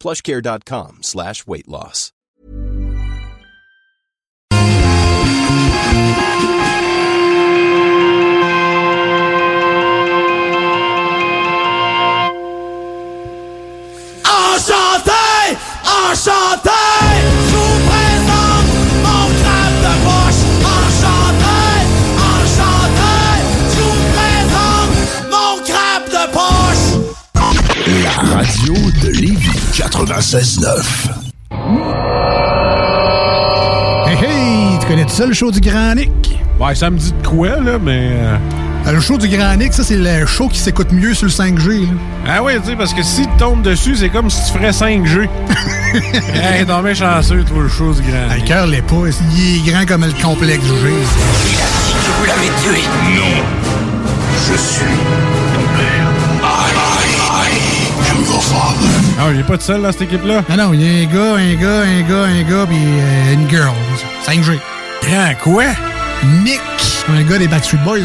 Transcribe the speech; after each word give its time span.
plushcare.com 0.00 0.98
slash 1.02 1.46
weight 1.46 1.68
loss. 1.68 2.12
Enchanté, 14.24 15.56
enchanté, 15.84 16.70
je 17.48 17.56
vous 17.56 17.78
présente 17.88 18.70
mon 19.02 19.26
crabe 19.40 19.78
de 19.86 19.94
poche. 20.04 20.42
Enchanté, 20.76 21.62
enchanté, 22.30 23.14
je 23.70 23.80
vous 23.80 24.00
présente 24.14 24.92
mon 25.30 25.52
crabe 25.64 26.06
de 26.08 26.24
poche. 26.32 26.88
La 28.04 28.16
radio 28.36 28.74
de 29.02 29.08
Lévis 29.20 29.39
96.9. 29.84 31.08
Hey 34.06 34.14
hey, 34.22 34.78
tu 34.78 34.86
connais 34.86 35.08
ça 35.08 35.24
le 35.24 35.32
show 35.32 35.50
du 35.50 35.58
Grand 35.60 35.94
Nick? 35.94 36.38
Ouais, 36.60 36.74
ça 36.74 36.90
me 36.90 36.98
dit 36.98 37.12
de 37.12 37.26
quoi, 37.26 37.48
là, 37.60 37.78
mais. 37.82 38.10
euh, 38.12 38.36
Euh, 38.86 38.92
Le 38.92 39.00
show 39.00 39.16
du 39.16 39.26
Grand 39.28 39.56
Nick, 39.56 39.72
ça 39.72 39.82
c'est 39.82 39.96
le 39.96 40.26
show 40.26 40.48
qui 40.48 40.58
s'écoute 40.58 40.92
mieux 40.92 41.14
sur 41.14 41.26
le 41.26 41.32
5G. 41.32 41.80
là. 41.80 41.86
Ah 42.28 42.42
oui, 42.42 42.52
tu 42.62 42.68
sais, 42.70 42.76
parce 42.76 42.92
que 42.92 43.02
si 43.02 43.22
tu 43.22 43.28
tombes 43.38 43.62
dessus, 43.62 43.96
c'est 43.96 44.10
comme 44.10 44.28
si 44.28 44.44
tu 44.44 44.58
ferais 44.58 44.70
5G. 44.70 45.28
hey, 46.34 46.66
non, 46.66 46.82
mais 46.82 46.94
chanceux, 46.94 47.42
toi, 47.44 47.62
le 47.62 47.68
show 47.70 47.94
du 47.94 48.02
grand. 48.02 48.34
Le 48.36 48.42
cœur 48.46 48.66
l'est 48.66 48.82
pas, 48.82 48.96
il 49.34 49.66
est 49.66 49.70
grand 49.72 49.86
comme 49.86 50.04
le 50.04 50.22
complexe 50.22 50.62
G. 50.62 50.72
Que 50.90 52.10
vous 52.18 52.26
l'avez 52.26 52.50
tué. 52.62 52.82
Non. 53.16 53.42
Je 54.46 54.56
suis 54.58 54.84
Ah, 59.18 59.28
il 59.32 59.40
est 59.40 59.44
pas 59.44 59.56
tout 59.58 59.64
seul 59.64 59.82
dans 59.82 59.90
cette 59.92 60.02
équipe-là? 60.02 60.42
Non, 60.48 60.56
non, 60.56 60.72
il 60.74 60.82
y 60.82 60.88
a 60.88 60.92
un 61.02 61.06
gars, 61.06 61.34
un 61.36 61.54
gars, 61.54 61.82
un 61.82 62.02
gars, 62.02 62.24
un 62.24 62.42
gars, 62.42 62.66
puis 62.66 62.76
euh, 62.78 63.32
une 63.34 63.48
girl. 63.48 63.72
5G. 64.26 64.58
Grand 65.02 65.34
quoi? 65.42 65.64
Nick, 66.44 66.60
un 67.08 67.22
gars 67.22 67.38
des 67.38 67.48
Backstreet 67.48 67.78
Boys, 67.84 68.00
là. 68.00 68.04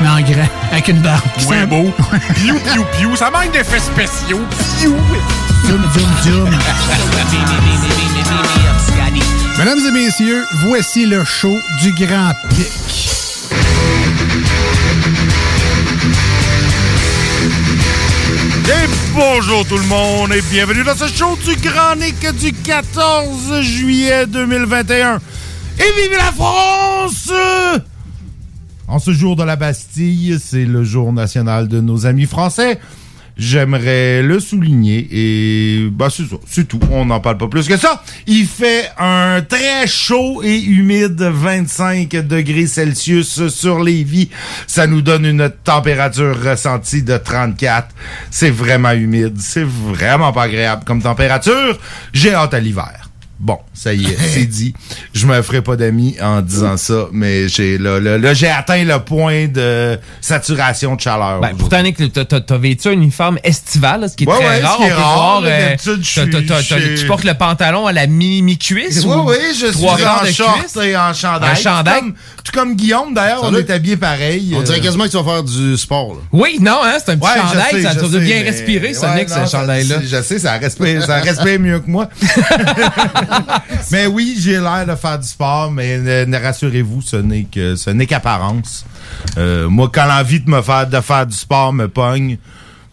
mais 0.00 0.08
en 0.08 0.20
grand, 0.20 0.48
avec 0.70 0.86
une 0.88 1.00
barbe. 1.00 1.20
Sent- 1.38 1.66
beau. 1.66 1.92
Piou, 2.34 2.58
piou, 2.60 2.84
piou. 2.98 3.16
Ça 3.16 3.30
manque 3.30 3.50
d'effets 3.52 3.80
spéciaux. 3.80 4.40
Piou. 4.78 4.94
Zoom, 5.66 5.82
zoom, 5.94 6.10
zoom. 6.24 6.50
Mesdames 9.58 9.78
et 9.88 9.90
messieurs, 9.90 10.44
voici 10.66 11.06
le 11.06 11.24
show 11.24 11.58
du 11.82 11.92
Grand 11.92 12.32
Pic. 12.50 13.15
Et 18.68 18.88
bonjour 19.14 19.64
tout 19.64 19.78
le 19.78 19.86
monde 19.86 20.32
et 20.32 20.42
bienvenue 20.50 20.82
dans 20.82 20.96
ce 20.96 21.06
show 21.06 21.36
du 21.36 21.54
Grand 21.60 21.94
Nick 21.94 22.18
du 22.36 22.52
14 22.52 23.60
juillet 23.60 24.26
2021. 24.26 25.20
Et 25.78 25.82
vive 25.82 26.16
la 26.18 26.32
France! 26.32 27.30
En 28.88 28.98
ce 28.98 29.12
jour 29.12 29.36
de 29.36 29.44
la 29.44 29.54
Bastille, 29.54 30.38
c'est 30.42 30.64
le 30.64 30.82
jour 30.82 31.12
national 31.12 31.68
de 31.68 31.80
nos 31.80 32.06
amis 32.06 32.26
français. 32.26 32.80
J'aimerais 33.36 34.22
le 34.22 34.40
souligner 34.40 35.06
et 35.10 35.88
bah 35.90 36.08
c'est 36.10 36.24
ça, 36.24 36.36
c'est 36.46 36.66
tout. 36.66 36.80
On 36.90 37.04
n'en 37.04 37.20
parle 37.20 37.36
pas 37.36 37.48
plus 37.48 37.68
que 37.68 37.76
ça. 37.76 38.02
Il 38.26 38.46
fait 38.46 38.88
un 38.98 39.42
très 39.42 39.86
chaud 39.86 40.42
et 40.42 40.58
humide 40.58 41.20
25 41.20 42.08
degrés 42.26 42.66
Celsius 42.66 43.48
sur 43.48 43.82
Lévis. 43.82 44.30
Ça 44.66 44.86
nous 44.86 45.02
donne 45.02 45.26
une 45.26 45.50
température 45.64 46.34
ressentie 46.42 47.02
de 47.02 47.18
34. 47.18 47.88
C'est 48.30 48.50
vraiment 48.50 48.92
humide. 48.92 49.36
C'est 49.38 49.66
vraiment 49.66 50.32
pas 50.32 50.44
agréable 50.44 50.84
comme 50.86 51.02
température. 51.02 51.78
J'ai 52.14 52.32
hâte 52.32 52.54
à 52.54 52.60
l'hiver. 52.60 53.05
Bon, 53.38 53.58
ça 53.74 53.92
y 53.92 54.04
est, 54.06 54.16
c'est 54.32 54.46
dit. 54.46 54.72
Je 55.12 55.26
me 55.26 55.40
ferai 55.42 55.60
pas 55.60 55.76
d'amis 55.76 56.16
en 56.22 56.40
disant 56.40 56.76
ça, 56.78 57.06
mais 57.12 57.48
j'ai 57.48 57.76
là, 57.76 58.00
là, 58.00 58.16
là, 58.16 58.32
j'ai 58.32 58.48
atteint 58.48 58.82
le 58.82 58.98
point 59.00 59.46
de 59.46 59.98
saturation 60.22 60.96
de 60.96 61.00
chaleur. 61.02 61.40
Ben, 61.40 61.54
pourtant, 61.56 61.82
Nick, 61.82 61.96
t'as- 62.12 62.24
t'as 62.24 62.40
t'as 62.40 62.56
vêtu 62.58 62.88
un 62.88 62.92
uniforme 62.92 63.38
estival, 63.44 64.00
là, 64.00 64.08
ce 64.08 64.16
qui 64.16 64.24
est 64.24 64.26
Ouais, 64.26 64.36
très 64.36 64.46
ouais, 64.46 64.60
ce 64.60 64.64
rare. 64.64 64.80
est 64.80 64.84
On 64.84 64.88
peut 64.88 64.94
voir, 64.94 65.42
euh, 65.44 66.94
Tu 66.96 67.06
portes 67.06 67.24
le 67.24 67.34
pantalon 67.34 67.86
à 67.86 67.92
la 67.92 68.06
mi- 68.06 68.40
mi-cuisse? 68.42 69.04
Oui, 69.04 69.14
ou 69.14 69.28
oui, 69.30 69.36
je 69.52 69.66
suis 69.66 69.86
en 69.86 69.96
de 70.24 70.30
short 70.32 70.58
cuisse? 70.60 70.76
et 70.82 70.96
en 70.96 71.12
chandail? 71.12 72.00
Comme, 72.00 72.14
tout 72.46 72.52
comme 72.58 72.74
Guillaume, 72.76 73.12
d'ailleurs, 73.12 73.40
on 73.42 73.54
est 73.54 73.68
habillés 73.70 73.96
pareil. 73.96 74.54
On 74.56 74.62
dirait 74.62 74.78
euh, 74.78 74.82
quasiment 74.82 75.04
que 75.04 75.10
tu 75.10 75.16
vas 75.16 75.24
faire 75.24 75.42
du 75.42 75.76
sport. 75.76 76.14
Là. 76.14 76.20
Oui, 76.32 76.58
non, 76.60 76.78
hein, 76.84 76.94
c'est 77.04 77.12
un 77.12 77.16
petit 77.18 77.26
Ouais, 77.26 77.40
chandail, 77.40 77.72
sais, 77.72 77.82
ça 77.82 77.94
doit 77.94 78.08
sais, 78.10 78.20
bien 78.20 78.36
mais- 78.36 78.50
respirer, 78.50 78.96
ouais, 78.96 79.24
non, 79.26 79.44
ce 79.46 79.50
chandail-là. 79.50 79.96
Je 80.04 80.22
sais, 80.22 80.38
ça 80.38 80.52
respire, 80.52 81.04
ça 81.04 81.16
respire 81.16 81.58
mieux 81.60 81.80
que 81.80 81.90
moi. 81.90 82.08
mais 83.90 84.06
oui, 84.06 84.36
j'ai 84.38 84.58
l'air 84.58 84.86
de 84.86 84.94
faire 84.94 85.18
du 85.18 85.26
sport, 85.26 85.70
mais 85.70 85.98
ne, 85.98 86.24
ne 86.24 86.38
rassurez-vous, 86.38 87.02
ce 87.02 87.16
n'est 87.16 87.44
que 87.44 87.76
ce 87.76 87.90
n'est 87.90 88.06
qu'apparence. 88.06 88.84
Euh, 89.38 89.68
moi, 89.68 89.90
quand 89.92 90.06
l'envie 90.06 90.40
de 90.40 90.50
me 90.50 90.62
faire 90.62 90.86
de 90.86 91.00
faire 91.00 91.26
du 91.26 91.36
sport 91.36 91.72
me 91.72 91.88
pogne, 91.88 92.38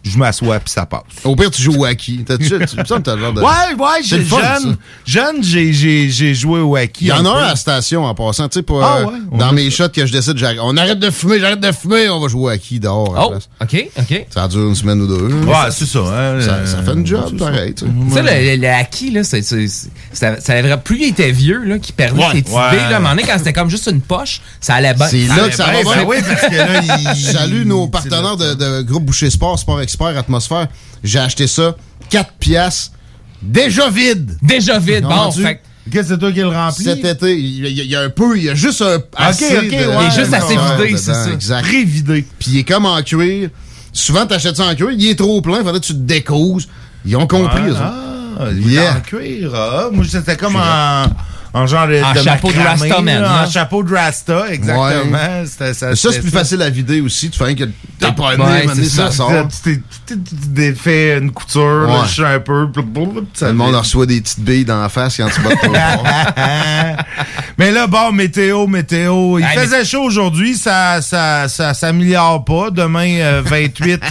je 0.04 0.18
m'assois 0.18 0.60
puis 0.60 0.70
ça 0.72 0.86
passe. 0.86 1.02
Au 1.24 1.36
pire, 1.36 1.50
tu 1.52 1.62
joues 1.62 1.76
au 1.82 1.86
hockey. 1.86 2.20
T'as-tu, 2.26 2.50
tu 2.50 2.68
semble 2.86 2.86
que 2.86 2.98
t'as 3.10 3.16
l'air 3.16 3.34
de. 3.34 3.42
Ouais, 3.42 3.48
ouais, 3.78 4.04
j'ai 4.04 4.18
le 4.18 4.26
fun, 4.26 4.38
jeune, 4.42 4.78
jeune, 5.06 5.44
j'ai, 5.44 5.72
j'ai, 5.74 6.10
j'ai 6.10 6.34
joué 6.34 6.60
au 6.60 6.76
hockey. 6.76 6.92
Il 7.02 7.08
y 7.08 7.12
en 7.12 7.26
a 7.26 7.30
un 7.30 7.44
à 7.44 7.48
la 7.50 7.56
station 7.56 8.04
en 8.06 8.14
passant, 8.14 8.50
tu 8.50 8.60
sais, 8.60 8.64
pas. 8.64 8.80
Ah 8.84 8.98
euh, 9.00 9.06
ouais? 9.06 9.38
Dans 9.40 9.52
mes 9.54 9.70
shots 9.72 9.90
que 9.90 10.06
je 10.06 10.12
décide, 10.12 10.38
j'arrête- 10.38 10.60
on 10.62 10.76
arrête 10.78 11.00
de 11.00 11.10
fumer, 11.10 11.40
j'arrête 11.40 11.60
de 11.62 11.72
fumer, 11.72 12.10
on 12.10 12.20
va 12.20 12.28
jouer 12.28 12.42
au 12.42 12.50
hockey 12.56 12.80
dehors. 12.80 13.14
Oh, 13.18 13.30
place. 13.30 13.50
OK, 13.62 13.88
OK. 14.00 14.26
Ça 14.30 14.48
dure 14.48 14.68
une 14.68 14.76
semaine 14.76 15.02
ou 15.02 15.08
deux. 15.08 15.28
Ouais, 15.46 15.56
c'est 15.72 15.86
ça. 15.86 16.00
hein, 16.00 16.42
Ça, 16.42 16.66
ça 16.66 16.84
fait 16.84 16.94
une 16.94 17.06
job, 17.08 17.26
c'est 17.32 17.40
ça. 17.40 17.46
pareil, 17.46 17.74
tu 17.74 17.86
sais. 17.86 17.92
Tu 18.08 18.14
sais, 18.14 18.22
le, 18.58 18.62
le 18.62 18.68
acquis, 18.70 19.12
là, 19.12 19.24
c'est, 19.24 19.42
c'est- 19.42 19.68
c'est- 19.68 19.90
ça, 20.14 20.40
ça 20.40 20.78
plus 20.78 20.98
il 21.00 21.10
était 21.10 21.32
vieux, 21.32 21.64
là, 21.64 21.80
qui 21.80 21.92
perdait 21.92 22.20
Ouais, 22.22 22.32
ses 22.34 22.42
petites 22.42 22.56
ouais. 22.56 22.70
billes, 22.72 22.80
là, 22.80 22.94
à 22.94 22.96
un 22.96 23.00
moment 23.00 23.10
donné, 23.16 23.24
quand 23.24 23.38
c'était 23.38 23.54
comme 23.54 23.70
juste 23.70 23.88
une 23.92 24.02
poche, 24.02 24.42
ça 24.62 24.76
allait 24.76 24.94
bien. 24.94 25.08
C'est 25.08 25.28
là 25.28 25.50
que 25.50 25.56
ça 25.56 25.66
va 25.66 25.82
bien. 25.84 25.96
ben 25.96 26.04
oui, 26.08 26.18
parce 26.26 26.42
que 26.42 26.56
là, 26.56 26.82
il... 27.14 27.16
Salut 27.34 27.66
nos 27.66 27.88
partenaires 27.88 28.38
de, 28.38 28.54
de 28.54 28.82
groupe 28.84 29.06
Boucher 29.06 29.30
Sport, 29.30 29.58
Sport 29.60 29.82
Expert, 29.82 30.18
Atmosphère. 30.18 30.68
J'ai 31.04 31.20
acheté 31.20 31.48
ça, 31.48 31.76
4 32.10 32.34
piastres, 32.40 32.92
déjà 33.42 33.90
vide. 33.90 34.38
Déjà 34.42 34.80
vide, 34.80 35.04
bon, 35.04 35.32
fait 35.32 35.56
que- 35.56 35.60
Qu'est-ce 35.92 36.08
que 36.08 36.14
c'est 36.14 36.18
toi 36.20 36.32
qui 36.32 36.40
le 36.40 36.48
remplis? 36.48 36.84
Cet 36.86 37.04
été, 37.04 37.38
il 37.38 37.60
y, 37.60 37.66
a- 37.66 37.70
il 37.84 37.92
y 37.92 37.96
a 37.96 38.02
un 38.02 38.10
peu, 38.10 38.38
il 38.38 38.44
y 38.46 38.50
a 38.50 38.56
juste 38.56 38.82
un 38.82 39.00
assez 39.18 39.58
ok, 39.58 39.64
de- 39.66 39.70
ouais, 39.72 39.96
Il 40.02 40.08
est 40.08 40.18
juste 40.18 40.34
assez 40.34 40.56
vidé, 40.56 40.96
c'est 40.98 41.14
ça. 41.14 41.30
Exact. 41.34 41.62
Prévidé. 41.66 42.26
Puis 42.40 42.52
il 42.52 42.58
est 42.60 42.64
comme 42.64 42.86
en 42.86 43.02
cuir. 43.02 43.50
Souvent, 43.92 44.26
t'achètes 44.26 44.56
ça 44.56 44.66
en 44.66 44.76
cuir, 44.76 44.92
il 44.92 45.08
est 45.10 45.16
trop 45.16 45.42
plein, 45.42 45.58
faudrait 45.58 45.82
que 45.82 45.86
tu 45.86 45.94
te 45.94 45.98
découses. 46.00 46.70
Ils 47.06 47.18
ont 47.18 47.28
compris. 47.28 47.58
Ah, 47.58 47.66
il 47.68 47.74
est 47.74 47.78
Yeah. 48.66 48.96
en 48.98 49.00
cuir. 49.02 49.52
Ah, 49.56 49.90
moi, 49.92 50.06
c'était 50.10 50.36
comme 50.38 50.56
en, 50.56 51.06
en 51.54 51.68
genre 51.68 51.88
de, 51.88 52.02
En 52.04 52.14
de 52.14 52.20
chapeau 52.22 52.52
de 52.52 52.60
Rastaman, 52.60 53.22
là, 53.22 53.42
hein? 53.42 53.46
En 53.48 53.50
chapeau 53.52 53.84
de 53.84 53.94
Rasta, 53.94 54.46
exactement. 54.52 55.18
C'était- 55.46 55.74
ça, 55.74 55.96
Ça, 55.96 56.10
c'est 56.12 56.22
plus 56.22 56.32
facile 56.32 56.62
à 56.62 56.70
vider 56.70 57.00
aussi. 57.02 57.30
Tu 57.30 57.38
fais 57.38 57.54
que 57.56 57.66
t'es 58.00 58.12
pas 58.12 58.32
amené, 58.32 58.84
ça, 58.86 59.12
sort. 59.12 59.32
Tu 59.64 59.82
t'es- 60.56 60.74
fait 60.74 61.18
une 61.20 61.32
couture, 61.32 61.88
là, 61.88 62.00
Ouais. 62.02 62.06
je 62.08 62.12
suis 62.14 62.24
un 62.26 62.40
peu. 62.40 62.68
Tout 62.74 62.86
le 63.42 63.54
monde 63.54 63.76
reçoit 63.76 64.06
des 64.06 64.20
petites 64.22 64.40
billes 64.42 64.66
dans 64.66 64.82
la 64.82 64.90
face 64.90 65.18
quand 65.18 65.28
tu 65.30 65.42
fort. 65.42 66.04
Mais 67.58 67.72
là, 67.72 67.88
bon, 67.88 68.12
météo, 68.12 68.66
météo. 68.68 69.38
Il 69.40 69.46
Hey, 69.46 69.58
faisait 69.58 69.86
chaud 69.86 70.02
aujourd'hui, 70.04 70.56
ça, 70.58 71.02
ça, 71.02 71.48
ça 71.48 71.74
s'améliore 71.74 72.44
pas. 72.44 72.70
Demain, 72.72 73.20
euh, 73.20 73.42
28 73.46 74.02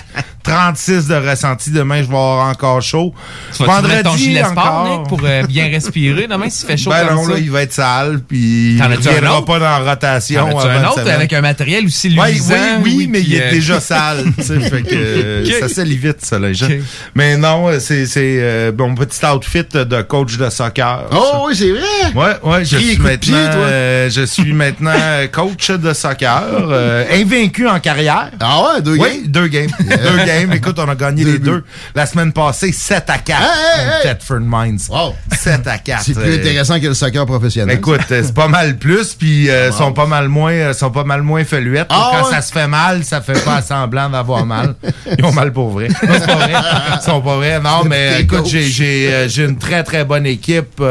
36 0.42 1.08
de 1.08 1.14
ressenti. 1.14 1.70
Demain, 1.70 1.98
je 1.98 2.08
vais 2.08 2.14
avoir 2.14 2.48
encore 2.48 2.80
chaud. 2.82 3.14
Tu 3.56 3.62
mettre 3.62 4.02
ton 4.02 4.16
gilet 4.16 4.44
sport, 4.44 4.86
Nick, 4.98 5.08
pour 5.08 5.20
euh, 5.24 5.42
bien 5.44 5.68
respirer? 5.68 6.26
Demain 6.26 6.50
s'il 6.50 6.66
fait 6.66 6.76
chaud 6.76 6.90
Ben 6.90 7.06
comme 7.06 7.16
non, 7.16 7.24
ça? 7.24 7.30
là, 7.32 7.38
il 7.38 7.50
va 7.50 7.62
être 7.62 7.72
sale, 7.72 8.20
puis 8.26 8.74
il 8.74 8.78
T'en 8.78 8.88
ne 8.88 8.94
as-tu 8.94 9.08
un 9.08 9.12
viendra 9.12 9.36
autre? 9.38 9.46
pas 9.46 9.58
dans 9.58 9.64
la 9.64 9.78
rotation. 9.90 10.40
T'en 10.50 10.58
as-tu 10.58 10.68
avant 10.68 10.78
un 10.80 10.88
autre 10.88 10.98
semaine. 11.00 11.14
avec 11.14 11.32
un 11.32 11.40
matériel 11.40 11.86
aussi 11.86 12.18
Ouais, 12.18 12.30
luisant? 12.32 12.54
oui, 12.82 12.94
oui, 12.98 13.06
mais 13.08 13.20
il 13.20 13.34
est 13.34 13.42
euh, 13.48 13.50
déjà 13.50 13.80
sale, 13.80 14.24
fait 14.38 14.82
que 14.82 15.44
ça 15.60 15.68
salit 15.68 15.96
vite, 15.96 16.24
ça, 16.24 16.38
les 16.38 16.54
gens. 16.54 16.66
Mais 17.14 17.36
non, 17.36 17.68
c'est 17.78 18.06
c'est, 18.06 18.38
euh, 18.40 18.72
mon 18.76 18.94
petit 18.94 19.24
outfit 19.24 19.64
de 19.72 20.02
coach 20.02 20.36
de 20.36 20.50
soccer. 20.50 21.06
ça. 21.10 21.18
Oh 21.18 21.44
oui, 21.48 21.54
c'est 21.56 21.70
vrai? 21.70 22.12
Ouais, 22.14 22.36
ouais, 22.50 22.64
je 22.64 22.76
suis 22.76 22.98
maintenant, 22.98 23.16
pied, 23.18 23.32
toi. 23.32 23.60
euh, 23.66 24.10
je 24.10 24.22
suis 24.22 24.52
maintenant 24.52 24.92
coach 25.30 25.70
de 25.70 25.92
soccer, 25.92 26.42
euh, 26.68 27.04
invaincu 27.12 27.68
en 27.68 27.78
carrière. 27.80 28.30
Ah 28.40 28.60
ouais, 28.74 28.82
deux 28.82 28.96
Oui, 28.96 28.98
games? 28.98 29.26
deux 29.26 29.46
games. 29.48 29.70
deux 29.80 30.16
games. 30.24 30.28
Écoute, 30.52 30.79
on 30.79 30.88
a 30.88 30.94
gagné 30.94 31.25
les 31.25 31.38
deux. 31.38 31.64
La 31.94 32.06
semaine 32.06 32.32
passée, 32.32 32.73
7 32.73 33.08
à 33.08 33.19
4. 33.19 33.40
Hey, 33.40 33.49
hey, 33.49 33.87
hey. 33.87 34.02
Thetford 34.02 34.40
Mines. 34.40 34.79
Wow. 34.88 35.14
7 35.32 35.67
à 35.67 35.79
4. 35.79 36.02
C'est 36.05 36.14
plus 36.14 36.23
euh, 36.23 36.38
intéressant 36.38 36.81
que 36.81 36.87
le 36.87 36.94
soccer 36.94 37.26
professionnel. 37.26 37.76
Écoute, 37.76 38.00
euh, 38.11 38.23
c'est 38.25 38.34
pas 38.34 38.49
mal 38.49 38.76
plus, 38.79 39.14
puis 39.14 39.50
euh, 39.50 39.73
sont 39.73 39.93
pas 39.93 40.06
mal 40.06 40.29
moins, 40.29 40.73
sont 40.73 40.90
pas 40.90 41.05
mal 41.05 41.23
moins 41.23 41.44
feluettes. 41.44 41.88
Ah 41.90 42.12
Quand 42.12 42.31
ça 42.31 42.43
se 42.43 42.52
fait 42.52 42.69
mal, 42.69 43.05
ça 43.05 43.20
fait 43.20 43.43
pas 43.44 43.62
semblant 43.62 44.08
d'avoir 44.08 44.46
mal. 44.46 44.75
Ils 45.19 45.25
ont 45.25 45.32
mal 45.32 45.52
pour 45.52 45.70
vrai. 45.70 45.88
Non, 46.02 46.14
c'est 46.19 46.26
pas 46.26 46.34
vrai. 46.34 46.52
Ils 46.96 47.00
sont 47.02 47.20
pas 47.20 47.37
vrais. 47.37 47.61
Non, 47.61 47.84
mais 47.84 48.23
écoute, 48.23 48.46
j'ai 48.46 49.44
une 49.44 49.56
très 49.56 49.82
très 49.84 50.05
bonne 50.05 50.26
équipe. 50.26 50.82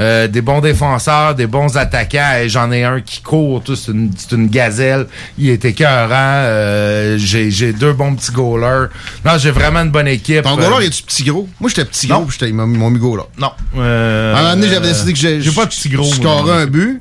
Euh, 0.00 0.10
euh, 0.10 0.26
des 0.28 0.40
bons 0.40 0.60
défenseurs, 0.60 1.34
des 1.34 1.46
bons 1.46 1.76
attaquants. 1.76 2.38
Et 2.42 2.48
J'en 2.48 2.72
ai 2.72 2.84
un 2.84 3.00
qui 3.00 3.20
court, 3.20 3.62
c'est 3.66 3.92
une, 3.92 4.10
c'est 4.16 4.32
une 4.34 4.48
gazelle. 4.48 5.06
Il 5.38 5.50
est 5.50 5.64
écœurant. 5.64 6.10
Euh, 6.14 7.16
j'ai 7.18 7.50
j'ai 7.50 7.72
deux 7.72 7.92
bons 7.92 8.14
petits 8.16 8.32
goalers. 8.32 8.88
Non, 9.24 9.32
j'ai 9.38 9.50
vraiment 9.50 9.80
une 9.80 9.90
bonne 9.90 10.08
équipe. 10.08 10.42
Ton 10.42 10.58
Euh, 10.58 10.68
goaler, 10.70 10.86
est-tu 10.86 11.02
petit 11.02 11.24
gros? 11.24 11.48
Moi, 11.60 11.68
j'étais 11.68 11.84
petit 11.84 12.06
gros, 12.06 12.22
puis 12.24 12.36
j'étais- 12.40 12.52
m'ont 12.52 12.66
mis 12.90 12.98
goaler. 12.98 13.24
Non. 13.38 13.50
Euh, 13.78 14.34
À 14.34 14.38
un 14.38 14.42
moment 14.42 14.54
donné, 14.56 14.68
j'avais 14.68 14.86
euh, 14.88 14.90
décidé 14.92 15.12
que 15.12 15.18
j'ai. 15.18 15.40
J'ai 15.42 15.52
pas 15.52 15.64
de 15.66 15.70
petit 15.70 15.88
gros. 15.88 16.04
Scorais 16.04 16.62
un 16.62 16.66
but. 16.66 17.00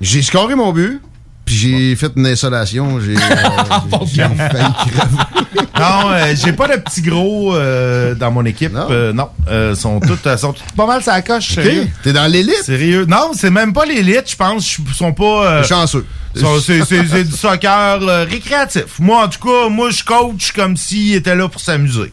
J'ai 0.00 0.22
scoré 0.22 0.54
mon 0.54 0.72
but. 0.72 1.00
Puis 1.44 1.56
j'ai 1.56 1.96
fait 1.96 2.12
une 2.16 2.26
insolation. 2.26 3.00
J'ai 3.00 3.16
euh, 3.16 3.98
j'ai 4.06 4.22
failli 4.22 4.72
crever. 4.74 5.66
Non, 5.80 6.10
euh, 6.12 6.34
j'ai 6.36 6.52
pas 6.52 6.68
de 6.68 6.76
petits 6.80 7.02
gros 7.02 7.54
euh, 7.54 8.14
dans 8.14 8.30
mon 8.30 8.44
équipe. 8.44 8.72
Non. 8.72 8.86
Euh, 8.90 9.12
Non, 9.12 9.28
Euh, 9.48 9.74
sont 9.74 10.00
toutes, 10.00 10.36
sont 10.36 10.52
toutes 10.52 10.72
pas 10.76 10.86
mal 10.86 11.02
ça 11.02 11.20
coche. 11.22 11.54
Sérieux. 11.54 11.82
Ok, 11.82 11.88
T'es 12.02 12.12
dans 12.12 12.26
l'élite? 12.30 12.62
Sérieux. 12.62 13.06
Non, 13.08 13.30
c'est 13.34 13.50
même 13.50 13.72
pas 13.72 13.84
l'élite, 13.84 14.30
je 14.30 14.36
pense. 14.36 14.78
Ils 14.78 14.94
sont 14.94 15.12
pas. 15.12 15.62
chanceux. 15.62 16.06
c'est 16.34 17.24
du 17.24 17.32
soccer 17.36 18.00
récréatif. 18.28 18.98
Moi, 18.98 19.24
en 19.24 19.28
tout 19.28 19.40
cas, 19.46 19.68
moi, 19.68 19.90
je 19.90 20.04
coach 20.04 20.52
comme 20.52 20.76
s'ils 20.76 21.14
étaient 21.14 21.34
là 21.36 21.48
pour 21.48 21.60
s'amuser. 21.60 22.12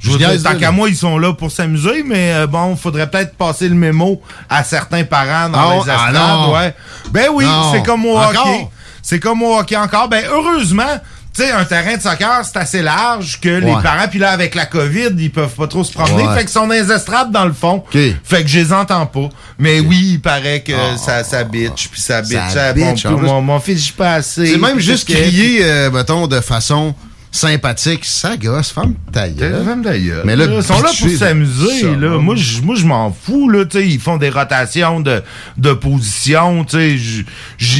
Je 0.00 0.10
veux 0.10 0.18
dire, 0.18 0.30
tant 0.42 0.56
qu'à 0.56 0.72
moi, 0.72 0.88
ils 0.88 0.96
sont 0.96 1.16
là 1.16 1.32
pour 1.32 1.52
s'amuser, 1.52 2.02
mais 2.04 2.32
euh, 2.34 2.48
bon, 2.48 2.74
faudrait 2.74 3.08
peut-être 3.08 3.36
passer 3.36 3.68
le 3.68 3.76
mémo 3.76 4.20
à 4.50 4.64
certains 4.64 5.04
parents 5.04 5.48
dans 5.48 5.58
Ah, 5.60 5.74
les 5.74 5.90
ah, 5.90 5.94
estrades. 6.08 6.14
non. 6.40 6.52
ouais. 6.54 6.74
Ben 7.12 7.26
oui, 7.32 7.46
c'est 7.72 7.84
comme 7.84 8.04
au 8.06 8.18
hockey. 8.18 8.66
C'est 9.00 9.20
comme 9.20 9.42
au 9.44 9.56
hockey 9.56 9.76
encore. 9.76 10.08
Ben 10.08 10.24
heureusement, 10.28 11.00
tu 11.34 11.42
sais, 11.42 11.50
un 11.50 11.64
terrain 11.64 11.96
de 11.96 12.02
soccer, 12.02 12.44
c'est 12.44 12.58
assez 12.58 12.82
large 12.82 13.40
que 13.40 13.48
les 13.48 13.72
parents, 13.82 14.06
puis 14.08 14.18
là, 14.18 14.30
avec 14.32 14.54
la 14.54 14.66
COVID, 14.66 15.10
ils 15.16 15.30
peuvent 15.30 15.54
pas 15.54 15.66
trop 15.66 15.82
se 15.82 15.92
promener. 15.92 16.26
Ouais. 16.26 16.34
Fait 16.34 16.40
qu'ils 16.40 16.50
sont 16.50 16.68
les 16.68 16.92
estrades, 16.92 17.30
dans 17.30 17.46
le 17.46 17.54
fond. 17.54 17.76
OK. 17.76 17.98
Fait 18.22 18.42
que 18.42 18.48
je 18.48 18.58
les 18.58 18.72
entends 18.72 19.06
pas. 19.06 19.28
Mais 19.58 19.80
oui, 19.80 20.12
il 20.12 20.20
paraît 20.20 20.60
que 20.60 20.72
ça, 20.98 21.24
ça 21.24 21.44
bitch, 21.44 21.88
puis 21.88 22.00
ça 22.00 22.20
bitch. 22.20 22.50
Ça 22.50 22.72
bitch, 22.72 23.06
mon, 23.06 23.60
fils, 23.60 23.86
je 23.86 23.92
pas 23.92 24.14
assez. 24.14 24.46
C'est 24.46 24.58
même 24.58 24.78
juste 24.78 25.08
que- 25.08 25.14
crier, 25.14 25.60
euh, 25.62 25.90
mettons, 25.90 26.26
de 26.26 26.40
façon 26.40 26.94
sympathique. 27.32 28.04
Ça 28.04 28.36
gosse, 28.36 28.70
femme 28.70 28.94
ta 29.10 29.28
gueule. 29.28 29.64
Femme 29.64 29.82
d'ailleurs. 29.82 30.24
Mais 30.24 30.36
là, 30.36 30.44
ils 30.48 30.62
sont 30.62 30.80
là 30.80 30.90
pour 30.96 31.08
s'amuser. 31.10 31.96
là. 31.96 32.18
Moi, 32.18 32.36
je 32.36 32.60
moi, 32.60 32.76
je 32.76 32.84
m'en 32.86 33.10
fous. 33.10 33.48
Là, 33.48 33.64
Tu 33.64 33.78
sais, 33.78 33.88
ils 33.88 33.98
font 33.98 34.18
des 34.18 34.28
rotations 34.30 35.00
de, 35.00 35.22
de 35.56 35.72
position. 35.72 36.64
je 36.68 37.24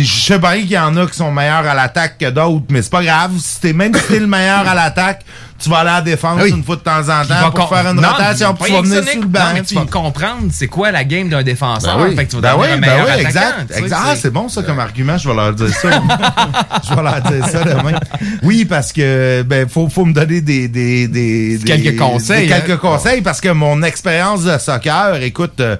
sais 0.05 0.39
bien 0.39 0.59
qu'il 0.61 0.71
y 0.73 0.79
en 0.79 0.97
a 0.97 1.07
qui 1.07 1.17
sont 1.17 1.31
meilleurs 1.31 1.67
à 1.67 1.75
l'attaque 1.75 2.19
que 2.19 2.31
d'autres, 2.31 2.65
mais 2.71 2.83
c'est 2.83 2.91
pas 2.91 3.05
grave. 3.05 3.33
Si 3.39 3.61
t'es, 3.61 3.73
même 3.73 3.95
si 3.95 4.03
t'es 4.09 4.19
le 4.21 4.27
meilleur 4.27 4.67
à 4.67 4.75
l'attaque, 4.75 5.25
tu 5.63 5.71
vas 5.71 5.79
aller 5.79 5.91
à 5.91 5.95
la 5.95 6.01
défense 6.03 6.41
oui. 6.43 6.51
une 6.51 6.65
fois 6.65 6.77
de 6.77 6.81
temps 6.81 7.01
en 7.01 7.25
temps 7.25 7.51
pour 7.55 7.69
faire 7.69 7.87
une 7.91 8.01
Non, 8.01 8.09
rotation, 8.09 8.55
puis 8.55 8.67
tu 8.67 8.73
vas 8.73 8.83
venir 8.83 9.05
sur 9.09 9.21
le 9.21 9.27
banc. 9.27 9.39
Non, 9.41 9.47
mais 9.55 9.63
tu 9.63 9.75
vas 9.75 9.85
comprendre 9.87 10.49
c'est 10.51 10.67
quoi 10.67 10.91
la 10.91 11.05
game 11.05 11.29
d'un 11.29 11.43
défenseur. 11.43 11.97
Ben 11.99 12.05
oui. 12.09 12.17
Fait 12.17 12.25
que 12.27 12.31
tu 12.31 12.37
vas 12.37 12.43
Ben 12.43 12.59
devenir 12.59 12.71
oui, 12.71 12.77
un 12.77 12.81
ben 12.81 13.05
oui, 13.05 13.21
exact. 13.25 13.71
exact. 13.71 13.89
c'est- 13.89 13.95
Ah, 13.95 14.15
c'est 14.17 14.31
bon 14.33 14.49
ça 14.49 14.63
comme 14.63 14.79
argument, 14.81 15.17
je 15.19 15.29
vais 15.29 15.35
leur 15.35 15.53
dire 15.53 15.69
ça. 15.69 15.89
je 16.89 16.95
vais 16.95 17.03
leur 17.03 17.21
dire 17.23 17.47
ça 17.47 17.65
demain. 17.65 17.99
Oui, 18.43 18.65
parce 18.65 18.93
que 18.93 19.43
ben 19.43 19.69
faut, 19.69 19.89
faut 19.89 20.05
me 20.05 20.13
donner 20.13 20.41
des, 20.41 20.69
des, 20.69 21.07
des, 21.09 21.59
des- 21.59 21.65
Quelques 21.65 21.99
conseils, 21.99 22.47
des 22.49 22.53
hein. 22.53 22.61
quelques 22.67 22.81
conseils 22.81 23.23
parce 23.23 23.41
que 23.41 23.49
mon 23.51 23.83
expérience 23.83 24.45
de 24.45 24.59
soccer, 24.59 25.23
écoute, 25.23 25.61
euh, 25.61 25.77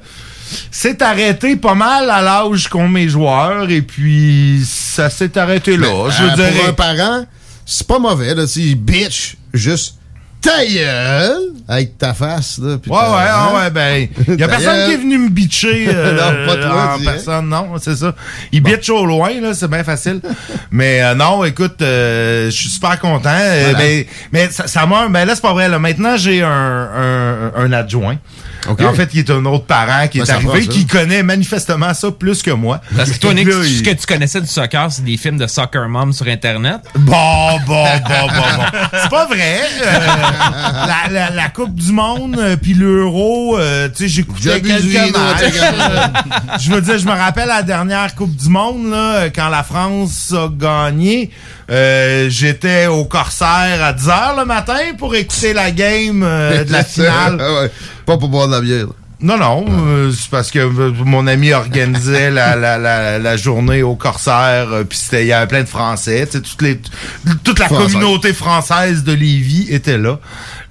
s'est 0.71 1.03
arrêté 1.03 1.57
pas 1.57 1.75
mal 1.75 2.11
à 2.11 2.21
l'âge 2.23 2.69
qu'ont 2.69 2.89
mes 2.89 3.09
joueurs 3.09 3.71
et 3.71 3.83
puis 3.83 4.63
ça 4.69 5.11
s'est 5.11 5.37
arrêté 5.39 5.77
là. 5.77 5.89
Je 6.11 6.23
euh, 6.25 6.35
dirais. 6.35 6.51
Pour 6.53 6.69
un 6.69 6.73
parent, 6.73 7.25
c'est 7.65 7.87
pas 7.87 7.99
mauvais, 7.99 8.35
là. 8.35 8.47
Tu 8.47 8.75
bitch, 8.75 9.37
juste 9.53 9.97
ta 10.41 10.67
gueule 10.67 11.53
avec 11.69 11.97
ta 11.99 12.13
face, 12.15 12.59
là. 12.59 12.71
Ouais, 12.71 12.91
ouais, 12.91 13.31
hein? 13.31 13.51
ouais, 13.55 13.71
ben, 13.71 14.09
y 14.39 14.43
a 14.43 14.49
personne 14.49 14.87
qui 14.87 14.95
est 14.95 14.97
venu 14.97 15.17
me 15.19 15.29
bitcher 15.29 15.87
euh, 15.95 16.13
Non, 16.15 16.47
pas 16.47 16.57
toi, 16.57 16.97
en 16.99 17.05
personne, 17.05 17.49
non, 17.49 17.69
c'est 17.79 17.95
ça. 17.95 18.13
Il 18.51 18.61
bitch 18.61 18.91
au 18.91 19.07
loin, 19.07 19.41
là, 19.41 19.55
c'est 19.55 19.69
bien 19.69 19.85
facile. 19.85 20.21
mais 20.73 21.01
euh, 21.01 21.15
non, 21.15 21.45
écoute, 21.45 21.81
euh, 21.81 22.47
je 22.47 22.57
suis 22.57 22.69
super 22.71 22.99
content. 22.99 23.31
Euh, 23.31 23.71
Voilà. 23.71 23.79
ben, 23.79 24.05
mais 24.33 24.51
ça, 24.51 24.67
ça 24.67 24.85
m'a, 24.85 25.07
ben 25.09 25.25
là, 25.25 25.37
c'est 25.37 25.43
pas 25.43 25.53
vrai, 25.53 25.69
là. 25.69 25.79
Maintenant, 25.79 26.17
j'ai 26.17 26.43
un, 26.43 26.49
un, 26.51 27.53
un 27.55 27.73
adjoint. 27.73 28.17
En 28.69 28.93
fait, 28.95 29.11
il 29.15 29.21
est 29.21 29.31
un 29.31 29.45
autre 29.47 29.65
parent 29.65 30.07
qui 30.09 30.19
Ben, 30.19 30.25
est 30.27 30.31
arrivé, 30.31 30.67
qui 30.67 30.87
connaît 30.87 31.23
manifestement 31.23 31.93
ça 31.95 32.11
plus 32.11 32.43
que 32.43 32.51
moi. 32.51 32.81
Parce 32.97 33.11
que 33.11 33.19
toi, 33.19 33.35
Nick, 33.35 33.49
là, 33.49 33.55
ce 33.65 33.83
que 33.83 33.91
tu 33.91 34.07
connaissais 34.07 34.41
du 34.41 34.47
soccer, 34.47 34.91
c'est 34.91 35.05
des 35.05 35.17
films 35.17 35.39
de 35.39 35.47
soccer 35.47 35.89
mom 35.89 36.13
sur 36.13 36.27
Internet. 36.29 36.79
Bon, 36.95 37.59
bon, 37.67 37.85
bon, 37.85 38.27
bon, 38.29 38.57
bon. 38.57 38.65
C'est 39.03 39.11
pas 39.11 39.27
vrai. 39.27 39.61
Euh, 39.85 39.99
la, 40.87 41.11
la, 41.11 41.31
la 41.31 41.49
Coupe 41.49 41.75
du 41.75 41.93
Monde, 41.93 42.37
euh, 42.39 42.57
puis 42.57 42.75
l'Euro, 42.75 43.59
euh, 43.59 43.89
tu 43.89 44.05
sais, 44.05 44.09
j'écoutais 44.09 44.61
quelques 44.61 45.13
matchs. 45.13 45.43
Euh, 45.63 46.07
Je 46.61 46.71
veux 46.73 46.81
dire, 46.81 46.99
je 46.99 47.07
me 47.07 47.13
rappelle 47.13 47.49
la 47.49 47.63
dernière 47.63 48.15
Coupe 48.15 48.35
du 48.37 48.49
Monde, 48.49 48.91
là, 48.91 49.29
quand 49.31 49.49
la 49.49 49.63
France 49.63 50.33
a 50.37 50.49
gagné. 50.49 51.31
euh, 51.71 52.29
J'étais 52.31 52.87
au 52.87 53.05
Corsaire 53.05 53.83
à 53.83 53.93
10h 53.93 54.39
le 54.39 54.45
matin 54.45 54.79
pour 54.99 55.15
écouter 55.15 55.53
la 55.53 55.71
game 55.71 56.23
euh, 56.23 56.65
de 56.65 56.73
la 56.73 56.85
finale. 56.85 57.39
Ah 57.41 57.55
ouais. 57.63 57.71
Pas 58.13 58.19
pour 58.19 58.29
boire 58.29 58.47
de 58.49 58.53
la 58.53 58.61
bière. 58.61 58.87
là. 58.87 58.93
Non, 59.25 59.39
non, 59.39 59.65
euh, 59.71 60.11
c'est 60.11 60.29
parce 60.31 60.51
que 60.51 60.59
euh, 60.59 60.91
mon 61.05 61.29
ami 61.29 61.53
organisait 61.53 62.29
la, 62.33 62.57
la, 62.57 62.77
la, 62.77 63.21
la 63.21 63.37
journée 63.37 63.85
au 63.85 63.95
Corsaire, 63.95 64.67
euh, 64.73 64.83
puis 64.83 64.99
c'était 64.99 65.23
il 65.23 65.29
y 65.29 65.33
avait 65.33 65.47
plein 65.47 65.63
de 65.63 65.69
Français, 65.69 66.27
toutes 66.27 66.61
les, 66.61 66.81
toute 67.45 67.61
la 67.61 67.67
Français. 67.67 67.85
communauté 67.93 68.33
française 68.33 69.05
de 69.05 69.13
Lévis 69.13 69.69
était 69.71 69.97
là. 69.97 70.19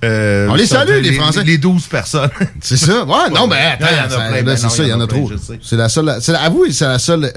Euh, 0.03 0.50
On 0.50 0.55
les 0.55 0.65
salue, 0.67 0.89
les 1.01 1.12
les 1.12 1.13
Français. 1.13 1.43
Les 1.45 1.57
12 1.60 1.88
personnes. 1.88 2.29
C'est 2.60 2.75
ça? 2.75 3.05
Ouais, 3.05 3.29
non, 3.33 3.48
mais 3.48 3.55
attends, 3.55 3.86
Il 3.89 3.95
y 3.95 4.01
en 4.01 4.03
a 4.03 4.10
ça- 4.10 4.17
plein, 4.29 4.41
là, 4.43 4.57
c'est 4.57 4.69
ça, 4.69 4.83
il 4.83 4.89
y 4.89 4.93
en 4.93 5.00
a 5.00 5.07
trop. 5.07 5.31
C'est 5.62 5.77
la 5.77 5.88
seule, 5.88 6.17
c'est 6.19 6.36
avouez, 6.36 6.74
c'est 6.74 6.88
la 6.88 7.00
seule 7.00 7.31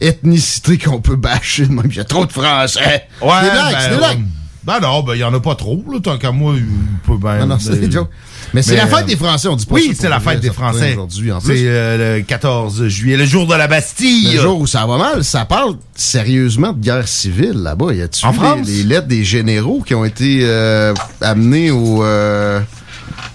ethnicité 0.00 0.78
qu'on 0.78 1.00
peut 1.00 1.16
bâcher 1.16 1.66
de 1.66 1.72
même. 1.72 1.86
Il 1.88 1.96
y 1.96 2.00
a 2.00 2.04
trop 2.04 2.26
de 2.26 2.32
Français. 2.32 3.06
Ouais, 3.22 3.30
c'est 3.40 3.44
des 3.44 3.50
blagues, 3.52 3.72
ben, 3.72 3.78
c'est 3.80 3.90
des 3.90 3.96
blagues. 3.96 4.18
ouais. 4.18 4.24
Ben 4.64 4.80
non, 4.80 5.02
ben 5.02 5.12
il 5.14 5.18
y 5.20 5.24
en 5.24 5.34
a 5.34 5.40
pas 5.40 5.54
trop, 5.56 5.84
là, 5.92 5.98
tant 6.02 6.16
qu'à 6.16 6.30
moi, 6.32 6.54
il 6.56 6.64
peut 7.06 7.18
ben... 7.18 7.36
Non, 7.40 7.46
non, 7.48 7.58
c'est 7.60 7.78
des 7.78 7.90
jokes. 7.90 8.08
Mais 8.54 8.62
c'est 8.62 8.76
la 8.76 8.86
fête 8.86 9.00
euh, 9.00 9.06
des 9.06 9.16
Français, 9.16 9.48
on 9.48 9.56
dit 9.56 9.66
pas 9.66 9.74
ça 9.76 9.82
Oui, 9.84 9.96
c'est 9.98 10.08
la 10.08 10.20
fête 10.20 10.40
des 10.40 10.50
Français. 10.50 10.92
Aujourd'hui, 10.92 11.32
en 11.32 11.40
C'est 11.40 11.46
plus. 11.48 11.62
euh, 11.66 12.16
le 12.18 12.22
14 12.22 12.86
juillet, 12.88 13.16
le 13.16 13.26
jour 13.26 13.46
de 13.46 13.54
la 13.54 13.66
Bastille. 13.66 14.32
Le 14.34 14.40
jour 14.40 14.60
où 14.60 14.66
ça 14.66 14.86
va 14.86 14.96
mal, 14.96 15.24
ça 15.24 15.44
parle 15.44 15.74
sérieusement 15.94 16.72
de 16.72 16.80
guerre 16.80 17.08
civile 17.08 17.54
là-bas. 17.62 17.92
Y 17.92 18.02
a-tu 18.02 18.24
En 18.24 18.30
vu 18.30 18.38
France? 18.38 18.66
les, 18.66 18.76
les 18.78 18.82
lettres 18.84 19.08
des 19.08 19.24
généraux 19.24 19.82
qui 19.84 19.94
ont 19.94 20.04
été 20.04 20.40
euh, 20.42 20.94
amenées 21.20 21.70
au, 21.72 22.04
euh, 22.04 22.60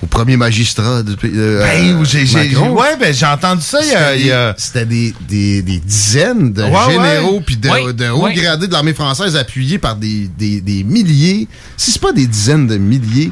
au 0.02 0.06
premier 0.08 0.38
magistrat 0.38 1.04
de 1.04 1.16
euh, 1.26 1.60
Ben, 1.62 2.06
j'ai, 2.06 2.24
ouais, 2.58 2.96
ben 3.00 3.14
j'ai 3.14 3.26
entendu 3.26 3.62
ça. 3.62 3.80
Il 4.16 4.26
y 4.26 4.32
a, 4.32 4.56
C'était 4.58 4.86
des- 4.86 5.14
des, 5.28 5.62
des, 5.62 5.80
dizaines 5.80 6.54
de 6.54 6.64
Ouais, 6.64 6.92
généraux 6.92 7.42
puis 7.46 7.58
de, 7.58 7.70
Ouais, 7.70 7.94
de 7.94 8.10
hauts 8.10 8.30
gradés 8.34 8.68
de 8.68 8.72
l'armée 8.74 8.94
française 8.94 9.36
appuyés 9.36 9.78
par 9.80 9.96
des, 9.98 10.30
des, 10.38 10.62
des 10.62 10.84
milliers, 10.84 11.48
si 11.76 11.92
c'est 11.92 12.02
pas 12.02 12.14
des 12.14 12.26
dizaines 12.28 12.68
de 12.68 12.78
milliers 12.78 13.32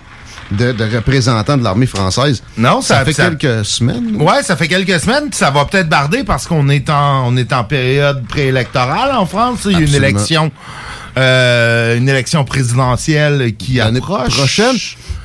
de, 0.52 0.72
de 0.72 0.84
représentants 0.96 1.58
de 1.58 1.64
l'armée 1.64 1.86
française. 1.88 2.42
Non, 2.58 2.82
ça, 2.82 3.00
ça- 3.00 3.06
fait 3.06 3.14
ça- 3.14 3.30
quelques 3.30 3.66
semaines. 3.66 4.18
là. 4.18 4.24
Ouais, 4.24 4.44
ça 4.44 4.56
fait 4.56 4.68
quelques 4.68 5.00
semaines, 5.00 5.30
ça 5.32 5.50
va 5.52 5.66
peut-être 5.66 5.90
barder 5.90 6.24
parce 6.24 6.48
qu'on 6.48 6.70
est 6.70 6.90
en 6.90 7.28
on 7.28 7.36
est 7.38 7.52
en 7.54 7.64
période 7.64 8.26
préélectorale 8.28 9.12
en 9.16 9.26
France. 9.26 9.60
Il 9.66 9.72
y 9.74 9.76
a 9.76 9.80
une 9.80 9.96
élection 9.96 10.52
euh, 11.18 11.98
une 11.98 12.08
élection 12.10 12.46
présidentielle 12.46 13.56
qui 13.58 13.80
approche. 13.80 14.36
prochaine. 14.38 14.76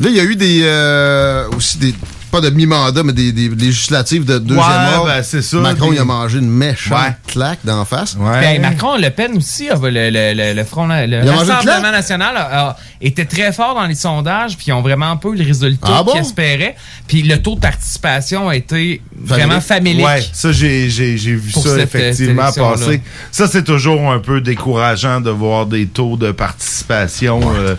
Là, 0.01 0.09
il 0.09 0.17
y 0.17 0.21
a 0.21 0.25
eu 0.25 0.37
des 0.37 0.63
euh, 0.65 1.47
aussi 1.57 1.79
des 1.79 1.95
pas 2.33 2.41
de 2.41 2.51
mi-mandat, 2.51 3.03
mais 3.05 3.13
des, 3.13 3.31
des 3.31 3.49
législatives 3.51 4.25
de 4.25 4.39
deuxième 4.39 4.59
Ouais, 4.67 4.95
ordre. 4.97 5.07
ben, 5.07 5.23
c'est 5.23 5.43
ça, 5.43 5.59
Macron, 5.59 5.91
des- 5.91 5.97
il 5.97 6.01
a 6.01 6.05
mangé 6.05 6.39
une 6.39 6.51
méchante 6.51 6.99
Ouais. 6.99 7.15
claque 7.29 7.59
d'en 7.63 7.85
face. 7.85 8.17
Ben, 8.17 8.61
Macron, 8.61 8.97
Le 8.97 9.11
Pen 9.11 9.37
aussi, 9.37 9.69
ah, 9.71 9.77
le, 9.81 9.91
le, 9.91 10.11
le, 10.35 10.55
le 10.55 10.65
Front, 10.65 10.87
le 10.89 11.31
Rassemblement 11.31 11.93
national 11.93 12.37
a- 12.37 12.69
a- 12.71 12.77
était 13.03 13.27
très 13.27 13.53
fort 13.53 13.75
dans 13.75 13.87
les 13.87 13.95
sondages, 13.95 14.57
puis 14.57 14.67
ils 14.69 14.73
ont 14.73 14.81
vraiment 14.83 15.17
pas 15.19 15.29
eu 15.29 15.37
le 15.37 15.45
résultat 15.45 15.89
Ah 15.99 16.03
bon? 16.03 16.13
qu'ils 16.13 16.23
espéraient. 16.23 16.75
Puis 17.07 17.23
le 17.23 17.41
taux 17.43 17.55
de 17.55 17.61
participation 17.61 18.49
a 18.49 18.57
été 18.57 19.03
vraiment 19.17 19.61
famélique. 19.61 20.05
Ouais, 20.07 20.25
ça, 20.33 20.51
j'ai, 20.53 20.89
j'ai, 20.89 21.19
j'ai 21.19 21.35
vu 21.35 21.51
ça 21.53 21.79
effectivement 21.79 22.43
euh, 22.43 22.47
élection-là. 22.47 22.71
passer. 22.77 23.01
Ça, 23.31 23.47
c'est 23.47 23.65
toujours 23.65 24.11
un 24.11 24.19
peu 24.21 24.41
décourageant 24.41 25.21
de 25.21 25.31
voir 25.31 25.67
des 25.67 25.87
taux 25.87 26.17
de 26.17 26.33
participation 26.33 27.41
euh, 27.57 27.75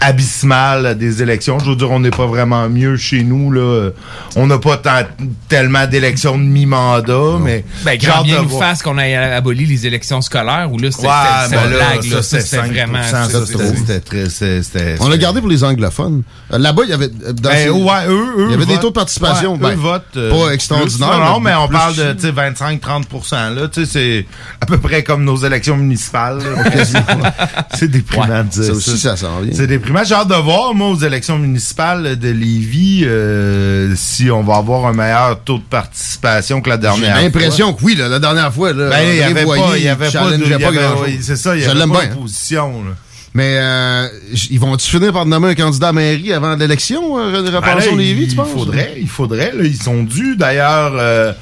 abysmal 0.00 0.86
à 0.86 0.94
des 0.94 1.22
élections. 1.22 1.58
Je 1.58 1.70
veux 1.70 1.76
dire, 1.76 1.90
on 1.90 2.00
n'est 2.00 2.10
pas 2.10 2.26
vraiment 2.26 2.68
mieux 2.68 2.96
chez 2.96 3.22
nous. 3.22 3.50
Là. 3.52 3.90
On 4.36 4.46
n'a 4.46 4.58
pas 4.58 4.76
tant- 4.76 5.02
tellement 5.48 5.86
d'élections 5.86 6.36
de 6.38 6.42
mi-mandat, 6.42 7.38
mais 7.42 7.64
Ben, 7.84 7.98
bien 8.24 8.42
nous 8.42 8.58
fasse 8.58 8.82
qu'on 8.82 8.98
ait 8.98 9.14
aboli 9.16 9.66
les 9.66 9.86
élections 9.86 10.20
scolaires, 10.20 10.68
où 10.72 10.78
là, 10.78 10.90
c'était 10.90 11.06
Ouais, 11.06 11.12
ben 11.50 11.64
une 11.64 11.70
là, 11.72 11.76
blague. 11.76 12.02
ça, 12.02 12.16
là. 12.16 12.22
Ça, 12.22 12.40
c'était 12.40 12.42
c'était 12.42 12.56
5%, 12.62 12.72
vraiment... 12.72 12.98
c'était- 14.62 14.96
On 15.00 15.08
l'a 15.08 15.16
gardé 15.16 15.40
pour 15.40 15.48
les 15.50 15.64
anglophones. 15.64 16.22
Euh, 16.52 16.58
Là-bas, 16.58 16.82
il 16.84 16.90
y 16.90 16.92
avait. 16.92 17.06
euh, 17.06 17.32
dans 17.32 17.50
Ben, 17.50 17.56
ces- 17.64 17.70
ouais, 17.70 18.06
eux, 18.08 18.26
eux 18.38 18.44
il 18.48 18.50
y 18.52 18.54
avait 18.54 18.66
des 18.66 18.78
taux 18.78 18.88
de 18.90 18.94
participation. 18.94 19.52
Ouais, 19.54 19.58
ben, 19.60 19.72
eux 19.72 19.76
votent, 19.76 20.02
euh, 20.16 20.30
pas 20.30 20.52
extraordinaires. 20.52 21.08
plus. 21.10 21.18
Non, 21.18 21.32
non, 21.34 21.40
mais 21.40 21.54
on 21.54 21.68
parle 21.68 21.94
de 21.96 22.12
tu 22.12 22.20
sais, 22.22 22.30
25-30% 22.32 23.50
là. 23.54 23.68
C'est 23.84 24.26
à 24.60 24.66
peu 24.66 24.78
près 24.78 25.02
comme 25.02 25.24
nos 25.24 25.36
élections 25.36 25.76
municipales. 25.76 26.38
c'est 27.74 27.88
déprimant 27.88 28.44
de 28.44 28.48
dire 28.48 28.64
Ça 28.64 28.72
aussi, 28.72 28.98
ça 28.98 29.16
s'en 29.16 29.40
vient. 29.40 29.52
Déprimant. 29.68 30.02
J'ai 30.02 30.14
hâte 30.14 30.28
de 30.28 30.34
voir, 30.34 30.74
moi, 30.74 30.88
aux 30.88 30.96
élections 30.96 31.38
municipales 31.38 32.18
de 32.18 32.28
Lévis, 32.30 33.02
euh, 33.04 33.92
si 33.96 34.30
on 34.30 34.42
va 34.42 34.56
avoir 34.56 34.86
un 34.86 34.94
meilleur 34.94 35.38
taux 35.44 35.58
de 35.58 35.62
participation 35.62 36.60
que 36.62 36.70
la 36.70 36.76
J'ai 36.76 36.80
dernière 36.82 37.12
fois. 37.14 37.22
l'impression 37.22 37.72
que 37.74 37.84
oui, 37.84 37.94
là, 37.94 38.08
la 38.08 38.18
dernière 38.18 38.52
fois. 38.52 38.72
Là, 38.72 38.88
Ben, 38.88 39.00
il 39.06 39.16
y 39.16 39.24
André 39.24 39.40
avait 39.42 39.44
pas, 39.44 39.76
il 39.76 39.84
y 39.84 39.88
avait 39.88 40.10
pas 40.10 40.30
de, 40.30 40.36
il 40.44 40.58
grand-chose. 40.58 41.08
c'est 41.20 41.36
ça, 41.36 41.54
il 41.54 41.62
y 41.62 41.64
avait 41.66 41.78
pas 41.80 41.86
bien. 41.86 42.00
là. 42.82 42.94
Mais 43.34 43.56
euh, 43.58 44.08
ils 44.50 44.58
vont-tu 44.58 44.88
finir 44.88 45.12
par 45.12 45.26
nommer 45.26 45.48
un 45.50 45.54
candidat 45.54 45.88
à 45.88 45.92
mairie 45.92 46.32
avant 46.32 46.56
l'élection, 46.56 47.18
euh, 47.18 47.42
Ben 47.42 47.50
là, 47.52 47.60
repensons 47.60 47.94
Lévis, 47.94 48.22
il 48.22 48.28
tu 48.30 48.36
penses? 48.36 48.48
faudrait, 48.50 48.94
il 48.98 49.08
faudrait. 49.08 49.52
là, 49.54 49.64
ils 49.64 49.76
sont 49.80 50.02
dus. 50.02 50.34
D'ailleurs, 50.36 50.92
euh, 50.98 51.32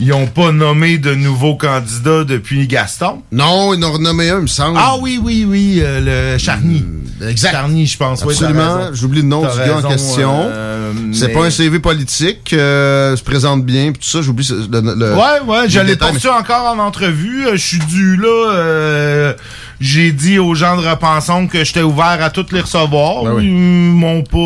ils 0.00 0.08
n'ont 0.08 0.26
pas 0.26 0.52
nommé 0.52 0.98
de 0.98 1.14
nouveaux 1.14 1.56
candidats 1.56 2.24
depuis 2.24 2.66
Gaston? 2.66 3.22
Non, 3.32 3.72
ils 3.74 3.82
en 3.84 3.88
ont 3.88 3.92
renommé 3.92 4.30
un, 4.30 4.36
il 4.38 4.42
me 4.42 4.46
semble. 4.46 4.78
Ah 4.80 4.96
oui, 5.00 5.18
oui, 5.22 5.46
oui, 5.48 5.80
euh, 5.82 6.32
le 6.34 6.38
Charny. 6.38 6.84
exact. 7.26 7.52
Charny, 7.52 7.86
je 7.86 7.96
pense. 7.96 8.22
Absolument. 8.22 8.90
J'oublie 8.92 9.22
le 9.22 9.28
nom 9.28 9.40
du 9.42 9.46
gars 9.58 9.78
en 9.78 9.82
question. 9.88 10.32
euh, 10.50 10.92
c'est 11.12 11.28
mais- 11.28 11.32
pas 11.32 11.44
un 11.46 11.50
CV 11.50 11.78
politique, 11.78 12.52
euh, 12.52 13.16
se 13.16 13.22
présente 13.22 13.64
bien, 13.64 13.92
pis 13.92 14.00
tout 14.00 14.06
ça, 14.08 14.22
j'oublie 14.22 14.46
le, 14.70 14.80
le- 14.94 15.14
Ouais, 15.14 15.40
ouais, 15.46 15.68
je 15.68 15.78
le 15.80 15.84
l'ai 15.86 15.92
détail, 15.92 16.08
pas 16.10 16.14
reçu 16.14 16.28
encore 16.28 16.74
en 16.74 16.78
entrevue. 16.78 17.46
Euh, 17.46 17.52
Je 17.56 17.66
suis 17.66 17.78
dû 17.78 18.16
là. 18.16 19.34
Euh, 19.76 19.80
J'ai 19.80 20.12
dit 20.12 20.38
aux 20.38 20.54
gens 20.54 20.76
de 20.80 20.86
Repensons 20.86 21.46
que 21.46 21.64
j'étais 21.64 21.82
ouvert 21.82 22.18
à 22.22 22.30
toutes 22.30 22.52
les 22.52 22.60
recevoir. 22.60 23.24
Ben 23.24 23.32
oui. 23.34 23.44
Ils 23.46 23.50
m'ont 23.52 24.22
pas. 24.22 24.38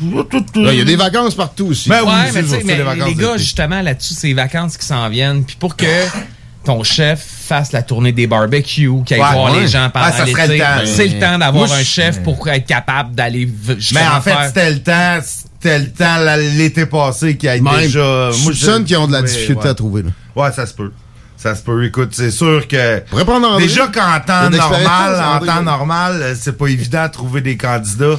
mais- 0.00 0.62
Là, 0.62 0.72
Il 0.72 0.78
y 0.78 0.82
a 0.82 0.84
des 0.84 0.96
vacances 0.96 1.34
partout 1.34 1.66
aussi. 1.66 1.88
Ben 1.88 2.00
oui, 2.04 2.08
ouais, 2.12 2.42
c'est 2.42 2.64
mais 2.64 2.76
les 2.76 2.82
vacances 2.82 3.08
les 3.08 3.14
gars, 3.14 3.36
justement, 3.36 3.80
là-dessus, 3.80 4.14
c'est 4.14 4.26
les 4.28 4.34
vacances 4.34 4.76
qui 4.76 4.86
s'en 4.86 5.08
viennent. 5.08 5.44
Puis 5.44 5.56
pour 5.58 5.76
que 5.76 5.86
ton 6.64 6.82
chef 6.84 7.24
fasse 7.24 7.72
la 7.72 7.82
tournée 7.82 8.12
des 8.12 8.26
barbecues, 8.26 8.90
qu'il 9.06 9.14
aille 9.16 9.22
Ouais, 9.22 9.32
voir 9.32 9.52
ouais. 9.54 9.60
les 9.60 9.68
gens 9.68 9.88
pendant 9.90 10.12
serait 10.12 10.48
l'été, 10.48 10.64
c'est 10.86 11.06
le 11.06 11.18
temps 11.20 11.38
d'avoir 11.38 11.66
Moi, 11.66 11.76
un 11.76 11.78
je- 11.80 11.84
chef 11.84 12.22
pour 12.22 12.46
être 12.48 12.66
capable 12.66 13.14
d'aller 13.14 13.48
Mais 13.94 14.00
en 14.06 14.20
fait, 14.20 14.30
faire- 14.32 14.46
c'était 14.48 14.70
le 14.70 14.78
temps. 14.82 15.18
C'était 15.60 15.78
le 15.80 15.90
temps 15.90 16.16
l'été 16.56 16.86
passé 16.86 17.36
qui 17.36 17.48
a 17.48 17.56
été 17.56 17.64
Même, 17.64 17.80
déjà. 17.80 18.30
je 18.30 18.36
soupçonne 18.36 18.84
qu'ils 18.84 18.96
ont 18.96 19.06
de 19.08 19.12
la 19.12 19.22
difficulté 19.22 19.62
ouais. 19.64 19.68
à 19.70 19.74
trouver. 19.74 20.02
Là. 20.02 20.10
Ouais, 20.36 20.52
ça 20.52 20.66
se 20.66 20.74
peut. 20.74 20.92
Ça 21.38 21.54
se 21.54 21.62
peut. 21.62 21.84
Écoute, 21.84 22.10
c'est 22.12 22.32
sûr 22.32 22.66
que. 22.66 23.00
André. 23.12 23.62
Déjà 23.62 23.86
qu'en 23.86 24.18
temps 24.26 24.50
normal, 24.50 25.40
en 25.40 25.46
temps 25.46 25.62
normal, 25.62 26.36
c'est 26.38 26.58
pas 26.58 26.66
évident 26.66 27.06
de 27.06 27.12
trouver 27.12 27.40
des 27.40 27.56
candidats. 27.56 28.18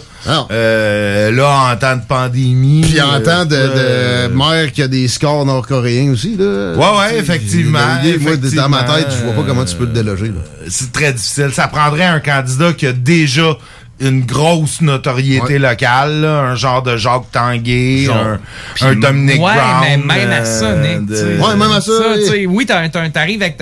Euh, 0.51 1.29
là, 1.31 1.71
en 1.71 1.75
temps 1.75 1.97
de 1.97 2.01
pandémie. 2.07 2.81
Puis 2.81 3.01
en 3.01 3.15
euh, 3.15 3.19
temps 3.19 3.45
de, 3.45 3.55
euh, 3.55 4.27
de 4.29 4.33
mère 4.33 4.71
qui 4.71 4.81
a 4.81 4.87
des 4.87 5.09
scores 5.09 5.45
nord-coréens 5.45 6.11
aussi. 6.11 6.37
Là. 6.37 6.75
Ouais, 6.75 6.97
ouais, 6.97 7.19
effectivement, 7.19 7.79
Moi, 8.21 8.37
dans 8.37 8.69
ma 8.69 8.83
tête, 8.83 9.07
je 9.09 9.25
vois 9.25 9.33
pas 9.33 9.43
comment 9.45 9.65
tu 9.65 9.75
peux 9.75 9.85
le 9.85 9.91
déloger. 9.91 10.31
c'est 10.69 10.93
très 10.93 11.11
difficile. 11.11 11.51
Ça 11.51 11.67
prendrait 11.67 12.05
un 12.05 12.21
candidat 12.21 12.71
qui 12.71 12.87
a 12.87 12.93
déjà 12.93 13.57
une 14.01 14.25
grosse 14.25 14.81
notoriété 14.81 15.53
Ouais. 15.53 15.59
locale, 15.59 16.21
là, 16.21 16.39
un 16.41 16.55
genre 16.55 16.81
de 16.83 16.95
Jacques 16.97 17.31
Tanguay, 17.31 18.03
Genre. 18.05 18.15
un, 18.15 18.39
Puis, 18.75 18.85
un 18.85 18.95
Dominic 18.95 19.41
ouais, 19.41 19.53
Brown. 19.53 19.81
mais 19.85 19.97
même 19.97 20.31
à 20.31 20.45
ça, 20.45 20.65
euh, 20.65 20.97
Nick. 20.99 21.05
de-. 21.07 21.37
Ouais, 21.39 21.55
même 21.55 21.71
à 21.71 21.81
ça, 21.81 21.91
oui. 22.15 22.23
tu 22.23 22.29
sais, 22.31 22.45
oui, 22.45 22.65
t'as- 22.65 22.87
t'as- 22.89 23.09
t'arrives 23.09 23.41
avec 23.41 23.57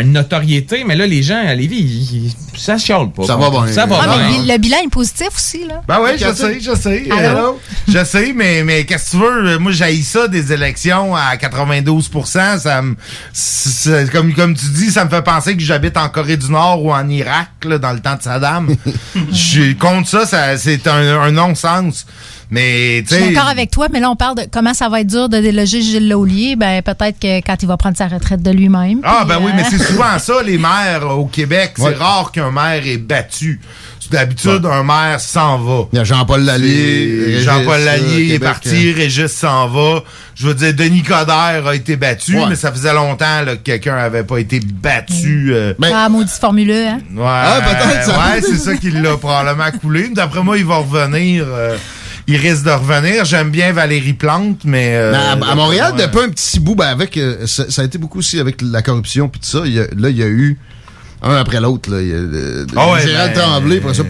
une 0.00 0.12
notoriété, 0.12 0.82
mais 0.84 0.96
là, 0.96 1.06
les 1.06 1.22
gens 1.22 1.40
à 1.46 1.54
Lévis, 1.54 1.78
ils- 1.78 2.26
ils- 2.26 2.34
ça 2.60 2.76
chiale 2.78 3.10
pas. 3.12 3.24
Ça 3.24 3.36
va 3.36 3.50
bien. 3.50 3.66
Ça 3.68 3.86
va 3.86 4.00
Ah, 4.02 4.06
mais 4.16 4.28
bien. 4.28 4.42
le, 4.46 4.52
le 4.52 4.58
bilan 4.58 4.78
est 4.84 4.88
positif 4.90 5.28
aussi, 5.34 5.66
là. 5.66 5.82
Ben 5.86 5.98
oui, 6.02 6.10
je 6.18 6.32
sais, 6.34 6.60
je 6.60 6.74
sais. 6.74 7.04
Euh, 7.12 7.52
je 7.88 8.04
sais, 8.04 8.32
mais, 8.34 8.62
mais 8.64 8.84
qu'est-ce 8.84 9.12
que 9.12 9.16
tu 9.16 9.22
veux? 9.22 9.58
Moi, 9.58 9.72
j'ai 9.72 10.02
ça 10.02 10.26
des 10.28 10.52
élections 10.52 11.14
à 11.14 11.36
92 11.36 12.10
Ça 12.58 12.82
me, 12.82 12.96
c'est- 13.32 14.10
comme, 14.10 14.32
comme 14.34 14.54
tu 14.54 14.66
dis, 14.66 14.90
ça 14.90 15.04
me 15.04 15.10
fait 15.10 15.22
penser 15.22 15.56
que 15.56 15.62
j'habite 15.62 15.96
en 15.96 16.08
Corée 16.08 16.36
du 16.36 16.50
Nord 16.50 16.84
ou 16.84 16.92
en 16.92 17.08
Irak, 17.08 17.48
là, 17.64 17.78
dans 17.78 17.92
le 17.92 18.00
temps 18.00 18.16
de 18.16 18.22
Saddam. 18.22 18.74
Je 19.30 19.34
suis 19.36 19.76
contre 19.76 20.08
ça, 20.08 20.26
ça 20.26 20.56
c'est 20.56 20.86
un, 20.86 21.20
un 21.20 21.30
non-sens. 21.30 22.06
Mais, 22.54 23.02
tu 23.06 23.14
Je 23.16 23.20
suis 23.20 23.34
d'accord 23.34 23.48
avec 23.48 23.70
toi, 23.70 23.88
mais 23.92 23.98
là, 24.00 24.10
on 24.10 24.16
parle 24.16 24.36
de 24.36 24.42
comment 24.50 24.74
ça 24.74 24.88
va 24.88 25.00
être 25.00 25.08
dur 25.08 25.28
de 25.28 25.38
déloger 25.38 25.82
Gilles 25.82 26.08
Laulier. 26.08 26.54
Ben, 26.56 26.82
peut-être 26.82 27.18
que 27.18 27.38
quand 27.40 27.56
il 27.60 27.66
va 27.66 27.76
prendre 27.76 27.96
sa 27.96 28.06
retraite 28.06 28.42
de 28.42 28.50
lui-même. 28.50 29.00
Ah, 29.02 29.24
ben 29.26 29.38
oui, 29.42 29.50
euh, 29.52 29.56
mais 29.56 29.64
c'est 29.68 29.78
souvent 29.92 30.18
ça, 30.18 30.34
les 30.44 30.56
maires 30.58 31.08
au 31.18 31.26
Québec. 31.26 31.72
C'est 31.76 31.82
Ouais. 31.82 31.94
rare 31.94 32.30
qu'un 32.32 32.50
maire 32.52 32.86
est 32.86 32.98
battu. 32.98 33.60
D'habitude, 34.10 34.66
un 34.66 34.84
maire 34.84 35.18
s'en 35.18 35.58
va. 35.58 35.84
Il 35.92 35.96
y 35.96 35.98
a 35.98 36.04
Jean-Paul 36.04 36.42
Lallier. 36.44 37.40
Jean-Paul 37.40 37.80
euh, 37.80 37.84
Lallier 37.86 38.24
est 38.26 38.32
Québec, 38.32 38.42
parti, 38.42 38.92
Régis 38.92 39.32
s'en 39.32 39.66
va. 39.66 40.02
Je 40.34 40.46
veux 40.46 40.54
dire, 40.54 40.74
Denis 40.74 41.02
Coderre 41.02 41.66
a 41.66 41.74
été 41.74 41.96
battu, 41.96 42.36
Ouais. 42.38 42.44
mais 42.50 42.54
ça 42.54 42.70
faisait 42.70 42.92
longtemps 42.92 43.42
là, 43.44 43.56
que 43.56 43.62
quelqu'un 43.62 43.96
avait 43.96 44.22
pas 44.22 44.38
été 44.38 44.60
battu. 44.60 45.50
euh, 45.54 45.72
Ben, 45.78 45.90
Ah, 45.94 46.08
maudit 46.10 46.30
formuleux, 46.38 46.86
hein? 46.86 46.98
ouais, 47.16 47.24
Ah, 47.26 47.60
peut-être, 47.64 48.04
ça- 48.04 48.18
Ouais, 48.18 48.40
c'est 48.42 48.58
ça 48.58 48.76
qui 48.76 48.90
l'a 48.90 49.16
probablement 49.16 49.70
coulé. 49.80 50.10
D'après 50.14 50.42
moi, 50.42 50.58
il 50.58 50.66
va 50.66 50.76
revenir. 50.76 51.44
euh, 51.48 51.76
il 52.26 52.36
risque 52.36 52.64
de 52.64 52.70
revenir. 52.70 53.24
J'aime 53.24 53.50
bien 53.50 53.72
Valérie 53.72 54.12
Plante, 54.14 54.60
mais... 54.64 54.94
euh, 54.94 55.12
Ben, 55.12 55.42
à, 55.46 55.52
à 55.52 55.54
Montréal, 55.54 55.92
ouais. 55.96 56.06
depuis 56.06 56.20
un 56.20 56.28
petit 56.30 56.60
bout, 56.60 56.74
ben 56.74 56.86
avec, 56.88 57.16
euh, 57.16 57.46
ça, 57.46 57.70
ça 57.70 57.82
a 57.82 57.84
été 57.84 57.98
beaucoup 57.98 58.18
aussi 58.18 58.38
avec 58.40 58.56
la 58.62 58.82
corruption 58.82 59.28
puis 59.28 59.40
tout 59.40 59.48
ça. 59.48 59.60
Il 59.64 59.72
y 59.74 59.80
a- 59.80 59.86
là, 59.96 60.10
il 60.10 60.16
y 60.16 60.22
a 60.22 60.26
eu 60.26 60.58
un 61.26 61.36
après 61.36 61.58
l'autre. 61.58 61.90
là. 61.90 61.96
Euh, 61.96 62.66
Ah 62.76 62.90
ouais, 62.92 63.00
Gérald 63.00 63.32
ben, 63.34 63.40
Tremblay, 63.40 63.78
après 63.78 63.94
ça, 63.94 64.02
ben, 64.02 64.08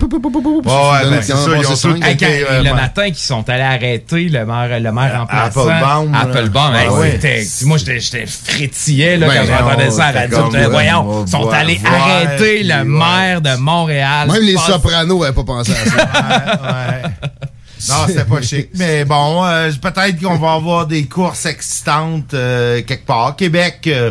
le 2.65 2.75
matin 2.75 3.05
qu'ils 3.07 3.17
sont 3.19 3.49
allés 3.49 3.63
arrêter 3.63 4.29
le 4.29 4.45
maire, 4.45 4.81
le 4.81 4.91
maire 4.93 5.25
Applebaum, 5.31 6.11
là. 6.13 6.19
Applebaum, 6.23 6.75
hey, 6.75 6.89
Ah 6.91 7.67
moi 7.67 7.79
j'étais 7.79 8.27
frétillé 8.27 9.17
là, 9.17 9.29
Ben, 9.29 9.47
quand 9.47 9.59
j'entendais 9.59 9.91
ça 9.93 10.07
à 10.07 10.13
la 10.13 10.21
radio. 10.23 10.51
Voyons, 10.71 11.25
sont 11.29 11.49
allés 11.51 11.81
arrêter 11.85 12.65
le 12.65 12.75
ouais. 12.75 12.85
maire 12.85 13.41
de 13.41 13.57
Montréal. 13.61 14.29
Même 14.33 14.43
les 14.43 14.57
sopranos 14.57 15.21
n'avaient 15.21 15.33
pas 15.35 15.45
pensé 15.45 15.71
à 15.73 15.85
ça. 15.85 17.01
Non, 17.89 18.07
c'était 18.07 18.25
pas 18.25 18.43
chic. 18.43 18.69
Mais 18.75 19.05
bon, 19.05 19.45
euh, 19.45 19.71
peut-être 19.81 20.21
qu'on 20.21 20.37
va 20.37 20.53
avoir 20.55 20.87
des 20.87 21.07
courses 21.07 21.47
excitantes 21.47 22.35
euh, 22.35 22.83
quelque 22.83 23.07
part. 23.07 23.37
Québec. 23.37 23.81
euh, 23.87 24.11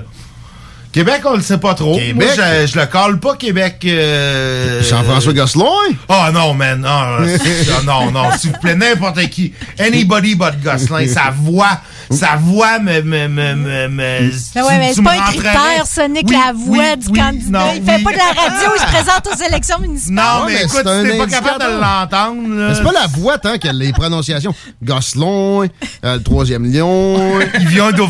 Québec, 0.91 1.21
on 1.25 1.33
le 1.35 1.41
sait 1.41 1.57
pas 1.57 1.73
trop. 1.73 1.95
Québec? 1.97 2.15
Moi, 2.37 2.45
je, 2.61 2.67
je 2.67 2.79
le 2.79 2.85
colle 2.85 3.19
pas, 3.19 3.35
Québec. 3.35 3.77
euh, 3.85 4.83
Jean-François 4.83 5.33
Gosselin? 5.33 5.63
Oh 6.07 6.25
non, 6.31 6.53
man. 6.53 6.81
Non, 6.87 7.81
non, 7.83 8.11
non, 8.11 8.31
s'il 8.37 8.51
vous 8.51 8.59
plaît, 8.59 8.75
n'importe 8.75 9.19
qui. 9.29 9.53
Anybody 9.79 10.35
but 10.35 10.61
Gosselin. 10.63 11.07
Sa 11.07 11.31
voix, 11.35 11.79
sa 12.15 12.35
voix 12.37 12.79
me... 12.79 13.01
me, 13.01 13.27
me, 13.27 13.55
me, 13.55 13.87
me- 13.87 14.29
ouais, 14.29 14.31
tu- 14.31 14.61
mais 14.79 14.93
c'est 14.93 15.01
pas 15.03 15.13
un 15.13 15.31
critère, 15.31 15.85
Sonic, 15.87 16.25
Oui, 16.27 16.35
la 16.45 16.53
voix 16.53 16.77
oui, 16.77 16.97
du 16.97 17.07
oui, 17.09 17.19
candidat. 17.19 17.59
non, 17.59 17.65
il 17.75 17.83
fait 17.83 17.95
oui. 17.97 18.03
pas 18.03 18.11
de 18.11 18.17
la 18.17 18.41
radio, 18.41 18.69
il 18.75 18.79
se 18.81 18.85
présente 18.85 19.27
aux 19.33 19.43
élections 19.47 19.79
municipales. 19.79 20.15
Non, 20.15 20.45
mais 20.45 20.53
mais 20.53 20.63
écoute, 20.63 20.81
c'est 20.83 20.89
un 20.89 21.03
tu 21.03 21.11
n'es 21.11 21.17
pas 21.17 21.27
capable 21.27 21.63
de 21.65 21.79
l'entendre. 21.79 22.73
c'est 22.75 22.83
pas 22.83 22.91
la 22.91 23.07
voix 23.07 23.37
tant 23.37 23.57
que 23.57 23.67
les 23.67 23.91
prononciations. 23.93 24.53
Gosselin, 24.83 25.67
euh, 26.05 26.15
le 26.15 26.23
troisième 26.23 26.65
lion, 26.71 27.39
Il 27.59 27.67
vient 27.67 27.91
de 27.91 28.03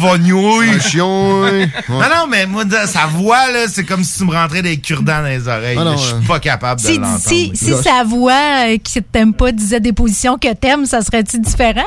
chion. 0.80 1.42
ouais. 1.42 1.70
Non, 1.90 2.00
non, 2.00 2.28
mais 2.30 2.46
moi, 2.46 2.66
de- 2.66 2.76
sa 2.88 3.06
voix, 3.08 3.52
là, 3.52 3.66
c'est 3.68 3.84
comme 3.84 4.04
si 4.04 4.18
tu 4.20 4.26
me 4.26 4.32
rentrais 4.32 4.62
des 4.62 4.78
cure-dents 4.78 5.22
dans 5.22 5.28
les 5.28 5.48
oreilles. 5.48 5.78
Ah. 5.80 5.94
Je 5.98 6.06
suis 6.06 6.28
pas 6.28 6.40
capable 6.40 6.82
de 6.82 6.86
Si, 6.86 6.98
l'entendre. 6.98 7.20
si, 7.20 7.52
si 7.54 7.74
sa 7.84 8.04
voix 8.04 8.34
euh, 8.68 8.78
qui 8.84 9.02
t'aime 9.02 9.34
pas 9.34 9.52
disait 9.52 9.80
des 9.80 9.94
positions 9.94 10.38
que 10.38 10.52
t'aimes, 10.54 10.86
ça 10.86 11.02
serait-tu 11.02 11.40
différent? 11.40 11.82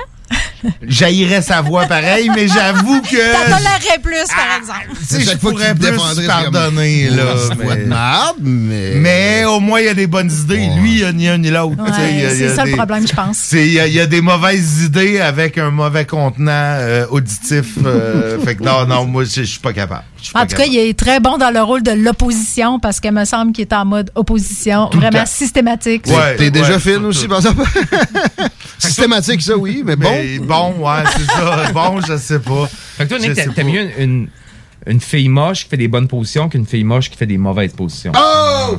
J'haïrais 0.87 1.43
sa 1.43 1.61
voix 1.61 1.87
pareil, 1.87 2.31
mais 2.35 2.49
j'avoue 2.49 3.01
que. 3.03 3.33
T'en 3.51 3.57
plus, 4.03 4.27
par 4.29 4.59
exemple. 4.59 4.99
Tu 4.99 5.05
sais, 5.07 5.21
je 5.33 5.37
pourrais 5.37 5.75
plus 5.75 6.27
pardonner, 6.27 7.09
là. 7.11 7.25
Voix 7.61 7.75
de 7.77 7.81
mais- 7.81 7.87
marde, 7.87 8.37
mais. 8.41 8.93
Mais 8.97 9.45
au 9.45 9.61
moins, 9.61 9.81
il 9.81 9.87
y 9.87 9.89
a 9.89 9.95
des 9.95 10.07
bonnes 10.07 10.31
idées. 10.31 10.69
Lui, 10.79 10.93
il 10.93 10.99
y 11.01 11.05
a 11.05 11.13
ni 11.13 11.29
un 11.29 11.39
ni 11.39 11.51
l'autre. 11.51 11.83
Ouais, 11.83 12.29
c'est 12.31 12.55
ça 12.55 12.65
des- 12.65 12.71
le 12.71 12.77
problème, 12.77 13.07
je 13.07 13.15
pense. 13.15 13.37
C'est- 13.43 13.67
Il 13.67 13.73
y, 13.73 13.81
a- 13.81 13.87
il 13.87 13.95
y 13.95 14.01
a 14.01 14.07
des 14.07 14.21
mauvaises 14.21 14.83
idées 14.85 15.21
avec 15.21 15.59
un 15.59 15.71
mauvais 15.71 16.05
contenant 16.05 16.51
euh, 16.53 17.07
auditif. 17.11 17.67
euh, 17.85 18.39
fait 18.45 18.57
que 18.57 18.63
non, 18.63 18.87
non, 18.87 19.05
moi, 19.07 19.25
je 19.25 19.31
je 19.37 19.43
suis 19.43 19.61
pas 19.61 19.73
capable. 19.73 20.05
En 20.35 20.47
tout 20.47 20.57
cas, 20.57 20.65
il 20.67 20.77
est 20.77 20.99
très 20.99 21.21
bon 21.21 21.37
dans 21.39 21.51
le 21.53 21.61
rôle 21.63 21.83
de 21.83 21.93
l'opposition 21.93 22.79
parce 22.81 23.01
qu'il 23.01 23.13
me 23.13 23.25
semble 23.25 23.53
qu'il 23.53 23.63
est 23.63 23.73
en 23.73 23.85
mode 23.85 24.11
opposition, 24.15 24.89
vraiment 24.93 25.25
systématique. 25.27 26.07
Ouais. 26.07 26.37
T'es 26.37 26.51
déjà 26.51 26.79
fine 26.79 26.97
tout, 27.01 27.05
aussi, 27.07 27.29
par 27.29 27.39
exemple? 27.39 27.63
Systématique, 28.79 29.43
ça, 29.43 29.57
oui, 29.57 29.83
mais 29.85 29.97
bon. 29.97 30.11
Mais 30.11 30.39
bon, 30.39 30.75
ouais, 30.79 31.03
c'est 31.17 31.25
ça. 31.33 31.71
Bon, 31.73 32.01
je 32.01 32.17
sais 32.17 32.41
pas. 32.41 32.67
Fait 32.67 33.05
que 33.05 33.09
toi, 33.11 33.19
Nick, 33.19 33.35
sais 33.35 33.43
t'a- 33.43 33.49
pas. 33.49 33.55
t'aimes 33.55 33.69
mieux 33.69 33.83
une, 33.99 34.03
une, 34.03 34.29
une 34.87 35.01
fille 35.01 35.29
moche 35.29 35.65
qui 35.65 35.71
fait 35.71 35.77
des 35.77 35.89
bonnes 35.89 36.09
positions 36.09 36.49
qu'une 36.49 36.67
fille 36.67 36.85
moche 36.85 37.11
qui 37.11 37.17
fait 37.17 37.27
des 37.27 37.39
mauvaises 37.39 37.73
positions. 37.73 38.13
Oh! 38.17 38.77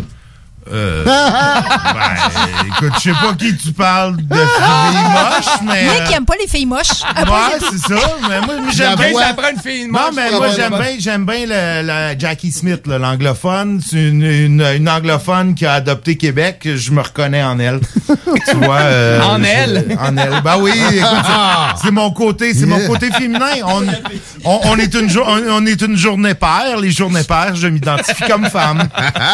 Euh, 0.71 1.03
ben, 1.05 2.67
écoute, 2.67 2.93
je 2.97 3.01
sais 3.01 3.12
pas 3.12 3.33
qui 3.38 3.55
tu 3.57 3.71
parles 3.71 4.17
de 4.17 4.36
filles 4.36 5.03
moches, 5.13 5.59
mais. 5.65 5.83
Nick, 5.83 6.09
il 6.09 6.15
aime 6.15 6.25
pas 6.25 6.33
les 6.39 6.47
filles 6.47 6.65
moches. 6.65 7.03
Ah, 7.15 7.24
Ouais, 7.24 7.57
c'est 7.71 7.93
ça. 7.93 8.00
Mais 8.29 8.41
moi, 8.41 8.55
j'aime 8.75 8.95
bien. 8.95 9.13
ça 9.19 9.33
prend 9.33 9.50
une 9.50 9.59
fille 9.59 9.88
moche. 9.88 10.01
Non, 10.01 10.09
mais 10.15 10.31
moi, 10.31 10.47
j'aime 10.55 10.71
bien, 10.71 10.95
j'aime 11.00 11.25
bien 11.25 11.45
le, 11.47 11.88
le 12.13 12.19
Jackie 12.19 12.51
Smith, 12.51 12.83
l'anglophone. 12.88 13.81
C'est 13.88 13.95
une, 14.09 14.24
une, 14.24 14.62
une 14.62 14.89
anglophone 14.89 15.55
qui 15.55 15.65
a 15.65 15.74
adopté 15.74 16.17
Québec. 16.17 16.67
Je 16.75 16.91
me 16.91 17.01
reconnais 17.01 17.43
en 17.43 17.59
elle. 17.59 17.79
tu 18.50 18.55
vois. 18.57 18.77
euh, 18.79 19.21
En 19.27 19.39
je- 19.39 19.45
elle? 19.45 19.97
En 20.00 20.15
elle. 20.17 20.41
Ben 20.43 20.57
oui, 20.59 20.71
écoute, 20.71 21.07
c'est- 21.25 21.81
c'est 21.86 21.91
mon 21.91 22.12
côté, 22.12 22.53
c'est 22.53 22.65
mon 22.65 22.79
côté 22.88 23.12
féminin. 23.12 23.45
On, 23.65 23.83
on, 24.43 24.59
on 24.65 24.77
est 24.77 24.93
une 24.93 25.09
on, 25.19 25.41
on 25.62 25.65
est 25.65 25.81
une 25.81 25.95
journée 25.97 26.33
paire. 26.33 26.77
Les 26.81 26.91
journées 26.91 27.24
paires, 27.24 27.55
je 27.55 27.67
m'identifie 27.67 28.24
comme 28.29 28.45
femme. 28.45 28.79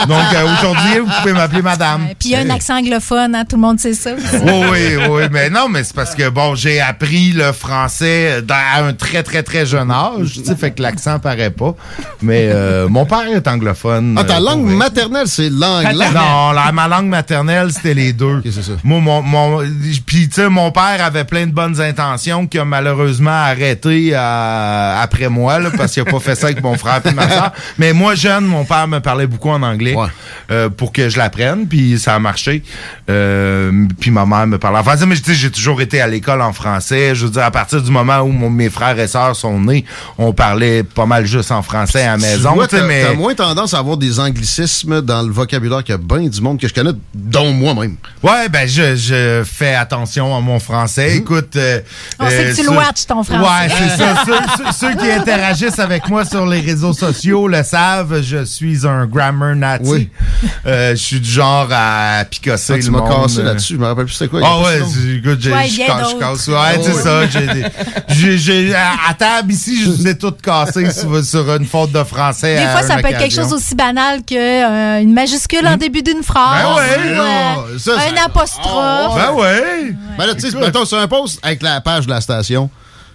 Donc, 0.08 0.34
euh, 0.36 0.54
aujourd'hui, 0.58 1.00
pouvez 1.24 1.34
m'appeler 1.34 1.62
madame. 1.62 2.08
Puis 2.20 2.30
il 2.30 2.32
y 2.32 2.36
a 2.36 2.40
un 2.40 2.50
accent 2.50 2.78
anglophone, 2.78 3.36
hein, 3.36 3.44
tout 3.50 3.56
le 3.56 3.62
monde 3.62 3.80
sait 3.80 3.94
ça. 3.94 4.12
Oui, 4.14 4.42
oui, 4.72 4.96
oui, 5.10 5.22
mais 5.32 5.50
non, 5.50 5.68
mais 5.70 5.84
c'est 5.84 5.96
parce 5.96 6.14
que, 6.16 6.30
bon, 6.30 6.56
j'ai 6.56 6.80
appris 6.82 7.32
le 7.32 7.52
français 7.52 8.42
dans- 8.42 8.54
à 8.56 8.84
un 8.84 8.94
très, 8.94 9.24
très, 9.24 9.44
très 9.44 9.66
jeune 9.66 9.92
âge, 9.92 10.34
tu 10.36 10.44
sais, 10.46 10.56
fait 10.56 10.72
que 10.72 10.82
l'accent 10.82 11.20
paraît 11.20 11.50
pas. 11.50 11.76
Mais 12.22 12.48
euh, 12.52 12.88
mon 12.88 13.06
père 13.06 13.28
est 13.34 13.48
anglophone. 13.48 14.16
Ah, 14.20 14.24
ta 14.24 14.38
euh, 14.38 14.40
langue 14.40 14.66
vrai. 14.66 14.76
maternelle, 14.76 15.28
c'est 15.28 15.50
l'anglais. 15.50 16.06
Non, 16.14 16.52
la, 16.52 16.72
ma 16.72 16.88
langue 16.88 17.08
maternelle, 17.08 17.72
c'était 17.72 17.94
les 17.94 18.14
deux. 18.14 18.38
Ok, 18.38 18.44
c'est 18.46 18.64
ça. 18.64 18.74
Moi, 18.84 19.00
mon, 19.00 19.22
mon, 19.22 19.60
puis 20.06 20.28
tu 20.30 20.36
sais, 20.36 20.50
mon 20.50 20.72
père 20.72 21.04
avait 21.04 21.24
plein 21.24 21.46
de 21.48 21.52
bonnes 21.52 21.80
intentions 21.82 22.46
qui 22.48 22.60
a 22.60 22.66
malheureusement 22.66 23.32
arrêté 23.32 24.12
euh, 24.14 25.02
après 25.02 25.30
moi, 25.30 25.60
là, 25.60 25.70
parce 25.76 25.94
qu'il 25.94 26.02
a 26.02 26.06
pas 26.06 26.20
fait 26.20 26.36
ça 26.36 26.48
avec 26.48 26.62
mon 26.64 26.78
frère 26.78 27.02
et 27.06 27.12
ma 27.12 27.30
soeur. 27.30 27.52
Mais 27.78 27.94
moi, 27.94 28.16
jeune, 28.16 28.46
mon 28.46 28.66
père 28.66 28.88
me 28.88 29.00
parlait 29.00 29.28
beaucoup 29.28 29.50
en 29.50 29.62
anglais 29.64 29.94
Ouais. 29.96 30.08
euh, 30.52 30.70
pour 30.70 30.92
que 30.92 31.10
je 31.14 31.18
l'apprenne, 31.18 31.68
puis 31.68 31.98
ça 32.00 32.16
a 32.16 32.20
marché. 32.20 32.64
Euh, 33.10 33.86
puis 34.00 34.12
ma 34.12 34.26
mère 34.26 34.48
me 34.48 34.58
parlait 34.58 34.80
en 34.80 34.84
français, 34.84 35.06
mais 35.06 35.16
tu 35.16 35.24
sais, 35.24 35.34
j'ai 35.36 35.52
toujours 35.52 35.82
été 35.82 36.02
à 36.02 36.08
l'école 36.08 36.42
en 36.42 36.54
français. 36.54 37.16
Je 37.16 37.26
veux 37.26 37.32
dire, 37.32 37.44
à 37.44 37.52
partir 37.52 37.82
du 37.82 37.92
moment 37.92 38.20
où 38.22 38.30
mon- 38.32 38.50
mes 38.50 38.70
frères 38.70 38.98
et 39.00 39.08
sœurs 39.08 39.36
sont 39.36 39.60
nés, 39.60 39.86
on 40.18 40.34
parlait 40.34 40.84
pas 40.84 41.06
mal 41.06 41.26
juste 41.26 41.52
en 41.52 41.62
français 41.62 42.04
à 42.04 42.12
la 42.14 42.18
maison. 42.18 42.54
vois, 42.54 42.68
tu 42.68 42.78
t'as 42.78 42.86
mais... 42.88 43.04
t'as 43.04 43.14
moins 43.14 43.36
tendance 43.36 43.74
à 43.74 43.80
avoir 43.80 43.98
des 43.98 44.20
anglicismes 44.20 45.02
dans 45.02 45.22
le 45.22 45.32
vocabulaire 45.32 45.84
qu'il 45.84 45.94
y 45.94 45.98
a 45.98 45.98
bien 45.98 46.28
du 46.28 46.42
monde 46.42 46.60
que 46.60 46.68
je 46.68 46.74
connais, 46.74 46.92
dont 47.14 47.52
moi-même. 47.54 47.98
Ouais, 48.22 48.50
ben 48.50 48.68
je, 48.68 48.96
je 48.96 49.44
fais 49.46 49.76
attention 49.76 50.36
à 50.36 50.40
mon 50.42 50.60
français. 50.60 51.18
Écoute, 51.18 51.56
euh, 51.56 51.82
On 52.20 52.30
sait 52.30 52.46
que 52.52 52.56
tu 52.56 52.64
le 52.64 52.70
ceux- 52.70 52.76
watches, 52.76 53.06
ton 53.08 53.24
français. 53.24 53.44
Ouais, 53.44 53.76
c'est 53.78 53.98
ça. 53.98 54.14
Ceux, 54.26 54.34
ceux- 54.58 54.72
ceux 54.90 54.96
qui 54.96 55.12
interagissent 55.12 55.80
avec 55.80 56.08
moi 56.08 56.24
sur 56.26 56.46
les 56.46 56.60
réseaux 56.62 56.94
sociaux 56.94 57.48
le 57.48 57.62
savent. 57.64 58.22
Je 58.22 58.46
suis 58.46 58.88
un 58.88 59.06
grammar 59.06 59.56
nazi. 59.56 59.82
Oui. 59.84 60.10
Euh, 60.66 60.96
je 60.96 61.02
suis 61.04 61.20
du 61.20 61.30
genre 61.30 61.68
à 61.72 62.24
picosser 62.30 62.74
Ah, 62.74 62.78
le 62.78 62.84
tu 62.84 62.92
m'as 62.92 63.00
monde. 63.00 63.24
cassé 63.28 63.44
là-dessus, 63.44 63.74
je 63.74 63.80
me 63.80 63.86
rappelle 63.86 64.06
plus 64.06 64.14
c'était 64.14 64.28
quoi. 64.30 64.40
il 64.40 64.44
y 64.44 64.46
a 64.46 64.50
Ah 64.52 64.62
pas 64.62 64.68
ouais, 64.70 64.82
c'est- 64.92 65.16
écoute, 65.18 65.40
j'ai- 65.42 65.52
Ouais, 65.52 65.68
je 65.68 65.78
casse, 65.78 66.46
je. 66.46 66.52
Ouais, 66.52 66.58
Oh, 66.78 66.82
c'est 66.82 66.94
ouais. 66.94 67.02
ça. 67.02 67.28
j'ai 67.28 67.64
j'ai- 68.10 68.38
j'ai- 68.38 68.76
à, 68.76 68.92
à 69.10 69.14
table 69.14 69.52
ici, 69.54 69.84
je 69.84 69.90
vous 69.90 70.08
ai 70.08 70.18
tout 70.18 70.32
cassé 70.32 70.92
sur, 70.92 71.24
sur 71.24 71.56
une 71.56 71.66
faute 71.66 71.92
de 71.92 72.04
français. 72.04 72.56
Des 72.58 72.68
fois, 72.72 72.84
ça 72.84 72.98
peut 73.02 73.08
être 73.10 73.20
quelque 73.20 73.34
chose 73.36 73.54
aussi 73.54 73.76
banal 73.76 74.22
qu'une 74.24 75.14
majuscule 75.14 75.68
en 75.68 75.78
début 75.78 76.02
d'une 76.04 76.24
phrase. 76.24 76.64
Ben 76.64 76.76
ouais. 76.76 77.18
euh, 77.20 77.78
ça, 77.80 77.92
un 77.94 78.26
apostrophe. 78.26 79.16
Ben 79.16 79.32
ouais. 79.34 79.96
Ben 80.18 80.26
là, 80.26 80.36
tu 80.36 80.50
sais, 80.50 80.58
mettons, 80.58 80.86
sur 80.86 80.98
un 80.98 81.08
post 81.08 81.40
avec 81.44 81.62
la 81.62 81.82
page 81.82 82.06
de 82.06 82.12
la 82.12 82.22
station, 82.22 82.70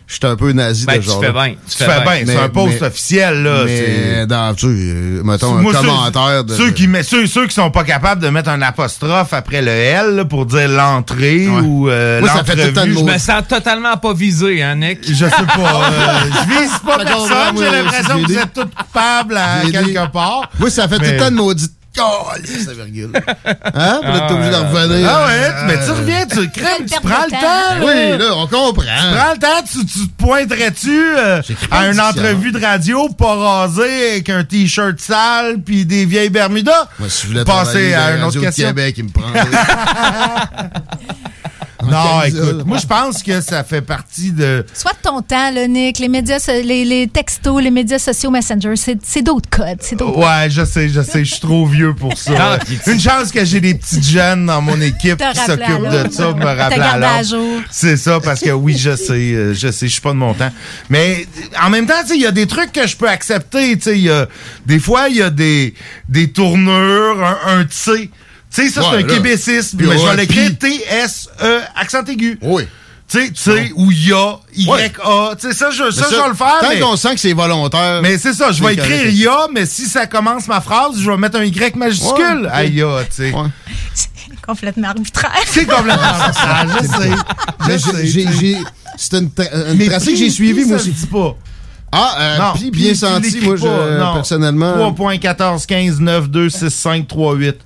j'étais 0.09 0.27
un 0.27 0.37
peu 0.37 0.53
nazi 0.53 0.87
Ben, 0.87 0.95
de 0.97 1.03
tu 1.03 1.07
genre. 1.07 1.21
fais 1.23 1.33
bien. 1.33 1.55
Tu 1.69 1.77
fais 1.77 1.87
bien. 1.87 2.13
C'est 2.19 2.25
Mais- 2.25 2.37
un 2.37 2.49
post 2.49 2.81
mais- 2.81 2.87
officiel, 2.87 3.43
là. 3.43 3.65
c'est- 3.67 4.17
Mais 4.19 4.27
dans, 4.27 4.55
tu 4.55 4.67
sais, 4.67 4.73
euh, 4.73 5.23
mettons, 5.23 5.57
un 5.57 5.61
Moi, 5.63 5.73
ceux- 5.75 5.87
commentaire 5.87 6.45
de. 6.45 6.55
Ceux, 6.55 6.71
qui 6.71 6.89
met, 6.89 7.03
ceux, 7.03 7.27
ceux 7.27 7.47
qui 7.47 7.55
sont 7.55 7.71
pas 7.71 7.85
capables 7.85 8.23
de 8.23 8.29
mettre 8.29 8.49
un 8.51 8.63
apostrophe 8.63 9.33
après 9.33 9.63
le 9.63 9.71
L 9.71 10.17
là, 10.17 10.25
pour 10.25 10.47
dire 10.47 10.69
l'entrée 10.69 11.47
Ouais. 11.49 11.61
ou 11.61 11.89
euh, 11.89 12.21
Moi, 12.21 12.29
ça 12.31 12.43
fait 12.45 12.73
tout 12.73 12.81
Je 12.85 13.05
me 13.05 13.19
sens 13.19 13.43
totalement 13.49 13.97
pas 13.99 14.15
visé, 14.15 14.63
hein, 14.63 14.75
Nick? 14.77 15.01
Je 15.07 15.15
sais 15.15 15.29
pas. 15.31 15.91
euh, 15.91 16.19
je 16.25 16.49
vise 16.61 16.79
pas 16.85 16.99
personne. 17.05 17.57
J'ai 17.59 17.71
l'impression 17.71 18.23
que 18.23 18.27
vous 18.27 18.39
êtes 18.39 18.53
tous 18.55 18.65
coupables 18.77 19.37
à 19.37 19.61
quelque 19.71 20.11
part. 20.13 20.51
Moi, 20.59 20.71
ça 20.71 20.89
fait 20.89 20.97
tout 20.97 21.03
Mais- 21.03 21.13
le 21.13 21.19
temps 21.19 21.31
de 21.31 21.37
maudite. 21.37 21.73
Oh, 22.01 22.29
la 22.67 22.73
virgule. 22.73 23.13
Hein? 23.75 24.01
Pour 24.03 24.15
être 24.15 24.33
obligé 24.33 24.51
d'en 24.51 24.69
revenir. 24.69 25.09
Ah 25.09 25.27
ouais, 25.27 25.53
mais 25.67 25.85
tu 25.85 25.91
reviens, 25.91 26.27
tu 26.27 26.51
crèmes, 26.51 26.87
tu 26.87 27.01
prends 27.01 27.27
de 27.27 27.33
le 27.35 27.41
temps. 27.41 27.87
Oui, 27.87 28.11
là. 28.11 28.17
là, 28.19 28.37
on 28.37 28.47
comprend. 28.47 28.73
Prends 28.73 29.33
le 29.33 29.39
temps, 29.39 29.63
tu, 29.71 29.87
tu 29.87 30.09
te 30.09 30.23
pointerais-tu 30.23 31.17
euh, 31.17 31.43
à 31.71 31.87
une 31.87 32.01
entrevue 32.01 32.53
de 32.53 32.61
radio 32.61 33.09
pas 33.09 33.35
rasé 33.35 34.11
avec 34.13 34.31
un 34.31 34.45
t-shirt 34.45 34.99
sale 34.99 35.59
puis 35.65 35.85
des 35.85 36.05
vieilles 36.07 36.31
Bermudas? 36.31 36.89
Moi, 36.99 37.09
si 37.09 37.23
je 37.23 37.29
voulais 37.29 37.45
Passer 37.45 37.95
à 37.95 38.17
une 38.17 38.25
autre 38.25 38.27
radio 38.27 38.41
de 38.41 38.47
question. 38.47 38.69
Québec, 38.69 38.95
il 38.99 39.05
me 39.05 39.11
prendrait. 39.11 39.41
Non, 41.91 42.23
écoute, 42.23 42.67
moi 42.67 42.79
je 42.79 42.87
pense 42.87 43.23
que 43.23 43.41
ça 43.41 43.65
fait 43.65 43.83
partie 43.83 44.33
de... 44.33 44.65
Soit 44.75 44.93
de 44.93 44.99
ton 45.03 45.23
temps, 45.23 45.51
là, 45.51 45.67
Nick, 45.67 45.99
les 45.99 46.09
médias, 46.09 46.39
les, 46.49 46.85
les 46.85 47.09
textos, 47.09 47.63
les 47.63 47.71
médias 47.71 47.99
sociaux, 47.99 48.31
Messenger, 48.31 48.75
c'est 49.03 49.23
d'autres 49.23 49.49
codes. 49.49 49.79
C'est 49.81 49.97
d'autres 49.97 50.19
Ouais, 50.19 50.51
je 50.51 50.65
sais, 50.65 50.89
je 50.89 51.01
sais, 51.01 51.25
je 51.25 51.33
suis 51.33 51.41
trop 51.41 51.67
vieux 51.67 51.95
pour 51.95 52.17
ça. 52.17 52.59
Une 52.87 53.01
chance 53.01 53.31
que 53.33 53.45
j'ai 53.45 53.61
des 53.61 53.75
petites 53.75 54.07
jeunes 54.07 54.47
dans 54.47 54.61
mon 54.61 54.81
équipe 54.81 55.19
qui 55.19 55.41
s'occupent 55.41 55.89
de 55.89 56.11
ça, 56.11 56.33
me 56.33 56.45
rappeler 56.45 56.81
à. 56.81 57.23
C'est 57.71 57.97
ça, 57.97 58.21
parce 58.21 58.41
que 58.41 58.51
oui, 58.51 58.77
je 58.77 58.97
sais, 58.97 59.13
euh, 59.13 59.55
je 59.55 59.71
sais, 59.71 59.87
je 59.87 59.93
suis 59.93 60.01
pas 60.01 60.13
de 60.13 60.17
mon 60.17 60.35
temps. 60.35 60.51
Mais 60.91 61.27
en 61.63 61.71
même 61.71 61.87
temps, 61.87 61.95
tu 62.03 62.09
sais, 62.09 62.17
il 62.17 62.23
y 62.23 62.27
a 62.27 62.33
des 62.33 62.47
trucs 62.47 62.73
que 62.73 62.87
je 62.87 62.97
peux 62.97 63.09
accepter. 63.09 63.77
Tu 63.77 63.83
sais, 63.83 63.99
il 63.99 64.05
y 64.05 64.11
a 64.11 64.27
des 64.67 64.79
fois, 64.79 65.09
il 65.09 65.17
y 65.17 65.23
a 65.23 65.31
des 65.31 65.75
des 66.09 66.31
tournures, 66.31 67.25
un, 67.25 67.61
un 67.61 67.65
T. 67.65 68.11
Tu 68.55 68.63
sais, 68.63 68.69
ça, 68.71 68.83
c'est 68.83 68.89
Ouais, 68.97 69.03
un 69.03 69.07
là. 69.07 69.15
québécisme. 69.15 69.79
Mais 69.81 69.99
je 69.99 70.07
vais 70.07 70.17
l'écrire 70.17 70.51
T-S-E, 70.59 71.61
accent 71.77 72.05
aigu. 72.05 72.39
Oui. 72.43 72.65
Tu 73.11 73.19
sais, 73.19 73.29
tu 73.31 73.41
sais, 73.41 73.73
ou 73.75 73.91
il 73.91 74.09
y 74.09 74.13
a, 74.13 74.35
Y-A. 74.55 75.35
Tu 75.41 75.49
sais, 75.49 75.55
ça, 75.55 75.71
je, 75.71 75.91
ça, 75.91 76.07
je 76.11 76.15
vais 76.17 76.29
le 76.29 76.35
faire. 76.35 76.59
Tant 76.61 76.69
mais- 76.69 76.79
qu'on 76.81 76.95
sent 76.97 77.15
que 77.15 77.21
c'est 77.21 77.33
volontaire. 77.33 78.01
mais 78.03 78.19
c'est 78.19 78.35
ça, 78.35 78.53
je 78.53 78.63
vais 78.63 78.75
écrire 78.75 79.09
ya, 79.11 79.47
mais 79.55 79.65
si 79.65 79.87
ça 79.87 80.07
commence 80.07 80.47
ma 80.47 80.61
phrase, 80.61 80.99
je 81.01 81.11
vais 81.11 81.17
mettre 81.17 81.39
un 81.39 81.45
Y 81.45 81.75
majuscule 81.77 82.43
Ouais. 82.43 82.49
à 82.53 82.65
ya, 82.65 82.87
tu 83.09 83.17
sais. 83.17 83.33
Ouais. 83.33 83.49
C'est 83.95 84.09
complètement 84.47 84.89
arbitraire. 84.89 85.31
C'est 85.47 85.65
complètement 85.65 86.03
ça, 86.35 86.67
je 86.83 86.87
sais. 86.87 88.59
C'est 88.97 89.17
une, 89.19 89.29
tra- 89.29 89.71
une 89.73 89.79
Mais 89.79 89.87
tracée 89.87 90.13
que 90.13 90.19
j'ai 90.19 90.31
suivie, 90.31 90.65
moi 90.65 90.77
aussi. 90.77 90.91
pas? 91.11 91.35
Ah, 91.93 92.15
euh, 92.19 92.39
Non, 92.39 92.53
puis 92.57 92.71
Pi, 92.71 92.83
bien 92.83 92.95
senti, 92.95 93.41
moi, 93.41 93.57
je, 93.57 94.13
personnellement. 94.15 94.91
3.14, 94.93 95.65
15, 95.67 96.01
9, 96.01 96.29
2, 96.29 96.51
6, 96.51 96.69
5, 96.69 97.09
3, 97.09 97.35
8. 97.37 97.57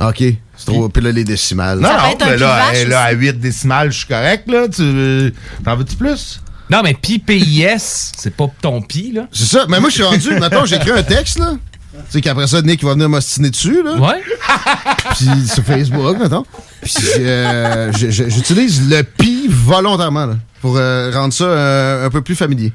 OK. 0.00 0.24
C'est 0.56 0.66
trop. 0.66 0.88
Puis 0.88 1.02
là, 1.02 1.12
les 1.12 1.24
décimales. 1.24 1.78
Non, 1.78 1.90
mais 2.20 2.36
là, 2.36 2.36
là, 2.36 3.02
à 3.04 3.12
aussi. 3.12 3.18
8 3.18 3.40
décimales, 3.40 3.92
je 3.92 3.98
suis 3.98 4.06
correct, 4.06 4.48
là. 4.48 4.68
Tu, 4.68 5.32
t'en 5.64 5.76
veux-tu 5.76 5.96
plus? 5.96 6.40
Non, 6.70 6.82
mais 6.82 6.94
pi 6.94 7.18
PIS, 7.18 8.12
c'est 8.16 8.34
pas 8.34 8.46
ton 8.60 8.80
pi, 8.80 9.12
là. 9.12 9.26
C'est 9.32 9.46
ça. 9.46 9.66
Mais 9.68 9.80
moi, 9.80 9.90
je 9.90 9.94
suis 9.94 10.02
rendu. 10.04 10.30
Mettons, 10.40 10.64
j'écris 10.64 10.92
un 10.92 11.02
texte, 11.02 11.38
là. 11.38 11.54
Tu 11.92 11.98
sais 12.10 12.20
qu'après 12.20 12.46
ça, 12.46 12.62
Nick 12.62 12.82
va 12.84 12.92
venir 12.92 13.08
m'ostiner 13.08 13.50
dessus, 13.50 13.82
là. 13.82 13.96
Ouais. 13.96 14.22
Puis 15.16 15.48
sur 15.48 15.64
Facebook, 15.64 16.18
mettons. 16.18 16.44
Puis 16.80 16.94
euh, 17.18 17.92
j'utilise 17.92 18.88
le 18.88 19.02
pi 19.02 19.48
volontairement, 19.48 20.26
là. 20.26 20.36
Pour 20.60 20.76
euh, 20.76 21.10
rendre 21.12 21.34
ça 21.34 21.44
euh, 21.44 22.06
un 22.06 22.10
peu 22.10 22.22
plus 22.22 22.36
familier. 22.36 22.72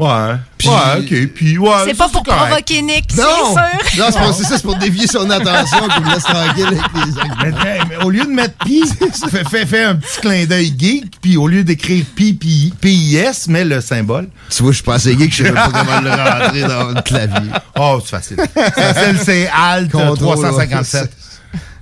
Ouais. 0.00 0.34
Puis- 0.56 0.68
ouais, 0.68 0.74
ok. 0.98 1.32
Puis, 1.34 1.58
ouais. 1.58 1.70
C'est 1.86 1.94
pas 1.96 2.08
pour 2.08 2.22
correct. 2.22 2.40
provoquer 2.46 2.80
Nick, 2.82 3.04
c'est 3.10 3.20
Non! 3.20 3.52
sûr. 3.52 3.98
Non, 3.98 4.04
c'est 4.10 4.18
pas- 4.18 4.32
c'est 4.32 4.44
ça, 4.44 4.56
c'est 4.56 4.62
pour 4.62 4.76
dévier 4.76 5.06
son 5.06 5.28
attention 5.30 5.88
qu'il 5.88 6.04
me 6.04 6.10
laisse 6.14 6.22
tranquille 6.22 6.66
avec 6.66 6.82
les 6.94 7.44
Mais, 7.44 7.52
mais- 7.64 7.78
mais 7.90 8.04
au 8.04 8.08
lieu 8.10 8.24
de 8.24 8.30
mettre 8.30 8.54
pi, 8.64 8.82
fais, 9.30 9.44
fais, 9.44 9.66
fais 9.66 9.84
un 9.84 9.96
petit 9.96 10.20
clin 10.22 10.44
d'œil 10.46 10.74
geek, 10.78 11.20
puis 11.20 11.36
au 11.36 11.46
lieu 11.48 11.64
d'écrire 11.64 12.04
pi, 12.16 12.32
pi, 12.32 12.72
PIS, 12.80 13.48
mets 13.48 13.64
le 13.64 13.80
symbole. 13.82 14.28
Tu 14.48 14.62
vois, 14.62 14.72
je 14.72 14.76
suis 14.76 14.84
pas 14.84 14.94
assez 14.94 15.14
que 15.16 15.30
je 15.30 15.44
sais 15.44 15.52
pas 15.52 15.68
comment 15.68 16.00
le 16.00 16.10
rentrer 16.10 16.62
dans 16.62 16.88
le 16.88 17.02
clavier. 17.02 17.50
Oh, 17.78 18.00
c'est 18.02 18.10
facile. 18.10 18.36
C'est 18.54 18.72
facile, 18.94 19.18
c'est 19.22 19.50
Alt 19.54 19.90
Contrôle, 19.90 20.16
357. 20.16 21.10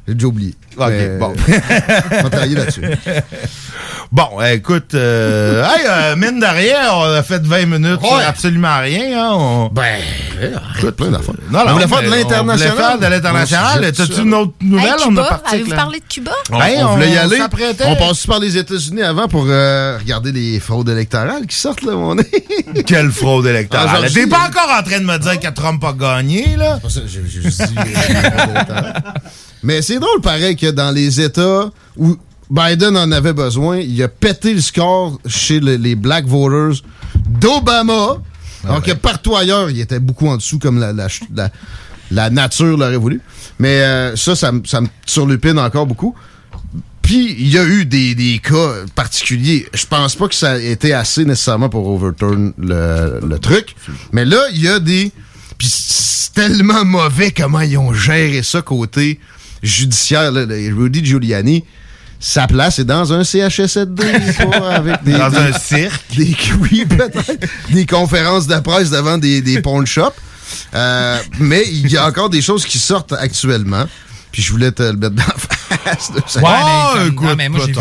J'ai 0.09 0.15
déjà 0.15 0.27
oublié. 0.27 0.55
ok, 0.79 0.87
mais 0.89 1.19
bon. 1.19 1.35
on 2.13 2.23
va 2.23 2.31
travailler 2.31 2.55
là-dessus. 2.55 2.81
Bon, 4.11 4.41
écoute, 4.41 4.95
euh, 4.95 5.63
hey, 5.67 5.85
euh, 5.87 6.17
mine 6.17 6.41
de 6.41 6.47
rien, 6.47 6.79
on 6.95 7.03
a 7.13 7.23
fait 7.23 7.43
20 7.43 7.67
minutes 7.67 8.01
Ouais. 8.01 8.25
absolument 8.27 8.79
rien. 8.81 9.23
Hein, 9.23 9.31
on... 9.35 9.69
Ben, 9.71 9.99
écoute, 10.79 10.97
plein 10.97 11.11
d'affaires. 11.11 11.35
Non, 11.51 11.59
non, 11.59 11.65
on 11.69 11.73
voulait 11.75 11.89
faire 11.89 12.03
de 12.03 12.09
l'international. 12.11 12.73
On 12.73 12.75
voulait 12.77 12.87
faire 12.89 12.99
de 12.99 13.07
l'international. 13.15 13.85
On 13.87 13.93
T'as-tu 13.93 14.21
une 14.23 14.33
autre 14.35 14.53
nouvelle? 14.63 14.87
Hey, 14.87 14.93
on 15.05 15.09
Cuba, 15.11 15.23
a 15.27 15.29
parti. 15.29 15.55
avez-vous 15.57 15.71
parlé 15.75 15.99
de 16.01 16.05
Cuba? 16.09 16.31
On, 16.53 16.59
Ben, 16.59 16.85
on 16.87 16.95
voulait 16.95 17.11
y 17.11 17.19
on 17.19 17.23
aller. 17.23 17.39
On 17.85 17.97
passe 17.97 18.27
par 18.27 18.39
les 18.39 18.57
États-Unis 18.57 19.03
avant 19.03 19.29
pour 19.29 19.45
euh, 19.47 19.99
regarder 19.99 20.33
les 20.33 20.59
fraudes 20.59 20.89
électorales 20.89 21.47
qui 21.47 21.57
sortent, 21.57 21.83
là, 21.83 21.93
mon 21.93 22.15
nez. 22.15 22.25
Quelle 22.87 23.11
fraude 23.11 23.47
électorale. 23.47 23.89
Aujourd'hui- 24.05 24.23
T'es 24.25 24.27
pas 24.27 24.49
encore 24.49 24.71
en 24.79 24.83
train 24.83 25.01
de 25.01 25.05
me 25.05 25.19
dire 25.19 25.39
que 25.39 25.49
Trump 25.49 25.85
a 25.85 25.93
gagné, 25.93 26.57
là? 26.57 26.79
Pas 26.83 26.89
ça, 26.89 27.01
j'ai 27.07 27.21
dit, 27.21 27.41
euh. 27.47 28.93
Mais 29.63 29.83
c'est 29.83 29.98
drôle, 29.99 30.21
pareil, 30.23 30.57
que 30.57 30.71
dans 30.71 30.91
les 30.91 31.21
États 31.21 31.71
où 31.97 32.17
Biden 32.51 32.97
en 32.97 33.11
avait 33.13 33.33
besoin, 33.33 33.79
il 33.79 34.03
a 34.03 34.09
pété 34.09 34.55
le 34.55 34.61
score 34.61 35.19
chez 35.27 35.61
le- 35.61 35.77
les 35.77 35.95
black 35.95 36.25
voters 36.27 36.83
d'Obama. 37.29 38.19
alors 38.65 38.83
que 38.83 38.93
partout 38.93 39.37
ailleurs, 39.37 39.71
il 39.71 39.81
était 39.81 40.01
beaucoup 40.01 40.29
en 40.29 40.37
dessous, 40.37 40.59
comme 40.59 40.79
la, 40.79 40.93
la, 40.93 41.09
ch- 41.09 41.29
la- 41.35 41.51
la 42.11 42.31
nature 42.31 42.77
l'aurait 42.77 42.97
voulu. 42.97 43.21
Mais 43.59 43.81
euh, 43.83 44.17
ça, 44.17 44.35
ça, 44.35 44.51
me- 44.53 44.63
ça 44.65 44.81
me 44.81 44.89
surlupine 45.07 45.59
encore 45.59 45.87
beaucoup. 45.87 46.15
Puis, 47.03 47.35
il 47.39 47.49
y 47.49 47.57
a 47.59 47.65
eu 47.65 47.85
des, 47.87 48.15
des 48.15 48.39
cas 48.43 48.73
particuliers. 48.95 49.67
Je 49.73 49.87
pense 49.87 50.15
pas 50.15 50.29
que 50.29 50.35
ça 50.35 50.53
a 50.53 50.59
été 50.59 50.93
assez 50.93 51.25
nécessairement 51.25 51.69
pour 51.71 51.87
overturn 51.89 52.53
le, 52.59 53.21
le 53.27 53.39
truc. 53.39 53.75
Mais 54.13 54.25
là, 54.25 54.41
il 54.53 54.63
y 54.63 54.69
a 54.69 54.79
des... 54.79 55.11
Puis 55.57 55.69
c'est 55.71 56.35
tellement 56.35 56.85
mauvais 56.85 57.31
comment 57.33 57.61
ils 57.61 57.79
ont 57.79 57.93
géré 57.93 58.43
ça 58.43 58.63
côté 58.63 59.19
judiciaire. 59.63 60.31
Là, 60.33 60.43
Rudy 60.77 61.05
Giuliani, 61.05 61.65
sa 62.21 62.47
place 62.47 62.79
est 62.79 62.85
dans 62.85 63.13
un 63.13 63.23
CHSLD, 63.25 64.03
pas 64.51 64.71
avec 64.75 65.03
des... 65.05 65.13
Dans 65.13 65.31
des- 65.31 65.37
un 65.37 65.53
cirque. 65.53 66.03
des, 66.17 66.37
oui, 66.61 66.85
peut-être. 66.85 67.33
Des 67.71 67.87
conférences 67.87 68.47
de 68.47 68.59
presse 68.61 68.91
devant 68.91 69.19
des, 69.19 69.41
des 69.41 69.61
pawn 69.63 69.87
shops. 69.87 70.15
Euh, 70.75 71.19
mais 71.41 71.63
il 71.71 71.91
y 71.91 71.97
a 71.97 72.07
encore 72.07 72.31
des 72.31 72.41
choses 72.43 72.65
qui 72.65 72.79
sortent 72.79 73.13
actuellement. 73.13 73.85
Puis 74.39 74.45
je 74.47 74.53
voulais 74.53 74.71
te 74.71 74.85
le 74.85 74.93
mettre 74.93 75.17
dans 75.17 75.25
la 75.27 75.35
face. 75.35 76.13
de 76.13 76.21
ça. 76.29 76.39
Ouais, 76.41 76.47
Ah, 76.49 76.93
mais, 76.95 77.01
comme- 77.01 77.09
écoute, 77.13 77.27
non, 77.27 77.35
mais 77.37 77.49
moi, 77.49 77.61
j'ai 77.67 77.73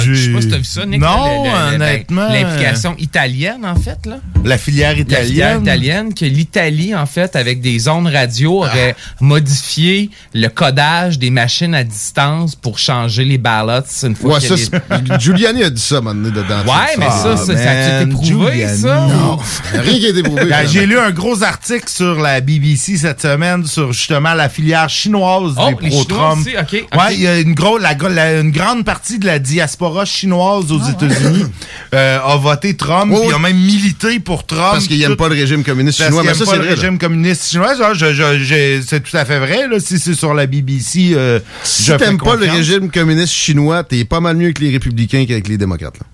vu, 0.00 0.16
je 0.16 0.24
sais 0.24 0.32
pas 0.32 0.40
si 0.40 0.48
t'as 0.48 0.56
vu 0.56 0.64
ça, 0.64 0.84
Nick. 0.86 1.00
Non, 1.00 1.44
le- 1.44 1.50
le- 1.50 1.68
le- 1.68 1.74
honnêtement, 1.76 2.28
L'implication 2.28 2.96
italienne, 2.98 3.64
en 3.64 3.76
fait, 3.76 4.06
là. 4.06 4.16
La 4.44 4.58
filière 4.58 4.90
La 4.90 4.96
filière 4.96 5.24
italienne. 5.24 5.62
italienne, 5.62 6.14
que 6.14 6.24
l'Italie, 6.24 6.96
en 6.96 7.06
fait, 7.06 7.36
avec 7.36 7.60
des 7.60 7.78
zones 7.78 8.08
radio, 8.08 8.64
aurait 8.64 8.96
modifié 9.20 10.10
le 10.34 10.48
codage 10.48 11.18
des 11.20 11.30
machines 11.30 11.74
à 11.76 11.84
distance 11.84 12.56
pour 12.56 12.78
changer 12.80 13.24
les 13.24 13.38
ballots 13.38 13.82
une 14.02 14.16
fois 14.16 14.34
Ouais, 14.34 14.40
ça, 14.40 14.54
a 14.90 14.98
les- 14.98 15.20
Giuliani 15.20 15.62
a 15.62 15.70
dit 15.70 15.80
ça, 15.80 16.00
maintenant, 16.00 16.28
dedans. 16.30 16.64
Ouais, 16.66 16.96
mais 16.98 17.06
ça, 17.06 17.36
ça, 17.36 17.56
ça 17.56 17.70
a-tu 17.70 18.02
été 18.04 18.10
prouvé, 18.12 18.26
Giuliani. 18.52 18.80
ça? 18.80 19.06
Non, 19.06 19.38
rien 19.74 19.98
qui 19.98 20.06
a 20.06 20.08
été 20.08 20.22
prouvé. 20.24 20.44
Ben. 20.46 20.66
J'ai 20.66 20.86
lu 20.86 20.98
un 20.98 21.10
gros 21.12 21.42
article 21.44 21.88
sur 21.88 22.18
la 22.20 22.40
BBC 22.40 22.96
cette 22.96 23.22
semaine 23.22 23.64
sur 23.64 23.92
justement 23.92 24.34
la 24.34 24.48
filière 24.48 24.88
chinoise 24.88 25.54
Oh, 25.56 25.68
des 25.68 25.74
aussi, 26.02 26.50
ok, 26.56 26.84
ok. 26.92 26.98
Ouais, 27.00 27.14
il 27.14 27.20
y 27.20 27.26
a 27.26 27.38
une, 27.40 27.54
gros, 27.54 27.78
la, 27.78 27.94
la- 27.94 28.40
une 28.40 28.50
grande 28.50 28.84
partie 28.84 29.18
de 29.18 29.26
la 29.26 29.38
diaspora 29.38 30.04
chinoise 30.04 30.70
aux 30.72 30.80
États-Unis 30.88 31.44
euh, 31.94 32.18
a 32.24 32.36
voté 32.36 32.74
Trump, 32.76 33.12
Oh, 33.14 33.22
oui. 33.26 33.32
a 33.34 33.38
même 33.38 33.56
milité 33.56 34.20
pour 34.20 34.46
Trump. 34.46 34.72
Parce 34.72 34.86
qu'il 34.86 34.98
n'aime 34.98 35.10
tout- 35.12 35.16
pas 35.16 35.28
le 35.28 35.34
régime 35.34 35.62
communiste 35.64 35.98
parce 35.98 36.10
chinois. 36.10 36.22
Mais 36.24 36.34
ça, 36.34 36.44
pas 36.44 36.50
c'est 36.52 36.56
le 36.58 36.62
vrai. 36.64 36.74
là. 36.76 36.80
régime 36.80 36.98
communiste 36.98 37.50
chinois. 37.50 37.74
Ça, 37.76 37.94
je- 37.94 38.12
je- 38.14 38.38
je- 38.38 38.82
c'est 38.86 39.00
tout 39.02 39.16
à 39.16 39.24
fait 39.24 39.38
vrai. 39.38 39.68
Là, 39.68 39.80
si 39.80 39.98
c'est 39.98 40.14
sur 40.14 40.34
la 40.34 40.46
BBC, 40.46 41.12
euh, 41.14 41.40
Si 41.64 41.84
je 41.84 41.92
t'aimes 41.94 42.18
pas 42.18 42.36
le 42.36 42.50
régime 42.50 42.90
communiste 42.90 43.32
chinois, 43.32 43.84
t'es 43.84 44.04
pas 44.04 44.20
mal 44.20 44.36
mieux 44.36 44.46
avec 44.46 44.58
les 44.60 44.70
républicains 44.70 45.24
qu'avec 45.26 45.48
les 45.48 45.58
démocrates. 45.58 45.98
là. 45.98 46.06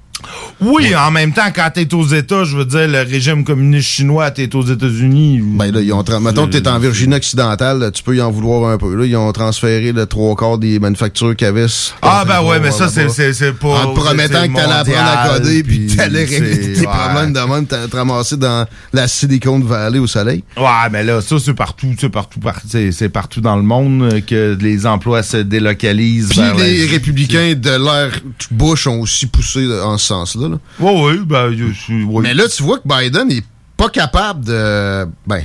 Oui, 0.60 0.94
en 0.96 1.10
même 1.10 1.32
temps, 1.32 1.50
quand 1.54 1.68
t'es 1.74 1.92
aux 1.94 2.06
États, 2.06 2.44
je 2.44 2.56
veux 2.56 2.64
dire, 2.64 2.88
le 2.88 3.00
régime 3.02 3.44
communiste 3.44 3.88
chinois, 3.88 4.30
t'es 4.30 4.54
aux 4.54 4.62
États-Unis. 4.64 5.40
Ben 5.42 5.70
là, 5.70 5.80
ils 5.80 5.92
ont 5.92 6.02
mettons 6.20 6.46
que 6.46 6.52
t'es 6.56 6.66
en 6.68 6.78
Virginie 6.78 7.16
occidentale, 7.16 7.78
là, 7.78 7.90
tu 7.90 8.02
peux 8.02 8.16
y 8.16 8.22
en 8.22 8.30
vouloir 8.30 8.70
un 8.70 8.78
peu. 8.78 8.94
Là, 8.94 9.04
ils 9.04 9.16
ont 9.16 9.30
transféré 9.32 9.92
le 9.92 10.06
trois 10.06 10.34
quarts 10.34 10.58
des 10.58 10.78
manufactures 10.78 11.34
qu'il 11.36 11.46
y 11.46 11.48
avait. 11.48 11.66
Ah, 12.02 12.24
ben 12.26 12.42
ouais, 12.42 12.58
mais 12.60 12.70
ça, 12.70 12.88
c'est- 12.88 13.52
pas. 13.52 13.68
En 13.68 13.94
te 13.94 14.00
promettant 14.00 14.46
que 14.48 14.54
t'allais 14.54 14.72
apprendre 14.72 15.08
à 15.18 15.28
coder 15.38 15.62
puis 15.62 15.86
t'allais 15.86 16.24
régler 16.24 16.72
tes 16.74 16.80
ouais. 16.80 16.86
problèmes 16.86 17.32
de 17.32 17.40
même, 17.40 17.66
t'allais 17.66 17.88
te 17.88 17.96
ramasser 17.96 18.36
dans 18.36 18.66
la 18.92 19.08
Silicon 19.08 19.60
Valley 19.60 19.98
au 19.98 20.06
soleil. 20.06 20.42
Ouais, 20.56 20.64
mais 20.90 21.04
là, 21.04 21.20
ça, 21.20 21.36
c'est 21.38 21.54
partout, 21.54 21.94
c'est 21.98 22.08
partout, 22.08 22.40
par- 22.40 22.60
c'est 22.68 23.08
partout 23.08 23.40
dans 23.40 23.56
le 23.56 23.62
monde 23.62 24.02
euh, 24.02 24.20
que 24.20 24.56
les 24.60 24.86
emplois 24.86 25.22
se 25.22 25.38
délocalisent. 25.38 26.30
Puis 26.30 26.40
les 26.58 26.86
républicains 26.86 27.54
de 27.56 27.70
l'ère 27.70 28.20
Bush 28.50 28.86
ont 28.86 29.00
aussi 29.00 29.26
poussé 29.26 29.66
en 29.82 29.98
ce 29.98 30.06
sens-là. 30.24 30.48
là. 30.48 30.58
Ouais, 30.80 31.02
ouais, 31.02 31.18
ben, 31.18 31.48
ouais. 31.50 32.22
Mais 32.22 32.34
là, 32.34 32.44
tu 32.48 32.62
vois 32.62 32.78
que 32.78 32.86
Biden 32.88 33.30
est 33.30 33.44
pas 33.76 33.88
capable 33.88 34.44
de. 34.44 35.04
Ben, 35.26 35.42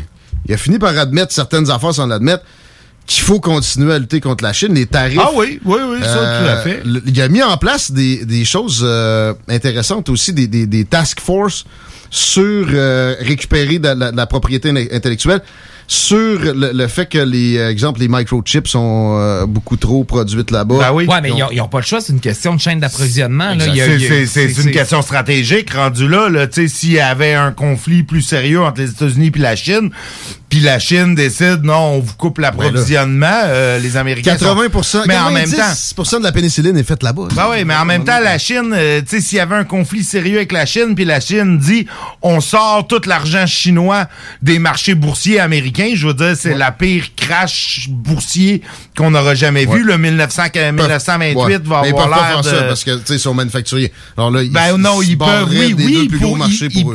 il 0.47 0.53
a 0.53 0.57
fini 0.57 0.79
par 0.79 0.97
admettre 0.97 1.31
certaines 1.33 1.69
affaires 1.69 1.93
sans 1.93 2.07
l'admettre 2.07 2.43
qu'il 3.05 3.23
faut 3.23 3.39
continuer 3.39 3.93
à 3.93 3.99
lutter 3.99 4.21
contre 4.21 4.43
la 4.43 4.53
Chine. 4.53 4.73
Les 4.73 4.85
tarifs. 4.85 5.19
Ah 5.21 5.29
oui, 5.35 5.59
oui, 5.65 5.79
oui, 5.85 5.97
ça, 6.01 6.07
Euh, 6.17 6.41
tout 6.43 6.49
à 6.49 6.61
fait. 6.61 6.81
le- 6.85 7.01
Il 7.05 7.21
a 7.21 7.27
mis 7.27 7.41
en 7.43 7.57
place 7.57 7.91
des, 7.91 8.25
des 8.25 8.45
choses 8.45 8.81
euh, 8.83 9.33
intéressantes 9.49 10.07
aussi, 10.09 10.33
des, 10.33 10.47
des, 10.47 10.65
des 10.67 10.85
task 10.85 11.19
force 11.19 11.65
sur 12.09 12.67
euh, 12.73 13.15
récupérer 13.19 13.79
de 13.79 13.87
la, 13.89 14.11
de 14.11 14.17
la 14.17 14.25
propriété 14.27 14.69
in- 14.69 14.95
intellectuelle, 14.95 15.41
sur 15.93 16.39
le, 16.39 16.71
le 16.73 16.87
fait 16.87 17.05
que 17.05 17.17
les 17.17 17.57
euh, 17.57 17.69
exemple 17.69 17.99
les 17.99 18.07
microchips 18.07 18.65
sont 18.67 19.17
euh, 19.19 19.45
beaucoup 19.45 19.75
trop 19.75 20.05
produites 20.05 20.49
là-bas. 20.49 20.77
Ben 20.79 20.93
oui. 20.93 21.05
Ouais, 21.05 21.19
mais 21.21 21.31
ils 21.51 21.57
n'ont 21.57 21.67
pas 21.67 21.79
le 21.79 21.85
choix, 21.85 21.99
c'est 21.99 22.13
une 22.13 22.21
question 22.21 22.55
de 22.55 22.61
chaîne 22.61 22.79
d'approvisionnement. 22.79 23.53
là. 23.55 23.67
Il 23.67 23.75
y 23.75 23.81
a- 23.81 24.25
C'est- 24.25 24.63
une 24.63 24.71
question 24.71 25.01
stratégique 25.01 25.73
rendue 25.73 26.07
là. 26.07 26.29
là. 26.29 26.47
Tu 26.47 26.61
sais, 26.61 26.67
S'il 26.73 26.93
y 26.93 26.99
avait 27.01 27.33
un 27.33 27.51
conflit 27.51 28.03
plus 28.03 28.21
sérieux 28.21 28.61
entre 28.61 28.79
les 28.79 28.89
États-Unis 28.91 29.31
et 29.35 29.39
la 29.39 29.57
Chine, 29.57 29.89
puis 30.51 30.59
la 30.59 30.79
Chine 30.79 31.15
décide, 31.15 31.63
non, 31.63 31.93
on 31.95 31.99
vous 32.01 32.13
coupe 32.17 32.37
l'approvisionnement, 32.39 33.25
euh, 33.45 33.79
les 33.79 33.95
Américains... 33.95 34.37
sont- 34.37 34.53
80 34.53 35.03
Mais 35.07 35.17
en 35.17 35.31
même 35.31 35.49
temps... 35.49 35.61
90% 35.61 36.19
de 36.19 36.23
la 36.23 36.31
pénicilline 36.33 36.75
est 36.77 36.83
faite 36.83 37.03
là-bas. 37.03 37.29
Ben 37.33 37.47
oui, 37.49 37.63
mais 37.65 37.73
en 37.73 37.85
même 37.85 38.03
temps, 38.03 38.19
la 38.19 38.37
Chine, 38.37 38.73
euh, 38.73 38.99
tu 39.01 39.07
sais, 39.15 39.21
s'il 39.21 39.37
y 39.37 39.41
avait 39.41 39.55
un 39.55 39.63
conflit 39.63 40.03
sérieux 40.03 40.35
avec 40.35 40.51
la 40.51 40.65
Chine, 40.65 40.93
puis 40.93 41.05
la 41.05 41.21
Chine 41.21 41.57
dit, 41.57 41.87
on 42.21 42.41
sort 42.41 42.85
tout 42.85 42.99
l'argent 43.05 43.47
chinois 43.47 44.07
des 44.41 44.59
marchés 44.59 44.93
boursiers 44.93 45.39
américains, 45.39 45.91
je 45.95 46.05
veux 46.07 46.13
dire, 46.13 46.35
c'est 46.37 46.53
la 46.53 46.71
pire 46.73 47.05
crash 47.15 47.87
boursier 47.89 48.61
qu'on 48.97 49.15
aura 49.15 49.33
jamais 49.35 49.65
vu. 49.65 49.83
Le 49.83 49.97
1900, 49.97 50.43
1928 50.53 51.35
Ouais. 51.41 51.57
va 51.63 51.81
Mais 51.81 51.89
ils 51.89 51.91
avoir 51.93 52.09
peuvent 52.09 52.19
pas 52.19 52.29
l'air 52.33 52.41
de... 52.41 52.49
ça 52.49 52.63
parce 52.63 52.83
que, 52.83 52.91
tu 52.97 53.01
sais, 53.05 53.13
ils 53.15 53.19
sont 53.19 53.33
manufacturiers. 53.33 53.93
Alors 54.17 54.31
là, 54.31 54.43
ils, 54.43 54.51
Ben 54.51 54.77
non, 54.77 55.01
ils 55.01 55.17
peuvent, 55.17 55.27
barreraient 55.27 55.73
oui, 55.73 55.75
oui, 55.77 56.09
gros 56.19 56.35
pour- 56.35 56.47
ils- 56.47 56.63
eux. 56.65 56.69
ils- 56.73 56.85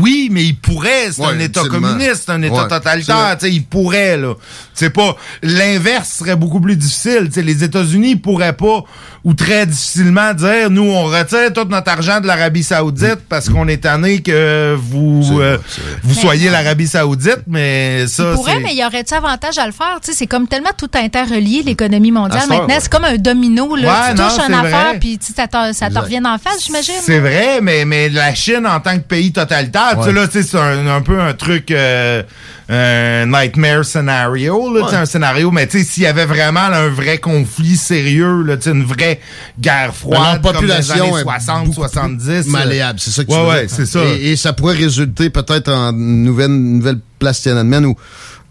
oui, 0.00 0.28
mais 0.32 0.42
ils 0.44 0.56
pourraient, 0.56 1.12
c'est 1.12 1.22
un 1.24 1.38
État 1.38 1.62
communiste, 1.62 2.24
c'est 2.26 2.32
un 2.32 2.42
État 2.42 2.66
c'est 2.68 2.87
totalitaire, 2.88 3.36
tu 3.38 3.46
sais, 3.46 3.52
ils 3.52 3.64
pourraient, 3.64 4.16
là. 4.16 4.34
C'est 4.74 4.90
pas, 4.90 5.16
l'inverse 5.42 6.10
serait 6.18 6.36
beaucoup 6.36 6.60
plus 6.60 6.76
difficile, 6.76 7.24
tu 7.26 7.32
sais, 7.32 7.42
les 7.42 7.64
États-Unis 7.64 8.16
pourraient 8.16 8.52
pas, 8.52 8.84
ou 9.24 9.34
très 9.34 9.66
difficilement 9.66 10.32
dire, 10.32 10.70
nous, 10.70 10.84
on 10.84 11.04
retire 11.04 11.52
tout 11.52 11.66
notre 11.68 11.90
argent 11.90 12.20
de 12.20 12.26
l'Arabie 12.26 12.62
Saoudite 12.62 13.18
parce 13.28 13.48
qu'on 13.48 13.66
est 13.66 13.78
tanné 13.78 14.22
que 14.22 14.76
vous, 14.78 15.40
euh, 15.40 15.58
vous 16.04 16.14
soyez 16.14 16.48
l'Arabie 16.50 16.86
Saoudite, 16.86 17.42
mais 17.46 18.06
ça, 18.06 18.30
Il 18.30 18.34
pourrait, 18.34 18.52
c'est... 18.54 18.60
mais 18.60 18.72
il 18.72 18.78
y 18.78 18.84
aurait-tu 18.84 19.14
avantage 19.14 19.58
à 19.58 19.66
le 19.66 19.72
faire? 19.72 19.98
Tu 20.02 20.12
sais, 20.12 20.18
c'est 20.18 20.26
comme 20.26 20.46
tellement 20.46 20.70
tout 20.76 20.90
interrelié, 20.94 21.62
l'économie 21.62 22.12
mondiale. 22.12 22.44
Maintenant, 22.48 22.66
ouais. 22.66 22.80
c'est 22.80 22.90
comme 22.90 23.04
un 23.04 23.16
domino. 23.16 23.74
Là. 23.74 23.88
Ouais, 23.88 24.14
tu 24.14 24.20
non, 24.20 24.28
touches 24.28 24.48
une 24.48 24.54
affaire, 24.54 24.94
puis 25.00 25.18
ça 25.20 25.48
te, 25.48 25.98
revient 25.98 26.22
en 26.24 26.38
face, 26.38 26.64
j'imagine. 26.64 26.94
C'est 27.02 27.18
vrai, 27.18 27.60
mais, 27.60 27.84
mais 27.84 28.08
la 28.08 28.34
Chine 28.34 28.66
en 28.66 28.78
tant 28.80 28.94
que 28.96 29.04
pays 29.04 29.32
totalitaire, 29.32 29.96
tu 29.96 30.02
sais, 30.02 30.08
Ouais. 30.08 30.14
là, 30.14 30.26
tu 30.26 30.42
sais, 30.42 30.42
c'est 30.42 30.58
un, 30.58 30.86
un 30.86 31.00
peu 31.02 31.20
un 31.20 31.34
truc, 31.34 31.70
euh, 31.70 32.22
un 32.70 33.24
nightmare 33.26 33.84
scenario, 33.84 34.74
là, 34.74 34.84
Ouais. 34.86 34.94
un 34.94 35.06
scénario, 35.06 35.50
mais 35.50 35.66
tu 35.66 35.78
sais, 35.78 35.84
s'il 35.84 36.02
y 36.02 36.06
avait 36.06 36.26
vraiment 36.26 36.68
là, 36.68 36.80
un 36.82 36.88
vrai 36.90 37.16
conflit 37.18 37.76
sérieux, 37.76 38.42
là, 38.42 38.56
une 38.66 38.84
vraie 38.84 39.20
guerre 39.58 39.88
Ben, 39.88 39.92
froide, 39.92 40.42
population 40.42 40.94
comme 40.94 41.00
dans 41.00 41.06
les 41.06 41.12
années 41.12 41.20
est 41.20 41.22
60, 41.22 41.60
beaucoup 41.64 41.74
70. 41.80 42.28
euh, 42.28 42.42
malléable, 42.50 43.00
c'est 43.00 43.10
ça 43.10 43.24
que 43.24 43.30
tu 43.30 43.38
Ouais, 43.38 43.66
c'est 43.68 43.86
ça. 43.86 44.04
Et, 44.04 44.32
et 44.32 44.36
ça 44.36 44.52
pourrait 44.52 44.76
résulter 44.76 45.30
peut-être 45.30 45.72
en 45.72 45.92
une 45.92 46.24
nouvelle, 46.24 46.50
nouvelle 46.50 46.98
place 47.18 47.40
Tiananmen 47.40 47.86
ou 47.86 47.96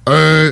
un, 0.08 0.52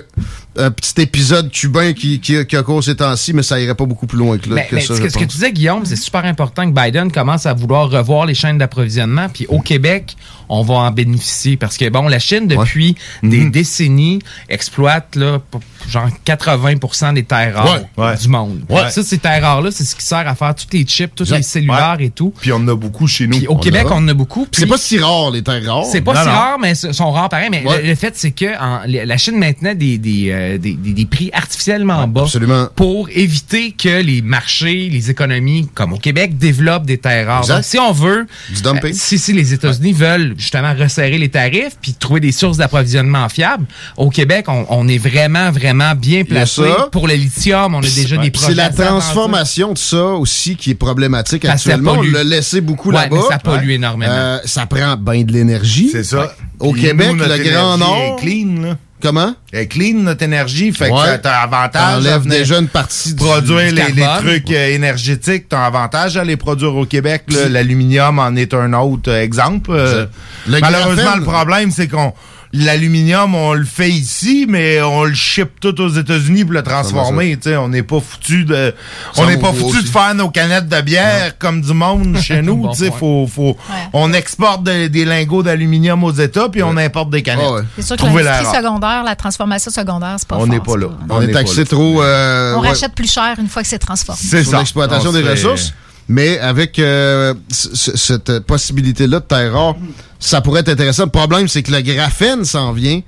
un 0.57 0.71
petit 0.71 1.01
épisode 1.01 1.51
cubain 1.51 1.93
qui, 1.93 2.19
qui, 2.19 2.45
qui 2.45 2.55
a 2.57 2.63
cause 2.63 2.85
ces 2.85 2.95
temps-ci, 2.95 3.33
mais 3.33 3.43
ça 3.43 3.59
irait 3.59 3.75
pas 3.75 3.85
beaucoup 3.85 4.07
plus 4.07 4.17
loin 4.17 4.37
que, 4.37 4.49
là, 4.49 4.55
Mais, 4.55 4.67
que 4.67 4.75
mais 4.75 4.81
ça, 4.81 4.87
ce 4.95 4.99
je 4.99 5.03
que, 5.03 5.09
ce 5.09 5.17
que 5.17 5.23
tu 5.23 5.27
disais, 5.35 5.51
Guillaume, 5.51 5.85
c'est 5.85 5.95
super 5.95 6.25
important 6.25 6.71
que 6.71 6.79
Biden 6.79 7.11
commence 7.11 7.45
à 7.45 7.53
vouloir 7.53 7.89
revoir 7.89 8.25
les 8.25 8.33
chaînes 8.33 8.57
d'approvisionnement. 8.57 9.27
Puis 9.29 9.45
au 9.47 9.59
Québec, 9.59 10.15
on 10.49 10.61
va 10.63 10.75
en 10.75 10.91
bénéficier. 10.91 11.57
Parce 11.57 11.77
que, 11.77 11.89
bon, 11.89 12.07
la 12.07 12.19
Chine, 12.19 12.47
depuis 12.47 12.95
des 13.23 13.45
décennies, 13.49 14.19
exploite 14.49 15.15
là, 15.15 15.41
genre 15.89 16.07
80% 16.25 17.13
des 17.13 17.23
terres 17.23 17.55
rares 17.55 17.81
Ouais, 17.97 18.05
ouais. 18.05 18.15
du 18.17 18.27
monde. 18.27 18.61
Ouais. 18.69 18.89
Ça, 18.91 19.03
ces 19.03 19.17
terres 19.17 19.41
rares-là, 19.41 19.71
c'est 19.71 19.83
ce 19.83 19.95
qui 19.95 20.05
sert 20.05 20.27
à 20.27 20.35
faire 20.35 20.55
tous 20.55 20.67
les 20.71 20.83
chips, 20.83 21.13
tous 21.15 21.31
les 21.31 21.41
cellulaires 21.41 21.97
et 21.99 22.09
tout. 22.11 22.33
Puis 22.39 22.51
on 22.51 22.57
en 22.57 22.67
a 22.69 22.75
beaucoup 22.75 23.07
chez 23.07 23.27
nous. 23.27 23.37
Puis 23.37 23.47
au 23.47 23.53
On 23.53 23.57
Québec, 23.57 23.87
a. 23.89 23.93
on 23.93 23.97
en 23.97 24.07
a 24.07 24.13
beaucoup. 24.13 24.47
C'est 24.51 24.65
pas 24.67 24.77
si 24.77 24.99
rare, 24.99 25.31
les 25.31 25.41
terres 25.43 25.63
rares. 25.65 25.85
c'est 25.85 26.01
pas 26.01 26.13
Non, 26.13 26.19
si 26.21 26.25
non. 26.27 26.31
rare, 26.33 26.59
mais 26.59 26.75
sont 26.75 27.11
rares 27.11 27.29
pareil. 27.29 27.49
Mais 27.51 27.63
Ouais. 27.65 27.81
le, 27.81 27.87
le 27.89 27.95
fait, 27.95 28.13
c'est 28.15 28.31
que 28.31 28.45
en- 28.59 28.81
la 28.85 29.17
Chine 29.17 29.37
maintenait 29.37 29.75
des, 29.75 29.97
des, 29.97 30.29
euh, 30.31 30.44
euh, 30.45 30.57
des, 30.57 30.73
des- 30.73 30.93
des 30.93 31.05
prix 31.05 31.29
artificiellement 31.33 32.07
bas 32.07 32.21
absolument. 32.23 32.67
pour 32.75 33.09
éviter 33.09 33.71
que 33.71 34.01
les 34.01 34.21
marchés, 34.21 34.89
les 34.91 35.09
économies, 35.11 35.67
comme 35.73 35.93
au 35.93 35.97
Québec, 35.97 36.37
développent 36.37 36.85
des 36.85 36.97
terres 36.97 37.27
rares. 37.27 37.47
Donc, 37.47 37.63
si 37.63 37.77
on 37.79 37.91
veut, 37.91 38.25
Du 38.49 38.67
euh, 38.67 38.73
si, 38.93 39.17
si 39.19 39.33
les 39.33 39.53
États-Unis 39.53 39.93
veulent 39.93 40.35
justement 40.37 40.73
resserrer 40.73 41.17
les 41.17 41.29
tarifs 41.29 41.77
puis 41.81 41.93
trouver 41.93 42.19
des 42.19 42.31
sources 42.31 42.57
d'approvisionnement 42.57 43.27
fiables, 43.29 43.65
au 43.97 44.09
Québec, 44.09 44.45
on, 44.47 44.65
on 44.69 44.87
est 44.87 44.97
vraiment, 44.97 45.51
vraiment 45.51 45.93
bien 45.95 46.23
placé. 46.23 46.63
Pour 46.91 47.07
le 47.07 47.15
lithium, 47.15 47.73
on 47.75 47.79
a 47.79 47.81
déjà 47.81 48.17
des 48.17 48.31
projets. 48.31 48.47
C'est 48.49 48.55
la 48.55 48.69
transformation 48.69 49.73
de 49.73 49.77
ça 49.77 50.05
aussi 50.05 50.55
qui 50.55 50.71
est 50.71 50.75
problématique 50.75 51.43
Parce 51.43 51.65
actuellement. 51.65 51.95
On 51.97 52.01
l'a 52.01 52.23
laissé 52.23 52.61
beaucoup 52.61 52.89
Ouais, 52.91 52.95
là-bas. 53.09 53.21
ça 53.29 53.37
pollue 53.39 53.71
énormément. 53.71 54.11
Euh, 54.11 54.39
ça 54.45 54.65
prend 54.65 54.95
bien 54.97 55.23
de 55.23 55.31
l'énergie. 55.31 55.89
C'est 55.91 56.03
ça. 56.03 56.33
Au 56.59 56.71
Puis 56.71 56.83
Québec, 56.83 57.09
nous, 57.11 57.15
le 57.23 57.49
Grand 57.51 57.77
Nord. 57.77 57.97
est 57.97 58.21
clean, 58.21 58.61
là. 58.61 58.77
Comment? 59.05 59.35
Elle 59.53 59.59
est 59.59 59.67
clean, 59.67 59.99
notre 59.99 60.23
énergie. 60.23 60.71
Fait 60.71 60.89
Ouais. 60.89 61.17
que 61.17 61.21
t'as 61.21 61.41
avantage 61.41 61.81
à 61.81 61.95
T'enlèves 61.95 62.25
déjà 62.27 62.57
une 62.59 62.67
partie 62.67 63.09
du 63.13 63.15
produire 63.23 63.69
du 63.69 63.75
les, 63.75 63.91
les 63.91 64.05
trucs 64.19 64.51
euh, 64.51 64.73
énergétiques. 64.73 65.45
T'as 65.49 65.65
avantage 65.65 66.17
à 66.17 66.23
les 66.23 66.37
produire 66.37 66.75
au 66.75 66.85
Québec. 66.85 67.23
L'aluminium 67.49 68.17
en 68.19 68.35
est 68.35 68.53
un 68.53 68.73
autre 68.73 69.11
euh, 69.11 69.21
exemple. 69.21 69.71
Euh, 69.73 70.05
Le 70.47 70.59
malheureusement, 70.59 71.03
graphène- 71.03 71.19
le 71.19 71.25
problème, 71.25 71.71
c'est 71.71 71.87
qu'on 71.87 72.13
l'aluminium, 72.55 73.35
on 73.35 73.53
le 73.53 73.65
fait 73.65 73.89
ici, 73.89 74.45
mais 74.47 74.81
on 74.81 75.03
le 75.03 75.13
ship 75.13 75.59
tout 75.59 75.79
aux 75.81 75.89
États-Unis 75.89 76.43
pour 76.45 76.53
le 76.53 76.63
transformer. 76.63 77.35
Tu 77.37 77.49
sais, 77.49 77.57
on 77.57 77.67
n'est 77.67 77.83
pas 77.83 77.99
foutu 77.99 78.45
de, 78.45 78.73
Ça, 79.13 79.21
on 79.21 79.27
n'est 79.27 79.37
pas 79.37 79.51
foutu 79.53 79.81
de 79.83 79.87
faire 79.87 80.15
nos 80.15 80.29
canettes 80.29 80.67
de 80.69 80.81
bière 80.81 81.37
comme 81.37 81.61
du 81.61 81.73
monde 81.73 82.17
chez 82.19 82.41
nous. 82.41 82.57
Bon 82.57 82.73
faut, 82.73 83.27
faut, 83.27 83.57
on 83.93 84.13
exporte 84.13 84.63
de- 84.63 84.87
des 84.87 85.05
lingots 85.05 85.43
d'aluminium 85.43 86.03
aux 86.03 86.11
États 86.11 86.49
puis 86.49 86.63
on 86.63 86.77
importe 86.77 87.09
des 87.09 87.21
canettes. 87.23 87.45
Ah 87.47 87.53
ouais. 87.55 87.61
C'est 87.75 87.81
sûr 87.83 87.95
que 87.95 88.01
Trouvez 88.01 88.23
l'industrie 88.23 88.53
l'erreur. 88.53 88.63
secondaire, 88.71 89.03
la 89.03 89.15
transformation 89.15 89.71
secondaire, 89.71 90.15
c'est 90.17 90.27
pas 90.27 90.37
On 90.37 90.47
n'est 90.47 90.59
pas 90.59 90.77
là. 90.77 90.87
On, 91.09 91.21
est 91.21 91.27
n'est 91.27 91.33
taxé 91.33 91.55
pas 91.55 91.61
là. 91.61 91.65
trop. 91.67 92.01
euh, 92.01 92.55
On 92.55 92.61
ouais, 92.61 92.69
rachète 92.69 92.93
plus 92.95 93.11
cher 93.11 93.35
une 93.39 93.47
fois 93.47 93.61
que 93.61 93.67
c'est 93.67 93.79
transformé. 93.79 94.21
C'est 94.23 94.43
ça. 94.43 94.59
l'exploitation 94.59 95.09
On 95.09 95.13
des 95.13 95.21
ressources? 95.23 95.73
Mais 96.07 96.37
avec 96.39 96.77
euh, 96.79 97.33
cette 97.49 98.39
possibilité-là 98.41 99.19
de 99.19 99.25
terre 99.25 99.53
rare, 99.53 99.75
ça 100.19 100.41
pourrait 100.41 100.59
être 100.61 100.69
intéressant. 100.69 101.05
Le 101.05 101.09
problème, 101.09 101.47
c'est 101.47 101.63
que 101.63 101.71
le 101.71 101.81
graphène 101.81 102.45
s'en 102.45 102.71
vient. 102.73 103.01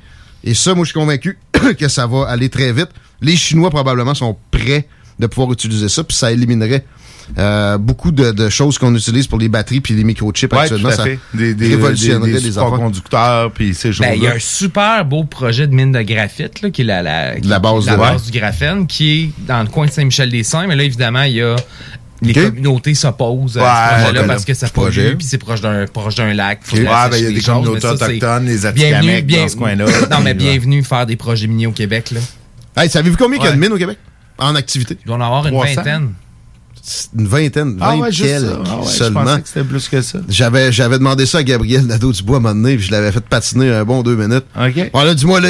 Et 0.44 0.54
ça, 0.54 0.74
moi, 0.74 0.84
je 0.84 0.92
suis 0.92 1.00
convaincu 1.00 1.38
que 1.80 1.88
ça 1.88 2.08
va 2.08 2.28
aller 2.28 2.50
très 2.50 2.72
vite. 2.74 2.90
Les 3.22 3.36
Chinois, 3.36 3.70
probablement, 3.70 4.14
sont 4.16 4.38
prêts 4.52 4.88
de 5.20 5.28
pouvoir 5.28 5.52
utiliser 5.52 5.90
ça. 5.90 6.04
Puis 6.04 6.16
ça 6.18 6.32
éliminerait 6.32 6.86
euh, 7.38 7.78
beaucoup 7.78 8.12
de, 8.12 8.32
de 8.32 8.48
choses 8.50 8.78
qu'on 8.78 8.96
utilise 8.96 9.28
pour 9.28 9.38
les 9.38 9.50
batteries 9.50 9.82
puis 9.82 9.94
les 9.94 10.04
microchips 10.06 10.54
Ouais, 10.54 10.60
actuellement. 10.60 10.88
tout 10.90 10.94
à 10.94 10.98
Ça 10.98 11.04
fait. 11.04 11.20
Des, 11.34 11.54
des, 11.56 11.68
révolutionnerait 11.70 12.28
des, 12.32 12.38
les 12.38 12.42
des 12.52 12.58
affaires. 12.58 12.72
conducteurs 12.78 13.52
puis 13.52 13.74
ces 13.74 13.92
choses-là. 13.92 14.12
Ben, 14.12 14.18
il 14.18 14.24
y 14.24 14.28
a 14.28 14.36
un 14.36 14.40
super 14.40 15.04
beau 15.04 15.24
projet 15.26 15.68
de 15.68 15.74
mine 15.76 15.92
de 15.92 16.02
graphite, 16.04 16.62
là, 16.62 16.70
qui 16.70 16.82
est 16.82 16.86
la, 16.86 17.02
la, 17.02 17.36
qui- 17.40 17.48
La 17.48 17.60
base 17.60 17.86
la 17.86 17.94
de- 17.94 17.98
base 17.98 18.32
du 18.32 18.40
graphène, 18.40 18.88
qui 18.88 19.24
est 19.24 19.32
dans 19.46 19.62
le 19.62 19.68
coin 19.68 19.88
de 19.88 19.92
Saint-Michel-des-Saints. 19.92 20.68
Mais 20.68 20.76
là, 20.78 20.84
évidemment, 20.84 21.24
il 21.24 21.34
y 21.34 21.42
a. 21.42 21.56
Les 22.22 22.34
communautés 22.34 22.94
s'opposent 22.96 23.58
Ouais, 23.58 23.64
à 23.64 24.00
ce 24.00 24.04
projet-là 24.06 24.24
parce 24.28 24.46
que 24.46 24.54
ça 24.54 24.68
pollue, 24.70 25.16
puis 25.18 25.28
c'est 25.28 25.38
proche 25.38 25.62
d'un 25.62 25.86
proche 25.86 26.16
d'un 26.16 26.34
lac. 26.34 26.62
Ouais, 26.74 26.84
ben, 26.84 27.10
il 27.18 27.24
y 27.24 27.28
a 27.28 27.32
des 27.32 27.42
communautés 27.42 27.88
autochtones, 27.88 28.46
les 28.46 28.66
Atikamekw 28.66 29.26
dans 29.26 29.48
ce 29.48 29.56
coin-là. 29.56 29.86
Non, 30.12 30.22
mais 30.24 30.34
bienvenue 30.34 30.84
faire 30.84 31.06
des 31.06 31.16
projets 31.16 31.48
miniers 31.48 31.68
au 31.68 31.72
Québec. 31.72 32.12
Là. 32.12 32.20
Hey, 32.76 32.90
savez-vous 32.90 33.18
combien 33.18 33.40
il 33.40 33.46
y 33.46 33.48
a 33.48 33.52
de 33.52 33.58
mines 33.60 33.72
au 33.74 33.78
Québec? 33.78 33.98
En 34.40 34.56
activité? 34.56 34.98
Il 35.04 35.08
doit 35.08 35.18
en 35.18 35.22
avoir 35.22 35.46
une 35.48 35.54
300. 35.54 35.76
vingtaine. 35.76 36.14
Une 37.18 37.28
vingtaine. 37.28 37.78
Ah 37.82 37.98
ouais, 37.98 38.12
juste 38.12 38.40
ça. 38.40 38.60
Ah 38.66 38.78
ouais, 38.78 38.84
je 38.86 38.90
seulement. 38.90 39.24
pensais 39.24 39.42
que 39.42 39.48
c'était 39.48 39.64
plus 39.64 39.90
que 39.90 40.02
ça. 40.02 40.20
J'avais, 40.30 40.72
j'avais 40.72 40.98
demandé 40.98 41.26
ça 41.26 41.40
à 41.40 41.44
Gabriel 41.44 41.86
Nadeau-Dubois 41.86 42.38
à 42.38 42.40
un 42.40 42.42
moment 42.44 42.56
donné, 42.56 42.78
puis 42.78 42.86
je 42.86 42.92
l'avais 42.92 43.12
fait 43.12 43.26
patiner 43.26 43.72
un 43.72 43.84
bon 43.84 44.04
deux 44.04 44.16
minutes. 44.16 44.46
OK. 44.60 44.90
On 44.94 45.04
là, 45.04 45.14
dis-moi 45.14 45.42
là. 45.42 45.50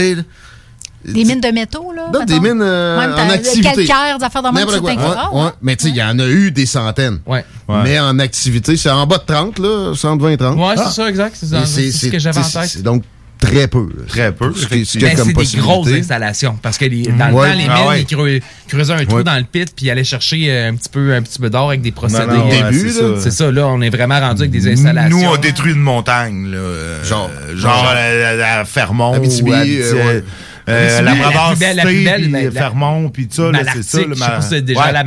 Des 1.07 1.23
mines 1.23 1.39
de 1.41 1.47
métaux, 1.49 1.91
là? 1.95 2.03
Non, 2.13 2.25
des 2.25 2.39
mines 2.39 2.61
euh, 2.61 2.99
Même 2.99 3.13
en 3.13 3.29
activité. 3.33 3.85
calcaire, 3.85 4.17
des 4.19 4.23
affaires 4.25 4.43
de 4.43 4.49
même, 4.49 4.67
tu 4.67 4.79
quoi. 4.79 4.91
t'inquiètes. 4.91 5.07
Ouais, 5.33 5.41
ouais. 5.43 5.49
Mais 5.61 5.75
tu 5.75 5.83
sais, 5.85 5.89
il 5.91 5.95
y 5.95 6.03
en 6.03 6.19
a 6.19 6.27
eu 6.27 6.51
des 6.51 6.65
centaines. 6.65 7.19
Ouais. 7.25 7.45
Ouais. 7.67 7.77
Mais 7.83 7.99
en 7.99 8.19
activité, 8.19 8.75
c'est 8.77 8.89
en 8.89 9.05
bas 9.07 9.17
de 9.17 9.23
30, 9.33 9.59
là, 9.59 9.93
120, 9.95 10.37
30. 10.37 10.57
Ouais, 10.57 10.73
Ah. 10.77 10.83
c'est 10.87 11.01
ça, 11.01 11.09
exact. 11.09 11.35
C'est 11.39 11.65
c'est 11.65 11.91
ce 11.91 12.07
que 12.07 12.19
j'avais 12.19 12.39
en 12.39 12.41
tête. 12.43 12.65
C'est 12.69 12.83
donc 12.83 13.03
très 13.39 13.67
peu. 13.67 13.87
Très 14.07 14.31
peu, 14.31 14.51
Ce 14.55 14.65
qui- 14.65 14.83
ce 14.83 14.93
qu'il 14.93 15.01
y 15.03 15.05
a 15.05 15.09
Mais 15.09 15.15
comme 15.15 15.31
c'est 15.45 15.55
des 15.55 15.61
grosses 15.61 15.87
installations. 15.91 16.57
Parce 16.59 16.75
que 16.77 16.85
les, 16.85 17.03
dans 17.03 17.27
le 17.27 17.33
Ouais. 17.35 17.49
temps, 17.51 17.55
les 17.55 17.63
mines, 17.63 17.71
Ah 17.71 17.87
ouais. 17.89 18.01
ils 18.01 18.05
creu- 18.07 18.39
creusaient 18.67 18.93
un 18.93 19.05
trou 19.05 19.17
Ouais. 19.17 19.23
dans 19.23 19.35
le 19.37 19.43
pit 19.43 19.71
puis 19.75 19.85
ils 19.85 19.91
allaient 19.91 20.03
chercher 20.03 20.47
euh, 20.49 20.69
un 20.71 20.75
petit 20.75 20.89
peu, 20.89 21.13
un 21.13 21.21
petit 21.21 21.37
peu 21.37 21.49
d'or 21.51 21.69
avec 21.69 21.81
des 21.83 21.91
procédés. 21.91 22.25
Non, 22.25 22.33
non, 22.33 22.47
Au 22.47 22.49
ouais, 22.49 22.63
début, 22.63 22.89
c'est 22.89 22.99
ça. 22.99 23.05
C'est 23.19 23.31
ça, 23.31 23.51
là, 23.51 23.67
on 23.67 23.79
est 23.81 23.91
vraiment 23.91 24.19
rendu 24.19 24.41
avec 24.41 24.51
des 24.51 24.67
installations. 24.71 25.15
Nous, 25.19 25.23
on 25.23 25.37
détruit 25.37 25.73
une 25.73 25.81
montagne, 25.81 26.47
là. 26.49 26.57
euh, 26.57 27.03
Genre. 27.03 27.29
Genre, 27.55 27.85
à- 27.87 28.59
à 28.61 28.65
Fermont. 28.65 29.13
Abitibi, 29.13 29.51
ou 29.51 29.53
à- 29.53 29.57
euh, 29.59 29.93
ouais. 29.93 30.23
Euh, 30.69 31.01
la 31.01 31.13
belle- 31.55 31.75
la 31.77 31.83
la- 32.41 32.51
Fermont, 32.51 33.09
puis 33.09 33.27
ça, 33.29 33.51
là, 33.51 33.59
c'est 33.73 33.83
ça. 33.83 33.99
je 34.07 34.13
sais 34.13 34.19
pas 34.19 34.41
si 34.41 34.49
c'est 34.49 34.61
déjà 34.61 34.79
la 34.91 35.03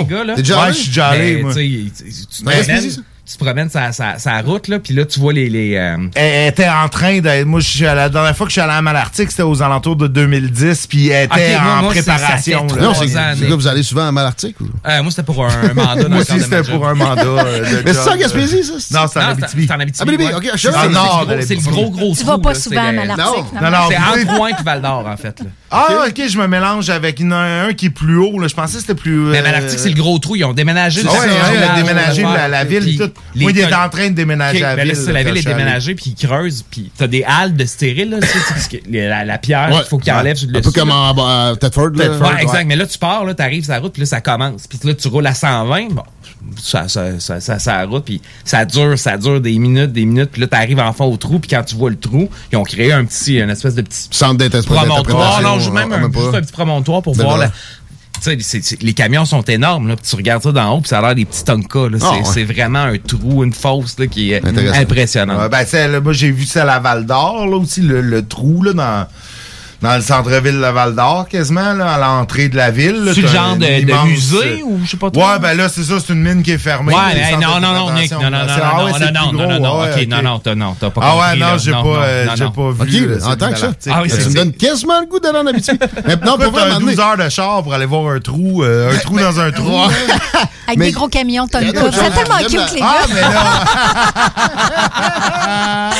les 0.00 0.04
gars, 0.06 0.24
là. 0.24 0.34
Déjà 0.36 0.62
Ouais, 0.62 0.72
je 0.72 0.76
suis 0.78 0.88
déjà 0.88 1.08
allé, 1.08 1.42
moi. 1.42 1.54
tu 1.54 1.90
sais, 1.94 3.00
tu- 3.30 3.36
te 3.38 3.44
promènes- 3.44 3.68
c'est 3.70 3.78
sa, 3.78 3.92
sa, 3.92 4.18
sa 4.18 4.40
route, 4.40 4.68
là, 4.68 4.78
puis 4.78 4.94
là, 4.94 5.04
tu 5.04 5.20
vois 5.20 5.32
les... 5.32 5.48
les 5.48 5.76
euh, 5.76 5.96
Elle 6.14 6.48
était 6.48 6.68
en 6.68 6.88
train 6.88 7.20
de. 7.20 7.44
Moi, 7.44 7.60
je 7.60 7.68
suis 7.68 7.86
allé- 7.86 7.96
la 8.00 8.08
dernière 8.08 8.36
fois 8.36 8.46
que 8.46 8.50
je 8.50 8.54
suis 8.54 8.60
allé 8.60 8.72
à 8.72 8.82
Malartic, 8.82 9.30
c'était 9.30 9.42
aux 9.42 9.62
alentours 9.62 9.96
de 9.96 10.06
2010, 10.06 10.86
puis 10.86 11.08
elle 11.08 11.26
était 11.26 11.58
moi, 11.60 11.72
en 11.72 11.82
moi, 11.82 11.94
c'est- 11.94 12.02
préparation. 12.02 12.66
là. 12.66 12.74
Non, 12.82 12.92
trois 12.92 13.06
c'est 13.06 13.08
c'est 13.38 13.46
que 13.46 13.52
vous 13.54 13.66
allez 13.66 13.82
souvent 13.82 14.06
à 14.08 14.12
Malartic? 14.12 14.60
Ou? 14.60 14.64
euh, 14.86 15.02
moi, 15.02 15.10
c'était 15.10 15.22
pour 15.22 15.44
un 15.44 15.74
mandat 15.74 16.08
Moi 16.08 16.18
aussi, 16.20 16.34
de 16.34 16.40
c'était 16.40 16.62
pour 16.62 16.86
un 16.86 16.94
mandat. 16.94 17.22
euh, 17.22 17.82
Mais 17.84 17.92
c'est 17.92 18.00
ça, 18.00 18.16
Gaspésie, 18.16 18.64
ça? 18.64 18.72
c'est- 18.78 18.94
Non, 18.94 19.06
c'est 19.12 19.18
en 19.18 19.28
Abitibi. 19.28 19.66
c'est 19.66 19.74
en 19.74 19.80
Abitibi. 19.80 20.16
Ouais. 20.16 20.34
ok, 20.34 20.50
je 20.54 20.58
C'est 20.58 20.72
pas. 20.72 20.82
c'est 20.82 20.88
le 20.88 20.92
gros- 20.94 21.40
C'est 21.40 21.56
gros, 21.70 21.90
gros 21.90 22.14
Tu 22.16 22.24
vas 22.24 22.38
pas 22.38 22.54
souvent 22.54 22.80
c'est 22.82 22.88
à 22.88 22.92
Malartic, 22.92 23.24
Non, 23.60 23.70
non, 23.70 23.78
C'est 23.88 23.96
entre 23.96 24.36
Rouen 24.36 24.46
et 24.48 24.62
Val 24.64 24.82
d'Or, 24.82 25.06
en 25.06 25.16
fait. 25.16 25.40
Là. 25.40 25.46
Ah, 25.72 26.06
ok, 26.08 26.22
je 26.28 26.36
me 26.38 26.46
mélange 26.48 26.90
avec 26.90 27.20
une- 27.20 27.32
un, 27.32 27.72
qui 27.74 27.86
est 27.86 27.90
plus 27.90 28.16
haut. 28.18 28.38
Là. 28.40 28.48
Je 28.48 28.54
pensais 28.54 28.74
que 28.74 28.80
c'était 28.80 28.94
plus. 28.94 29.16
Mais 29.16 29.38
euh, 29.38 29.42
Malartic, 29.42 29.78
c'est 29.78 29.88
le 29.88 29.94
gros 29.94 30.18
trou. 30.18 30.34
Ils 30.34 30.44
ont 30.44 30.52
déménagé. 30.52 31.00
Ah 31.04 31.04
le 31.04 31.10
ouais, 31.10 31.28
siège 31.28 31.32
ouais, 31.42 31.54
il 31.54 31.62
a 31.62 31.66
là, 31.68 31.74
déménagé 31.82 32.22
la, 32.22 32.64
ville. 32.64 32.82
Puis 32.84 32.98
tout. 32.98 33.10
les 33.34 33.42
Moi, 33.42 33.52
il 33.52 33.58
est 33.60 33.72
en 33.74 33.88
train 33.88 34.08
de 34.08 34.14
déménager 34.14 34.60
la 34.60 34.74
ben 34.74 34.82
ville. 34.84 34.94
là, 34.94 35.00
c'est 35.04 35.12
la 35.12 35.22
ville 35.22 35.36
est 35.36 35.46
déménagée, 35.46 35.94
puis 35.94 36.14
ils 36.18 36.26
creusent, 36.26 36.64
puis 36.68 36.90
t'as 36.96 37.06
des 37.06 37.22
halles 37.22 37.54
de 37.54 37.64
stérile, 37.64 38.10
là, 38.10 38.18
la, 38.90 39.24
la 39.24 39.38
pierre, 39.38 39.70
Ouais. 39.70 39.82
il 39.84 39.88
faut 39.88 39.98
qu'ils 39.98 40.12
enlèvent 40.12 40.38
Un 40.54 40.60
peu 40.60 40.70
comme 40.72 40.90
en 40.90 41.10
à 41.12 41.54
Thetford. 41.56 41.90
là. 41.94 42.04
Exact. 42.40 42.64
Mais 42.66 42.76
là, 42.76 42.86
tu 42.86 42.98
pars, 42.98 43.24
là, 43.24 43.34
t'arrives 43.34 43.64
sur 43.64 43.72
la 43.72 43.78
route, 43.78 43.92
puis 43.92 44.02
là, 44.02 44.06
ça 44.06 44.20
commence. 44.20 44.66
Puis 44.66 44.78
là, 44.84 44.94
tu 44.94 45.08
roules 45.08 45.26
à 45.26 45.34
120, 45.34 45.88
bon, 45.92 46.02
ça, 46.58 46.88
ça, 46.88 47.18
ça, 47.20 47.40
ça, 47.40 47.58
ça 47.58 47.84
route, 47.84 48.04
puis 48.04 48.20
ça 48.44 48.64
dure, 48.64 48.98
ça 48.98 49.16
dure 49.16 49.40
des 49.40 49.58
minutes, 49.58 49.92
des 49.92 50.04
minutes, 50.04 50.30
puis 50.32 50.40
là, 50.40 50.46
t'arrives 50.46 50.80
enfin 50.80 51.04
au 51.04 51.16
trou, 51.16 51.38
puis 51.38 51.50
quand 51.50 51.62
tu 51.62 51.76
vois 51.76 51.90
le 51.90 51.98
trou, 51.98 52.28
ils 52.52 52.56
ont 52.56 52.64
créé 52.64 52.92
un 52.92 53.04
petit, 53.04 53.38
une 53.38 53.50
espèce 53.50 53.74
de 53.74 53.82
petit 53.82 54.08
Centre 54.10 54.48
promontoire. 54.62 55.42
Non, 55.42 55.58
je 55.58 55.70
même 55.70 55.90
ah, 55.92 55.96
un, 55.96 56.00
même 56.00 56.12
pas. 56.12 56.20
juste 56.20 56.34
un 56.34 56.40
petit 56.40 56.52
promontoire 56.52 57.02
pour 57.02 57.14
voir 57.14 57.38
la. 57.38 57.50
Les 58.82 58.92
camions 58.92 59.24
sont 59.24 59.42
énormes, 59.42 59.88
là, 59.88 59.96
puis 59.96 60.04
tu 60.08 60.14
regardes 60.16 60.42
ça 60.42 60.52
d'en 60.52 60.76
haut, 60.76 60.80
puis 60.80 60.88
ça 60.88 60.98
a 60.98 61.02
l'air 61.02 61.14
des 61.14 61.24
petits 61.24 61.42
Tonka. 61.44 61.88
là. 61.88 61.98
C'est 61.98 62.04
Ah, 62.04 62.12
ouais. 62.12 62.24
c'est 62.24 62.44
vraiment 62.44 62.80
un 62.80 62.98
trou, 62.98 63.44
une 63.44 63.54
fosse 63.54 63.98
là, 63.98 64.06
qui 64.08 64.32
est. 64.32 64.44
Ouais, 65.38 65.48
ben, 65.48 65.64
là, 65.72 66.00
moi, 66.00 66.12
j'ai 66.12 66.30
vu 66.30 66.44
ça 66.44 66.62
à 66.62 66.66
la 66.66 66.80
Val 66.80 67.06
d'Or, 67.06 67.46
là 67.46 67.56
aussi, 67.56 67.80
le, 67.80 68.02
le 68.02 68.26
trou, 68.26 68.62
là, 68.62 68.74
dans, 68.74 69.06
dans 69.82 69.96
le 69.96 70.02
centre-ville 70.02 70.54
de 70.56 70.60
la 70.60 70.72
Val 70.72 70.94
d'Or, 70.94 71.26
quasiment, 71.28 71.72
là, 71.72 71.94
à 71.94 71.98
l'entrée 71.98 72.48
de 72.50 72.56
la 72.56 72.70
ville. 72.70 73.02
là, 73.04 73.12
C'est 73.14 73.22
le 73.22 73.28
t'as 73.28 73.34
genre 73.34 73.54
une 73.54 73.58
de, 73.60 73.66
de 73.92 74.06
musée 74.08 74.62
ou 74.62 74.78
je 74.84 74.90
sais 74.90 74.96
pas 74.98 75.10
trop? 75.10 75.22
Ouais, 75.22 75.38
ben 75.40 75.54
là, 75.56 75.68
c'est 75.68 75.82
ça, 75.84 75.94
c'est 76.04 76.12
une 76.12 76.22
mine 76.22 76.42
qui 76.42 76.50
est 76.52 76.58
fermée. 76.58 76.94
Ouais, 76.94 77.36
non, 77.40 77.60
non, 77.60 77.72
non, 77.72 77.92
Nick, 77.94 78.10
non, 78.12 78.20
non, 78.22 78.30
non, 78.30 78.36
ah 78.40 78.72
non, 78.76 78.84
ouais, 78.84 78.92
non, 78.92 78.98
non, 78.98 79.32
non, 79.32 79.34
non, 79.38 79.48
non, 79.48 79.58
non, 80.22 80.40
non, 80.44 80.56
non, 80.56 80.76
t'as 80.78 80.90
pas 80.90 81.00
Ah 81.02 81.16
ouais, 81.16 81.22
compris, 81.22 81.40
non, 81.40 81.46
j'ai 81.58 81.70
Non, 81.72 81.82
pas, 81.82 81.88
non, 81.88 81.96
euh, 82.02 82.24
non, 82.26 82.32
j'ai 82.36 82.44
non. 82.44 82.50
pas 82.50 82.70
vu. 82.70 82.82
OK, 82.82 82.88
euh, 83.10 83.16
en 83.16 83.20
celui 83.24 83.36
tant 83.38 83.46
de 83.46 83.52
que 83.52 83.58
ça. 83.58 83.66
Malartic. 83.66 83.92
Ah 83.94 84.02
oui, 84.02 84.10
Ça 84.10 84.16
c'est- 84.20 84.28
me 84.28 84.34
donne 84.34 84.52
quasiment 84.52 85.00
le 85.00 85.06
goût 85.06 85.18
d'aller 85.20 85.38
en 85.38 85.46
Abitibi. 85.46 85.78
Mais 86.06 86.16
non, 86.16 86.20
Pourquoi 86.22 86.36
pour 86.36 86.38
t'as 86.38 86.50
vrai, 86.50 86.62
un 86.62 86.68
m'amener. 86.74 86.94
12 86.96 87.00
heures 87.00 87.16
de 87.16 87.28
char 87.30 87.62
pour 87.62 87.72
aller 87.74 87.86
voir 87.86 88.12
un 88.14 88.20
trou, 88.20 88.62
euh, 88.62 88.92
un 88.94 88.98
trou 88.98 89.18
dans 89.18 89.40
un 89.40 89.50
trou? 89.50 89.72
Avec 90.66 90.78
Mais- 90.78 90.84
des 90.86 90.92
gros 90.92 91.08
camions 91.08 91.46
Tonka. 91.48 91.62
Il 91.62 91.68
y 91.74 91.76
a 91.76 91.80
d'autres 91.80 91.94
C'est 91.94 92.04
choses. 92.04 92.14
tellement 92.14 92.38
J'aime 92.38 92.48
cute, 92.48 92.58
la- 92.58 92.74
les 92.76 92.82
Ah, 92.82 92.98
gars. 93.08 93.14
mais 93.14 93.20
là... 93.22 93.30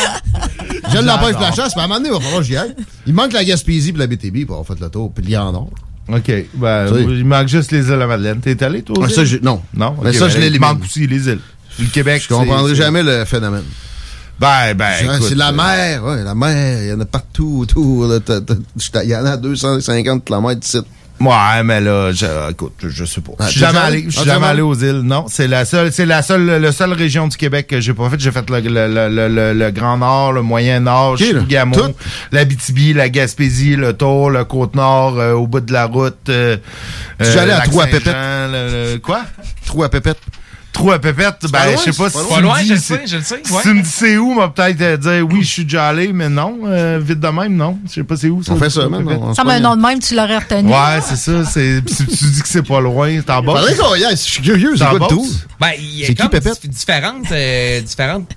Je 0.92 0.98
l'empêche 0.98 1.36
la 1.40 1.52
chasse, 1.52 1.74
mais 1.76 1.82
à 1.82 1.84
un 1.84 1.88
moment 1.88 2.00
donné, 2.00 2.08
il 2.10 2.14
va 2.14 2.20
falloir 2.20 2.40
que 2.40 2.46
j'y 2.46 2.56
aille. 2.56 2.74
Il 3.06 3.14
manque 3.14 3.32
la 3.32 3.44
Gaspésie 3.70 3.92
puis 3.92 4.00
la 4.00 4.06
BTB 4.06 4.46
pour 4.46 4.56
avoir 4.56 4.66
fait 4.66 4.82
le 4.82 4.90
tour, 4.90 5.12
puis 5.12 5.24
l'Ian 5.24 5.52
Nord. 5.52 5.70
OK, 6.08 6.32
ben, 6.54 6.88
Tu 6.88 6.94
sais. 6.94 7.02
il 7.02 7.24
manque 7.24 7.48
juste 7.48 7.70
les 7.70 7.78
îles 7.80 7.86
de 7.86 7.92
la 7.94 8.06
Madeleine. 8.06 8.40
T'es 8.40 8.62
allé, 8.64 8.82
toi? 8.82 8.96
aux 8.98 9.04
Ah, 9.04 9.08
ça, 9.08 9.22
non. 9.42 9.62
Non, 9.74 9.96
Mais 10.02 10.12
ça, 10.12 10.26
ben, 10.26 10.40
je 10.40 10.46
Il 10.46 10.60
manque 10.60 10.82
aussi 10.82 11.06
les 11.06 11.28
îles. 11.28 11.38
Le 11.78 11.86
Québec, 11.86 12.22
Je 12.22 12.34
comprendrai 12.34 12.74
jamais 12.74 13.02
le 13.02 13.24
phénomène. 13.24 13.62
Ben, 14.40 14.74
ben, 14.74 15.20
c'est 15.20 15.34
la 15.34 15.50
euh, 15.50 15.52
mer, 15.52 16.02
ouais, 16.02 16.24
la 16.24 16.34
mer, 16.34 16.82
il 16.82 16.88
y 16.88 16.92
en 16.94 17.00
a 17.00 17.04
partout 17.04 17.58
autour. 17.60 18.10
Il 19.04 19.08
y 19.10 19.14
en 19.14 19.26
a 19.26 19.32
à 19.32 19.36
250 19.36 20.24
km 20.24 20.58
d'ici. 20.58 20.78
Ouais, 21.20 21.62
mais 21.64 21.80
là, 21.82 22.12
je, 22.12 22.50
écoute, 22.50 22.72
je 22.88 23.04
sais 23.04 23.20
pas. 23.20 23.32
Ah, 23.38 23.44
Je 23.46 23.50
suis 23.50 23.60
t'es 23.60 23.66
jamais 23.66 23.78
allé? 23.78 24.02
je 24.02 24.06
Ah, 24.16 24.20
suis 24.22 24.30
jamais 24.30 24.46
allé? 24.46 24.62
aux 24.62 24.74
îles. 24.74 25.02
Non, 25.04 25.26
c'est 25.28 25.48
la 25.48 25.66
seule, 25.66 25.92
c'est 25.92 26.06
la 26.06 26.22
seule, 26.22 26.46
la 26.46 26.72
seule 26.72 26.94
région 26.94 27.28
du 27.28 27.36
Québec 27.36 27.66
que 27.66 27.78
j'ai 27.80 27.92
pas 27.92 28.08
fait. 28.08 28.18
J'ai 28.18 28.30
fait 28.32 28.48
le, 28.48 28.58
le, 28.60 28.88
le, 29.08 29.28
le, 29.28 29.52
le 29.52 29.70
Grand 29.70 29.98
Nord, 29.98 30.32
le 30.32 30.40
Moyen 30.40 30.80
Nord, 30.80 31.12
Ok, 31.12 31.20
là. 31.20 31.26
Chibougamau, 31.26 31.76
Tout? 31.76 31.94
l'Abitibi, 32.32 32.94
la 32.94 33.10
Gaspésie, 33.10 33.76
le 33.76 33.92
Tour, 33.92 34.30
le 34.30 34.44
Côte-Nord, 34.44 35.18
euh, 35.18 35.32
au 35.34 35.46
bout 35.46 35.60
de 35.60 35.72
la 35.74 35.84
route. 35.84 36.16
Euh, 36.30 36.56
Tu 37.18 37.26
es 37.26 37.36
allé 37.38 37.52
à 37.52 37.64
le- 38.48 38.92
le- 38.94 38.98
Quoi? 38.98 39.20
Trou 39.66 39.84
à 39.84 39.90
pépette. 39.90 40.18
Trou 40.72 40.92
à 40.92 40.98
pépette, 40.98 41.36
ben, 41.50 41.64
loin, 41.64 41.72
je 41.76 41.90
sais 41.90 42.02
pas 42.02 42.10
c'est 42.10 42.18
si 42.18 42.28
pas 42.28 42.36
tu 42.36 42.42
loin. 42.42 42.54
me 42.56 42.62
dis 42.62 42.68
je 42.68 42.74
le 42.74 42.78
c'est- 42.80 42.94
sais, 42.94 43.02
je 43.06 43.16
le 43.16 43.22
sais, 43.22 43.40
Si 43.44 43.52
ouais. 43.52 43.62
tu 43.62 43.68
me 43.74 43.82
dis 43.82 43.88
c'est 43.88 44.16
où, 44.16 44.34
m'a 44.34 44.48
peut-être 44.48 44.80
euh, 44.80 44.96
dire 44.96 45.26
oui, 45.30 45.42
je 45.42 45.48
suis 45.48 45.64
déjà 45.64 45.88
allé, 45.88 46.12
mais 46.12 46.28
non, 46.28 46.58
euh, 46.66 47.00
vite 47.02 47.20
de 47.20 47.28
même, 47.28 47.56
non. 47.56 47.78
Je 47.88 47.92
sais 47.94 48.04
pas 48.04 48.16
c'est 48.16 48.28
où. 48.28 48.40
On 48.48 48.56
fait 48.56 48.70
ça, 48.70 48.88
man. 48.88 49.04
on 49.08 49.34
Ça 49.34 49.44
me 49.44 49.50
un 49.50 49.60
nom 49.60 49.76
de 49.76 49.82
même, 49.82 49.98
tu 49.98 50.14
l'aurais 50.14 50.38
retenu. 50.38 50.68
Ouais, 50.70 51.00
c'est 51.04 51.16
ça. 51.16 51.44
c'est- 51.44 51.82
Si 51.88 52.06
tu 52.06 52.24
dis 52.24 52.42
que 52.42 52.48
c'est 52.48 52.62
pas 52.66 52.80
loin, 52.80 53.10
c'est 53.24 53.30
en 53.32 53.42
bas. 53.42 53.62
Je 53.66 54.16
suis 54.16 54.42
curieux, 54.42 54.74
c'est 54.76 54.84
quoi 54.98 55.08
tour? 55.08 55.26
Ben, 55.60 55.70
il 55.78 55.98
y 56.00 56.04
a 56.04 56.06
C'est 56.06 56.14
comme 56.14 56.28
différentes, 56.68 57.32
euh, 57.32 57.80
différentes 57.80 58.30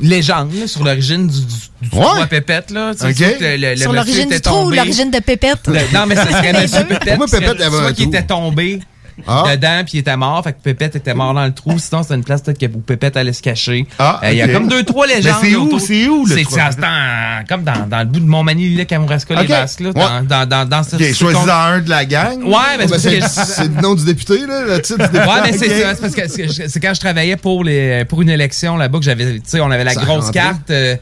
légendes 0.00 0.52
là, 0.54 0.66
sur 0.66 0.84
l'origine 0.84 1.26
du, 1.26 1.40
du, 1.40 1.46
du 1.46 1.96
Ouais. 1.96 2.02
trou 2.04 2.22
à 2.22 2.26
Pépette. 2.26 2.70
Là. 2.70 2.92
Tu 2.94 3.00
sais, 3.00 3.06
Ok. 3.08 3.16
soit 3.16 3.38
que 3.38 3.44
le- 3.44 3.56
le- 3.56 3.70
le 3.70 3.76
Sur 3.76 3.92
l'origine 3.92 4.28
du 4.28 4.40
trou 4.40 4.66
ou 4.66 4.70
l'origine 4.70 5.10
de 5.10 5.18
Pépette? 5.18 5.66
Le- 5.66 5.94
non, 5.94 6.06
mais 6.06 6.16
ce 6.16 6.22
serait 6.22 6.52
Les 6.52 6.62
monsieur 6.62 6.78
deux. 6.84 6.88
Pépette. 6.98 7.16
Moi, 7.18 7.26
qui 7.26 7.32
Pépette, 7.32 7.60
avait 7.60 7.76
soit 7.76 7.92
qui 7.92 8.02
était 8.04 8.22
tombé 8.22 8.80
Ah. 9.26 9.44
dedans, 9.56 9.82
puis 9.84 9.92
il 9.94 9.98
était 9.98 10.16
mort. 10.16 10.42
Fait 10.44 10.52
que 10.52 10.58
Pépette 10.62 10.96
était 10.96 11.14
mort 11.14 11.34
dans 11.34 11.44
le 11.44 11.52
trou. 11.52 11.78
Sinon, 11.78 12.02
c'était 12.02 12.14
une 12.14 12.24
place 12.24 12.42
peut-être 12.42 12.58
que- 12.58 12.66
Pépette 12.66 13.16
allait 13.16 13.32
se 13.32 13.42
cacher. 13.42 13.86
Ah, 13.98 14.20
Euh, 14.24 14.30
Il 14.32 14.38
y 14.38 14.42
a 14.42 14.48
comme 14.48 14.68
deux, 14.68 14.82
trois 14.84 15.06
légendes. 15.06 15.34
Mais 15.42 15.50
c'est 15.50 15.56
où? 15.56 15.78
C'est 15.78 16.08
où, 16.08 16.26
le 16.26 16.36
C'est 16.36 16.44
c'est 16.44 17.48
comme 17.48 17.62
dans, 17.64 17.86
dans 17.88 17.98
le 18.00 18.04
bout 18.04 18.20
de 18.20 18.26
Montmagny, 18.26 18.68
Lille, 18.68 18.86
Kamouraska, 18.86 19.34
Ok. 19.34 19.42
les 19.42 19.48
Basques. 19.48 19.80
Là, 19.80 19.90
Ouais. 19.90 19.94
dans, 19.94 20.26
dans, 20.26 20.48
dans, 20.48 20.68
dans 20.68 20.82
ce- 20.82 20.96
Ok, 20.96 21.02
ce- 21.02 21.12
choisis-en 21.14 21.48
un 21.50 21.80
de 21.80 21.90
la 21.90 22.04
gang. 22.04 22.42
Ouais, 22.44 22.50
mais 22.78 22.84
Ah, 22.84 22.86
ben, 22.88 22.98
c'est 22.98 23.20
c'est 23.20 23.44
c'est 23.44 23.64
le 23.74 23.80
nom 23.80 23.94
du 23.94 24.04
député, 24.04 24.46
là, 24.46 24.62
le 24.62 24.80
titre 24.82 24.98
du 24.98 25.12
député. 25.12 25.18
Ouais, 25.30 25.40
mais 25.44 25.52
c'est 25.52 25.68
c'est 25.68 26.00
parce 26.00 26.14
que 26.14 26.28
c'est- 26.28 26.68
c'est 26.68 26.80
quand 26.80 26.94
je 26.94 27.00
travaillais 27.00 27.36
pour 27.36 27.64
les 27.64 28.04
pour 28.04 28.22
une 28.22 28.30
élection 28.30 28.76
là-bas 28.76 28.98
que 28.98 29.04
j'avais, 29.04 29.34
tu 29.34 29.40
sais, 29.44 29.60
on 29.60 29.70
avait 29.70 29.84
la 29.84 29.94
grosse 29.94 30.30
carte, 30.30 30.70
euh, 30.70 30.96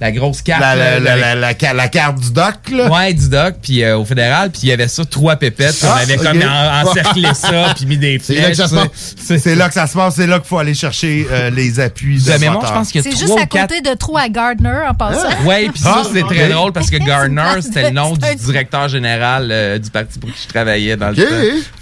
la 0.00 0.12
grosse 0.12 0.42
carte. 0.42 0.60
La, 0.60 0.74
la, 0.76 0.98
là, 0.98 1.00
la, 1.00 1.12
avec- 1.12 1.24
la, 1.24 1.34
la, 1.34 1.54
ca- 1.58 1.72
la 1.74 1.88
carte 1.88 2.18
du 2.20 2.32
doc, 2.32 2.54
là. 2.70 2.90
Ouais, 2.90 3.14
du 3.14 3.28
doc, 3.28 3.54
puis 3.62 3.82
euh, 3.82 3.96
au 3.98 4.04
fédéral, 4.04 4.50
puis 4.50 4.60
il 4.64 4.68
y 4.68 4.72
avait 4.72 4.88
ça, 4.88 5.04
trois 5.04 5.36
pépettes, 5.36 5.76
on 5.82 5.86
Ah, 5.88 6.00
avait 6.02 6.16
comme 6.16 6.42
en- 6.42 6.88
encerclé 6.90 7.28
ça, 7.34 7.72
puis 7.74 7.86
mis 7.86 7.96
des 7.98 8.18
C'est 8.22 8.34
flèches. 8.34 8.42
là 8.44 8.50
que 8.50 8.56
ça 8.56 8.68
se 8.68 8.74
tu 8.74 8.80
sais. 8.80 8.88
passe. 8.88 9.14
C'est 9.18 9.38
C'est 9.38 9.54
là 9.54 9.68
que 9.68 9.74
ça 9.74 9.86
se 9.86 9.94
passe, 9.94 10.14
c'est 10.16 10.26
là 10.26 10.38
qu'il 10.38 10.48
faut 10.48 10.58
aller 10.58 10.74
chercher 10.74 11.26
euh, 11.30 11.50
les 11.50 11.80
appuis 11.80 12.22
de 12.22 12.32
mémoire, 12.38 12.66
je 12.66 12.72
pense 12.72 12.88
C'est 12.92 13.00
trois 13.02 13.12
juste 13.26 13.38
à 13.38 13.46
côté 13.46 13.80
de 13.80 13.94
trou 13.94 14.16
à 14.18 14.28
Gardner 14.28 14.82
en 14.88 14.94
passant. 14.94 15.28
Ouais, 15.44 15.68
puis 15.72 15.82
Ah, 15.84 16.02
ça, 16.04 16.10
c'est 16.12 16.22
ok. 16.22 16.34
très 16.34 16.48
drôle 16.48 16.72
parce 16.72 16.90
que 16.90 16.96
C'est 16.98 17.04
place 17.04 17.64
c'était 17.66 17.82
le 17.84 17.90
nom 17.90 18.14
c'est 18.20 18.34
du 18.36 18.44
directeur 18.44 18.88
général 18.88 19.48
euh, 19.50 19.78
du 19.78 19.90
parti 19.90 20.18
pour 20.18 20.30
qui 20.30 20.42
je 20.42 20.48
travaillais 20.48 20.96
dans 20.96 21.08
le 21.10 21.16
temps. 21.16 21.22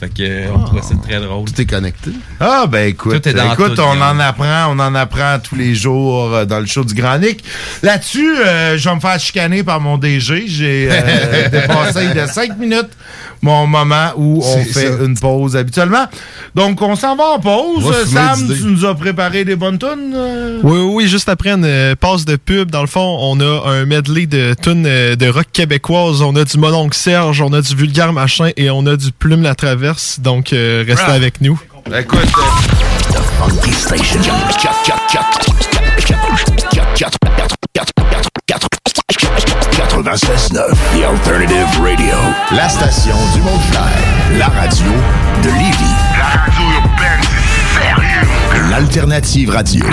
Fait 0.00 0.08
que, 0.08 0.50
on 0.54 0.64
trouvait 0.64 0.82
ça 0.82 0.94
très 1.02 1.20
drôle. 1.20 1.44
Tout 1.50 1.60
est 1.60 1.66
connecté. 1.66 2.10
Ah, 2.40 2.66
ben 2.68 2.88
écoute, 2.88 3.22
Tout 3.22 3.28
est 3.28 3.32
dans 3.34 3.52
écoute 3.52 3.74
tout, 3.76 3.80
on 3.82 4.00
en 4.00 4.18
apprend, 4.20 4.66
on 4.70 4.78
en 4.78 4.94
apprend 4.94 5.38
tous 5.42 5.56
les 5.56 5.74
jours 5.74 6.46
dans 6.46 6.60
le 6.60 6.66
show 6.66 6.84
du 6.84 6.94
Grand 6.94 7.18
Nick. 7.18 7.42
Là-dessus, 8.04 8.36
euh, 8.38 8.76
je 8.76 8.86
vais 8.86 8.94
me 8.96 9.00
faire 9.00 9.18
chicaner 9.18 9.62
par 9.62 9.80
mon 9.80 9.96
DG. 9.96 10.44
J'ai 10.46 10.88
euh, 10.90 11.48
dépassé 11.48 12.08
de 12.12 12.26
5 12.26 12.58
minutes 12.58 12.90
mon 13.40 13.66
moment 13.66 14.10
où 14.16 14.42
on 14.44 14.64
fait 14.64 14.90
ça. 14.90 15.04
une 15.04 15.18
pause 15.18 15.56
habituellement. 15.56 16.04
Donc, 16.54 16.82
on 16.82 16.96
s'en 16.96 17.16
va 17.16 17.24
en 17.36 17.38
pause. 17.40 17.84
Euh, 17.90 18.04
Sam, 18.04 18.46
tu 18.46 18.64
nous 18.64 18.84
as 18.84 18.94
préparé 18.94 19.46
des 19.46 19.56
bonnes 19.56 19.78
tunes? 19.78 20.12
euh? 20.14 20.60
Oui, 20.62 20.78
oui, 20.80 20.90
oui, 20.96 21.08
juste 21.08 21.30
après 21.30 21.50
une 21.50 21.64
euh, 21.64 21.94
passe 21.96 22.26
de 22.26 22.36
pub, 22.36 22.70
dans 22.70 22.82
le 22.82 22.86
fond, 22.86 23.16
on 23.20 23.40
a 23.40 23.70
un 23.70 23.86
medley 23.86 24.26
de 24.26 24.54
tunes 24.60 24.84
euh, 24.86 25.16
de 25.16 25.26
rock 25.28 25.46
québécoise. 25.50 26.20
On 26.20 26.36
a 26.36 26.44
du 26.44 26.58
Mononcle 26.58 26.96
Serge, 26.96 27.40
on 27.40 27.52
a 27.54 27.62
du 27.62 27.74
Vulgaire 27.74 28.12
Machin 28.12 28.50
et 28.58 28.68
on 28.70 28.84
a 28.86 28.96
du 28.96 29.12
Plume 29.12 29.42
la 29.42 29.54
Traverse. 29.54 30.20
Donc, 30.20 30.52
euh, 30.52 30.84
restez 30.86 31.04
Ah. 31.08 31.12
avec 31.12 31.40
nous. 31.40 31.58
Ben, 31.90 32.00
Écoute, 32.00 32.18
euh, 32.18 33.48
Funky 33.48 33.72
Station. 33.72 34.20
96.9 37.74 37.90
The 40.92 41.02
Alternative 41.04 41.66
Radio. 41.82 42.14
La 42.52 42.68
station 42.68 43.16
du 43.34 43.40
Mont-Clair. 43.42 43.90
La 44.38 44.46
radio 44.46 44.86
de 45.42 45.48
Lévis. 45.48 45.96
La 46.16 46.26
radio 46.40 46.62
urbaine, 46.76 47.20
c'est 47.20 47.80
sérieux. 47.80 48.28
L'Alternative 48.70 49.50
Radio. 49.50 49.84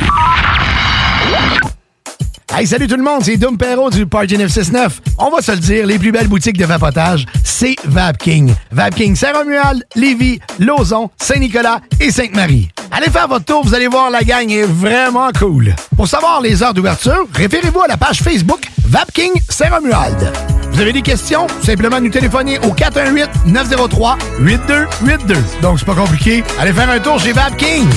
Hey, 2.56 2.68
salut 2.68 2.86
tout 2.88 2.98
le 2.98 3.04
monde, 3.04 3.24
c'est 3.24 3.38
Dom 3.38 3.58
Perrault 3.58 3.90
du 3.90 4.06
Party 4.06 4.38
969. 4.38 5.02
On 5.18 5.32
va 5.32 5.42
se 5.42 5.54
le 5.54 5.58
dire, 5.58 5.88
les 5.88 5.98
plus 5.98 6.12
belles 6.12 6.28
boutiques 6.28 6.58
de 6.58 6.66
vapotage, 6.66 7.26
c'est 7.44 7.76
Vapking. 7.86 8.54
Vapking 8.72 9.16
Saint-Romuald, 9.16 9.84
Lévis, 9.96 10.40
Lauson, 10.60 11.10
Saint-Nicolas 11.18 11.80
et 12.00 12.12
Sainte-Marie. 12.12 12.70
Allez 12.94 13.10
faire 13.10 13.30
votre 13.30 13.46
tour, 13.46 13.64
vous 13.64 13.74
allez 13.74 13.88
voir, 13.88 14.10
la 14.10 14.22
gang 14.22 14.52
est 14.52 14.66
vraiment 14.66 15.30
cool. 15.40 15.74
Pour 15.96 16.10
savoir 16.10 16.42
les 16.42 16.62
heures 16.62 16.74
d'ouverture, 16.74 17.26
référez-vous 17.34 17.80
à 17.82 17.88
la 17.88 17.96
page 17.96 18.22
Facebook 18.22 18.60
Vapking 18.86 19.32
Saint-Romuald. 19.48 20.34
Vous 20.74 20.82
avez 20.82 20.92
des 20.92 21.02
questions? 21.02 21.48
Simplement 21.64 22.02
nous 22.02 22.10
téléphoner 22.10 22.60
au 22.60 22.74
418-903-8282. 22.74 25.38
Donc, 25.62 25.80
c'est 25.80 25.86
pas 25.86 25.96
compliqué. 25.96 26.44
Allez 26.60 26.74
faire 26.74 26.90
un 26.90 27.00
tour 27.00 27.18
chez 27.18 27.32
Vapking. 27.32 27.88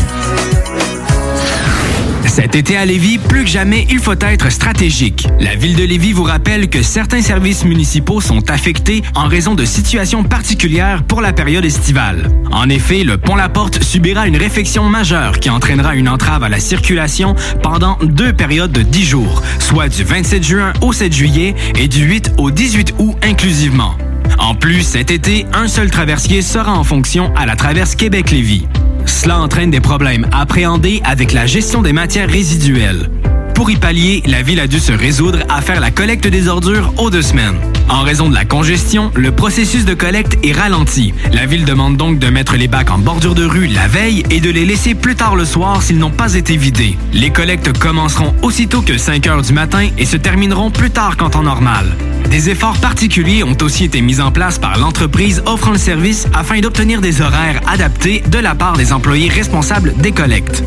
Cet 2.35 2.57
été 2.57 2.77
à 2.77 2.85
Lévis, 2.85 3.19
plus 3.19 3.45
que 3.45 3.49
jamais, 3.49 3.87
il 3.91 4.01
faut 4.01 4.19
être 4.19 4.51
stratégique. 4.51 5.29
La 5.39 5.55
ville 5.55 5.77
de 5.77 5.85
Lévis 5.85 6.11
vous 6.11 6.25
rappelle 6.25 6.69
que 6.69 6.83
certains 6.83 7.23
services 7.23 7.65
municipaux 7.65 8.21
sont 8.21 8.51
affectés 8.51 9.05
en 9.15 9.29
raison 9.29 9.55
de 9.55 9.65
situations 9.65 10.25
particulières 10.25 11.05
pour 11.05 11.21
la 11.21 11.33
période 11.33 11.65
estivale. 11.65 12.29
En 12.51 12.69
effet, 12.69 13.05
le 13.05 13.19
pont 13.19 13.37
La 13.37 13.49
Porte 13.49 13.85
subira 13.85 14.27
une 14.27 14.37
réfection 14.37 14.83
majeure 14.89 15.39
qui 15.39 15.49
entraînera 15.49 15.95
une 15.95 16.09
entrave 16.09 16.43
à 16.43 16.49
la 16.49 16.59
circulation 16.59 17.37
pendant 17.63 17.99
deux 18.03 18.33
périodes 18.33 18.73
de 18.73 18.83
10 18.83 19.05
jours, 19.05 19.41
soit 19.61 19.89
du 19.89 20.03
27 20.03 20.43
juin 20.43 20.73
au 20.81 20.93
7 20.93 21.13
juillet 21.13 21.55
et 21.79 21.87
du 21.87 22.03
8 22.05 22.33
au 22.39 22.51
18 22.51 22.95
août 22.99 23.15
inclusivement. 23.23 23.95
En 24.41 24.57
plus, 24.57 24.83
cet 24.83 25.13
été, 25.13 25.47
un 25.53 25.69
seul 25.69 25.89
traversier 25.89 26.43
sera 26.43 26.73
en 26.73 26.83
fonction 26.83 27.33
à 27.37 27.47
la 27.47 27.55
traverse 27.55 27.95
Québec-Lévis. 27.95 28.67
Cela 29.07 29.39
entraîne 29.41 29.71
des 29.71 29.81
problèmes 29.81 30.27
appréhendés 30.33 31.01
avec 31.05 31.33
la 31.33 31.47
gestion 31.47 31.83
des 31.83 31.93
matières 31.93 32.29
résiduelles. 32.29 33.11
Pour 33.55 33.71
y 33.71 33.77
pallier, 33.77 34.23
la 34.27 34.43
ville 34.43 34.59
a 34.59 34.67
dû 34.67 34.81
se 34.81 34.93
résoudre 34.93 35.39
à 35.49 35.61
faire 35.61 35.81
la 35.81 35.91
collecte 35.91 36.27
des 36.27 36.49
ordures 36.49 36.93
aux 36.99 37.09
deux 37.09 37.23
semaines. 37.23 37.57
En 37.89 38.03
raison 38.03 38.29
de 38.29 38.35
la 38.35 38.45
congestion, 38.45 39.13
le 39.15 39.31
processus 39.31 39.85
de 39.85 39.95
collecte 39.95 40.37
est 40.43 40.53
ralenti. 40.53 41.15
La 41.33 41.47
ville 41.47 41.65
demande 41.65 41.97
donc 41.97 42.19
de 42.19 42.27
mettre 42.29 42.57
les 42.57 42.67
bacs 42.67 42.91
en 42.91 42.99
bordure 42.99 43.35
de 43.35 43.45
rue 43.45 43.67
la 43.67 43.87
veille 43.87 44.25
et 44.31 44.41
de 44.41 44.51
les 44.51 44.65
laisser 44.65 44.95
plus 44.95 45.15
tard 45.15 45.37
le 45.37 45.45
soir 45.45 45.83
s'ils 45.83 45.99
n'ont 45.99 46.11
pas 46.11 46.35
été 46.35 46.57
vidés. 46.57 46.99
Les 47.13 47.31
collectes 47.31 47.79
commenceront 47.79 48.35
aussitôt 48.43 48.83
que 48.83 48.99
5 48.99 49.27
heures 49.29 49.43
du 49.43 49.53
matin 49.53 49.89
et 49.99 50.05
se 50.05 50.17
termineront 50.17 50.71
plus 50.71 50.91
tard 50.91 51.17
qu'en 51.17 51.31
temps 51.31 51.43
normal. 51.43 51.87
Des 52.31 52.51
efforts 52.51 52.79
particuliers 52.79 53.45
ont 53.45 53.57
aussi 53.63 53.85
été 53.85 54.01
mis 54.01 54.21
en 54.21 54.33
place 54.33 54.59
par 54.59 54.79
l'entreprise 54.79 55.43
offrant 55.47 55.73
le 55.73 55.79
service 55.79 56.27
afin 56.35 56.61
d'obtenir 56.61 57.01
des 57.01 57.21
horaires 57.21 57.61
adaptés 57.69 58.25
de 58.29 58.39
la 58.39 58.57
part 58.57 58.77
des 58.77 58.93
employés 58.93 59.29
responsables 59.29 59.95
des 59.99 60.13
collectes. 60.13 60.65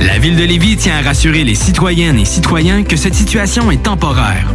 La 0.00 0.18
ville 0.18 0.34
de 0.34 0.44
Lévis 0.44 0.76
tient 0.76 0.96
à 0.96 1.02
rassurer 1.02 1.44
les 1.44 1.54
citoyennes 1.54 2.18
et 2.18 2.24
citoyens 2.24 2.84
que 2.84 2.96
cette 2.96 3.14
situation 3.14 3.70
est 3.70 3.82
temporaire. 3.82 4.54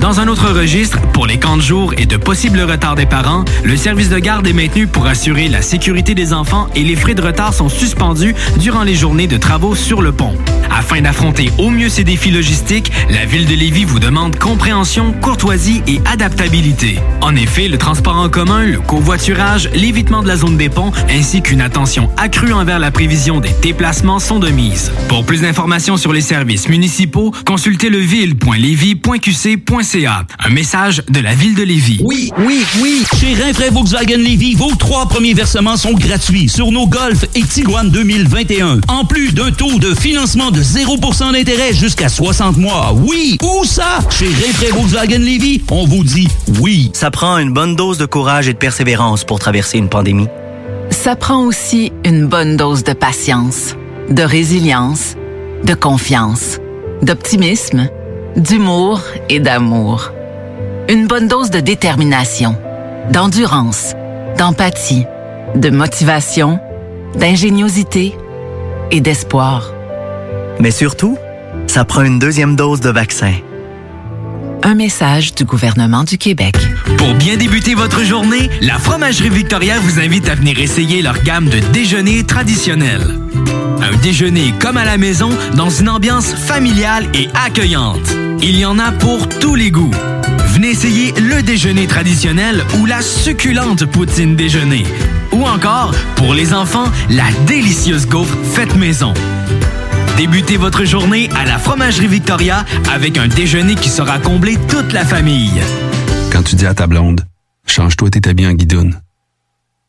Dans 0.00 0.20
un 0.20 0.28
autre 0.28 0.50
registre, 0.52 1.00
pour 1.12 1.26
les 1.26 1.38
camps 1.38 1.56
de 1.56 1.62
jour 1.62 1.94
et 1.96 2.06
de 2.06 2.16
possibles 2.16 2.60
retards 2.60 2.94
des 2.94 3.06
parents, 3.06 3.44
le 3.64 3.76
service 3.76 4.08
de 4.08 4.18
garde 4.18 4.46
est 4.46 4.52
maintenu 4.52 4.86
pour 4.86 5.06
assurer 5.06 5.48
la 5.48 5.62
sécurité 5.62 6.14
des 6.14 6.32
enfants 6.32 6.68
et 6.76 6.84
les 6.84 6.96
frais 6.96 7.14
de 7.14 7.22
retard 7.22 7.54
sont 7.54 7.68
suspendus 7.68 8.34
durant 8.58 8.82
les 8.82 8.94
journées 8.94 9.26
de 9.26 9.36
travaux 9.36 9.74
sur 9.74 10.02
le 10.02 10.12
pont. 10.12 10.34
Afin 10.70 11.00
d'affronter 11.00 11.50
au 11.58 11.70
mieux 11.70 11.88
ces 11.88 12.04
défis 12.04 12.30
logistiques, 12.30 12.92
la 13.10 13.24
ville 13.24 13.46
de 13.46 13.54
Lévis 13.54 13.84
vous 13.84 13.98
demande 13.98 14.38
compréhension, 14.38 15.12
courtoisie 15.12 15.82
et 15.86 16.00
adaptabilité. 16.04 16.98
En 17.22 17.34
effet, 17.34 17.66
le 17.66 17.78
transport 17.78 18.16
en 18.16 18.28
commun, 18.28 18.64
le 18.66 18.80
covoiturage, 18.80 19.70
l'évitement 19.74 20.22
de 20.22 20.28
la 20.28 20.36
zone 20.36 20.58
des 20.58 20.68
ponts 20.68 20.92
ainsi 21.08 21.40
qu'une 21.40 21.62
attention 21.62 22.10
accrue 22.16 22.52
envers 22.52 22.78
la 22.78 22.90
prévision 22.90 23.40
des 23.40 23.54
déplacements 23.62 24.18
sont 24.18 24.38
de 24.38 24.50
mise. 24.50 24.92
Pour 25.08 25.24
plus 25.24 25.40
d'informations 25.40 25.96
sur 25.96 26.12
les 26.12 26.20
services 26.20 26.68
municipaux, 26.68 27.32
consultez 27.44 27.88
leville.lévis.qc.ca. 27.88 29.85
Un 29.94 30.48
message 30.50 31.04
de 31.08 31.20
la 31.20 31.32
ville 31.36 31.54
de 31.54 31.62
Lévis. 31.62 32.00
Oui, 32.02 32.32
oui, 32.38 32.64
oui. 32.80 33.04
Chez 33.20 33.34
Rinfraie 33.40 33.70
Volkswagen 33.70 34.16
Lévis, 34.16 34.54
vos 34.56 34.74
trois 34.74 35.06
premiers 35.06 35.32
versements 35.32 35.76
sont 35.76 35.92
gratuits 35.92 36.48
sur 36.48 36.72
nos 36.72 36.88
Golf 36.88 37.24
et 37.36 37.42
Tiguan 37.42 37.88
2021. 37.88 38.80
En 38.88 39.04
plus 39.04 39.32
d'un 39.32 39.52
taux 39.52 39.78
de 39.78 39.94
financement 39.94 40.50
de 40.50 40.60
0% 40.60 41.32
d'intérêt 41.32 41.72
jusqu'à 41.72 42.08
60 42.08 42.56
mois. 42.56 42.94
Oui, 42.96 43.38
où 43.40 43.64
ça? 43.64 44.00
Chez 44.10 44.26
Rinfraie 44.26 44.72
Volkswagen 44.72 45.20
Lévis, 45.20 45.62
on 45.70 45.86
vous 45.86 46.02
dit 46.02 46.26
oui. 46.60 46.90
Ça 46.92 47.12
prend 47.12 47.38
une 47.38 47.52
bonne 47.52 47.76
dose 47.76 47.98
de 47.98 48.06
courage 48.06 48.48
et 48.48 48.54
de 48.54 48.58
persévérance 48.58 49.22
pour 49.22 49.38
traverser 49.38 49.78
une 49.78 49.88
pandémie. 49.88 50.26
Ça 50.90 51.14
prend 51.14 51.44
aussi 51.44 51.92
une 52.04 52.26
bonne 52.26 52.56
dose 52.56 52.82
de 52.82 52.92
patience, 52.92 53.76
de 54.10 54.24
résilience, 54.24 55.14
de 55.64 55.74
confiance, 55.74 56.58
d'optimisme, 57.02 57.88
d'humour 58.36 59.00
et 59.30 59.40
d'amour. 59.40 60.12
Une 60.88 61.06
bonne 61.06 61.26
dose 61.26 61.50
de 61.50 61.60
détermination, 61.60 62.56
d'endurance, 63.10 63.94
d'empathie, 64.36 65.06
de 65.54 65.70
motivation, 65.70 66.60
d'ingéniosité 67.14 68.14
et 68.90 69.00
d'espoir. 69.00 69.72
Mais 70.60 70.70
surtout, 70.70 71.16
ça 71.66 71.84
prend 71.84 72.02
une 72.02 72.18
deuxième 72.18 72.56
dose 72.56 72.80
de 72.80 72.90
vaccin. 72.90 73.32
Un 74.66 74.74
message 74.74 75.32
du 75.32 75.44
gouvernement 75.44 76.02
du 76.02 76.18
Québec. 76.18 76.56
Pour 76.98 77.14
bien 77.14 77.36
débuter 77.36 77.76
votre 77.76 78.02
journée, 78.02 78.50
la 78.60 78.80
Fromagerie 78.80 79.30
Victoria 79.30 79.78
vous 79.78 80.00
invite 80.00 80.28
à 80.28 80.34
venir 80.34 80.58
essayer 80.58 81.02
leur 81.02 81.22
gamme 81.22 81.48
de 81.48 81.60
déjeuners 81.72 82.24
traditionnels. 82.24 83.14
Un 83.80 83.96
déjeuner 83.98 84.52
comme 84.60 84.76
à 84.76 84.84
la 84.84 84.98
maison 84.98 85.30
dans 85.54 85.70
une 85.70 85.88
ambiance 85.88 86.34
familiale 86.34 87.06
et 87.14 87.28
accueillante. 87.46 88.10
Il 88.42 88.58
y 88.58 88.64
en 88.64 88.80
a 88.80 88.90
pour 88.90 89.28
tous 89.28 89.54
les 89.54 89.70
goûts. 89.70 89.94
Venez 90.48 90.70
essayer 90.70 91.12
le 91.12 91.44
déjeuner 91.44 91.86
traditionnel 91.86 92.64
ou 92.80 92.86
la 92.86 93.02
succulente 93.02 93.86
poutine 93.86 94.34
déjeuner. 94.34 94.82
Ou 95.30 95.44
encore, 95.44 95.94
pour 96.16 96.34
les 96.34 96.52
enfants, 96.52 96.90
la 97.08 97.30
délicieuse 97.46 98.08
gaufre 98.08 98.36
faite 98.42 98.74
maison. 98.74 99.14
Débutez 100.16 100.56
votre 100.56 100.84
journée 100.86 101.28
à 101.36 101.44
la 101.44 101.58
Fromagerie 101.58 102.08
Victoria 102.08 102.64
avec 102.90 103.18
un 103.18 103.28
déjeuner 103.28 103.74
qui 103.74 103.90
sera 103.90 104.18
comblé 104.18 104.56
toute 104.66 104.94
la 104.94 105.04
famille. 105.04 105.60
Quand 106.32 106.42
tu 106.42 106.56
dis 106.56 106.64
à 106.64 106.72
ta 106.72 106.86
blonde, 106.86 107.26
change-toi 107.66 108.08
tes 108.08 108.26
habits 108.26 108.46
en 108.46 108.54
guidoune. 108.54 108.98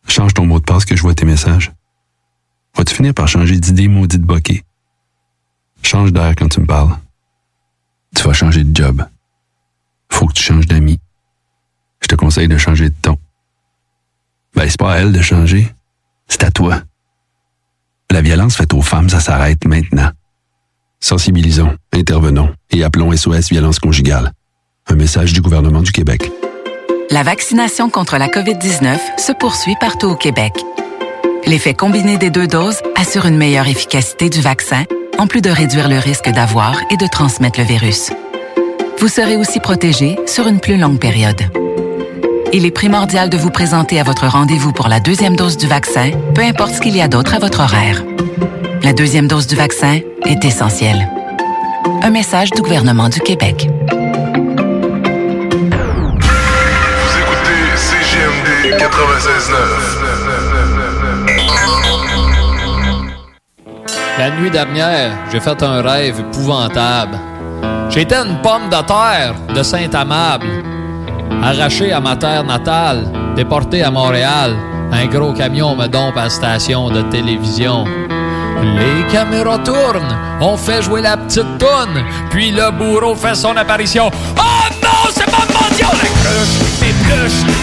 Change 0.09 0.33
ton 0.33 0.45
mot 0.45 0.59
de 0.59 0.65
passe 0.65 0.83
que 0.83 0.97
je 0.97 1.01
vois 1.01 1.13
tes 1.13 1.25
messages. 1.25 1.71
Vas-tu 2.75 2.93
finir 2.93 3.13
par 3.13 3.29
changer 3.29 3.57
d'idée 3.57 3.87
maudite 3.87 4.21
bokeh? 4.21 4.63
Change 5.81 6.11
d'air 6.11 6.33
quand 6.37 6.49
tu 6.49 6.59
me 6.59 6.65
parles. 6.65 6.97
Tu 8.13 8.23
vas 8.23 8.33
changer 8.33 8.65
de 8.65 8.75
job. 8.75 9.05
Faut 10.11 10.27
que 10.27 10.33
tu 10.33 10.43
changes 10.43 10.67
d'amis. 10.67 10.99
Je 12.01 12.07
te 12.07 12.15
conseille 12.15 12.49
de 12.49 12.57
changer 12.57 12.89
de 12.89 12.95
ton. 13.01 13.17
Ben, 14.55 14.69
c'est 14.69 14.79
pas 14.79 14.93
à 14.93 14.97
elle 14.97 15.13
de 15.13 15.21
changer. 15.21 15.73
C'est 16.27 16.43
à 16.43 16.51
toi. 16.51 16.81
La 18.11 18.21
violence 18.21 18.55
faite 18.55 18.73
aux 18.73 18.81
femmes, 18.81 19.09
ça 19.09 19.19
s'arrête 19.19 19.65
maintenant. 19.65 20.11
Sensibilisons, 20.99 21.75
intervenons 21.93 22.49
et 22.71 22.83
appelons 22.83 23.15
SOS 23.15 23.49
Violence 23.49 23.79
Conjugale. 23.79 24.31
Un 24.87 24.95
message 24.95 25.31
du 25.31 25.41
gouvernement 25.41 25.81
du 25.81 25.91
Québec. 25.91 26.31
La 27.11 27.23
vaccination 27.23 27.89
contre 27.89 28.17
la 28.17 28.27
COVID-19 28.27 28.97
se 29.17 29.31
poursuit 29.31 29.75
partout 29.79 30.07
au 30.07 30.15
Québec. 30.15 30.53
L'effet 31.45 31.73
combiné 31.73 32.17
des 32.17 32.29
deux 32.29 32.47
doses 32.47 32.81
assure 32.95 33.25
une 33.25 33.37
meilleure 33.37 33.67
efficacité 33.67 34.29
du 34.29 34.41
vaccin, 34.41 34.83
en 35.17 35.27
plus 35.27 35.41
de 35.41 35.49
réduire 35.49 35.87
le 35.87 35.99
risque 35.99 36.29
d'avoir 36.29 36.81
et 36.91 36.97
de 36.97 37.07
transmettre 37.07 37.59
le 37.59 37.65
virus. 37.65 38.11
Vous 38.99 39.07
serez 39.07 39.37
aussi 39.37 39.59
protégé 39.59 40.17
sur 40.25 40.47
une 40.47 40.59
plus 40.59 40.77
longue 40.77 40.99
période. 40.99 41.41
Il 42.53 42.65
est 42.65 42.71
primordial 42.71 43.29
de 43.29 43.37
vous 43.37 43.51
présenter 43.51 43.99
à 43.99 44.03
votre 44.03 44.27
rendez-vous 44.27 44.71
pour 44.73 44.87
la 44.87 44.99
deuxième 44.99 45.35
dose 45.35 45.57
du 45.57 45.67
vaccin, 45.67 46.11
peu 46.33 46.41
importe 46.41 46.73
ce 46.73 46.81
qu'il 46.81 46.95
y 46.95 47.01
a 47.01 47.07
d'autre 47.07 47.35
à 47.35 47.39
votre 47.39 47.59
horaire. 47.59 48.03
La 48.87 48.93
deuxième 48.93 49.27
dose 49.27 49.47
du 49.47 49.55
vaccin 49.57 49.99
est 50.25 50.45
essentielle. 50.45 51.11
Un 52.03 52.09
message 52.09 52.51
du 52.51 52.61
gouvernement 52.61 53.09
du 53.09 53.19
Québec. 53.19 53.69
Vous 53.91 53.97
écoutez 57.19 57.75
CGMD 57.75 58.77
96.9. 58.79 58.87
La 64.17 64.29
nuit 64.39 64.49
dernière, 64.49 65.11
j'ai 65.33 65.41
fait 65.41 65.61
un 65.61 65.81
rêve 65.81 66.21
épouvantable. 66.21 67.19
J'étais 67.89 68.15
une 68.15 68.41
pomme 68.41 68.69
de 68.69 68.81
terre 68.87 69.35
de 69.53 69.63
Saint-Amable, 69.63 70.47
arrachée 71.43 71.91
à 71.91 71.99
ma 71.99 72.15
terre 72.15 72.45
natale, 72.45 73.11
déportée 73.35 73.83
à 73.83 73.91
Montréal. 73.91 74.55
Un 74.93 75.07
gros 75.07 75.33
camion 75.33 75.75
me 75.75 75.87
dompe 75.87 76.15
à 76.15 76.23
la 76.23 76.29
station 76.29 76.89
de 76.89 77.01
télévision. 77.01 77.83
Les 78.63 79.05
caméras 79.11 79.59
tournent, 79.59 80.17
on 80.41 80.57
fait 80.57 80.81
jouer 80.81 81.01
la 81.01 81.17
petite 81.17 81.57
toune, 81.57 82.03
puis 82.29 82.51
le 82.51 82.71
bourreau 82.71 83.15
fait 83.15 83.35
son 83.35 83.55
apparition. 83.55 84.09
Oh 84.37 84.73
non, 84.81 85.11
c'est 85.11 85.25
pas 85.25 85.45
mendiant! 85.53 85.91
La 85.91 86.09
cruche 86.09 86.66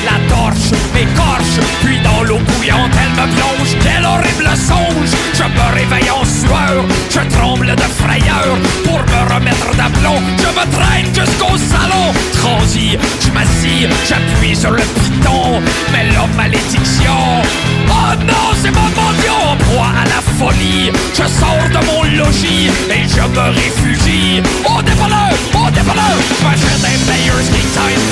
la 0.05 0.19
torche 0.35 0.71
m'écorche, 0.95 1.59
puis 1.83 1.99
dans 2.01 2.23
l'eau 2.23 2.39
bouillante 2.39 2.93
elle 3.03 3.13
me 3.13 3.27
plonge. 3.35 3.77
Quel 3.83 4.05
horrible 4.05 4.51
songe! 4.57 5.11
Je 5.35 5.43
me 5.43 5.75
réveille 5.75 6.11
en 6.11 6.25
sueur, 6.25 6.85
je 7.11 7.21
tremble 7.37 7.75
de 7.75 7.89
frayeur. 8.03 8.57
Pour 8.85 9.01
me 9.01 9.35
remettre 9.35 9.71
d'aplomb, 9.77 10.23
je 10.39 10.49
me 10.49 10.65
traîne 10.77 11.07
jusqu'au 11.15 11.57
salon. 11.57 12.13
Transi, 12.33 12.97
je 13.21 13.31
m'assis, 13.33 13.87
j'appuie 14.09 14.57
sur 14.57 14.71
le 14.71 14.83
piton, 14.83 15.61
mais 15.93 16.11
la 16.13 16.27
malédiction. 16.37 17.43
Oh 17.89 18.15
non, 18.27 18.49
c'est 18.63 18.71
ma 18.71 18.89
mendiant 18.97 19.53
en 19.53 19.57
proie 19.57 19.93
à 20.03 20.05
la 20.05 20.21
folie. 20.39 20.91
Je 21.13 21.27
sors 21.27 21.69
de 21.69 21.87
mon 21.87 22.03
logis 22.17 22.71
et 22.91 23.09
je 23.09 23.23
me 23.23 23.47
réfugie. 23.51 24.43
Au 24.65 24.83
dépanneur, 24.83 25.33
au 25.55 25.71
dépanneur, 25.71 26.17
je 26.39 26.45
m'achète 26.45 26.85
un 26.85 26.99
Players 27.05 27.49
King 27.53 27.65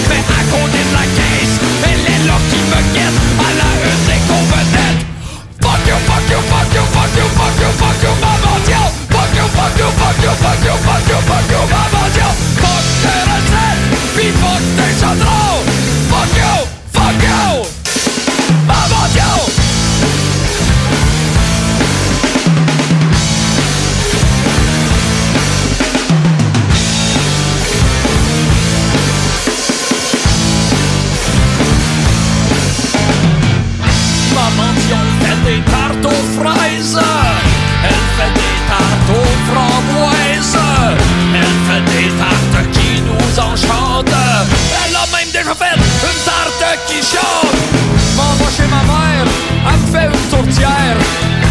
mais 0.09 0.19
à 0.19 0.43
côté 0.51 0.79
de 0.89 0.93
la 0.93 1.22
elle 1.85 2.05
est 2.15 2.27
là 2.27 2.37
qui 2.51 2.59
me 2.71 2.81
guette 2.95 3.19
à 3.39 3.49
la 3.59 3.71
une 3.91 4.03
des. 4.07 4.23
Fuck 5.63 5.87
you, 5.87 5.97
fuck 6.07 6.29
you, 6.29 6.41
fuck 6.51 6.75
you, 6.75 6.83
fuck 6.93 7.15
you, 7.17 7.27
fuck 7.37 7.61
you, 7.61 7.71
fuck 7.79 8.03
you, 8.03 8.13
ma 8.21 8.33
mendiant. 8.43 8.89
Fuck 9.11 9.35
you, 9.35 9.47
fuck 9.57 9.79
you, 9.79 9.89
fuck 9.99 10.19
you, 10.23 10.33
fuck 10.43 10.65
you, 10.65 10.75
fuck 10.83 11.09
you, 11.09 11.19
fuck 11.27 11.51
you. 11.51 11.63
Fuck 11.69 12.13
fuck. 15.01 15.72
Elle 36.45 38.03
fait 38.17 38.33
des 38.35 38.57
tartes 38.69 39.11
aux 39.11 39.35
framboises. 39.53 40.59
Elle 41.35 41.57
fait 41.69 41.85
des 41.93 42.09
tartes 42.19 42.71
qui 42.73 43.01
nous 43.03 43.39
enchantent. 43.39 44.19
Elle 44.87 44.97
a 44.97 45.07
même 45.17 45.31
déjà 45.33 45.55
fait 45.55 45.75
une 45.75 46.21
tarte 46.25 46.79
qui 46.89 46.99
chante. 47.01 47.55
M'en 48.17 48.35
va 48.35 48.51
chez 48.57 48.65
ma 48.65 48.83
mère, 48.83 49.27
elle 49.69 49.81
me 49.81 49.87
fait 49.93 50.07
une 50.07 50.29
tourtière. 50.31 50.97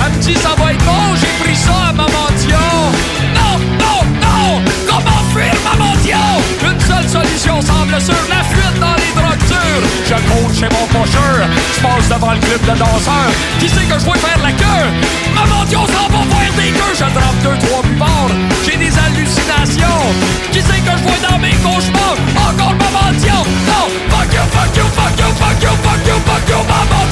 Elle 0.06 0.12
me 0.12 0.22
dit 0.22 0.36
ça 0.36 0.50
va 0.58 0.74
être 0.74 0.86
bon, 0.86 1.16
j'ai 1.16 1.44
pris 1.44 1.56
ça 1.56 1.90
à 1.90 1.94
Maman 1.94 2.28
Dion. 2.38 2.92
Non, 3.34 3.60
non, 3.80 4.00
non, 4.22 4.62
comment 4.88 5.24
fuir 5.34 5.54
Maman 5.64 5.94
Dion? 6.04 6.70
Une 6.70 6.80
seule 6.82 7.10
solution 7.10 7.62
semble 7.62 8.00
sûre, 8.02 8.28
chez 10.62 10.70
mon 10.70 10.86
cocheur, 10.94 11.42
je 11.74 11.82
passe 11.82 12.08
devant 12.08 12.34
le 12.34 12.40
club 12.40 12.62
de 12.62 12.78
danseurs. 12.78 13.34
Qui 13.60 13.68
sait 13.68 13.86
que 13.90 13.98
je 13.98 14.06
vais 14.06 14.20
faire 14.20 14.38
la 14.44 14.52
queue? 14.52 14.86
Maman 15.34 15.66
Dion 15.66 15.88
s'en 15.88 16.08
va 16.14 16.22
faire 16.30 16.54
des 16.54 16.70
queues. 16.70 16.94
Je 16.94 17.08
drape 17.18 17.40
deux, 17.42 17.58
trois 17.66 17.82
buvards, 17.82 18.36
j'ai 18.64 18.78
des 18.78 18.94
hallucinations. 18.94 20.06
Qui 20.52 20.62
sait 20.62 20.82
que 20.86 20.94
je 20.98 21.04
vois 21.04 21.22
dans 21.28 21.40
mes 21.40 21.58
cauchemars? 21.66 22.20
Encore 22.46 22.76
Maman 22.78 23.12
Dion, 23.18 23.42
non. 23.66 23.86
Fuck 24.14 24.34
you, 24.34 24.46
fuck 24.54 24.78
you, 24.78 24.86
fuck 24.98 25.18
you, 25.18 25.30
fuck 25.42 25.62
you, 25.64 25.74
fuck 25.82 26.06
you, 26.06 26.18
fuck 26.30 26.50
you, 26.50 26.62
Maman 26.70 27.11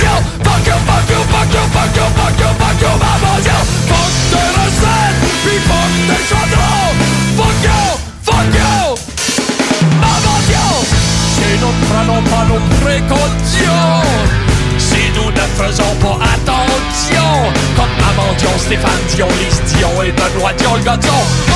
gâteau 20.90 21.49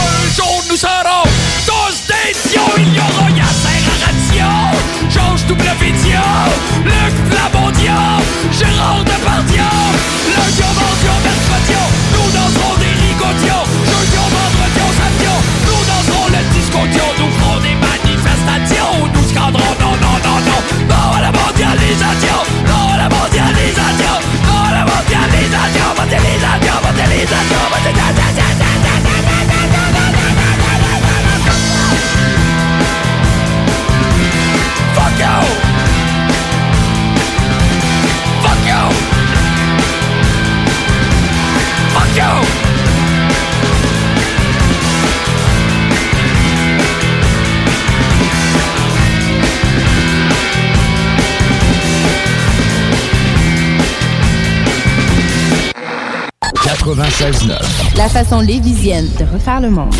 96.9. 57.19 57.97
La 57.97 58.09
façon 58.09 58.39
lévisienne 58.39 59.07
de 59.19 59.25
refaire 59.31 59.61
le 59.61 59.69
monde. 59.69 59.93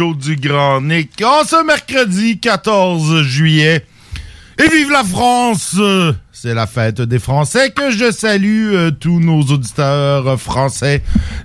Du 0.00 0.36
Grand 0.36 0.80
Nick 0.80 1.22
en 1.22 1.44
ce 1.44 1.62
mercredi 1.64 2.38
14 2.38 3.22
juillet. 3.22 3.84
Et 4.58 4.68
vive 4.68 4.90
la 4.90 5.04
France! 5.04 5.76
Euh, 5.78 6.14
C'est 6.32 6.54
la 6.54 6.66
fête 6.66 7.02
des 7.02 7.18
Français 7.18 7.70
que 7.70 7.90
je 7.90 8.10
salue 8.10 8.72
euh, 8.72 8.90
tous 8.90 9.20
nos 9.20 9.42
auditeurs 9.42 10.26
euh, 10.26 10.36
français. 10.38 11.02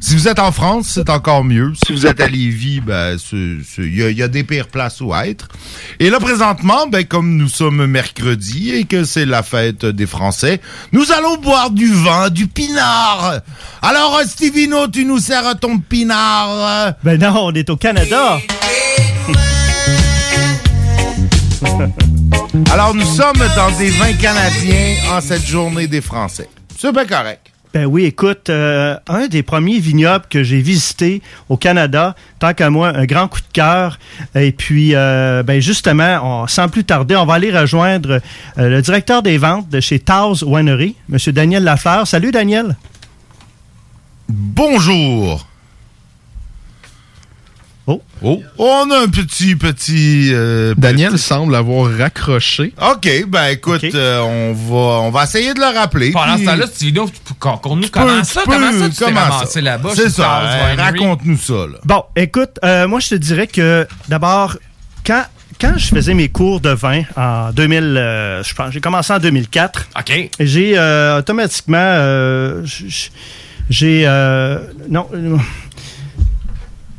Si 0.08 0.14
vous 0.16 0.28
êtes 0.28 0.38
en 0.38 0.52
France, 0.52 0.92
c'est 0.94 1.10
encore 1.10 1.44
mieux. 1.44 1.74
Si 1.84 1.92
vous 1.92 2.06
êtes 2.06 2.22
à 2.22 2.28
Lévis, 2.28 2.80
ben, 2.80 3.18
il 3.34 3.96
y, 3.98 4.04
a- 4.04 4.12
y 4.12 4.22
a 4.22 4.28
des 4.28 4.44
pires 4.44 4.68
places 4.68 5.02
où 5.02 5.16
être. 5.16 5.48
Et 6.00 6.12
là, 6.12 6.20
présentement, 6.20 6.86
ben, 6.86 7.04
comme 7.06 7.36
nous 7.38 7.48
sommes 7.50 7.88
mercredi 7.88 8.70
et 8.76 8.84
que 8.84 9.04
c'est 9.04 9.26
la 9.26 9.42
fête 9.42 9.84
des 9.84 10.06
Français, 10.06 10.62
nous 10.92 11.12
allons 11.12 11.38
boire 11.38 11.72
du 11.72 11.92
vin, 11.92 12.30
du 12.30 12.46
pinard. 12.46 13.40
Alors, 13.82 14.22
Stevino, 14.28 14.88
tu 14.90 15.06
nous 15.06 15.18
sers 15.18 15.60
ton 15.60 15.80
pinard. 15.80 16.94
Ben 17.04 17.20
non, 17.20 17.46
on 17.46 17.52
est 17.54 17.68
au 17.72 17.76
Canada. 17.76 18.38
Alors, 22.72 22.94
nous 22.94 23.06
sommes 23.08 23.42
dans 23.56 23.76
des 23.80 23.90
vins 23.90 24.14
canadiens 24.14 24.98
en 25.14 25.20
cette 25.20 25.48
journée 25.48 25.88
des 25.88 26.02
Français. 26.02 26.48
C'est 26.78 26.92
bien 26.94 27.06
correct. 27.08 27.48
Ben 27.76 27.86
oui, 27.88 28.06
écoute, 28.06 28.50
euh, 28.50 28.96
un 29.06 29.28
des 29.28 29.44
premiers 29.44 29.80
vignobles 29.80 30.24
que 30.30 30.44
j'ai 30.44 30.62
visité 30.62 31.22
au 31.50 31.58
Canada, 31.58 32.16
tant 32.40 32.54
qu'à 32.54 32.70
moi, 32.70 32.96
un 32.96 33.04
grand 33.04 33.28
coup 33.28 33.42
de 33.42 33.52
cœur. 33.52 34.00
Et 34.34 34.54
puis, 34.54 34.96
euh, 34.96 35.44
ben 35.44 35.60
justement, 35.60 36.48
sans 36.48 36.70
plus 36.70 36.86
tarder, 36.86 37.18
on 37.18 37.26
va 37.26 37.34
aller 37.34 37.52
rejoindre 37.52 38.22
euh, 38.58 38.70
le 38.70 38.82
directeur 38.82 39.22
des 39.24 39.38
ventes 39.38 39.68
de 39.68 39.82
chez 39.82 40.00
Taos 40.00 40.42
Winery, 40.46 40.96
M. 41.12 41.18
Daniel 41.34 41.66
Lafleur. 41.66 42.08
Salut, 42.08 42.32
Daniel. 42.32 42.78
Bonjour. 44.30 45.46
Oh. 47.88 48.02
Oh. 48.24 48.42
On 48.58 48.90
a 48.90 49.04
un 49.04 49.08
petit, 49.08 49.56
petit... 49.56 50.30
euh, 50.34 50.74
Daniel 50.76 51.20
semble 51.20 51.56
avoir 51.56 51.96
raccroché. 51.96 52.74
OK, 52.82 53.26
ben 53.28 53.50
écoute, 53.50 53.84
euh, 53.94 54.22
on, 54.22 54.54
va, 54.54 55.02
on 55.02 55.12
va 55.12 55.24
essayer 55.26 55.54
de 55.54 55.60
le 55.60 55.78
rappeler. 55.78 56.12
Pendant 56.12 56.34
puis- 56.36 56.46
ce 56.46 56.50
temps-là, 56.50 56.66
cette 56.66 56.82
vidéo, 56.82 57.06
qu'on 57.40 57.76
nous 57.76 57.84
Tu 57.84 57.92
peux- 57.92 58.00
comment 58.00 58.20
tu 58.22 58.26
ça, 58.26 58.42
peux- 58.44 58.52
comment 58.52 58.72
ça, 58.72 58.90
tu 58.90 58.96
t'es 58.96 59.06
comment 59.06 59.20
ramassé 59.20 59.52
ça? 59.54 59.62
là-bas? 59.62 59.90
C'est 59.96 60.10
ça, 60.10 60.42
euh, 60.42 60.70
Winery? 60.72 60.82
raconte-nous 61.00 61.38
ça, 61.38 61.54
là. 61.54 61.78
Bon, 61.84 62.04
écoute, 62.16 62.58
euh, 62.64 62.88
moi, 62.88 63.00
je 63.00 63.10
te 63.10 63.16
dirais 63.16 63.46
que 63.46 63.86
d'abord, 64.10 64.58
quand, 65.06 65.24
quand 65.62 65.74
je 65.78 65.86
faisais 65.88 66.16
mes 66.16 66.30
cours 66.30 66.62
de 66.62 66.72
vin 66.72 67.04
en 67.16 67.52
2000, 67.52 67.84
euh, 67.84 68.44
je 68.44 68.54
pense, 68.56 68.72
j'ai 68.74 68.82
commencé 68.82 69.14
en 69.14 69.20
2004. 69.20 69.90
OK. 70.00 70.30
J'ai 70.40 70.74
euh, 70.76 71.20
automatiquement, 71.20 71.78
euh, 71.78 72.66
j'ai, 73.70 74.08
euh, 74.08 74.60
non, 74.90 75.08
euh, 75.14 75.38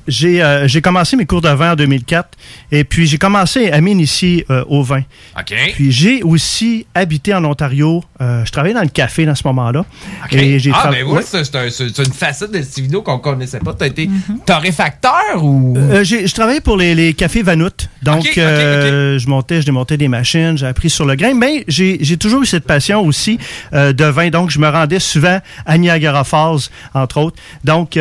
j'ai 0.08 0.42
euh, 0.42 0.66
j'ai 0.68 0.80
commencé 0.80 1.16
mes 1.16 1.26
cours 1.26 1.40
de 1.42 1.48
vin 1.48 1.72
en 1.72 1.76
2004 1.76 2.28
et 2.72 2.84
puis 2.84 3.06
j'ai 3.06 3.18
commencé 3.18 3.70
à 3.70 3.80
m'initier 3.80 4.46
euh, 4.50 4.64
au 4.68 4.82
vin. 4.82 5.02
OK. 5.38 5.54
Puis 5.74 5.92
j'ai 5.92 6.22
aussi 6.22 6.86
habité 6.94 7.34
en 7.34 7.44
Ontario. 7.44 8.02
Euh, 8.20 8.44
je 8.44 8.50
travaillais 8.52 8.74
dans 8.74 8.82
le 8.82 8.88
café 8.88 9.26
dans 9.26 9.34
ce 9.34 9.42
moment-là. 9.48 9.84
OK. 10.24 10.32
Et 10.34 10.58
j'ai 10.58 10.70
ah, 10.74 10.88
tra- 10.88 10.90
ben 10.90 11.04
oui, 11.06 11.12
Ouais. 11.16 11.22
c'est 11.24 11.38
un- 11.38 11.70
c'est 11.70 11.88
c'est 11.94 12.04
une 12.04 12.12
facette 12.12 12.50
de 12.52 12.62
cette 12.62 12.78
vidéo 12.80 13.02
qu'on 13.02 13.18
connaissait 13.18 13.58
pas. 13.60 13.74
T'as 13.74 13.86
été 13.86 14.08
torréfacteur 14.46 15.42
ou... 15.42 15.74
Euh, 15.76 16.02
j'ai- 16.04 16.26
je 16.26 16.34
travaillais 16.34 16.60
pour 16.60 16.76
les, 16.76 16.94
les 16.94 17.14
cafés 17.14 17.42
Vanout. 17.42 17.88
Donc, 18.02 18.38
euh, 18.38 19.18
je 19.18 19.28
montais, 19.28 19.60
je 19.60 19.66
démontais 19.66 19.96
des 19.96 20.08
machines, 20.08 20.56
j'ai 20.56 20.66
appris 20.66 20.90
sur 20.90 21.04
le 21.04 21.14
grain. 21.14 21.34
Mais 21.34 21.64
j'ai 21.68 21.98
j'ai 22.00 22.16
toujours 22.16 22.42
eu 22.42 22.46
cette 22.46 22.64
passion 22.66 23.00
aussi 23.04 23.38
euh, 23.72 23.92
de 23.92 24.04
vin. 24.04 24.30
Donc, 24.30 24.50
je 24.50 24.58
me 24.58 24.68
rendais 24.68 25.00
souvent 25.00 25.40
à 25.66 25.78
Niagara 25.78 26.24
Falls, 26.24 26.68
entre 26.94 27.18
autres. 27.18 27.36
Donc, 27.64 27.96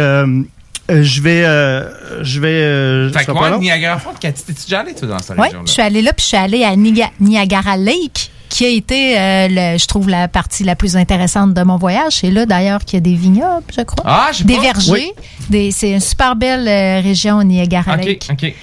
euh, 0.91 1.03
je 1.03 1.21
vais... 1.21 1.43
euh, 1.45 2.23
je 2.23 2.39
vais 2.39 2.47
euh, 2.49 3.11
Fait 3.11 3.25
quoi. 3.25 3.57
Niagara 3.57 3.99
Falls, 3.99 4.13
Cathy, 4.19 4.43
t'es-tu 4.43 4.63
déjà 4.65 4.81
allé, 4.81 4.93
toi, 4.93 5.07
dans 5.07 5.19
cette 5.19 5.37
Oui, 5.37 5.43
région-là? 5.43 5.63
je 5.65 5.71
suis 5.71 5.81
allée 5.81 6.01
là, 6.01 6.13
puis 6.13 6.21
je 6.23 6.27
suis 6.27 6.37
allée 6.37 6.63
à 6.63 6.75
Niga- 6.75 7.11
Niagara 7.19 7.75
Lake, 7.77 8.31
qui 8.49 8.65
a 8.65 8.69
été, 8.69 9.17
euh, 9.19 9.47
le- 9.49 9.77
je 9.77 9.85
trouve, 9.87 10.07
la 10.09 10.27
partie 10.27 10.63
la 10.63 10.75
plus 10.75 10.95
intéressante 10.95 11.53
de 11.53 11.61
mon 11.63 11.77
voyage. 11.77 12.13
C'est 12.21 12.29
là, 12.31 12.45
d'ailleurs, 12.45 12.85
qu'il 12.85 12.97
y 12.97 12.97
a 12.97 13.01
des 13.01 13.15
vignobles, 13.15 13.63
je 13.75 13.81
crois. 13.81 14.03
Ah, 14.07 14.29
je 14.31 14.39
sais 14.39 14.43
Des 14.43 14.55
pas. 14.55 14.61
vergers. 14.61 14.91
Oui. 14.91 15.11
Des- 15.49 15.71
C'est 15.71 15.91
une 15.91 15.99
super 15.99 16.35
belle 16.35 16.67
euh, 16.67 17.01
région, 17.01 17.41
Niagara 17.43 17.95
OK, 17.95 18.05
Lake. 18.05 18.27
OK. 18.31 18.53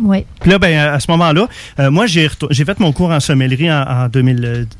Oui. 0.00 0.24
Puis 0.40 0.50
là, 0.50 0.58
ben, 0.58 0.76
à 0.78 1.00
ce 1.00 1.10
moment-là, 1.10 1.48
euh, 1.78 1.90
moi, 1.90 2.06
j'ai 2.06 2.26
retour- 2.26 2.48
j'ai 2.52 2.64
fait 2.64 2.78
mon 2.80 2.92
cours 2.92 3.10
en 3.10 3.20
sommellerie 3.20 3.70
en, 3.72 3.82
en 3.82 4.08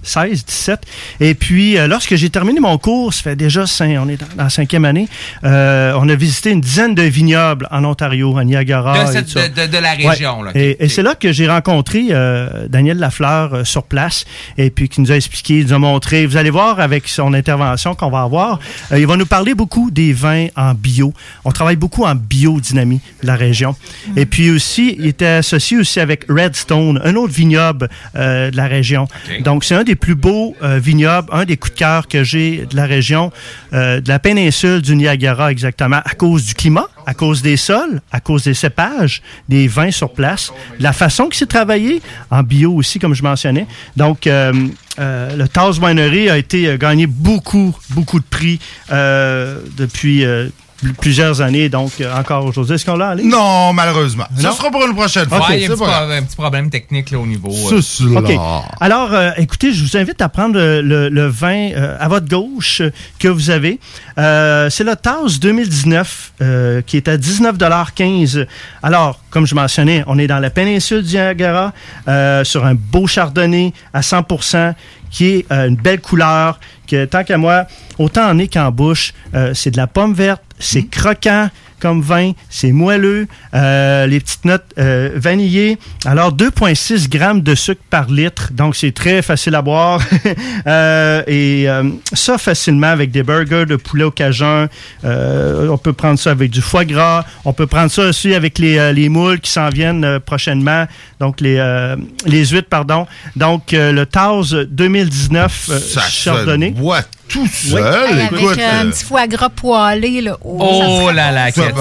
2016-17. 0.05 0.79
Et 1.21 1.35
puis, 1.35 1.77
euh, 1.79 1.87
lorsque 1.87 2.15
j'ai 2.17 2.31
terminé 2.31 2.61
mon 2.61 2.79
cours, 2.79 3.13
ça 3.15 3.23
fait 3.23 3.37
déjà, 3.37 3.67
cinq, 3.67 3.97
on 4.01 4.09
est 4.09 4.17
dans, 4.17 4.27
dans 4.37 4.45
la 4.45 4.51
cinquième 4.51 4.85
année, 4.85 5.09
euh, 5.45 5.93
on 5.97 6.09
a 6.09 6.15
visité 6.15 6.51
une 6.51 6.61
dizaine 6.61 6.95
de 6.95 7.03
vignobles 7.03 7.67
en 7.71 7.85
Ontario, 7.85 8.37
à 8.39 8.45
Niagara. 8.45 9.05
De 9.05 9.09
et 9.09 9.13
cette- 9.13 9.27
tout 9.27 9.33
ça. 9.33 9.49
de- 9.49 9.67
de- 9.67 9.67
de 9.73 9.79
la 9.79 9.97
Ouais. 9.97 10.09
région, 10.09 10.43
là. 10.43 10.51
Et, 10.55 10.85
et 10.85 10.89
c'est 10.89 11.03
là 11.03 11.15
que 11.15 11.33
j'ai 11.33 11.49
rencontré 11.49 12.07
euh, 12.11 12.67
Daniel 12.69 12.99
Lafleur 12.99 13.55
euh, 13.55 13.65
sur 13.65 13.83
place 13.85 14.25
et 14.59 14.71
puis 14.71 14.89
qui 14.89 15.01
nous 15.01 15.13
a 15.13 15.17
expliqué, 15.17 15.59
il 15.61 15.67
nous 15.67 15.73
a 15.73 15.79
montré. 15.79 16.27
Vous 16.27 16.37
allez 16.37 16.51
voir 16.51 16.81
avec 16.81 17.09
son 17.09 17.35
intervention 17.35 17.95
qu'on 17.95 18.11
va 18.11 18.23
avoir, 18.23 18.59
euh, 18.93 18.99
il 18.99 19.07
va 19.07 19.17
nous 19.17 19.27
parler 19.27 19.55
beaucoup 19.55 19.91
des 19.91 20.13
vins 20.13 20.47
en 20.57 20.75
bio. 20.75 21.13
On 21.45 21.51
travaille 21.53 21.77
beaucoup 21.77 22.05
en 22.05 22.15
biodynamie 22.15 23.01
de 23.23 23.27
la 23.27 23.37
région. 23.37 23.75
Et 24.17 24.27
puis 24.27 24.51
aussi, 24.51 24.90
il 24.99 25.07
était 25.07 25.27
associé 25.27 25.79
aussi 25.79 26.01
avec 26.01 26.25
Redstone, 26.29 27.01
un 27.05 27.15
autre 27.17 27.33
vignoble 27.33 27.89
euh, 28.17 28.51
de 28.51 28.57
la 28.57 28.67
région. 28.67 29.09
Donc, 29.41 29.65
c'est 29.65 29.75
un 29.75 29.85
des 29.85 29.97
plus 29.97 30.15
beaux 30.15 30.57
euh, 30.63 30.79
vignobles, 30.79 31.29
un 31.33 31.45
des 31.45 31.57
coups 31.57 31.75
de 31.75 31.79
cœur 31.79 32.09
que 32.09 32.25
j'ai 32.25 32.67
de 32.67 32.77
la 32.77 32.87
région, 32.87 33.33
euh, 33.73 34.01
de 34.01 34.09
la 34.09 34.19
péninsule 34.19 34.83
du 34.83 34.97
Niagara 34.97 35.51
exactement, 35.51 36.01
à 36.05 36.15
cause 36.15 36.45
du 36.45 36.55
climat, 36.55 36.89
à 37.07 37.15
cause 37.15 37.43
des 37.43 37.57
sols, 37.57 38.01
à 38.13 38.21
cause 38.21 38.45
des 38.45 38.55
cépages, 38.55 39.23
des 39.49 39.69
vins 39.69 39.91
sur 39.91 40.13
place, 40.13 40.53
la 40.79 40.93
façon 40.93 41.29
que 41.29 41.37
c'est 41.37 41.47
travaillé, 41.47 42.03
en 42.31 42.43
bio 42.43 42.73
aussi, 42.75 42.99
comme 42.99 43.15
je 43.15 43.23
mentionnais. 43.23 43.67
Donc, 43.97 44.27
euh, 45.01 45.37
le 45.37 45.49
Taz 45.49 45.79
Winery 45.79 46.29
a 46.29 46.37
été 46.37 46.67
euh, 46.67 46.77
gagné 46.77 47.07
beaucoup, 47.07 47.75
beaucoup 47.91 48.19
de 48.19 48.25
prix 48.25 48.59
euh, 48.91 49.61
depuis 49.77 50.25
plusieurs 51.01 51.41
années, 51.41 51.69
donc 51.69 51.93
euh, 52.01 52.15
encore 52.19 52.45
aujourd'hui. 52.47 52.75
Est-ce 52.75 52.85
qu'on 52.87 52.97
l'a, 52.97 53.11
Alex? 53.11 53.29
Non, 53.29 53.73
malheureusement. 53.73 54.25
Non? 54.37 54.43
Ça 54.43 54.53
sera 54.53 54.71
pour 54.71 54.85
une 54.87 54.95
prochaine 54.95 55.29
fois. 55.29 55.39
Ouais, 55.49 55.59
il 55.59 55.63
y 55.63 55.67
a 55.67 55.67
un 55.67 55.75
petit, 55.75 55.83
pro- 55.83 55.91
un 55.93 56.23
petit 56.23 56.37
problème 56.37 56.71
technique 56.71 57.11
là, 57.11 57.19
au 57.19 57.27
niveau. 57.27 57.51
euh, 57.51 57.69
C'est 57.77 57.83
cela. 57.83 58.21
OK. 58.21 58.33
Alors, 58.81 59.13
euh, 59.13 59.31
écoutez, 59.37 59.73
je 59.73 59.83
vous 59.85 59.97
invite 59.97 60.21
à 60.23 60.29
prendre 60.29 60.55
le, 60.55 60.81
le- 60.81 61.09
le 61.09 61.27
vin 61.29 61.71
euh, 61.73 61.97
à 62.01 62.09
votre 62.09 62.29
gauche 62.29 62.81
euh, 62.81 62.91
que 63.19 63.29
vous 63.29 63.51
avez. 63.51 63.79
Euh, 64.19 64.71
c'est 64.71 64.85
le 64.85 64.97
Taos 64.97 65.39
2019 65.41 66.33
euh, 66.43 66.83
qui 66.83 66.97
est 66.97 67.09
à 67.09 67.17
19,15 67.17 68.47
Alors, 68.83 69.21
comme 69.31 69.47
je 69.47 69.55
mentionnais, 69.55 70.05
on 70.07 70.19
est 70.19 70.27
dans 70.27 70.39
la 70.39 70.51
péninsule 70.51 71.03
du 71.03 71.15
Niagara 71.17 71.73
euh, 72.09 72.45
sur 72.45 72.65
un 72.65 72.75
beau 72.75 73.07
chardonnay 73.07 73.73
à 73.93 74.01
100% 74.01 74.75
qui 75.11 75.27
est 75.27 75.47
euh, 75.51 75.67
une 75.67 75.75
belle 75.75 76.01
couleur, 76.01 76.61
que 76.87 77.05
tant 77.05 77.25
qu'à 77.25 77.37
moi, 77.37 77.65
autant 77.99 78.29
en 78.31 78.35
nez 78.35 78.47
qu'en 78.47 78.71
bouche, 78.71 79.13
euh, 79.35 79.53
c'est 79.55 79.73
de 79.73 79.77
la 79.77 79.89
pomme 79.89 80.15
verte, 80.15 80.41
c'est 80.61 80.85
croquant 80.85 81.51
comme 81.81 82.03
vin, 82.03 82.33
c'est 82.49 82.73
moelleux, 82.73 83.27
euh, 83.55 84.07
les 84.07 84.21
petites 84.21 84.45
notes 84.45 84.67
euh, 84.79 85.11
vanillées. 85.15 85.79
Alors 86.05 86.33
2,6 86.33 87.09
grammes 87.09 87.41
de 87.41 87.55
sucre 87.55 87.81
par 87.89 88.11
litre, 88.11 88.51
donc 88.53 88.77
c'est 88.77 88.93
très 88.93 89.23
facile 89.23 89.55
à 89.55 89.63
boire. 89.63 90.01
Euh, 90.67 91.23
et 91.27 91.69
euh, 91.69 91.85
ça 92.13 92.37
facilement 92.37 92.89
avec 92.89 93.11
des 93.11 93.23
burgers 93.23 93.65
de 93.65 93.77
poulet 93.77 94.05
au 94.05 94.11
cajun. 94.11 94.69
Euh, 95.05 95.69
on 95.69 95.79
peut 95.79 95.95
prendre 95.95 96.19
ça 96.19 96.33
avec 96.33 96.51
du 96.51 96.61
foie 96.61 96.85
gras. 96.85 97.25
On 97.47 97.55
peut 97.55 97.67
prendre 97.67 97.91
ça 97.91 98.03
aussi 98.09 98.35
avec 98.35 98.59
les, 98.59 98.77
euh, 98.77 98.93
les 98.93 99.09
moules 99.09 99.41
qui 99.41 99.51
s'en 99.51 99.71
viennent 99.71 100.21
prochainement. 100.21 100.87
Donc 101.21 101.43
les, 101.43 101.57
euh, 101.59 101.97
les 102.27 102.47
huîtres, 102.47 102.69
pardon. 102.69 103.07
Donc 103.37 103.75
euh, 103.75 103.93
le 103.93 104.07
Taz 104.07 104.55
2019 104.55 105.69
euh, 105.71 105.79
Ça 105.79 106.01
Chardonnay. 106.01 106.75
Tout 107.31 107.47
seul. 107.47 108.07
Hey, 108.09 108.21
avec 108.27 108.33
Écoute, 108.41 108.59
euh, 108.59 108.81
un 108.83 108.87
euh, 108.87 108.91
petit 108.91 109.05
foie 109.05 109.27
gras 109.27 109.49
poêlé. 109.49 110.21
Là. 110.21 110.37
Oh, 110.45 110.59
ça 110.61 110.67
Oh 110.89 111.11
là 111.13 111.31
là, 111.31 111.49
J'ai 111.51 111.63
on, 111.63 111.73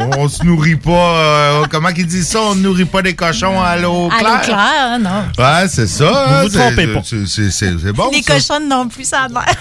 on, 0.00 0.10
on 0.18 0.28
se 0.28 0.42
nourrit 0.44 0.76
pas. 0.76 0.90
euh, 0.90 1.64
comment 1.70 1.92
qu'ils 1.92 2.06
disent 2.06 2.28
ça? 2.28 2.40
On 2.40 2.54
ne 2.54 2.62
nourrit 2.62 2.84
pas 2.86 3.02
des 3.02 3.14
cochons 3.14 3.60
à 3.60 3.76
l'eau 3.76 4.08
À 4.10 4.22
l'eau 4.22 4.28
claire? 4.28 4.40
claire, 4.42 4.58
hein, 4.78 4.98
non. 4.98 5.22
Ouais, 5.38 5.68
c'est 5.68 5.86
ça. 5.86 6.08
hein, 6.08 6.42
vous 6.42 6.48
c'est- 6.50 6.58
trompez 6.58 6.86
pas. 6.88 7.00
c'est- 7.04 7.26
C'est 7.26 7.50
c'est- 7.50 7.74
c'est 7.82 7.92
bon. 7.92 8.10
Les 8.12 8.22
ça. 8.22 8.34
cochonnes 8.34 8.68
non 8.68 8.88
plus, 8.88 9.04
ça 9.04 9.22
a 9.24 9.28
l'air. 9.28 9.44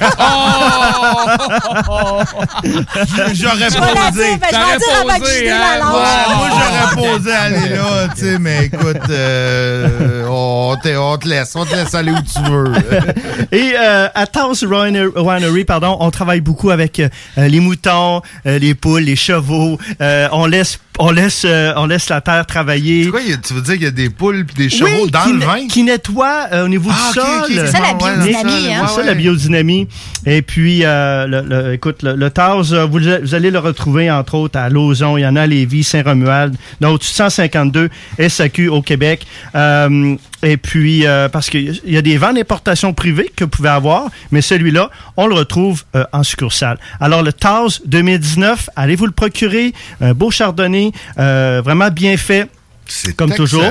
J'aurais 3.34 3.70
Je 3.70 3.74
vais 3.74 3.80
la 3.94 4.12
posé. 4.12 4.28
dire, 4.28 4.38
ben, 4.40 4.48
je 4.52 4.56
vais 4.56 4.72
la 4.72 4.78
dire 4.78 4.96
avant 5.02 5.20
que 5.20 5.26
je 5.26 5.40
dise 5.40 5.50
la 5.50 5.78
langue. 5.80 5.96
Ouais, 5.96 6.36
moi, 6.36 6.50
j'aurais 6.52 6.96
posé 7.20 7.32
aller 7.32 7.70
là, 7.70 8.08
tu 8.16 8.22
sais, 8.22 8.38
mais 8.40 8.66
écoute, 8.66 8.98
euh, 9.10 10.26
on, 10.30 10.76
te, 10.82 10.96
on 10.98 11.18
te 11.18 11.28
laisse, 11.28 11.56
on 11.56 11.66
te 11.66 11.76
laisse 11.76 11.94
aller 11.94 12.12
où 12.12 12.22
tu 12.22 12.40
veux. 12.52 12.74
Et 13.52 13.74
euh, 13.78 14.05
à 14.14 14.28
Taos 14.28 14.64
Winery, 14.66 15.66
pardon, 15.66 15.98
on 16.00 16.12
travaille 16.12 16.42
beaucoup 16.42 16.70
avec 16.70 17.00
euh, 17.00 17.10
les 17.38 17.60
moutons, 17.60 18.22
euh, 18.46 18.60
les 18.60 18.76
poules, 18.76 19.04
les 19.04 19.16
chevaux. 19.16 19.78
Euh, 20.02 20.28
on 20.32 20.46
laisse, 20.46 20.80
on 21.00 21.12
laisse, 21.12 21.44
euh, 21.46 21.74
on 21.78 21.86
laisse 21.88 22.10
la 22.10 22.22
terre 22.22 22.46
travailler. 22.46 23.08
Quoi, 23.10 23.20
tu 23.46 23.54
veux 23.54 23.62
dire 23.62 23.74
qu'il 23.74 23.84
y 23.84 23.88
a 23.88 23.92
des 23.92 24.10
poules 24.10 24.46
et 24.50 24.54
des 24.58 24.70
chevaux 24.70 24.90
Oui, 25.04 25.12
dans 25.12 25.26
le 25.26 25.40
vin? 25.46 25.68
Qui 25.68 25.84
nettoie 25.84 26.48
euh, 26.54 26.66
au 26.66 26.68
niveau 26.68 26.90
Ah, 26.94 27.12
du 27.14 27.20
sol. 27.20 27.28
c'est 27.50 27.68
ça, 27.68 27.80
la 27.82 27.94
biodynamie, 27.94 28.74
hein. 28.74 28.86
C'est 28.88 28.96
ça, 28.96 29.04
la 29.04 29.14
biodynamie. 29.14 29.88
Et 30.26 30.42
puis, 30.42 30.82
euh, 30.84 31.28
le, 31.28 31.42
le- 31.42 31.74
écoute, 31.74 32.04
le, 32.04 32.16
le 32.16 32.30
euh, 32.38 32.86
vous, 32.86 33.00
vous 33.24 33.36
allez 33.36 33.52
le 33.52 33.60
retrouver, 33.60 34.10
entre 34.12 34.36
autres, 34.36 34.60
à 34.60 34.70
Lauson. 34.70 35.18
Il 35.18 35.22
y 35.22 35.28
en 35.28 35.36
a 35.36 35.42
à 35.42 35.48
Lévis, 35.48 35.84
Saint-Romuald. 35.84 36.56
Donc, 36.82 37.04
152 37.04 37.90
SAQ 38.28 38.70
au 38.70 38.82
Québec. 38.82 39.26
Et 40.46 40.58
puis, 40.58 41.08
euh, 41.08 41.28
parce 41.28 41.50
qu'il 41.50 41.82
y 41.86 41.98
a 41.98 42.04
des 42.04 42.18
ventes 42.18 42.36
d'importation 42.36 42.94
privées 42.94 43.32
que 43.36 43.46
vous 43.46 43.50
pouvez 43.50 43.70
avoir, 43.70 44.10
mais 44.30 44.42
celui-là, 44.42 44.92
on 45.18 45.26
le 45.26 45.34
retrouve 45.34 45.84
euh, 45.96 46.06
en 46.14 46.22
succursale. 46.22 46.78
Alors, 47.00 47.24
le 47.24 47.34
Taz 47.34 47.82
2019, 47.86 48.70
allez 48.76 48.96
vous 48.96 49.08
le 49.08 49.12
procurer. 49.12 49.74
Un 50.02 50.14
beau 50.14 50.30
chardonnay, 50.30 50.92
euh, 51.18 51.64
vraiment 51.66 51.90
bien 51.90 52.16
fait. 52.16 52.48
C'est 52.88 53.16
Comme 53.16 53.34
toujours. 53.34 53.64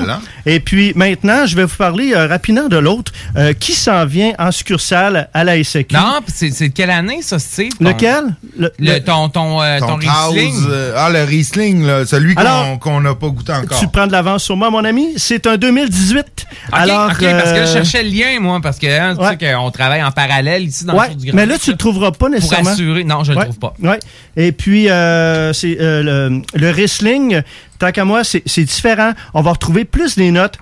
Et 0.47 0.61
puis 0.61 0.93
maintenant, 0.97 1.47
je 1.47 1.55
vais 1.57 1.65
vous 1.65 1.77
parler 1.77 2.13
euh, 2.15 2.27
rapidement 2.27 2.69
de 2.69 2.77
l'autre 2.77 3.13
euh, 3.37 3.53
qui 3.53 3.73
s'en 3.73 4.05
vient 4.07 4.33
en 4.39 4.51
succursale 4.51 5.29
à 5.33 5.45
la 5.45 5.63
SAQ. 5.63 5.95
Non, 5.95 6.21
pis 6.27 6.53
c'est 6.53 6.71
quelle 6.71 6.91
année, 6.91 7.21
ça, 7.23 7.39
Steve? 7.39 7.73
ton- 7.79 7.85
Lequel? 7.85 8.35
Le- 8.59 8.73
Le, 8.79 8.95
le- 8.95 9.01
ton, 9.01 9.29
ton, 9.29 9.63
euh, 9.63 9.79
ton, 9.81 9.87
Ton 9.87 9.97
Riesling? 9.97 10.67
Euh, 10.69 10.95
ah, 10.97 11.11
le 11.11 11.23
Riesling, 11.25 11.87
là, 11.87 12.05
celui 12.07 12.35
qu'on 12.35 13.01
n'a 13.01 13.15
pas 13.15 13.29
goûté 13.29 13.53
encore. 13.53 13.79
Tu 13.79 13.87
prends 13.89 14.07
de 14.07 14.13
l'avance 14.13 14.45
sur 14.45 14.57
moi, 14.57 14.71
mon 14.71 14.85
ami. 14.85 15.15
C'est 15.17 15.47
un 15.47 15.57
2018. 15.57 16.21
OK, 16.21 16.25
Alors, 16.73 17.11
OK, 17.11 17.21
parce 17.21 17.53
que 17.53 17.67
je 17.67 17.73
cherchais 17.73 18.03
le 18.03 18.11
lien, 18.11 18.41
moi, 18.41 18.61
parce 18.63 18.79
que 18.79 18.87
hein, 18.87 19.15
tu 19.17 19.23
Ouais. 19.23 19.37
sais 19.39 19.55
qu'on 19.55 19.71
travaille 19.71 20.03
en 20.03 20.11
parallèle 20.11 20.65
ici 20.65 20.85
dans 20.85 20.95
ouais, 20.97 21.09
le 21.11 21.15
du 21.15 21.27
Grand 21.27 21.37
mais 21.37 21.47
là, 21.47 21.57
tu 21.59 21.71
le 21.71 21.77
trouveras 21.77 22.11
pas 22.11 22.17
Pour 22.19 22.29
nécessairement. 22.31 22.71
assurer. 22.71 23.05
Non, 23.05 23.25
je 23.25 23.33
le 23.33 23.39
Ouais, 23.39 23.45
trouve 23.45 23.59
pas. 23.59 23.75
ouais. 23.83 23.99
Et 24.37 24.53
puis, 24.53 24.89
euh, 24.91 25.53
c'est 25.53 25.77
euh, 25.81 26.03
le, 26.03 26.43
le 26.55 26.71
Riesling, 26.71 27.43
tant 27.85 27.93
qu'à 27.93 28.05
moi, 28.05 28.23
c'est 28.25 28.65
différent. 28.65 29.13
On 29.35 29.43
va 29.43 29.53
retrouver 29.53 29.85
plus 29.85 30.17
des 30.17 30.31
notes 30.31 30.59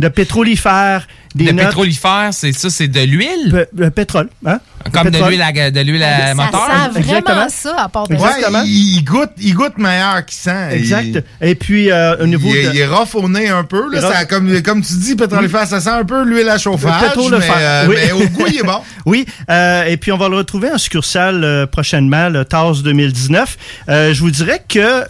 de 0.00 0.08
pétrolifères, 0.08 1.08
des 1.44 1.52
notes- 1.52 1.66
pétrolifère, 1.66 2.28
c'est 2.32 2.52
ça, 2.52 2.70
c'est 2.70 2.88
de 2.88 3.00
l'huile? 3.00 3.28
Le, 3.50 3.68
le 3.76 3.90
pétrole, 3.90 4.28
hein? 4.46 4.60
Comme 4.92 5.04
Le 5.04 5.10
de 5.10 5.16
pétrole. 5.16 5.30
l'huile 5.32 5.42
à, 5.42 5.70
de 5.70 5.80
l'huile 5.80 6.02
à 6.02 6.28
Ça 6.28 6.34
moteur? 6.34 6.68
sent 6.94 7.00
vraiment 7.00 7.48
ça, 7.50 7.74
à 7.82 7.88
part 7.88 8.08
de 8.08 8.14
Exactement. 8.14 8.62
il, 8.64 8.96
il 8.98 9.04
goûte, 9.04 9.30
il 9.38 9.52
goûte 9.54 9.76
meilleur 9.76 10.24
qu'il 10.24 10.38
sent. 10.38 10.68
Exact. 10.72 11.04
Il, 11.42 11.48
Et 11.48 11.54
puis, 11.56 11.90
euh, 11.90 12.16
au 12.22 12.26
niveau 12.26 12.48
il, 12.50 12.56
est- 12.56 12.68
de... 12.68 12.74
il 12.74 12.78
est 12.80 12.86
rough 12.86 13.14
au 13.14 13.28
nez 13.28 13.48
un 13.48 13.64
peu. 13.64 13.92
Là, 13.92 14.00
ça, 14.00 14.24
comme, 14.24 14.62
comme 14.62 14.82
tu 14.82 14.94
dis, 14.94 15.14
pétrolifère, 15.16 15.66
ça 15.66 15.80
sent 15.80 15.90
un 15.90 16.04
peu 16.04 16.22
l'huile 16.24 16.48
à 16.48 16.58
chauffage. 16.58 17.02
Le 17.16 17.30
le 17.30 17.38
mais, 17.38 17.44
fer. 17.46 17.56
euh, 17.58 17.86
Oui. 17.88 17.96
mais 17.96 18.12
au 18.12 18.28
goût, 18.28 18.46
il 18.48 18.58
est 18.58 18.62
bon. 18.62 18.80
Oui, 19.06 19.24
euh, 19.50 19.84
et 19.86 19.96
puis 19.96 20.12
on 20.12 20.18
va 20.18 20.28
le 20.28 20.36
retrouver 20.36 20.70
en 20.70 20.76
succursale 20.76 21.42
euh, 21.42 21.66
prochainement, 21.66 22.28
le 22.28 22.44
TAS 22.44 22.82
2019. 22.84 23.56
Euh, 23.88 24.12
je 24.12 24.20
vous 24.20 24.30
dirais 24.30 24.62
que 24.68 24.78
euh, 24.78 25.04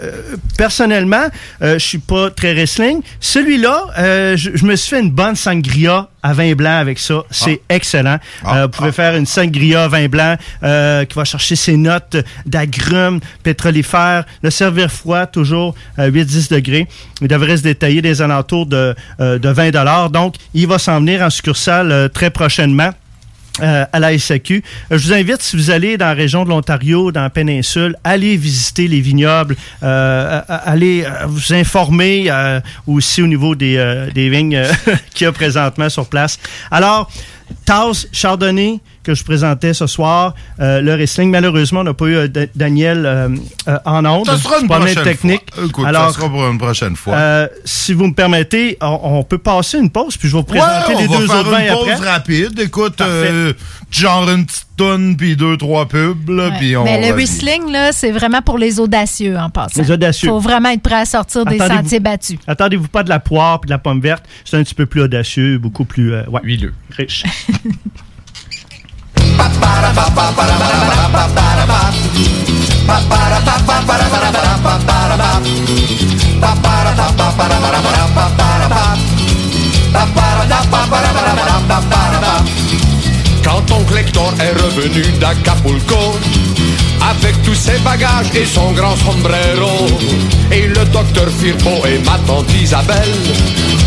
personnellement, 0.56 1.26
euh, 1.62 1.74
je 1.78 1.84
suis 1.84 1.98
pas 1.98 2.30
très 2.30 2.52
wrestling. 2.54 3.00
Celui-là, 3.20 3.86
euh, 3.98 4.36
je, 4.36 4.50
je 4.54 4.64
me 4.64 4.76
suis 4.76 4.90
fait 4.90 5.00
une 5.00 5.10
bonne 5.10 5.36
sangria 5.36 6.08
à 6.22 6.32
vin 6.32 6.54
blanc 6.54 6.78
avec 6.78 6.98
ça. 6.98 7.22
C'est 7.30 7.60
excellent. 7.68 8.18
Euh, 8.46 8.62
vous 8.62 8.68
pouvez 8.68 8.92
faire 8.92 9.16
une 9.16 9.26
sangria 9.26 9.84
à 9.84 9.88
vin 9.88 10.08
blanc 10.08 10.36
euh, 10.62 11.04
qui 11.04 11.14
va 11.14 11.24
chercher 11.24 11.56
ses 11.56 11.76
notes 11.76 12.16
d'agrumes, 12.46 13.20
pétrolifères, 13.42 14.24
le 14.42 14.50
servir 14.50 14.90
froid, 14.90 15.26
toujours 15.26 15.74
à 15.96 16.08
8-10 16.08 16.52
degrés. 16.52 16.88
Il 17.20 17.28
devrait 17.28 17.56
se 17.56 17.62
détailler 17.62 18.02
des 18.02 18.22
alentours 18.22 18.66
de, 18.66 18.94
euh, 19.20 19.38
de 19.38 19.48
20 19.48 20.10
Donc, 20.10 20.34
il 20.54 20.66
va 20.66 20.78
s'en 20.78 21.00
venir 21.00 21.22
en 21.22 21.30
succursale 21.30 21.92
euh, 21.92 22.08
très 22.08 22.30
prochainement 22.30 22.90
euh, 23.60 23.84
à 23.92 23.98
la 23.98 24.16
SAQ. 24.16 24.62
Euh, 24.92 24.98
je 24.98 25.06
vous 25.06 25.12
invite, 25.12 25.42
si 25.42 25.56
vous 25.56 25.70
allez 25.70 25.96
dans 25.96 26.06
la 26.06 26.14
région 26.14 26.44
de 26.44 26.48
l'Ontario, 26.48 27.12
dans 27.12 27.22
la 27.22 27.30
péninsule, 27.30 27.96
allez 28.04 28.36
visiter 28.36 28.88
les 28.88 29.00
vignobles, 29.00 29.56
euh, 29.82 30.40
allez 30.48 31.04
euh, 31.04 31.26
vous 31.26 31.52
informer 31.52 32.26
euh, 32.28 32.60
aussi 32.86 33.22
au 33.22 33.26
niveau 33.26 33.54
des, 33.54 34.08
des 34.14 34.28
vignes 34.28 34.62
qu'il 35.14 35.24
y 35.24 35.28
a 35.28 35.32
présentement 35.32 35.88
sur 35.88 36.06
place. 36.06 36.38
Alors, 36.70 37.10
Taos 37.64 38.06
Chardonnay, 38.12 38.80
que 39.08 39.14
je 39.14 39.24
présentais 39.24 39.72
ce 39.72 39.86
soir, 39.86 40.34
euh, 40.60 40.82
le 40.82 40.92
wrestling, 40.94 41.30
malheureusement, 41.30 41.80
on 41.80 41.84
n'a 41.84 41.94
pas 41.94 42.04
eu 42.06 42.14
euh, 42.16 42.28
Da- 42.28 42.44
Daniel 42.54 43.06
euh, 43.06 43.28
euh, 43.68 43.78
en 43.86 44.04
ondes. 44.04 44.26
Ça 44.26 44.36
sera 44.36 44.60
une 44.60 44.68
prochaine 44.68 45.02
technique. 45.02 45.42
fois. 45.54 45.64
Écoute, 45.64 45.86
Alors, 45.86 46.08
ça 46.10 46.18
sera 46.20 46.28
pour 46.28 46.46
une 46.46 46.58
prochaine 46.58 46.94
fois. 46.94 47.14
euh, 47.14 47.48
si 47.64 47.94
vous 47.94 48.06
me 48.08 48.12
permettez, 48.14 48.76
on, 48.82 48.98
on 49.18 49.22
peut 49.22 49.38
passer 49.38 49.78
une 49.78 49.88
pause, 49.90 50.16
puis 50.18 50.28
je 50.28 50.34
vais 50.34 50.40
vous 50.40 50.46
présenter 50.46 50.94
on 50.94 50.98
les 50.98 51.06
va 51.06 51.16
deux 51.18 51.26
faire 51.26 51.36
autres 51.40 51.50
vins 51.50 51.60
une 51.62 51.72
pause 51.72 51.88
après. 51.90 52.10
rapide. 52.10 52.60
Écoute, 52.60 53.00
euh, 53.00 53.52
genre 53.90 54.28
une 54.28 54.44
petite 54.44 54.66
tonne, 54.76 55.16
puis 55.16 55.36
deux, 55.36 55.56
trois 55.56 55.86
pubs, 55.88 56.28
là, 56.28 56.50
puis 56.58 56.76
on 56.76 56.84
Mais 56.84 57.00
le 57.00 57.08
va- 57.08 57.14
Riesling, 57.14 57.70
là, 57.72 57.90
c'est 57.92 58.10
vraiment 58.12 58.42
pour 58.42 58.58
les 58.58 58.78
audacieux 58.78 59.36
en 59.38 59.48
passant. 59.50 59.80
Les 59.80 59.90
audacieux. 59.90 60.28
faut 60.28 60.38
vraiment 60.38 60.68
être 60.68 60.82
prêt 60.82 61.00
à 61.00 61.04
sortir 61.06 61.44
des 61.46 61.56
Attendez-vous- 61.56 61.82
sentiers 61.82 62.00
battus. 62.00 62.38
Attendez-vous 62.46 62.88
pas 62.88 63.02
de 63.02 63.08
la 63.08 63.18
poire 63.20 63.60
et 63.62 63.66
de 63.66 63.70
la 63.70 63.78
pomme 63.78 64.00
verte. 64.00 64.24
C'est 64.44 64.56
un 64.58 64.62
petit 64.62 64.74
peu 64.74 64.86
plus 64.86 65.00
audacieux, 65.02 65.58
beaucoup 65.58 65.84
plus 65.84 66.12
euh, 66.12 66.22
ouais, 66.30 66.40
huileux. 66.44 66.74
Riche. 66.96 67.24
Quand 83.44 83.70
oncle 83.72 83.98
Hector 83.98 84.32
est 84.40 84.62
revenu 84.62 85.02
d'Acapulco 85.18 86.18
avec 87.10 87.42
tous 87.42 87.54
ses 87.54 87.78
bagages 87.78 88.30
et 88.34 88.44
son 88.44 88.72
grand 88.72 88.96
sombrero 88.96 89.86
et 90.50 90.66
le 90.66 90.84
docteur 90.86 91.28
Firpo 91.38 91.86
et 91.86 91.98
ma 92.04 92.18
tante 92.26 92.52
Isabelle, 92.54 93.14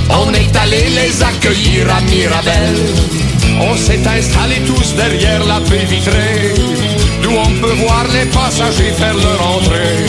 on 0.10 0.34
est 0.34 0.56
allé 0.56 0.90
les 0.90 1.24
accueillir 1.24 1.88
à 1.94 2.02
Mirabel. 2.02 3.31
On 3.60 3.76
s'est 3.76 4.00
installés 4.08 4.62
tous 4.66 4.96
derrière 4.96 5.44
la 5.46 5.60
baie 5.60 5.86
vitrée, 5.86 6.54
d'où 7.22 7.32
on 7.32 7.52
peut 7.62 7.74
voir 7.74 8.06
les 8.14 8.26
passagers 8.30 8.94
faire 8.94 9.16
leur 9.16 9.42
entrée, 9.56 10.06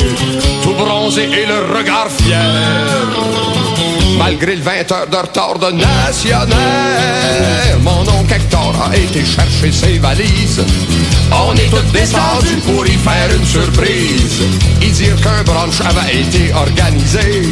tout 0.63 0.75
bronzés 0.75 1.29
et 1.33 1.47
le 1.47 1.77
regard 1.77 2.09
fier. 2.11 3.33
Malgré 4.19 4.57
le 4.57 4.63
20 4.63 4.93
heures 4.93 5.07
de 5.09 5.17
retard 5.17 5.59
de 5.59 5.73
mon 7.83 8.03
oncle 8.09 8.35
Hector 8.35 8.75
a 8.89 8.97
été 8.97 9.25
chercher 9.25 9.73
ses 9.73 9.99
valises. 9.99 10.63
On 11.33 11.55
est 11.55 11.71
tous 11.71 11.93
descendus 11.93 12.61
pour 12.65 12.87
y 12.87 12.93
faire 12.93 13.31
une 13.37 13.45
surprise. 13.45 14.43
Et 14.81 14.91
dire 14.91 15.17
qu'un 15.21 15.43
brunch 15.45 15.81
avait 15.81 16.21
été 16.21 16.53
organisé. 16.55 17.43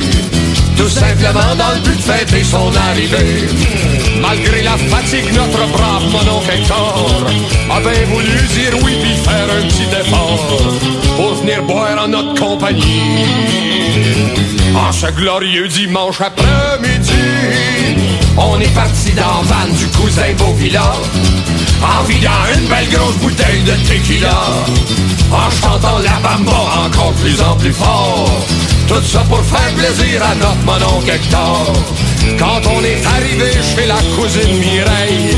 Tout 0.81 0.89
simplement 0.89 1.55
dans 1.59 1.74
le 1.74 1.81
but 1.81 1.95
de 1.99 2.03
fêter 2.03 2.43
son 2.43 2.74
arrivée. 2.74 3.47
Malgré 4.18 4.62
la 4.62 4.78
fatigue, 4.78 5.31
notre 5.35 5.66
brave 5.72 6.05
mon 6.11 6.39
oncle 6.39 6.51
Hector 6.51 7.26
a 7.70 7.81
bien 7.81 8.05
voulu 8.07 8.49
dire 8.49 8.72
oui 8.83 8.97
puis 9.03 9.14
faire 9.16 9.47
un 9.59 9.66
petit 9.68 9.89
effort 10.01 10.47
pour 11.16 11.35
venir 11.35 11.62
boire 11.64 12.03
en 12.03 12.09
notre 12.09 12.35
compagnie. 12.41 13.26
En 14.74 14.91
ce 14.91 15.09
glorieux 15.09 15.68
dimanche 15.68 16.22
après-midi, 16.22 17.12
on 18.39 18.59
est 18.59 18.74
parti 18.74 19.11
dans 19.12 19.43
van 19.43 19.68
du 19.76 19.87
cousin 19.89 20.33
Beauvilla, 20.39 20.95
en 21.83 22.05
vidant 22.05 22.31
une 22.55 22.68
belle 22.68 22.89
grosse 22.89 23.16
bouteille 23.16 23.62
de 23.64 23.72
tequila, 23.87 24.41
en 25.31 25.51
chantant 25.51 25.99
la 25.99 26.18
bamba 26.26 26.87
encore 26.87 27.12
plus 27.20 27.39
en 27.43 27.55
plus 27.57 27.74
fort. 27.74 28.47
Tout 28.91 29.05
ça 29.05 29.20
pour 29.20 29.41
faire 29.45 29.72
plaisir 29.76 30.20
à 30.20 30.34
notre 30.34 30.64
monon 30.66 31.01
Hector. 31.07 31.72
Quand 32.36 32.61
on 32.74 32.82
est 32.82 33.01
arrivé 33.07 33.53
chez 33.62 33.86
la 33.86 34.01
cousine 34.16 34.59
Mireille, 34.59 35.36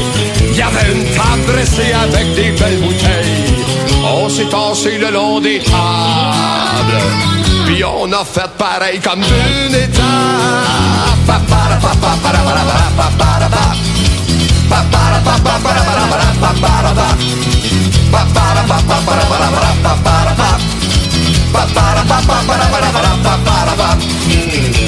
il 0.49 0.57
y 0.57 0.63
avait 0.63 0.91
une 0.91 1.05
table 1.15 1.45
dressée 1.47 1.93
avec 1.93 2.35
des 2.35 2.53
belles 2.53 2.81
bouteilles. 2.81 3.63
On 4.03 4.31
s'est 4.31 4.49
tassé 4.49 4.97
le 4.97 5.11
long 5.11 5.39
des 5.39 5.59
tables. 5.59 7.03
Puis 7.67 7.85
on 7.85 8.11
a 8.11 8.25
fait 8.25 8.51
pareil 8.57 8.99
comme 9.01 9.21
d'une 9.21 9.75
étape. 9.75 10.03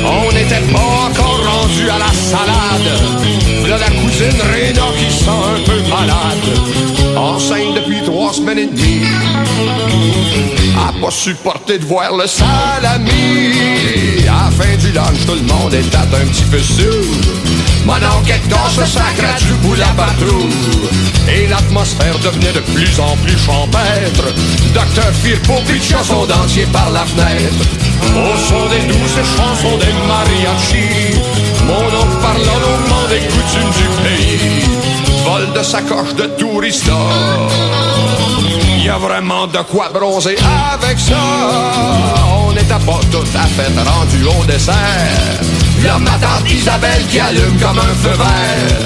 On 0.07 0.33
n'était 0.33 0.73
pas 0.73 1.09
encore 1.09 1.41
rendu 1.45 1.89
à 1.89 1.99
la 1.99 2.13
salade. 2.13 2.91
Là, 3.69 3.79
la 3.79 3.91
cousine 3.91 4.41
Réna 4.53 4.83
qui 4.99 5.13
sent 5.13 5.31
un 5.31 5.61
peu 5.65 5.81
malade. 5.89 7.17
Enceinte 7.17 7.75
depuis 7.75 8.03
trois 8.03 8.33
semaines 8.33 8.59
et 8.59 8.67
demie. 8.67 9.03
A 10.77 10.93
pas 11.01 11.11
supporté 11.11 11.79
de 11.79 11.85
voir 11.85 12.17
le 12.17 12.27
salami. 12.27 13.53
À 14.29 14.45
la 14.45 14.51
fin 14.51 14.77
du 14.77 14.93
lunch, 14.93 15.27
tout 15.27 15.35
le 15.35 15.43
monde 15.43 15.75
était 15.75 15.97
un 15.97 16.27
petit 16.27 16.45
peu 16.45 16.59
sourd. 16.59 17.64
Mon 17.85 17.97
oncle 17.97 18.31
Hector 18.31 18.71
se 18.71 18.87
sacra 18.87 19.35
du 19.39 19.77
la. 19.79 19.87
Et 21.29 21.47
l'atmosphère 21.47 22.19
devenait 22.19 22.53
de 22.53 22.61
plus 22.61 22.99
en 22.99 23.17
plus 23.19 23.39
champêtre. 23.39 24.33
Docteur 24.73 25.13
Firpo 25.23 25.55
pitcha 25.67 26.03
son 26.03 26.27
dentier 26.27 26.67
par 26.67 26.91
la 26.91 27.05
fenêtre. 27.05 27.65
Au 28.15 28.37
son 28.49 28.69
des 28.69 28.87
douces 28.87 29.17
chansons 29.37 29.77
des 29.79 29.93
mariachis. 30.09 31.21
Mon 31.67 31.87
oncle 31.87 32.17
parlant 32.23 32.61
longuement 32.61 33.09
des 33.09 33.21
coutumes 33.29 33.71
du 33.71 33.89
pays. 34.03 34.65
Vol 35.25 35.53
de 35.53 35.63
sacoche 35.63 36.15
de 36.15 36.27
tourista. 36.39 36.93
Il 38.77 38.85
y 38.85 38.89
a 38.89 38.99
vraiment 38.99 39.47
de 39.47 39.59
quoi 39.59 39.91
bronzer 39.93 40.37
avec 40.73 40.99
ça. 40.99 41.17
On 42.47 42.53
n'était 42.53 42.85
pas 42.87 43.01
tout 43.11 43.27
à 43.35 43.47
fait 43.47 43.91
rendu 43.91 44.25
au 44.25 44.45
dessert. 44.45 45.64
Là, 45.85 45.99
ma 45.99 46.15
Isabelle 46.51 47.07
qui 47.09 47.21
allume 47.21 47.59
comme 47.61 47.79
un 47.79 47.95
feu 48.03 48.17
vert. 48.17 48.79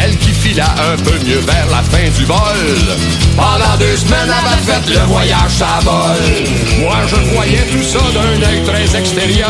Elle 0.00 0.16
qui 0.18 0.30
fila 0.30 0.66
un 0.92 0.96
peu 1.02 1.18
mieux 1.24 1.40
vers 1.40 1.66
la 1.70 1.82
fin 1.82 2.08
du 2.16 2.24
vol. 2.24 2.38
Pendant 3.36 3.76
deux 3.78 3.96
semaines, 3.96 4.26
elle 4.26 4.52
avait 4.52 4.62
fait 4.62 5.00
le 5.00 5.06
voyage 5.06 5.62
à 5.62 5.80
vol. 5.80 6.80
Moi, 6.80 6.96
je 7.06 7.16
voyais 7.34 7.64
tout 7.70 7.82
ça 7.82 8.00
d'un 8.12 8.48
œil 8.48 8.62
très 8.64 8.98
extérieur. 8.98 9.48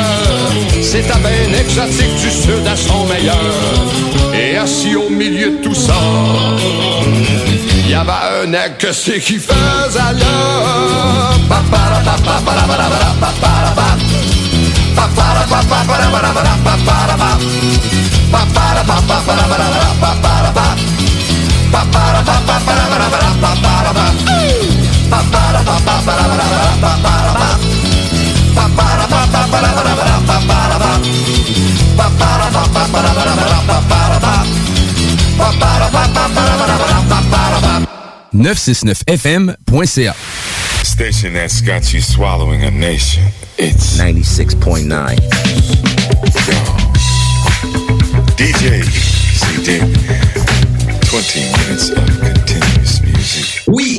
C'était 0.80 1.18
bien 1.18 1.58
exotique 1.58 2.14
du 2.16 2.30
sud 2.30 2.66
à 2.66 2.76
son 2.76 3.06
meilleur. 3.06 3.36
Et 4.34 4.56
assis 4.56 4.94
au 4.94 5.08
milieu 5.08 5.58
de 5.58 5.62
tout 5.62 5.74
ça, 5.74 5.94
il 7.84 7.90
y 7.90 7.94
avait 7.94 8.44
un 8.44 8.52
aigle 8.52 8.76
que 8.78 8.92
c'est 8.92 9.18
qui 9.18 9.38
faisait 9.38 9.98
là? 9.98 11.32
969fm.ca 38.42 40.14
Station 40.92 41.32
that's 41.32 41.62
got 41.62 41.94
you 41.94 42.02
swallowing 42.02 42.64
a 42.64 42.70
nation. 42.70 43.24
It's 43.56 43.98
96.9. 43.98 45.16
DJ 48.36 48.84
CD. 49.32 49.78
20 51.06 51.40
minutes 51.56 51.90
of. 51.92 52.21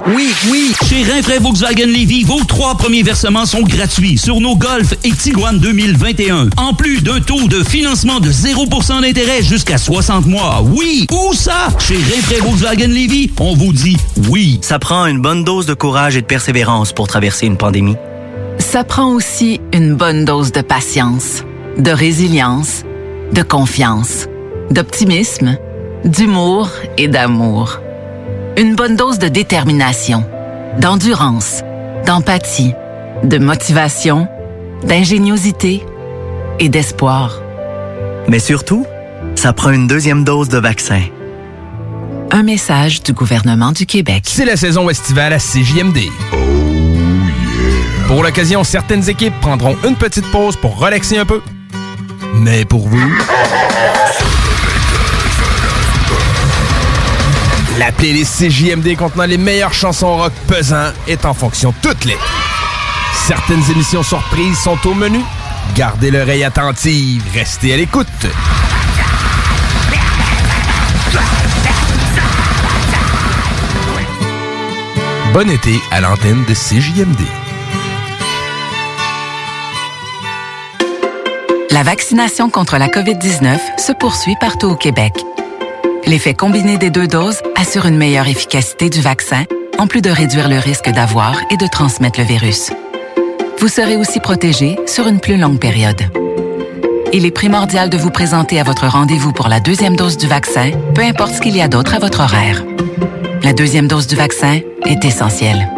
Oui, 0.07 0.27
oui! 0.51 0.73
Chez 0.89 1.03
Rinfraie 1.03 1.39
Volkswagen 1.39 1.85
Levy, 1.85 2.23
vos 2.25 2.43
trois 2.43 2.75
premiers 2.75 3.03
versements 3.03 3.45
sont 3.45 3.61
gratuits 3.61 4.17
sur 4.17 4.41
nos 4.41 4.57
Golf 4.57 4.93
et 5.05 5.11
Tiguan 5.11 5.57
2021. 5.57 6.49
En 6.57 6.73
plus 6.73 7.01
d'un 7.01 7.21
taux 7.21 7.47
de 7.47 7.63
financement 7.63 8.19
de 8.19 8.29
0% 8.29 9.01
d'intérêt 9.01 9.41
jusqu'à 9.41 9.77
60 9.77 10.25
mois. 10.25 10.61
Oui! 10.61 11.07
Où 11.09 11.33
ça? 11.33 11.69
Chez 11.79 11.95
Rinfraie 11.95 12.41
Volkswagen 12.41 12.87
Levy, 12.87 13.31
on 13.39 13.55
vous 13.55 13.71
dit 13.71 13.95
oui. 14.29 14.59
Ça 14.61 14.77
prend 14.77 15.05
une 15.05 15.21
bonne 15.21 15.45
dose 15.45 15.67
de 15.67 15.73
courage 15.73 16.17
et 16.17 16.21
de 16.21 16.27
persévérance 16.27 16.91
pour 16.91 17.07
traverser 17.07 17.45
une 17.45 17.57
pandémie. 17.57 17.95
Ça 18.59 18.83
prend 18.83 19.13
aussi 19.13 19.61
une 19.71 19.95
bonne 19.95 20.25
dose 20.25 20.51
de 20.51 20.61
patience, 20.61 21.43
de 21.77 21.91
résilience, 21.91 22.83
de 23.31 23.41
confiance, 23.41 24.27
d'optimisme, 24.69 25.57
d'humour 26.03 26.69
et 26.97 27.07
d'amour. 27.07 27.79
Une 28.55 28.75
bonne 28.75 28.95
dose 28.95 29.17
de 29.17 29.29
détermination, 29.29 30.23
d'endurance, 30.79 31.63
d'empathie, 32.05 32.73
de 33.23 33.39
motivation, 33.39 34.27
d'ingéniosité 34.83 35.83
et 36.59 36.69
d'espoir. 36.69 37.41
Mais 38.27 38.37
surtout, 38.37 38.85
ça 39.33 39.53
prend 39.53 39.71
une 39.71 39.87
deuxième 39.87 40.23
dose 40.23 40.49
de 40.49 40.59
vaccin. 40.59 41.01
Un 42.29 42.43
message 42.43 43.01
du 43.01 43.13
gouvernement 43.13 43.71
du 43.71 43.87
Québec. 43.87 44.21
C'est 44.27 44.45
la 44.45 44.55
saison 44.55 44.87
estivale 44.87 45.33
à 45.33 45.39
CJMD. 45.39 45.97
Pour 48.07 48.21
l'occasion, 48.21 48.63
certaines 48.63 49.09
équipes 49.09 49.39
prendront 49.41 49.75
une 49.83 49.95
petite 49.95 50.29
pause 50.31 50.57
pour 50.57 50.77
relaxer 50.77 51.17
un 51.17 51.25
peu. 51.25 51.41
Mais 52.35 52.65
pour 52.65 52.87
vous... 52.87 53.13
La 57.85 57.91
playlist 57.91 58.37
CJMD 58.37 58.95
contenant 58.95 59.25
les 59.25 59.37
meilleures 59.37 59.73
chansons 59.73 60.15
rock 60.15 60.31
pesant 60.47 60.93
est 61.05 61.25
en 61.25 61.33
fonction 61.33 61.73
toute 61.81 62.05
l'été. 62.05 62.17
Certaines 63.13 63.61
émissions 63.71 64.03
surprises 64.03 64.57
sont 64.57 64.77
au 64.87 64.93
menu. 64.93 65.19
Gardez 65.75 66.09
l'oreille 66.09 66.45
attentive, 66.45 67.21
restez 67.33 67.73
à 67.73 67.75
l'écoute. 67.75 68.07
Bon 75.33 75.49
été 75.49 75.77
à 75.91 75.99
l'antenne 75.99 76.45
de 76.45 76.53
CJMD. 76.53 77.19
La 81.71 81.83
vaccination 81.83 82.49
contre 82.49 82.77
la 82.77 82.87
COVID-19 82.87 83.57
se 83.77 83.91
poursuit 83.91 84.37
partout 84.39 84.67
au 84.67 84.75
Québec. 84.77 85.13
L'effet 86.05 86.33
combiné 86.33 86.77
des 86.77 86.89
deux 86.89 87.07
doses 87.07 87.41
assure 87.55 87.85
une 87.85 87.97
meilleure 87.97 88.27
efficacité 88.27 88.89
du 88.89 88.99
vaccin, 88.99 89.45
en 89.79 89.87
plus 89.87 90.01
de 90.01 90.09
réduire 90.09 90.49
le 90.49 90.57
risque 90.57 90.89
d'avoir 90.89 91.35
et 91.49 91.55
de 91.55 91.65
transmettre 91.65 92.19
le 92.19 92.25
virus. 92.25 92.71
Vous 93.59 93.69
serez 93.69 93.95
aussi 93.95 94.19
protégé 94.19 94.77
sur 94.85 95.07
une 95.07 95.21
plus 95.21 95.37
longue 95.37 95.59
période. 95.59 96.01
Il 97.13 97.25
est 97.25 97.31
primordial 97.31 97.89
de 97.89 97.97
vous 97.97 98.09
présenter 98.09 98.59
à 98.59 98.63
votre 98.63 98.87
rendez-vous 98.87 99.31
pour 99.31 99.47
la 99.47 99.61
deuxième 99.61 99.95
dose 99.95 100.17
du 100.17 100.27
vaccin, 100.27 100.71
peu 100.93 101.01
importe 101.01 101.35
ce 101.35 101.41
qu'il 101.41 101.55
y 101.55 101.61
a 101.61 101.69
d'autre 101.69 101.93
à 101.93 101.99
votre 101.99 102.19
horaire. 102.19 102.63
La 103.41 103.53
deuxième 103.53 103.87
dose 103.87 104.07
du 104.07 104.15
vaccin 104.15 104.59
est 104.85 105.05
essentielle. 105.05 105.69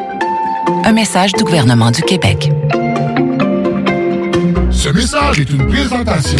Un 0.85 0.91
message 0.91 1.33
du 1.33 1.43
gouvernement 1.43 1.91
du 1.91 2.01
Québec. 2.01 2.51
Ce 4.71 4.89
message 4.89 5.39
est 5.39 5.49
une 5.49 5.67
présentation 5.67 6.39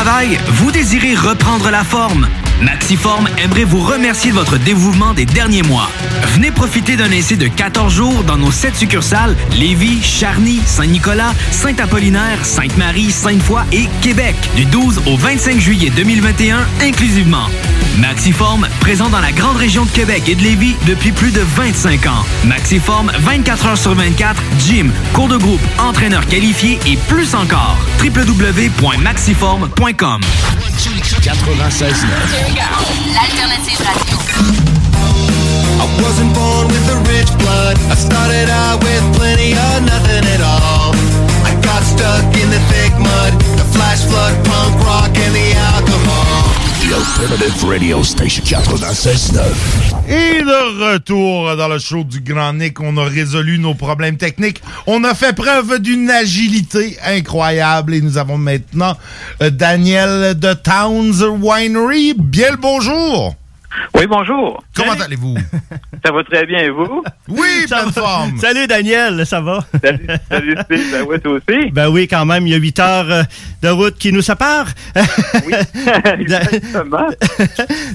Vous 0.47 0.71
désirez 0.71 1.13
reprendre 1.13 1.69
la 1.69 1.83
forme? 1.83 2.27
Maxiform 2.59 3.27
aimerait 3.37 3.65
vous 3.65 3.81
remercier 3.81 4.31
de 4.31 4.35
votre 4.35 4.57
dévouement 4.57 5.13
des 5.13 5.25
derniers 5.25 5.61
mois. 5.61 5.91
Venez 6.33 6.49
profiter 6.49 6.95
d'un 6.95 7.11
essai 7.11 7.35
de 7.35 7.47
14 7.47 7.93
jours 7.93 8.23
dans 8.23 8.37
nos 8.37 8.51
7 8.51 8.75
succursales 8.75 9.35
Lévis, 9.51 10.01
Charny, 10.01 10.59
Saint-Nicolas, 10.65 11.33
Saint-Apollinaire, 11.51 12.43
Sainte-Marie, 12.43 13.11
Sainte-Foy 13.11 13.61
et 13.71 13.87
Québec 14.01 14.35
du 14.55 14.65
12 14.65 15.03
au 15.05 15.17
25 15.17 15.59
juillet 15.59 15.91
2021 15.95 16.65
inclusivement. 16.81 17.47
Maxiform, 17.99 18.67
présent 18.79 19.09
dans 19.09 19.19
la 19.19 19.31
grande 19.33 19.57
région 19.57 19.85
de 19.85 19.91
Québec 19.91 20.23
et 20.29 20.35
de 20.35 20.41
Lévis 20.41 20.75
depuis 20.87 21.11
plus 21.11 21.31
de 21.31 21.41
25 21.41 22.07
ans. 22.07 22.25
Maxiform, 22.45 23.11
24 23.19 23.65
heures 23.67 23.77
sur 23.77 23.93
24, 23.93 24.41
gym, 24.59 24.91
cours 25.13 25.27
de 25.27 25.37
groupe, 25.37 25.61
entraîneur 25.77 26.25
qualifié 26.25 26.79
et 26.87 26.97
plus 27.07 27.35
encore. 27.35 27.77
www.maxiform.com 28.01 29.90
96 29.91 29.99
L'alternative 33.11 33.83
radio. 33.83 34.15
I 35.83 35.85
wasn't 36.01 36.33
born 36.33 36.67
with 36.67 36.87
a 36.95 36.97
rich 37.11 37.27
blood. 37.39 37.75
I 37.91 37.95
started 37.95 38.49
out 38.49 38.81
with 38.83 39.03
plenty 39.17 39.51
of 39.51 39.83
nothing 39.83 40.23
at 40.31 40.39
all. 40.39 40.95
I 41.43 41.51
got 41.61 41.83
stuck 41.83 42.23
in 42.39 42.49
the 42.49 42.59
thick 42.71 42.93
mud, 42.99 43.33
the 43.59 43.65
flash 43.75 44.05
flood, 44.07 44.33
punk 44.45 44.79
rock, 44.85 45.11
and 45.17 45.35
the 45.35 45.55
alcohol. 45.59 46.20
Alternative 46.93 47.65
radio 47.69 48.03
station 48.03 48.43
96.9. 48.43 50.09
Et 50.09 50.41
de 50.41 50.91
retour 50.93 51.55
dans 51.55 51.69
le 51.69 51.79
show 51.79 52.03
du 52.03 52.19
Grand 52.19 52.51
Nick, 52.51 52.81
on 52.81 52.97
a 52.97 53.05
résolu 53.05 53.59
nos 53.59 53.73
problèmes 53.75 54.17
techniques. 54.17 54.61
On 54.87 55.05
a 55.05 55.13
fait 55.13 55.33
preuve 55.33 55.79
d'une 55.79 56.09
agilité 56.09 56.97
incroyable 57.05 57.93
et 57.93 58.01
nous 58.01 58.17
avons 58.17 58.37
maintenant 58.37 58.97
euh, 59.41 59.49
Daniel 59.49 60.37
de 60.37 60.53
Towns 60.53 61.23
Winery. 61.41 62.13
Bien 62.17 62.51
le 62.51 62.57
bonjour! 62.57 63.35
Oui, 63.95 64.05
bonjour. 64.07 64.61
Comment 64.75 64.91
allez-vous? 64.91 65.37
Ça 66.03 66.11
va 66.11 66.23
très 66.23 66.45
bien, 66.45 66.59
et 66.59 66.69
vous? 66.69 67.03
Oui, 67.27 67.47
Ça 67.67 67.77
pleine 67.77 67.91
va. 67.91 68.01
forme. 68.01 68.37
Salut 68.39 68.67
Daniel, 68.67 69.25
ça 69.25 69.39
va? 69.39 69.59
Salut, 69.83 70.07
salut 70.29 70.57
Steve, 70.65 70.91
ben 70.91 71.05
oui, 71.07 71.19
toi 71.21 71.31
aussi. 71.33 71.69
Ben 71.71 71.87
oui, 71.89 72.07
quand 72.07 72.25
même, 72.25 72.45
il 72.45 72.51
y 72.51 72.55
a 72.55 72.57
8 72.57 72.79
heures 72.79 73.09
euh, 73.11 73.23
de 73.61 73.69
route 73.69 73.95
qui 73.97 74.11
nous 74.11 74.21
séparent. 74.21 74.67
Oui, 75.45 75.53
exactement. 76.19 77.07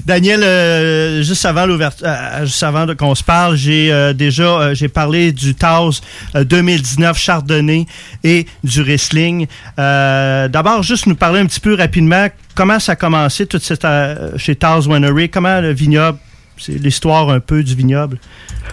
Daniel, 0.05 0.41
euh, 0.43 1.21
juste 1.21 1.45
avant 1.45 1.65
l'ouverture, 1.65 2.07
euh, 2.07 2.45
juste 2.45 2.63
avant 2.63 2.87
qu'on 2.95 3.13
se 3.13 3.23
parle, 3.23 3.55
j'ai 3.57 3.91
euh, 3.91 4.13
déjà 4.13 4.43
euh, 4.43 4.73
j'ai 4.73 4.87
parlé 4.87 5.31
du 5.31 5.53
Taos 5.53 6.01
euh, 6.35 6.43
2019 6.43 7.17
Chardonnay 7.19 7.85
et 8.23 8.47
du 8.63 8.81
wrestling. 8.81 9.47
Euh, 9.77 10.47
D'abord, 10.47 10.81
juste 10.83 11.05
nous 11.05 11.15
parler 11.15 11.41
un 11.41 11.45
petit 11.45 11.59
peu 11.59 11.75
rapidement 11.75 12.27
comment 12.55 12.79
ça 12.79 12.93
a 12.93 12.95
commencé 12.95 13.45
toute 13.45 13.61
cette 13.61 13.85
euh, 13.85 14.31
chez 14.37 14.55
Taos 14.55 14.87
Winery, 14.87 15.29
comment 15.29 15.61
le 15.61 15.73
vignoble, 15.73 16.17
c'est 16.57 16.73
l'histoire 16.73 17.29
un 17.29 17.39
peu 17.39 17.63
du 17.63 17.75
vignoble. 17.75 18.17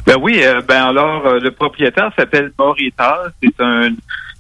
Ben 0.06 0.16
oui, 0.20 0.40
euh, 0.42 0.60
ben 0.66 0.84
alors, 0.84 1.26
euh, 1.26 1.40
le 1.40 1.50
propriétaire 1.50 2.10
s'appelle 2.16 2.52
Morita. 2.58 3.22
C'est 3.42 3.60
un 3.60 3.90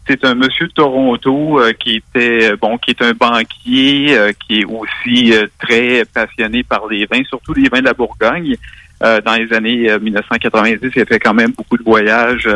c'est 0.06 0.22
un 0.26 0.34
monsieur 0.34 0.66
de 0.66 0.72
Toronto 0.72 1.60
euh, 1.60 1.72
qui 1.72 1.96
était 1.96 2.54
bon, 2.56 2.76
qui 2.76 2.90
est 2.90 3.02
un 3.02 3.12
banquier, 3.12 4.14
qui 4.46 4.60
est 4.60 4.64
aussi 4.66 5.32
très 5.58 6.04
passionné 6.04 6.62
par 6.62 6.86
les 6.88 7.06
vins, 7.06 7.22
surtout 7.26 7.54
les 7.54 7.68
vins 7.70 7.80
de 7.80 7.86
la 7.86 7.94
Bourgogne. 7.94 8.56
Dans 9.00 9.34
les 9.34 9.52
années 9.52 9.90
euh, 9.90 9.98
1990, 9.98 10.92
il 10.96 11.02
a 11.02 11.04
fait 11.04 11.18
quand 11.18 11.34
même 11.34 11.50
beaucoup 11.50 11.76
de 11.76 11.82
voyages 11.82 12.48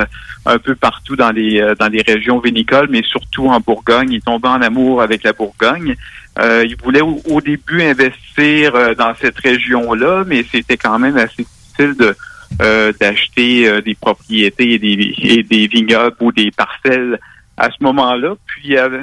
un 0.46 0.58
peu 0.58 0.74
partout 0.74 1.14
dans 1.14 1.30
les 1.30 1.60
dans 1.78 1.88
les 1.88 2.00
régions 2.00 2.38
vinicoles, 2.38 2.88
mais 2.90 3.02
surtout 3.02 3.48
en 3.48 3.60
Bourgogne. 3.60 4.12
Il 4.12 4.22
tombait 4.22 4.48
en 4.48 4.62
amour 4.62 5.02
avec 5.02 5.24
la 5.24 5.32
Bourgogne. 5.32 5.94
Euh, 6.38 6.64
il 6.64 6.76
voulait 6.76 7.00
au, 7.00 7.20
au 7.28 7.40
début 7.40 7.82
investir 7.82 8.74
euh, 8.74 8.94
dans 8.94 9.14
cette 9.20 9.38
région-là, 9.38 10.24
mais 10.26 10.44
c'était 10.50 10.76
quand 10.76 10.98
même 10.98 11.16
assez 11.16 11.44
difficile 11.44 11.94
de 11.96 12.16
euh, 12.62 12.92
d'acheter 12.98 13.68
euh, 13.68 13.80
des 13.82 13.94
propriétés 13.94 14.72
et 14.74 14.78
des, 14.78 15.14
et 15.18 15.42
des 15.42 15.66
vignobles 15.66 16.16
ou 16.20 16.32
des 16.32 16.50
parcelles 16.50 17.18
à 17.56 17.70
ce 17.70 17.82
moment-là. 17.82 18.34
Puis, 18.46 18.76
euh, 18.76 19.02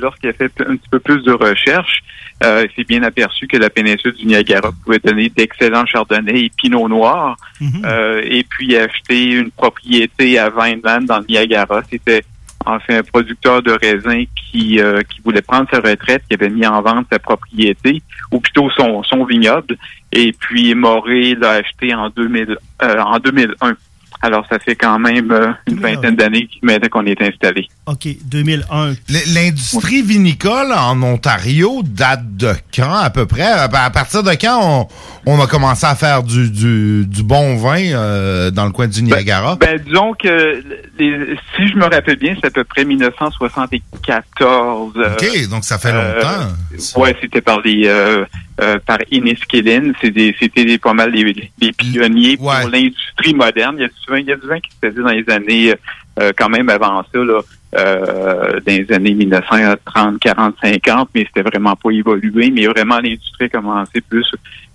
lorsqu'il 0.00 0.30
a 0.30 0.32
fait 0.32 0.52
un 0.60 0.76
petit 0.76 0.88
peu 0.88 1.00
plus 1.00 1.22
de 1.24 1.32
recherches, 1.32 2.00
euh, 2.44 2.64
il 2.64 2.74
s'est 2.74 2.86
bien 2.86 3.02
aperçu 3.02 3.48
que 3.48 3.56
la 3.56 3.70
péninsule 3.70 4.12
du 4.12 4.26
Niagara 4.26 4.70
pouvait 4.84 5.00
donner 5.00 5.28
d'excellents 5.28 5.84
chardonnays 5.84 6.44
et 6.44 6.50
pinot 6.56 6.88
noir. 6.88 7.36
Euh, 7.84 8.22
et 8.24 8.44
puis, 8.44 8.76
acheter 8.76 9.32
une 9.32 9.50
propriété 9.50 10.38
à 10.38 10.48
Vineland 10.48 11.02
dans 11.02 11.18
le 11.18 11.26
Niagara. 11.28 11.82
C'était 11.90 12.22
en 12.68 12.80
fait 12.80 12.98
un 12.98 13.02
producteur 13.02 13.62
de 13.62 13.72
raisins 13.72 14.26
qui, 14.34 14.80
euh, 14.80 15.02
qui 15.02 15.20
voulait 15.24 15.42
prendre 15.42 15.68
sa 15.72 15.80
retraite, 15.80 16.22
qui 16.28 16.34
avait 16.34 16.50
mis 16.50 16.66
en 16.66 16.82
vente 16.82 17.06
sa 17.10 17.18
propriété, 17.18 18.02
ou 18.30 18.40
plutôt 18.40 18.70
son, 18.70 19.02
son 19.02 19.24
vignoble. 19.24 19.76
Et 20.12 20.32
puis, 20.32 20.74
Moré 20.74 21.34
l'a 21.34 21.52
acheté 21.52 21.94
en, 21.94 22.10
2000, 22.10 22.56
euh, 22.82 23.00
en 23.00 23.18
2001. 23.18 23.74
Alors, 24.20 24.46
ça 24.50 24.58
fait 24.58 24.74
quand 24.74 24.98
même 24.98 25.30
euh, 25.30 25.52
une 25.66 25.80
vingtaine 25.80 26.16
d'années 26.16 26.48
maintenant 26.62 26.88
qu'on 26.88 27.06
est 27.06 27.20
installé. 27.22 27.68
OK, 27.90 28.06
2001. 28.24 28.90
L- 28.90 28.94
L'industrie 29.34 30.02
vinicole 30.02 30.72
en 30.76 31.00
Ontario 31.02 31.80
date 31.84 32.36
de 32.36 32.52
quand 32.74 32.92
à 32.92 33.08
peu 33.08 33.24
près? 33.24 33.44
À 33.46 33.62
à 33.64 33.90
partir 33.90 34.22
de 34.22 34.30
quand 34.32 34.60
on, 34.62 34.86
on 35.32 35.40
a 35.40 35.46
commencé 35.46 35.86
à 35.86 35.94
faire 35.94 36.22
du, 36.22 36.50
du, 36.50 37.06
du 37.06 37.22
bon 37.22 37.56
vin 37.56 37.78
euh, 37.80 38.50
dans 38.50 38.66
le 38.66 38.72
coin 38.72 38.88
du 38.88 39.02
Niagara? 39.02 39.56
Ben, 39.56 39.80
disons 39.82 40.12
que 40.12 40.62
les- 40.98 41.36
si 41.56 41.66
je 41.68 41.76
me 41.76 41.84
rappelle 41.84 42.16
bien, 42.16 42.34
c'est 42.38 42.48
à 42.48 42.50
peu 42.50 42.64
près 42.64 42.84
1974. 42.84 44.92
euh, 44.96 45.14
OK, 45.14 45.48
donc 45.48 45.64
ça 45.64 45.78
fait 45.78 45.92
longtemps. 45.92 47.00
ouais, 47.00 47.16
c'était 47.22 47.40
par 47.40 47.60
les 47.62 47.86
euh, 47.86 48.24
euh, 48.60 48.78
par 48.86 48.98
Inniskillen. 49.10 49.94
Des- 50.02 50.36
C'était 50.38 50.64
des- 50.66 50.78
pas 50.78 50.92
mal 50.92 51.10
les, 51.10 51.50
les 51.60 51.72
pionniers 51.72 52.36
pour 52.36 52.52
l'industrie 52.70 53.34
moderne. 53.34 53.76
Il 53.78 53.82
y 53.82 53.84
a 53.84 53.88
du 53.88 53.94
vin, 54.08 54.18
il 54.18 54.26
y 54.26 54.32
a 54.32 54.36
du 54.36 54.46
vin 54.46 54.60
qui 54.60 54.70
se 54.70 54.88
faisait 54.88 55.02
dans 55.02 55.08
les 55.08 55.24
années 55.32 55.74
euh, 56.20 56.32
quand 56.36 56.48
même 56.48 56.68
avant 56.68 57.02
ça, 57.12 57.18
là, 57.20 57.40
euh, 57.76 58.60
dans 58.60 58.72
les 58.72 58.92
années 58.92 59.14
1930, 59.14 60.18
40, 60.20 60.54
50, 60.62 61.10
mais 61.14 61.24
c'était 61.26 61.48
vraiment 61.48 61.76
pas 61.76 61.90
évolué. 61.90 62.50
Mais 62.50 62.66
vraiment, 62.66 62.96
l'industrie 62.98 63.44
a 63.46 63.48
commencé 63.48 64.00
plus 64.00 64.26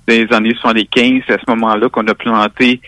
dans 0.07 0.13
les 0.13 0.31
années 0.33 0.55
75. 0.59 1.21
C'est 1.27 1.33
à 1.33 1.37
ce 1.39 1.49
moment-là 1.49 1.89
qu'on 1.89 2.07
a 2.07 2.13
planté 2.13 2.81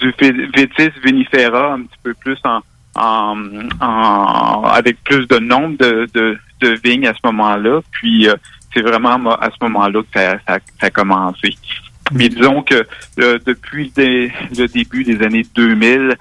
du 0.00 0.12
vi- 0.20 0.46
vitis 0.54 0.90
vinifera 1.04 1.72
un 1.74 1.82
petit 1.82 1.98
peu 2.02 2.12
plus 2.14 2.38
en, 2.44 2.60
en, 2.94 3.36
en- 3.80 4.62
avec 4.64 5.02
plus 5.04 5.26
de 5.26 5.38
nombre 5.38 5.78
de, 5.78 6.06
de, 6.12 6.38
de 6.60 6.78
vignes 6.84 7.06
à 7.06 7.14
ce 7.14 7.20
moment-là. 7.24 7.80
Puis 7.92 8.28
euh, 8.28 8.34
c'est 8.74 8.82
vraiment 8.82 9.16
à 9.36 9.48
ce 9.50 9.56
moment-là 9.64 10.02
que 10.02 10.08
ça, 10.20 10.38
ça, 10.46 10.58
ça 10.80 10.86
a 10.86 10.90
commencé. 10.90 11.54
Mais 12.12 12.28
disons 12.28 12.62
que 12.62 12.86
euh, 13.20 13.38
depuis 13.46 13.90
le, 13.96 14.02
dé- 14.04 14.32
le 14.56 14.66
début 14.68 15.02
des 15.02 15.20
années 15.24 15.46
2000, 15.56 15.88
euh, 15.88 16.14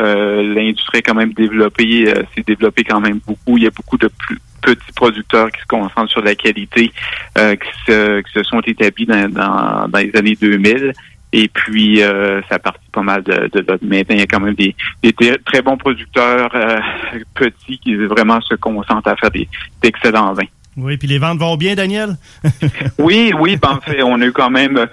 l'industrie 0.00 0.98
a 0.98 1.02
quand 1.02 1.14
même 1.14 1.32
développé, 1.32 2.08
euh, 2.08 2.22
s'est 2.34 2.44
développée 2.46 2.84
quand 2.84 3.00
même 3.00 3.20
beaucoup. 3.26 3.58
Il 3.58 3.64
y 3.64 3.66
a 3.66 3.70
beaucoup 3.70 3.98
de 3.98 4.08
plus 4.08 4.38
petits 4.62 4.92
producteurs 4.94 5.50
qui 5.50 5.60
se 5.60 5.66
concentrent 5.66 6.10
sur 6.10 6.22
la 6.22 6.34
qualité, 6.34 6.92
euh, 7.38 7.56
qui, 7.56 7.68
se, 7.86 8.20
qui 8.20 8.32
se 8.32 8.42
sont 8.44 8.60
établis 8.60 9.06
dans, 9.06 9.28
dans, 9.28 9.88
dans 9.88 9.98
les 9.98 10.14
années 10.14 10.36
2000. 10.40 10.92
Et 11.34 11.48
puis, 11.48 12.02
euh, 12.02 12.42
ça 12.48 12.58
partit 12.58 12.88
pas 12.92 13.02
mal 13.02 13.22
de, 13.22 13.48
de 13.52 13.64
là. 13.66 13.78
Maintenant, 13.80 14.14
il 14.14 14.18
y 14.18 14.22
a 14.22 14.26
quand 14.26 14.40
même 14.40 14.54
des, 14.54 14.74
des 15.02 15.12
très 15.12 15.62
bons 15.62 15.78
producteurs 15.78 16.50
euh, 16.54 16.78
petits 17.34 17.78
qui 17.78 17.94
vraiment 17.96 18.40
se 18.42 18.54
concentrent 18.54 19.08
à 19.08 19.16
faire 19.16 19.30
des 19.30 19.48
d'excellents 19.82 20.34
vins. 20.34 20.48
Oui, 20.76 20.96
puis 20.96 21.08
les 21.08 21.18
ventes 21.18 21.38
vont 21.38 21.56
bien, 21.56 21.74
Daniel? 21.74 22.16
Oui, 22.98 23.32
oui, 23.38 23.56
ben, 23.56 23.70
en 23.70 23.80
fait, 23.80 24.02
on 24.02 24.20
a 24.20 24.26
eu 24.26 24.32
quand 24.32 24.50
même, 24.50 24.76
euh, 24.76 24.86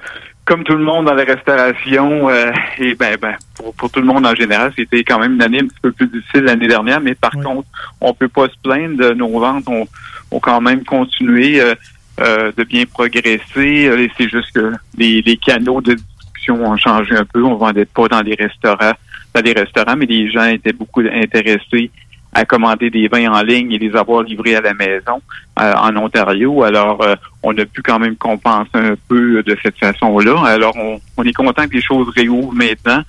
comme 0.50 0.64
tout 0.64 0.74
le 0.74 0.84
monde 0.84 1.06
dans 1.06 1.14
la 1.14 1.24
restauration, 1.24 2.28
euh, 2.28 2.52
et 2.80 2.96
ben, 2.96 3.16
ben 3.22 3.36
pour, 3.56 3.72
pour 3.76 3.92
tout 3.92 4.00
le 4.00 4.08
monde 4.08 4.26
en 4.26 4.34
général, 4.34 4.74
c'était 4.76 5.04
quand 5.04 5.20
même 5.20 5.36
une 5.36 5.44
année 5.44 5.60
un 5.60 5.68
petit 5.68 5.80
peu 5.80 5.92
plus 5.92 6.08
difficile 6.08 6.42
l'année 6.46 6.68
dernière, 6.68 7.00
mais 7.00 7.14
par 7.14 7.32
contre, 7.32 7.68
on 8.02 8.16
peut 8.16 8.28
pas 8.28 8.48
se 8.48 8.56
plaindre 8.64 9.14
nos 9.14 9.40
ventes, 9.40 9.68
ont, 9.68 9.88
ont 10.32 10.40
quand 10.40 10.60
même 10.60 10.84
continué 10.84 11.62
euh, 11.62 11.76
euh, 12.20 12.52
de 12.58 12.64
bien 12.64 12.86
progresser. 12.86 13.88
Euh, 13.88 14.08
C'est 14.18 14.28
juste 14.28 14.52
que 14.54 14.74
les, 14.98 15.22
les 15.22 15.38
canaux 15.38 15.82
de 15.82 15.94
distribution 15.94 16.66
ont 16.66 16.78
changé 16.78 17.16
un 17.16 17.26
peu. 17.26 17.44
On 17.44 17.56
vendait 17.56 17.86
pas 17.86 18.08
dans 18.08 18.22
les 18.22 18.34
restaurants, 18.34 18.94
dans 19.36 19.42
les 19.42 19.54
restaurants, 19.54 19.96
mais 19.96 20.08
les 20.08 20.32
gens 20.32 20.46
étaient 20.46 20.74
beaucoup 20.74 21.02
intéressés 21.02 21.92
à 22.34 22.46
commander 22.46 22.90
des 22.90 23.08
vins 23.08 23.32
en 23.32 23.42
ligne 23.42 23.72
et 23.72 23.80
les 23.80 23.96
avoir 23.96 24.22
livrés 24.24 24.56
à 24.56 24.62
la 24.62 24.74
maison 24.74 25.22
euh, 25.60 25.74
en 25.74 25.96
Ontario. 25.98 26.64
Alors, 26.64 27.02
euh, 27.04 27.16
on 27.42 27.58
a 27.58 27.66
pu 27.66 27.82
quand 27.82 27.98
même 28.00 28.16
compenser 28.16 28.70
un 28.76 28.96
peu 29.08 29.42
de 29.42 29.58
cette 29.64 29.78
façon-là. 29.78 30.36
Alors, 30.46 30.76
on, 30.78 31.00
on 31.18 31.24
est 31.24 31.34
content 31.34 31.68
que 31.68 31.74
les 31.74 31.82
choses 31.82 32.08
réouvrent 32.16 32.54
maintenant, 32.54 33.02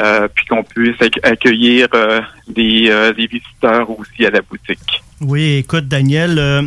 euh, 0.00 0.28
puis 0.32 0.46
qu'on 0.46 0.62
puisse 0.62 0.96
ac- 0.98 1.18
accueillir 1.24 1.88
euh, 1.94 2.20
des, 2.48 2.86
euh, 2.88 3.12
des 3.12 3.26
visiteurs 3.26 3.90
aussi 3.90 4.24
à 4.24 4.30
la 4.30 4.40
boutique. 4.42 5.02
Oui, 5.20 5.56
écoute, 5.56 5.88
Daniel, 5.88 6.38
euh, 6.38 6.62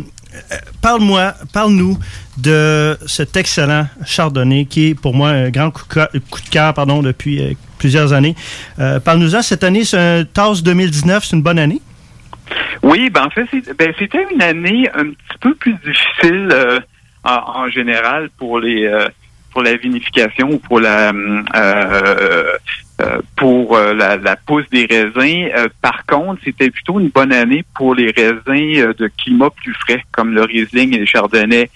parle-moi, 0.82 1.32
parle-nous 1.54 1.98
de 2.36 2.98
cet 3.06 3.36
excellent 3.38 3.86
chardonnay 4.04 4.66
qui 4.66 4.88
est 4.88 4.94
pour 4.94 5.14
moi 5.14 5.30
un 5.30 5.48
grand 5.50 5.70
coup 5.70 5.86
de 5.94 6.48
cœur, 6.50 6.74
pardon, 6.74 7.02
depuis 7.02 7.56
plusieurs 7.78 8.12
années. 8.12 8.34
Parle-nous-en, 9.04 9.40
cette 9.42 9.64
année, 9.64 9.84
c'est 9.84 9.98
un 9.98 10.24
TAS 10.24 10.60
2019, 10.62 11.24
c'est 11.24 11.36
une 11.36 11.42
bonne 11.42 11.58
année? 11.58 11.80
Oui, 12.82 13.10
ben 13.10 13.26
en 13.26 13.30
fait, 13.30 13.46
ben, 13.78 13.92
c'était 13.98 14.26
une 14.32 14.42
année 14.42 14.88
un 14.94 15.10
petit 15.10 15.38
peu 15.40 15.54
plus 15.54 15.74
difficile 15.74 16.48
euh, 16.52 16.80
en, 17.24 17.64
en 17.64 17.68
général 17.68 18.30
pour 18.38 18.58
les 18.58 18.86
euh, 18.86 19.08
pour 19.52 19.62
la 19.62 19.76
vinification 19.76 20.50
ou 20.50 20.58
pour 20.58 20.80
la 20.80 21.10
euh, 21.10 22.56
euh, 23.00 23.20
pour 23.36 23.76
euh, 23.76 23.94
la, 23.94 24.16
la 24.16 24.36
pousse 24.36 24.68
des 24.70 24.86
raisins. 24.86 25.50
Euh, 25.56 25.68
par 25.80 26.04
contre, 26.06 26.40
c'était 26.44 26.70
plutôt 26.70 26.98
une 27.00 27.08
bonne 27.08 27.32
année 27.32 27.64
pour 27.74 27.94
les 27.94 28.10
raisins 28.10 28.92
de 28.92 29.10
climat 29.18 29.50
plus 29.50 29.74
frais, 29.74 30.02
comme 30.12 30.34
le 30.34 30.42
Riesling 30.42 30.94
et 30.94 30.98
le 30.98 31.06
Chardonnay. 31.06 31.70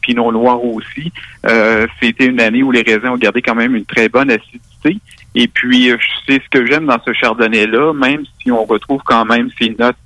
Pinot 0.00 0.32
Noir 0.32 0.64
aussi. 0.64 1.12
C'était 2.00 2.24
une 2.24 2.40
année 2.40 2.62
où 2.62 2.70
les 2.70 2.80
raisins 2.80 3.08
ont 3.08 3.18
gardé 3.18 3.42
quand 3.42 3.54
même 3.54 3.76
une 3.76 3.84
très 3.84 4.08
bonne 4.08 4.30
acidité. 4.30 4.96
Et 5.34 5.46
puis, 5.46 5.92
c'est 6.26 6.42
ce 6.42 6.48
que 6.48 6.64
j'aime 6.64 6.86
dans 6.86 6.98
ce 7.04 7.12
chardonnay-là, 7.12 7.92
même 7.92 8.22
si 8.40 8.50
on 8.50 8.64
retrouve 8.64 9.02
quand 9.04 9.26
même 9.26 9.50
ces 9.58 9.76
notes 9.78 9.96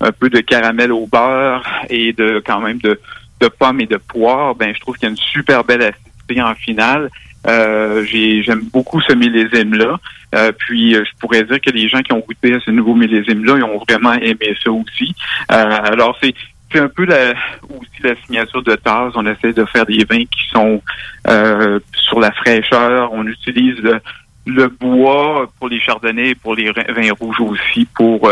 un 0.00 0.12
peu 0.12 0.30
de 0.30 0.40
caramel 0.40 0.92
au 0.92 1.06
beurre 1.06 1.64
et 1.90 2.12
de 2.12 2.42
quand 2.46 2.60
même 2.60 2.78
de, 2.78 3.00
de 3.40 3.48
pommes 3.48 3.80
et 3.80 3.86
de 3.86 3.96
poire, 3.96 4.54
ben 4.54 4.74
je 4.74 4.80
trouve 4.80 4.96
qu'il 4.96 5.04
y 5.04 5.06
a 5.06 5.10
une 5.10 5.16
super 5.16 5.64
belle 5.64 5.82
acidité 5.82 6.42
en 6.42 6.54
finale. 6.54 7.10
Euh, 7.46 8.04
j'ai- 8.04 8.42
J'aime 8.42 8.62
beaucoup 8.72 9.00
ce 9.00 9.12
millésime-là. 9.12 9.98
Euh, 10.34 10.52
puis 10.58 10.94
euh, 10.94 11.04
je 11.04 11.18
pourrais 11.20 11.42
dire 11.44 11.60
que 11.60 11.70
les 11.70 11.88
gens 11.88 12.00
qui 12.02 12.12
ont 12.12 12.18
goûté 12.18 12.54
à 12.54 12.60
ce 12.60 12.70
nouveau 12.70 12.94
millésime-là, 12.94 13.54
ils 13.56 13.62
ont 13.62 13.78
vraiment 13.88 14.12
aimé 14.14 14.54
ça 14.62 14.70
aussi. 14.70 15.14
Euh, 15.52 15.78
alors 15.84 16.16
c'est 16.22 16.34
c'est 16.70 16.80
un 16.80 16.88
peu 16.88 17.06
la, 17.06 17.30
aussi 17.70 18.02
la 18.02 18.14
signature 18.26 18.62
de 18.62 18.74
Taz. 18.74 19.12
On 19.14 19.24
essaie 19.26 19.54
de 19.54 19.64
faire 19.64 19.86
des 19.86 20.04
vins 20.04 20.24
qui 20.26 20.48
sont 20.52 20.82
euh, 21.28 21.80
sur 21.94 22.20
la 22.20 22.30
fraîcheur. 22.32 23.10
On 23.14 23.26
utilise 23.26 23.78
le, 23.78 24.00
le 24.44 24.68
bois 24.68 25.50
pour 25.58 25.70
les 25.70 25.80
chardonnays 25.80 26.30
et 26.30 26.34
pour 26.34 26.54
les 26.54 26.70
vins 26.70 27.12
rouges 27.18 27.40
aussi 27.40 27.86
pour 27.96 28.30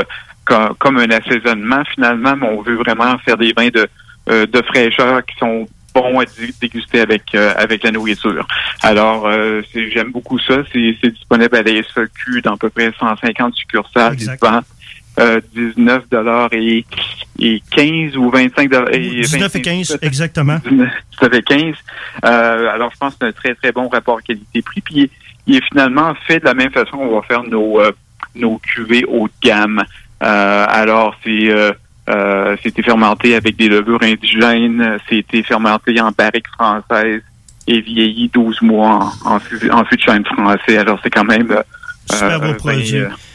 euh, 0.50 0.68
co- 0.68 0.74
comme 0.78 0.98
un 0.98 1.10
assaisonnement 1.10 1.82
finalement, 1.94 2.36
mais 2.36 2.48
on 2.48 2.62
veut 2.62 2.76
vraiment 2.76 3.16
faire 3.18 3.36
des 3.36 3.52
vins 3.56 3.68
de, 3.68 3.86
euh, 4.30 4.46
de 4.46 4.62
fraîcheur 4.62 5.24
qui 5.24 5.36
sont 5.38 5.66
bons 5.94 6.20
à 6.20 6.24
dé- 6.24 6.52
déguster 6.60 7.00
avec 7.00 7.22
euh, 7.34 7.52
avec 7.56 7.82
la 7.84 7.90
nourriture. 7.90 8.46
Alors 8.82 9.26
euh, 9.26 9.62
j'aime 9.74 10.12
beaucoup 10.12 10.38
ça. 10.38 10.58
C'est 10.72 10.96
disponible 11.10 11.56
à 11.56 11.62
la 11.62 11.82
SEQ 11.82 12.42
dans 12.42 12.54
à 12.54 12.56
peu 12.56 12.70
près 12.70 12.92
150 12.98 13.54
succursales. 13.54 14.12
Vendent, 14.40 14.62
euh, 15.18 15.40
19 15.54 16.08
dollars 16.10 16.48
et, 16.52 16.84
et 17.38 17.62
15 17.70 18.16
ou 18.18 18.28
25 18.30 18.70
dollars. 18.70 18.88
19 19.22 19.56
et 19.56 19.62
15, 19.62 19.98
exactement. 20.02 20.58
Ça 21.18 21.30
fait 21.30 21.42
15. 21.42 21.74
Euh, 22.24 22.68
alors, 22.74 22.90
je 22.92 22.98
pense 22.98 23.14
que 23.14 23.18
c'est 23.22 23.26
un 23.28 23.32
très, 23.32 23.54
très 23.54 23.72
bon 23.72 23.88
rapport 23.88 24.22
qualité-prix. 24.22 24.80
Puis, 24.82 24.94
il 24.96 25.02
est, 25.04 25.10
il 25.46 25.56
est 25.56 25.64
finalement 25.64 26.14
fait 26.26 26.40
de 26.40 26.44
la 26.44 26.52
même 26.52 26.70
façon 26.70 26.98
qu'on 26.98 27.18
va 27.18 27.22
faire 27.26 27.42
nos, 27.44 27.80
euh, 27.80 27.92
nos 28.34 28.58
cuvées 28.58 29.04
haut 29.08 29.26
de 29.28 29.32
gamme. 29.48 29.82
Euh, 30.22 30.66
alors, 30.68 31.14
c'est 31.24 31.50
euh, 31.50 31.72
euh, 32.08 32.56
c'était 32.62 32.82
fermenté 32.82 33.34
avec 33.34 33.56
des 33.56 33.68
levures 33.68 34.02
indigènes. 34.02 34.98
C'était 35.08 35.42
fermenté 35.42 36.00
en 36.00 36.10
barrique 36.16 36.46
française 36.54 37.22
et 37.66 37.80
vieilli 37.80 38.30
12 38.32 38.62
mois 38.62 39.12
en, 39.24 39.34
en, 39.36 39.38
fût- 39.40 39.70
en 39.70 39.84
fût 39.84 39.96
de 39.96 40.02
chêne 40.02 40.24
français. 40.24 40.78
Alors, 40.78 40.98
c'est 41.02 41.10
quand 41.10 41.24
même... 41.24 41.54
Super 42.08 42.38
beau 42.38 42.44
un 42.46 42.48
vin, 42.50 42.54
produit. 42.54 42.94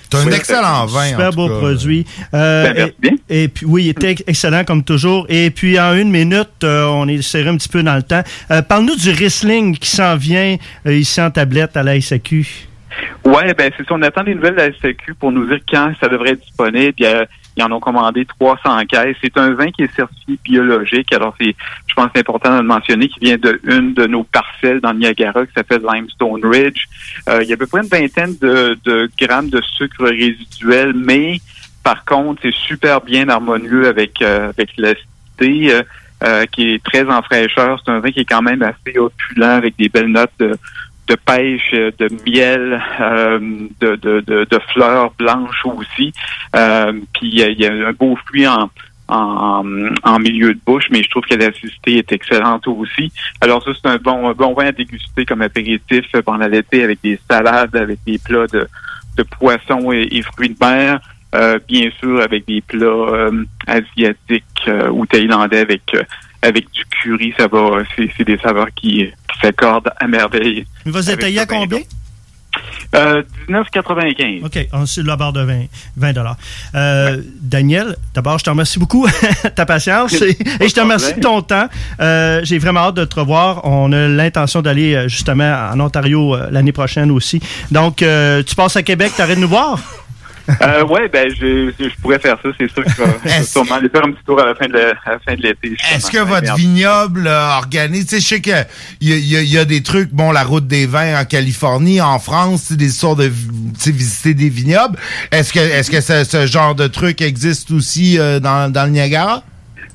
C'est 0.09 0.17
un 0.17 0.25
oui, 0.27 0.34
excellent 0.34 0.86
vin. 0.86 1.07
Super 1.09 1.27
en 1.27 1.29
tout 1.32 1.36
beau 1.36 1.47
cas. 1.49 1.57
produit. 1.57 2.05
Euh, 2.34 2.73
Ben, 2.73 2.91
et, 3.29 3.43
et 3.43 3.47
puis 3.49 3.65
oui, 3.65 3.84
il 3.86 3.89
était 3.89 4.15
excellent 4.27 4.63
comme 4.63 4.84
toujours. 4.84 5.25
Et 5.29 5.51
puis 5.51 5.77
en 5.77 5.93
une 5.95 6.09
minute, 6.09 6.47
euh, 6.63 6.86
on 6.86 7.07
est 7.09 7.21
serré 7.21 7.49
un 7.49 7.57
petit 7.57 7.67
peu 7.69 7.84
dans 7.84 7.95
le 7.95 8.03
temps. 8.03 8.23
Euh, 8.49 8.61
Parle-nous 8.61 8.95
du 8.95 9.09
Riesling 9.11 9.77
qui 9.77 9.89
s'en 9.89 10.15
vient 10.15 10.55
euh, 10.86 10.93
ici 10.95 11.19
en 11.21 11.32
tablette 11.32 11.75
à 11.75 11.84
la 11.84 11.99
SAQ. 11.99 12.45
Ouais, 13.24 13.53
ben 13.53 13.72
c'est 13.78 13.88
ça. 13.88 13.93
On 13.93 14.01
attend 14.01 14.24
des 14.24 14.36
nouvelles 14.36 14.55
de 14.55 14.61
la 14.61 14.74
SAQ 14.74 15.13
pour 15.15 15.32
nous 15.32 15.45
dire 15.45 15.59
quand 15.69 15.93
ça 15.99 16.07
devrait 16.07 16.32
être 16.32 16.41
disponible. 16.41 16.93
Puis, 16.93 17.05
euh, 17.05 17.26
ils 17.55 17.63
en 17.63 17.72
ont 17.72 17.80
commandé 17.80 18.26
300 18.26 18.86
caisses. 18.86 19.17
C'est 19.22 19.38
un 19.38 19.53
vin 19.53 19.69
qui 19.72 19.84
est 19.84 19.95
certifié 19.95 20.39
biologique. 20.43 21.13
Alors, 21.13 21.36
c'est, 21.39 21.53
je 21.88 21.93
pense 21.93 22.09
c'est 22.15 22.22
important 22.22 22.55
de 22.55 22.61
le 22.61 22.67
mentionner, 22.67 23.09
qui 23.09 23.19
vient 23.19 23.38
de 23.38 23.59
une 23.63 23.93
de 23.93 24.07
nos 24.07 24.24
parcelles 24.24 24.80
dans 24.80 24.93
le 24.93 24.99
Niagara 24.99 25.45
qui 25.45 25.53
s'appelle 25.53 25.82
Limestone 25.82 26.45
Ridge. 26.45 26.86
Euh, 27.30 27.43
il 27.43 27.49
y 27.49 27.51
a 27.51 27.55
à 27.55 27.57
peu 27.57 27.67
près 27.67 27.82
une 27.82 27.89
vingtaine 27.89 28.36
de, 28.41 28.78
de 28.86 29.09
grammes 29.19 29.49
de 29.49 29.61
sucre 29.61 30.05
résiduel, 30.05 30.93
mais 30.95 31.39
par 31.84 32.05
contre, 32.05 32.41
c'est 32.43 32.53
super 32.53 33.01
bien 33.01 33.28
harmonieux 33.30 33.88
avec 33.88 34.22
euh, 34.22 34.49
avec 34.49 34.69
l'acidité 34.78 35.74
euh, 35.74 35.84
euh, 36.24 36.45
qui 36.45 36.74
est 36.74 36.84
très 36.84 37.03
en 37.03 37.22
fraîcheur. 37.22 37.82
C'est 37.84 37.91
un 37.91 37.99
vin 37.99 38.11
qui 38.11 38.19
est 38.19 38.26
quand 38.26 38.43
même 38.43 38.61
assez 38.61 38.97
opulent 38.97 39.43
avec 39.43 39.76
des 39.78 39.89
belles 39.89 40.11
notes 40.11 40.32
de, 40.39 40.55
de 41.12 41.16
pêche, 41.16 41.72
de 41.72 42.07
miel, 42.26 42.82
euh, 43.01 43.39
de, 43.82 44.59
fleurs 44.74 45.12
blanches 45.20 45.66
aussi. 45.66 46.14
Euh, 46.55 46.93
puis 47.14 47.30
il 47.34 47.59
y, 47.59 47.66
a- 47.66 47.88
un 47.88 47.91
beau 47.91 48.16
fruit 48.28 48.47
en, 48.47 49.59
milieu 50.20 50.53
de 50.53 50.59
bouche, 50.66 50.86
mais 50.89 51.03
je 51.03 51.09
trouve 51.09 51.24
que 51.24 51.36
l'acidité 51.36 51.97
est 51.97 52.12
excellente 52.14 52.66
aussi. 52.68 53.12
Alors 53.41 53.62
ça, 53.64 53.72
c'est 53.74 53.89
un 53.89 53.97
bon, 53.97 54.30
un 54.30 54.34
vin 54.34 54.68
à 54.68 54.72
déguster 54.72 55.26
comme 55.26 55.41
apéritif 55.41 56.05
pendant 56.26 56.47
l'été 56.47 56.84
avec 56.84 56.99
des 57.03 57.20
salades, 57.30 57.76
avec 57.76 57.99
des 58.05 58.18
plats 58.18 58.47
de, 58.47 58.68
poissons 59.38 59.91
et, 59.91 60.22
fruits 60.22 60.49
de 60.49 60.66
mer. 60.66 61.01
Euh, 61.34 61.59
bien 61.68 61.89
sûr, 61.99 62.22
avec 62.22 62.45
des 62.45 62.62
plats 62.62 63.30
asiatiques 63.68 64.70
ou 64.91 65.05
thaïlandais 65.05 65.59
avec 65.59 65.84
avec 66.41 66.71
du 66.71 66.83
curry, 66.85 67.33
ça 67.37 67.47
va. 67.47 67.83
C'est 67.95 68.23
des 68.25 68.37
saveurs 68.37 68.69
qui, 68.75 69.05
qui 69.05 69.39
s'accordent 69.41 69.91
à 69.99 70.07
merveille. 70.07 70.65
Il 70.85 70.91
va 70.91 71.01
se 71.01 71.11
détailler 71.11 71.39
à 71.39 71.45
combien? 71.45 71.81
Euh, 72.93 73.23
19,95. 73.47 74.45
OK, 74.45 74.67
on 74.73 74.85
sur 74.85 75.05
la 75.05 75.15
barre 75.15 75.31
de 75.31 75.41
20, 75.41 75.67
20 75.95 76.13
euh, 76.75 77.21
Daniel, 77.39 77.95
d'abord, 78.13 78.37
je 78.39 78.43
te 78.43 78.49
remercie 78.49 78.79
beaucoup 78.79 79.07
de 79.07 79.49
ta 79.55 79.65
patience 79.65 80.21
et, 80.21 80.37
et 80.59 80.67
je 80.67 80.73
te 80.73 80.81
remercie 80.81 81.13
de 81.13 81.21
ton 81.21 81.41
temps. 81.41 81.67
Euh, 82.01 82.41
J'ai 82.43 82.57
vraiment 82.57 82.81
hâte 82.81 82.95
de 82.95 83.05
te 83.05 83.17
revoir. 83.17 83.63
On 83.63 83.93
a 83.93 84.09
l'intention 84.09 84.61
d'aller 84.61 84.95
euh, 84.95 85.07
justement 85.07 85.69
en 85.71 85.79
Ontario 85.79 86.35
euh, 86.35 86.49
l'année 86.51 86.73
prochaine 86.73 87.11
aussi. 87.11 87.39
Donc, 87.71 88.01
euh, 88.01 88.43
tu 88.43 88.55
passes 88.55 88.75
à 88.75 88.83
Québec, 88.83 89.13
tu 89.15 89.21
arrêtes 89.21 89.37
de 89.37 89.41
nous 89.41 89.47
voir? 89.47 89.79
Euh, 90.61 90.83
ouais, 90.85 91.07
ben 91.07 91.29
je, 91.29 91.71
je 91.79 92.01
pourrais 92.01 92.19
faire 92.19 92.37
ça, 92.43 92.49
c'est 92.59 92.69
sûr 92.71 92.83
que 92.83 92.89
je 92.89 93.01
vais- 93.29 93.43
sûrement 93.43 93.75
aller 93.75 93.89
faire 93.89 94.05
un 94.05 94.11
petit 94.11 94.23
tour 94.25 94.39
à 94.41 94.45
la 94.45 94.55
fin 94.55 94.67
de 94.67 94.73
la- 94.73 94.89
à 95.05 95.11
la 95.11 95.19
fin 95.19 95.35
de 95.35 95.41
l'été. 95.41 95.75
Est-ce 95.93 96.11
que 96.11 96.17
votre 96.19 96.43
Merde. 96.43 96.57
vignoble 96.59 97.27
euh, 97.27 97.49
organise, 97.57 98.07
tu 98.07 98.15
sais, 98.15 98.21
je 98.21 98.27
sais 98.27 98.41
qu'il 98.41 98.51
y, 98.53 98.55
a- 98.55 98.65
il 99.17 99.27
y, 99.27 99.37
a- 99.37 99.41
il 99.41 99.49
y 99.49 99.57
a 99.57 99.65
des 99.65 99.83
trucs, 99.83 100.09
bon, 100.11 100.31
la 100.31 100.43
route 100.43 100.67
des 100.67 100.85
vins 100.85 101.19
en 101.21 101.25
Californie, 101.25 102.01
en 102.01 102.19
France, 102.19 102.71
des 102.71 102.87
histoires 102.87 103.15
de 103.15 103.29
visiter 103.87 104.33
des 104.33 104.49
vignobles. 104.49 104.97
Est-ce 105.31 105.53
que, 105.53 105.59
est-ce 105.59 105.89
que 105.91 106.01
ce, 106.01 106.23
ce 106.23 106.45
genre 106.45 106.75
de 106.75 106.87
truc 106.87 107.21
existe 107.21 107.71
aussi 107.71 108.17
euh, 108.19 108.39
dans, 108.39 108.71
dans 108.71 108.85
le 108.85 108.91
Niagara? 108.91 109.43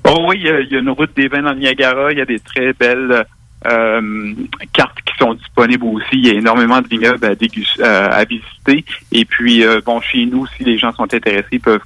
Oh 0.09 0.27
oui, 0.29 0.37
il 0.41 0.47
y, 0.47 0.51
a, 0.51 0.61
il 0.61 0.73
y 0.73 0.77
a 0.77 0.79
une 0.81 0.91
route 0.91 1.11
des 1.17 1.29
vins 1.29 1.43
dans 1.43 1.53
le 1.53 1.59
Niagara. 1.59 2.13
Il 2.13 2.19
y 2.19 2.21
a 2.21 2.25
des 2.27 2.39
très 2.41 2.73
belles 2.73 3.25
euh, 3.67 4.33
cartes 4.73 4.99
qui 5.17 5.25
sont 5.25 5.35
disponibles 5.35 5.85
aussi. 5.85 6.07
Il 6.15 6.27
y 6.27 6.31
a 6.31 6.35
énormément 6.35 6.81
de 6.81 6.89
vignobles 6.89 7.25
à, 7.25 7.31
euh, 7.31 8.09
à 8.11 8.25
visiter. 8.25 8.85
Et 9.13 9.25
puis, 9.25 9.65
euh, 9.65 9.81
bon, 9.85 10.01
chez 10.01 10.27
nous, 10.27 10.47
si 10.57 10.65
les 10.65 10.79
gens 10.79 10.93
sont 10.93 11.05
intéressés, 11.05 11.47
ils 11.53 11.61
peuvent 11.61 11.81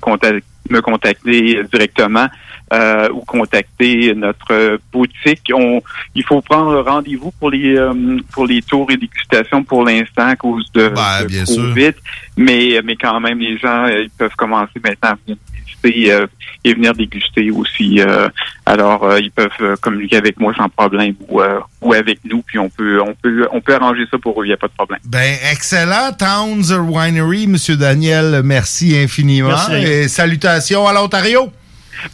me 0.71 0.81
contacter 0.81 1.63
directement 1.65 2.29
euh, 2.73 3.09
ou 3.13 3.21
contacter 3.21 4.15
notre 4.15 4.79
boutique. 4.93 5.51
On, 5.53 5.83
il 6.15 6.25
faut 6.25 6.41
prendre 6.41 6.81
rendez-vous 6.83 7.33
pour 7.33 7.51
les 7.51 7.77
euh, 7.77 8.19
pour 8.33 8.47
les 8.47 8.63
tours 8.63 8.91
et 8.91 8.97
dégustations 8.97 9.65
pour 9.65 9.85
l'instant 9.85 10.29
à 10.29 10.37
cause 10.37 10.71
de, 10.73 10.89
de 10.89 11.27
bien 11.27 11.45
sûr. 11.45 11.63
COVID. 11.75 11.93
Mais 12.37 12.81
mais 12.85 12.97
quand 12.97 13.19
même, 13.21 13.39
les 13.39 13.59
gens 13.59 13.87
euh, 13.87 14.03
ils 14.03 14.11
peuvent 14.11 14.37
commencer 14.37 14.79
maintenant 14.85 15.11
à 15.11 15.19
venir 15.25 15.37
euh, 15.85 16.27
et 16.65 16.75
venir 16.75 16.95
déguster 16.95 17.51
aussi. 17.51 18.01
euh, 18.01 18.29
alors, 18.67 19.05
euh, 19.05 19.21
ils 19.21 19.31
peuvent 19.31 19.77
communiquer 19.81 20.17
avec 20.17 20.39
moi 20.39 20.53
sans 20.57 20.69
problème 20.69 21.15
ou, 21.29 21.41
euh, 21.41 21.61
ou 21.81 21.93
avec 21.95 22.21
nous, 22.25 22.43
puis 22.43 22.59
on 22.59 22.69
peut 22.69 23.01
on 23.01 23.15
peut 23.15 23.49
on 23.53 23.61
peut 23.61 23.75
arranger 23.75 24.05
ça 24.11 24.19
pour 24.19 24.41
eux, 24.41 24.45
il 24.45 24.49
n'y 24.49 24.55
a 24.55 24.57
pas 24.57 24.69
de 24.69 24.73
problème. 24.73 25.01
Ben, 25.07 25.37
excellent. 25.53 26.13
Towns 26.19 26.73
Winery, 26.73 27.47
Monsieur 27.47 27.77
Daniel, 27.77 28.43
merci 28.45 28.97
infiniment. 28.97 29.49
Merci. 29.49 29.73
Et 29.75 30.09
salutations 30.09 30.87
à 30.87 30.93
l'Ontario. 30.93 31.51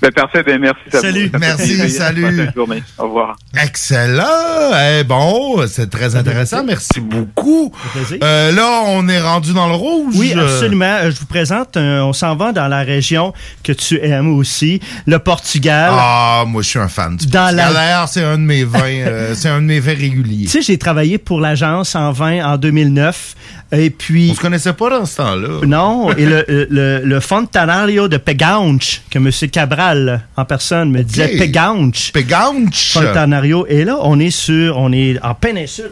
Ben 0.02 0.10
parfait, 0.12 0.42
ben 0.42 0.60
merci. 0.60 0.80
ça 0.92 1.00
Salut. 1.00 1.30
Merci, 1.38 1.76
plaisir. 1.76 1.90
salut. 2.02 2.22
Bonne 2.36 2.52
journée. 2.54 2.82
Au 2.98 3.04
revoir. 3.04 3.36
Excellent. 3.62 4.24
Eh 4.98 5.04
bon, 5.04 5.66
c'est 5.68 5.88
très 5.90 6.16
intéressant. 6.16 6.64
Merci 6.64 7.00
beaucoup. 7.00 7.72
Euh, 8.22 8.52
là, 8.52 8.82
on 8.86 9.08
est 9.08 9.20
rendu 9.20 9.52
dans 9.52 9.68
le 9.68 9.74
rouge. 9.74 10.14
Oui, 10.16 10.32
absolument. 10.32 10.84
Euh, 11.02 11.10
Je 11.10 11.20
vous 11.20 11.26
présente, 11.26 11.76
un- 11.76 12.02
on 12.04 12.12
s'en 12.12 12.34
va 12.36 12.52
dans 12.52 12.68
la 12.68 12.80
région 12.82 13.32
que 13.62 13.72
tu 13.72 13.98
aimes 14.04 14.36
aussi, 14.36 14.80
le 15.06 15.18
Portugal. 15.18 15.90
Ah, 15.92 16.44
moi, 16.46 16.62
je 16.62 16.68
suis 16.68 16.78
un 16.78 16.88
fan 16.88 17.16
du 17.16 17.26
Dans 17.26 17.40
Portugal. 17.40 17.66
la- 17.68 17.72
D'ailleurs, 17.72 18.08
c'est 18.08 18.24
un 18.24 18.38
de 18.38 18.42
mes 18.42 18.64
vins, 18.64 18.80
euh, 18.84 19.34
c'est 19.34 19.48
un 19.48 19.60
de 19.60 19.66
mes 19.66 19.80
vins 19.80 19.94
réguliers. 19.94 20.44
Tu 20.46 20.50
sais, 20.50 20.62
j'ai 20.62 20.78
travaillé 20.78 21.18
pour 21.18 21.40
l'agence 21.40 21.94
en 21.94 22.12
vin 22.12 22.44
en 22.44 22.56
2009. 22.56 23.34
Et 23.72 23.90
puis. 23.90 24.28
On 24.30 24.34
se 24.34 24.40
connaissait 24.40 24.72
pas 24.72 24.90
dans 24.90 25.04
ce 25.06 25.16
temps-là. 25.16 25.66
Non. 25.66 26.12
Et 26.16 26.24
le, 26.24 26.44
le, 26.48 27.00
le 27.04 27.20
Fontanario 27.20 28.08
de 28.08 28.16
Pegaunch, 28.16 29.02
que 29.10 29.18
M. 29.18 29.30
Cabral 29.50 30.22
en 30.36 30.44
personne 30.44 30.90
me 30.90 31.02
disait 31.02 31.36
Pegaunch. 31.36 32.12
Pegaunch. 32.12 32.92
Fontanario. 32.92 33.66
Et 33.68 33.84
là, 33.84 33.98
on 34.02 34.20
est 34.20 34.30
sur, 34.30 34.76
on 34.78 34.92
est 34.92 35.18
en 35.22 35.34
péninsule. 35.34 35.90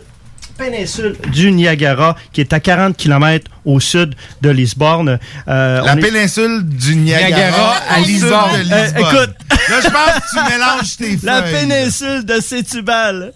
Péninsule 0.56 1.16
du 1.32 1.50
Niagara, 1.50 2.16
qui 2.32 2.40
est 2.40 2.52
à 2.52 2.60
40 2.60 2.96
km 2.96 3.50
au 3.64 3.80
sud 3.80 4.14
de 4.42 4.50
Lisbonne. 4.50 5.18
Euh, 5.48 5.80
La 5.82 5.94
on 5.94 5.96
est- 5.96 6.00
péninsule 6.00 6.62
du 6.64 6.96
Niagara, 6.96 7.28
Niagara 7.28 7.74
à 7.90 8.00
Lisbonne. 8.00 8.32
Euh, 8.70 8.84
Lisbonne. 8.84 9.02
écoute. 9.02 9.34
Là, 9.70 9.80
je 9.82 9.88
pense 9.88 10.14
que 10.14 10.38
tu 10.38 10.52
mélanges 10.52 10.96
tes 11.20 11.26
La 11.26 11.42
feuilles. 11.42 11.52
péninsule 11.66 12.24
de 12.24 12.40
Sétubal. 12.40 13.32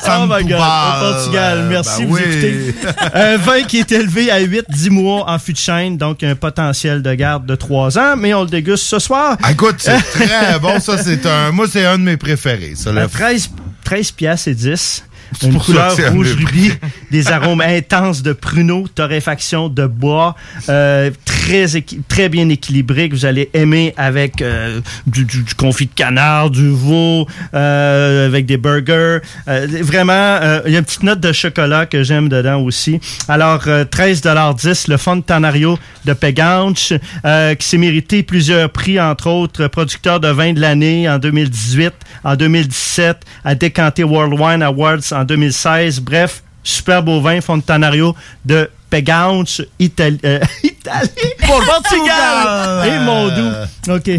Ça 0.00 0.20
oh 0.22 0.26
my 0.28 0.44
God, 0.44 0.60
au 0.60 1.12
Portugal. 1.12 1.66
Merci, 1.68 2.02
Ben 2.04 2.08
vous 2.08 2.14
oui. 2.16 2.22
écoutez. 2.24 2.74
Un 3.14 3.36
vin 3.36 3.62
qui 3.64 3.78
est 3.78 3.90
élevé 3.92 4.30
à 4.30 4.40
8-10 4.40 4.90
mois 4.90 5.28
en 5.28 5.38
fût 5.38 5.52
de 5.52 5.58
chêne, 5.58 5.96
donc 5.98 6.22
un 6.22 6.36
potentiel 6.36 7.02
de 7.02 7.12
garde 7.14 7.46
de 7.46 7.54
3 7.56 7.98
ans, 7.98 8.14
mais 8.16 8.32
on 8.34 8.42
le 8.42 8.48
déguste 8.48 8.84
ce 8.84 8.98
soir. 9.00 9.36
Ah, 9.42 9.50
Écoute, 9.52 9.76
c'est 9.78 9.98
très 10.12 10.58
bon. 10.60 10.78
Ça, 10.78 10.96
c'est 11.02 11.26
un. 11.26 11.50
Moi, 11.50 11.66
c'est 11.70 11.84
un 11.84 11.98
de 11.98 12.04
mes 12.04 12.16
préférés. 12.16 12.74
Ça, 12.76 12.92
le 12.92 13.00
À 13.02 13.08
13, 13.08 13.50
13 13.84 14.12
piastres 14.12 14.48
et 14.48 14.54
10. 14.54 15.04
Une 15.42 15.58
couleur 15.58 15.96
rouge 16.12 16.34
rubis, 16.34 16.72
des 17.10 17.30
arômes 17.32 17.60
intenses 17.62 18.22
de 18.22 18.32
pruneau, 18.32 18.86
torréfaction 18.94 19.68
de 19.68 19.86
bois, 19.86 20.34
euh, 20.68 21.10
très, 21.24 21.66
très 22.08 22.28
bien 22.28 22.48
équilibré 22.48 23.08
que 23.08 23.14
vous 23.14 23.24
allez 23.26 23.48
aimer 23.54 23.94
avec 23.96 24.42
euh, 24.42 24.80
du, 25.06 25.24
du- 25.24 25.42
du 25.42 25.54
confit 25.54 25.86
de 25.86 25.94
canard, 25.94 26.50
du 26.50 26.68
veau, 26.70 27.26
euh, 27.54 28.26
avec 28.26 28.46
des 28.46 28.56
burgers. 28.56 29.18
Euh, 29.48 29.66
vraiment, 29.80 30.12
euh, 30.12 30.60
il 30.66 30.72
y 30.72 30.76
a 30.76 30.78
une 30.78 30.84
petite 30.84 31.02
note 31.02 31.20
de 31.20 31.32
chocolat 31.32 31.86
que 31.86 32.02
j'aime 32.02 32.28
dedans 32.28 32.60
aussi. 32.60 33.00
Alors, 33.28 33.62
euh, 33.66 33.84
13,10 33.84 34.88
le 34.90 34.96
Fontanario 34.96 35.78
de 36.04 36.12
Peganch, 36.12 36.92
euh, 37.24 37.54
qui 37.54 37.66
s'est 37.66 37.78
mérité 37.78 38.22
plusieurs 38.22 38.70
prix, 38.70 39.00
entre 39.00 39.28
autres 39.28 39.66
producteur 39.68 40.20
de 40.20 40.28
vin 40.28 40.52
de 40.52 40.60
l'année 40.60 41.08
en 41.08 41.18
2018, 41.18 41.92
en 42.24 42.36
2017, 42.36 43.18
a 43.44 43.54
décanté 43.54 44.04
World 44.04 44.38
Wine 44.38 44.62
Awards 44.62 45.12
en 45.12 45.21
2016. 45.24 46.00
Bref, 46.00 46.42
super 46.62 47.02
beau 47.02 47.20
vin 47.20 47.40
Fontanario 47.40 48.14
de 48.44 48.70
Peganch, 48.90 49.62
Italie. 49.78 50.20
euh, 50.24 50.38
Italie, 50.62 51.08
Portugal! 51.46 52.86
Et 52.86 52.98
mon 53.04 53.28
doux. 53.28 53.92
OK. 53.94 54.10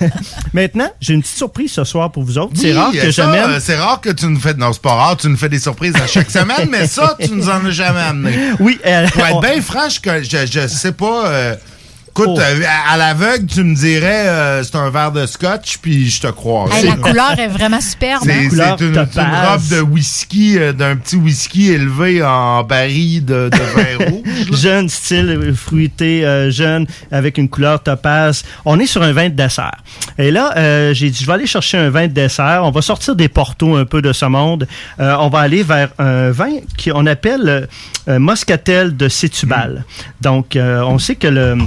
Maintenant, 0.52 0.90
j'ai 1.00 1.14
une 1.14 1.22
petite 1.22 1.36
surprise 1.36 1.72
ce 1.72 1.84
soir 1.84 2.10
pour 2.10 2.22
vous 2.24 2.38
autres. 2.38 2.52
C'est 2.54 2.72
rare 2.72 2.92
que 2.92 3.10
j'amène. 3.10 3.50
euh, 3.50 3.60
C'est 3.60 3.76
rare 3.76 4.00
que 4.00 4.10
tu 4.10 4.26
nous 4.26 4.40
fais. 4.40 4.54
Non, 4.54 4.72
c'est 4.72 4.82
pas 4.82 4.94
rare, 4.94 5.16
tu 5.16 5.28
nous 5.28 5.36
fais 5.36 5.48
des 5.48 5.58
surprises 5.58 5.94
à 5.96 6.06
chaque 6.06 6.30
semaine, 6.30 6.68
mais 6.70 6.86
ça, 6.86 7.16
tu 7.20 7.30
nous 7.32 7.48
en 7.48 7.64
as 7.64 7.70
jamais 7.70 8.00
amené. 8.00 8.36
Oui, 8.60 8.78
euh, 8.86 9.06
Pour 9.08 9.24
être 9.26 9.36
on- 9.36 9.40
bien 9.40 9.60
franc, 9.62 9.88
je, 9.88 10.22
je, 10.22 10.46
je 10.60 10.66
sais 10.66 10.92
pas. 10.92 11.26
euh, 11.28 11.56
écoute, 12.22 12.36
Oh. 12.36 12.40
euh, 12.40 12.62
à, 12.66 12.94
à 12.94 12.96
l'aveugle, 12.96 13.46
tu 13.46 13.62
me 13.62 13.74
dirais 13.74 14.28
euh, 14.28 14.62
c'est 14.62 14.76
un 14.76 14.90
verre 14.90 15.12
de 15.12 15.26
scotch, 15.26 15.78
puis 15.78 16.08
je 16.08 16.20
te 16.20 16.26
crois. 16.28 16.68
Hey, 16.72 16.86
la 16.86 16.96
couleur 16.96 17.38
est 17.38 17.48
vraiment 17.48 17.80
superbe. 17.80 18.22
C'est 18.24 18.32
hein? 18.32 18.76
c'est 18.78 18.84
une, 18.84 18.98
robe 18.98 19.68
de 19.70 19.80
whisky, 19.80 20.58
euh, 20.58 20.72
d'un 20.72 20.96
petit 20.96 21.16
whisky 21.16 21.70
élevé 21.72 22.22
en 22.22 22.62
baril 22.64 23.24
de, 23.24 23.50
de 23.50 23.56
vin 23.56 24.06
rouge. 24.10 24.26
jeune 24.52 24.88
style 24.88 25.30
euh, 25.30 25.54
fruité, 25.54 26.24
euh, 26.24 26.50
jeune, 26.50 26.86
avec 27.10 27.38
une 27.38 27.48
couleur 27.48 27.82
topaz. 27.82 28.44
On 28.64 28.78
est 28.78 28.86
sur 28.86 29.02
un 29.02 29.12
vin 29.12 29.28
de 29.28 29.34
dessert. 29.34 29.76
Et 30.18 30.30
là, 30.30 30.52
euh, 30.56 30.94
j'ai 30.94 31.10
dit, 31.10 31.18
je 31.20 31.26
vais 31.26 31.34
aller 31.34 31.46
chercher 31.46 31.78
un 31.78 31.90
vin 31.90 32.06
de 32.06 32.12
dessert. 32.12 32.62
On 32.64 32.70
va 32.70 32.82
sortir 32.82 33.14
des 33.16 33.28
portos 33.28 33.76
un 33.76 33.84
peu 33.84 34.02
de 34.02 34.12
ce 34.12 34.24
monde. 34.26 34.66
Euh, 35.00 35.16
on 35.20 35.28
va 35.28 35.40
aller 35.40 35.62
vers 35.62 35.90
un 35.98 36.30
vin 36.30 36.52
qu'on 36.82 37.06
appelle 37.06 37.68
Moscatel 38.06 38.96
de 38.96 39.08
Sétubal. 39.08 39.84
Donc, 40.20 40.56
euh, 40.56 40.80
on 40.82 40.98
sait 40.98 41.16
que 41.16 41.26
le... 41.28 41.58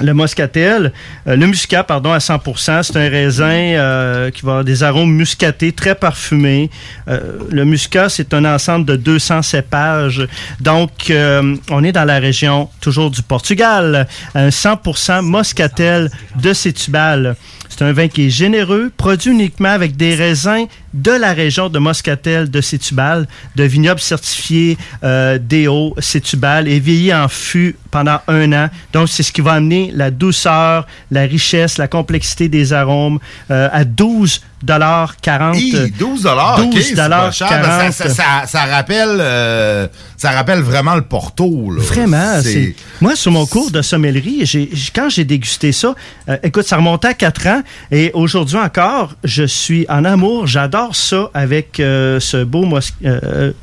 Le 0.00 0.12
muscatel, 0.12 0.92
euh, 1.26 1.36
le 1.36 1.46
muscat, 1.46 1.82
pardon, 1.82 2.12
à 2.12 2.18
100%, 2.18 2.82
c'est 2.82 2.96
un 2.96 3.08
raisin 3.08 3.46
euh, 3.46 4.30
qui 4.30 4.42
va 4.42 4.52
avoir 4.52 4.64
des 4.64 4.82
arômes 4.82 5.12
muscatés, 5.12 5.72
très 5.72 5.94
parfumés. 5.94 6.70
Euh, 7.08 7.38
le 7.50 7.64
muscat, 7.64 8.10
c'est 8.10 8.34
un 8.34 8.44
ensemble 8.44 8.84
de 8.84 8.96
200 8.96 9.40
cépages. 9.40 10.26
Donc, 10.60 11.08
euh, 11.08 11.56
on 11.70 11.82
est 11.82 11.92
dans 11.92 12.04
la 12.04 12.18
région 12.18 12.68
toujours 12.80 13.10
du 13.10 13.22
Portugal. 13.22 14.06
Un 14.34 14.50
100% 14.50 15.22
muscatel 15.22 16.10
de 16.42 16.52
Sétubal. 16.52 17.34
C'est 17.68 17.82
un 17.82 17.92
vin 17.92 18.08
qui 18.08 18.26
est 18.26 18.30
généreux, 18.30 18.90
produit 18.96 19.30
uniquement 19.30 19.70
avec 19.70 19.96
des 19.96 20.14
raisins 20.14 20.66
de 20.96 21.12
la 21.12 21.32
région 21.32 21.68
de 21.68 21.78
Moscatel 21.78 22.50
de 22.50 22.60
Sétubal, 22.60 23.28
de 23.54 23.64
vignoble 23.64 24.00
certifié 24.00 24.76
euh, 25.04 25.38
DO 25.38 25.94
Sétubal 25.98 26.66
et 26.66 26.80
vieilli 26.80 27.14
en 27.14 27.28
fût 27.28 27.76
pendant 27.90 28.18
un 28.26 28.52
an. 28.52 28.70
Donc, 28.92 29.08
c'est 29.08 29.22
ce 29.22 29.30
qui 29.30 29.42
va 29.42 29.52
amener 29.52 29.90
la 29.94 30.10
douceur, 30.10 30.86
la 31.10 31.22
richesse, 31.22 31.78
la 31.78 31.86
complexité 31.86 32.48
des 32.48 32.72
arômes 32.72 33.18
euh, 33.50 33.68
à 33.70 33.84
12 33.84 34.40
40 34.64 35.56
Hi, 35.56 35.90
12 35.98 36.22
dollars, 36.22 36.56
12 36.58 36.66
ok, 36.66 36.82
c'est 36.82 36.94
pas 36.94 37.30
cher, 37.30 37.48
mais 37.50 37.92
ça, 37.92 38.08
ça, 38.08 38.14
ça- 38.14 38.46
ça 38.46 38.64
rappelle, 38.64 39.18
euh, 39.20 39.86
ça 40.16 40.30
rappelle 40.30 40.60
vraiment 40.60 40.94
le 40.94 41.02
Porto. 41.02 41.70
Là. 41.70 41.82
Vraiment. 41.82 42.40
C'est- 42.42 42.74
Moi, 43.00 43.16
sur 43.16 43.30
mon 43.32 43.44
cours 43.46 43.70
de 43.70 43.82
sommellerie, 43.82 44.46
j'ai- 44.46 44.70
quand 44.94 45.10
j'ai 45.10 45.24
dégusté 45.24 45.72
ça, 45.72 45.94
euh, 46.28 46.36
écoute, 46.42 46.64
ça 46.66 46.76
remontait 46.76 47.08
à 47.08 47.14
4 47.14 47.46
ans. 47.48 47.62
Et 47.90 48.10
aujourd'hui 48.14 48.56
encore, 48.56 49.14
je 49.24 49.44
suis 49.44 49.84
en 49.90 50.04
amour. 50.04 50.46
J'adore 50.46 50.96
ça 50.96 51.30
avec 51.34 51.78
euh, 51.80 52.18
ce 52.20 52.42
beau 52.42 52.64
mos- 52.64 52.92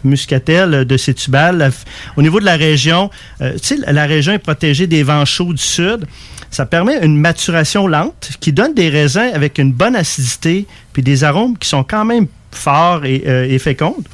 muscatel 0.03 0.85
de 0.85 0.97
Sétubal. 0.97 1.71
Au 2.17 2.21
niveau 2.21 2.39
de 2.39 2.45
la 2.45 2.55
région, 2.55 3.09
tu 3.39 3.45
sais, 3.61 3.77
la 3.87 4.05
région 4.05 4.33
est 4.33 4.39
protégée 4.39 4.87
des 4.87 5.03
vents 5.03 5.25
chauds 5.25 5.53
du 5.53 5.61
sud. 5.63 6.05
Ça 6.51 6.67
permet 6.67 7.03
une 7.03 7.17
maturation 7.17 7.87
lente 7.87 8.29
qui 8.39 8.53
donne 8.53 8.75
des 8.75 8.89
raisins 8.89 9.31
avec 9.33 9.57
une 9.57 9.71
bonne 9.71 9.95
acidité 9.95 10.67
puis 10.93 11.03
des 11.03 11.23
arômes 11.23 11.57
qui 11.57 11.67
sont 11.67 11.83
quand 11.83 12.05
même 12.05 12.27
forts 12.51 13.03
et, 13.03 13.23
euh, 13.25 13.59
fécondes. 13.59 14.07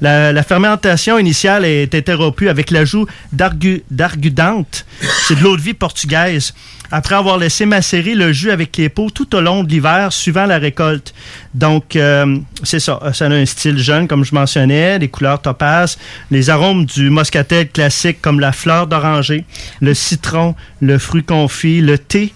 La, 0.00 0.42
fermentation 0.42 1.18
initiale 1.18 1.64
est 1.64 1.94
interrompue 1.94 2.48
avec 2.48 2.70
l'ajout 2.70 3.06
d'argu- 3.32 3.82
d'argudante. 3.90 4.84
C'est 5.26 5.36
de 5.38 5.42
l'eau 5.42 5.56
de 5.56 5.62
vie 5.62 5.74
portugaise. 5.74 6.52
Après 6.90 7.14
avoir 7.14 7.38
laissé 7.38 7.66
macérer 7.66 8.14
le 8.14 8.32
jus 8.32 8.50
avec 8.50 8.76
les 8.76 8.88
peaux 8.88 9.10
tout 9.10 9.34
au 9.34 9.40
long 9.40 9.64
de 9.64 9.68
l'hiver, 9.70 10.12
suivant 10.12 10.44
la 10.46 10.58
récolte. 10.58 11.14
Donc, 11.54 11.96
euh, 11.96 12.36
c'est 12.62 12.78
ça. 12.78 13.00
Ça 13.12 13.26
a 13.26 13.30
un 13.30 13.46
style 13.46 13.78
jeune, 13.78 14.06
comme 14.06 14.24
je 14.24 14.34
mentionnais, 14.34 14.98
les 14.98 15.08
couleurs 15.08 15.40
topaz, 15.40 15.98
les 16.30 16.50
arômes 16.50 16.84
du 16.84 17.10
moscatel 17.10 17.68
classique, 17.68 18.20
comme 18.20 18.38
la 18.38 18.52
fleur 18.52 18.86
d'oranger, 18.86 19.44
le 19.80 19.94
citron, 19.94 20.54
le 20.80 20.98
fruit 20.98 21.24
confit, 21.24 21.80
le 21.80 21.98
thé. 21.98 22.32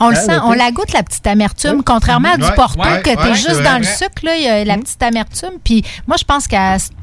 On 0.00 0.08
le 0.10 0.16
Hein, 0.16 0.20
sent, 0.20 0.38
on 0.44 0.52
la 0.52 0.70
goûte, 0.72 0.92
la 0.92 1.02
petite 1.02 1.26
amertume. 1.26 1.82
Contrairement 1.84 2.32
à 2.32 2.36
du 2.36 2.44
Ouais, 2.44 2.54
Porto, 2.54 2.80
ouais, 2.80 3.02
que 3.02 3.10
t'es 3.10 3.16
ouais, 3.16 3.34
juste 3.34 3.62
dans 3.62 3.70
vrai. 3.70 3.78
le 3.80 3.84
sucre, 3.84 4.22
là, 4.24 4.36
il 4.36 4.42
y 4.42 4.48
a 4.48 4.64
la 4.64 4.76
petite 4.78 5.02
amertume. 5.02 5.50
Puis 5.64 5.84
moi, 6.06 6.16
je 6.18 6.24
pense 6.24 6.46
qu'il 6.48 6.58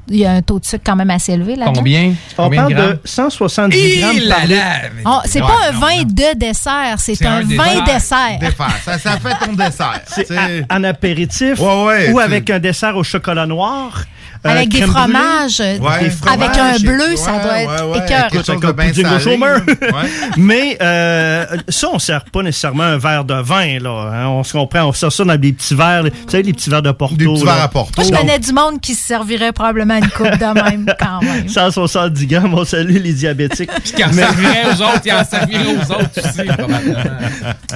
y 0.10 0.26
a- 0.26 0.32
un 0.32 0.42
taux 0.42 0.60
de 0.60 0.66
sucre 0.66 0.84
quand 0.86 0.96
même 0.96 1.10
assez 1.10 1.34
élevé 1.34 1.56
là-dedans. 1.56 1.72
On 1.72 1.76
Combien 1.76 2.68
de 2.70 2.74
parle 2.74 2.74
de 2.94 3.00
170 3.04 4.00
grammes? 4.00 4.16
par 4.30 4.46
litre. 4.46 4.62
Oh, 5.06 5.20
c'est 5.26 5.42
Ouais, 5.42 5.48
pas 5.48 5.70
un 5.70 5.72
non, 5.74 5.80
vin 5.80 6.04
de 6.04 6.38
dessert, 6.38 6.96
c'est 6.98 7.26
un, 7.26 7.42
vin 7.42 7.46
dessert. 7.84 7.84
Dessert. 8.40 8.40
Ça, 8.86 8.98
ça 9.00 9.18
fait 9.20 9.46
ton 9.46 9.54
dessert. 9.54 10.02
C'est 10.08 10.66
en 10.72 10.84
apéritif 10.84 11.60
ou 11.60 11.90
tu- 12.14 12.20
avec 12.22 12.50
un 12.50 12.60
dessert 12.60 12.96
au 12.96 13.04
chocolat 13.04 13.46
noir? 13.46 14.04
Avec 14.44 14.70
des 14.70 14.82
fromages, 14.82 15.60
avec 15.60 16.58
un 16.58 16.80
bleu, 16.80 17.16
ça 17.16 17.40
doit 17.40 17.62
être 17.62 17.86
ouais, 17.86 17.92
ouais. 17.92 18.06
écœurant. 18.06 18.28
Écoute, 18.32 18.50
avec 18.50 18.66
un 18.66 18.74
pudding 18.74 19.08
au 19.08 19.20
chômeur. 19.20 19.62
Mais 20.38 20.78
euh, 20.82 21.46
ça, 21.70 21.90
on 21.90 21.96
ne 21.96 22.00
sert 22.00 22.26
pas 22.26 22.44
nécessairement 22.44 22.84
un 22.84 22.98
verre 22.98 23.26
de 23.26 23.42
vin. 23.42 23.80
Là, 23.80 24.12
hein. 24.14 24.28
On 24.28 24.44
se 24.44 24.54
comprend, 24.54 24.86
on 24.86 24.94
sert 24.94 25.12
ça 25.12 25.24
dans 25.24 25.38
des 25.38 25.54
petits 25.54 25.76
verres. 25.76 26.04
Vous 26.04 26.30
savez, 26.30 26.44
les 26.44 26.54
petits 26.54 26.70
verres 26.70 26.82
de 26.82 26.92
Porto. 26.92 27.16
Des 27.16 27.26
petits 27.26 27.46
là. 27.46 27.54
verres 27.54 27.64
à 27.64 27.68
Porto. 27.68 28.02
Moi, 28.02 28.12
je 28.12 28.18
connais 28.18 28.40
du 28.40 28.54
monde 28.54 28.80
qui 28.82 28.96
se 28.96 29.06
servirait 29.06 29.52
probablement 29.52 29.98
une 29.98 30.10
coupe 30.10 30.38
de 30.38 30.62
même 30.62 30.86
quand 31.00 31.22
même. 31.22 31.48
170 31.48 32.28
grammes, 32.28 32.54
on 32.54 32.66
salue 32.66 32.98
les 32.98 33.14
diabétiques. 33.14 33.72
Puis 33.84 33.94
qui 33.94 34.04
en 34.04 34.12
servirait 34.12 34.66
aux 34.68 34.82
autres, 34.82 35.02
il 35.06 35.14
en 35.14 35.26
servirait 35.26 35.76
aux 35.76 35.92
autres 35.92 36.10
aussi. 36.18 36.48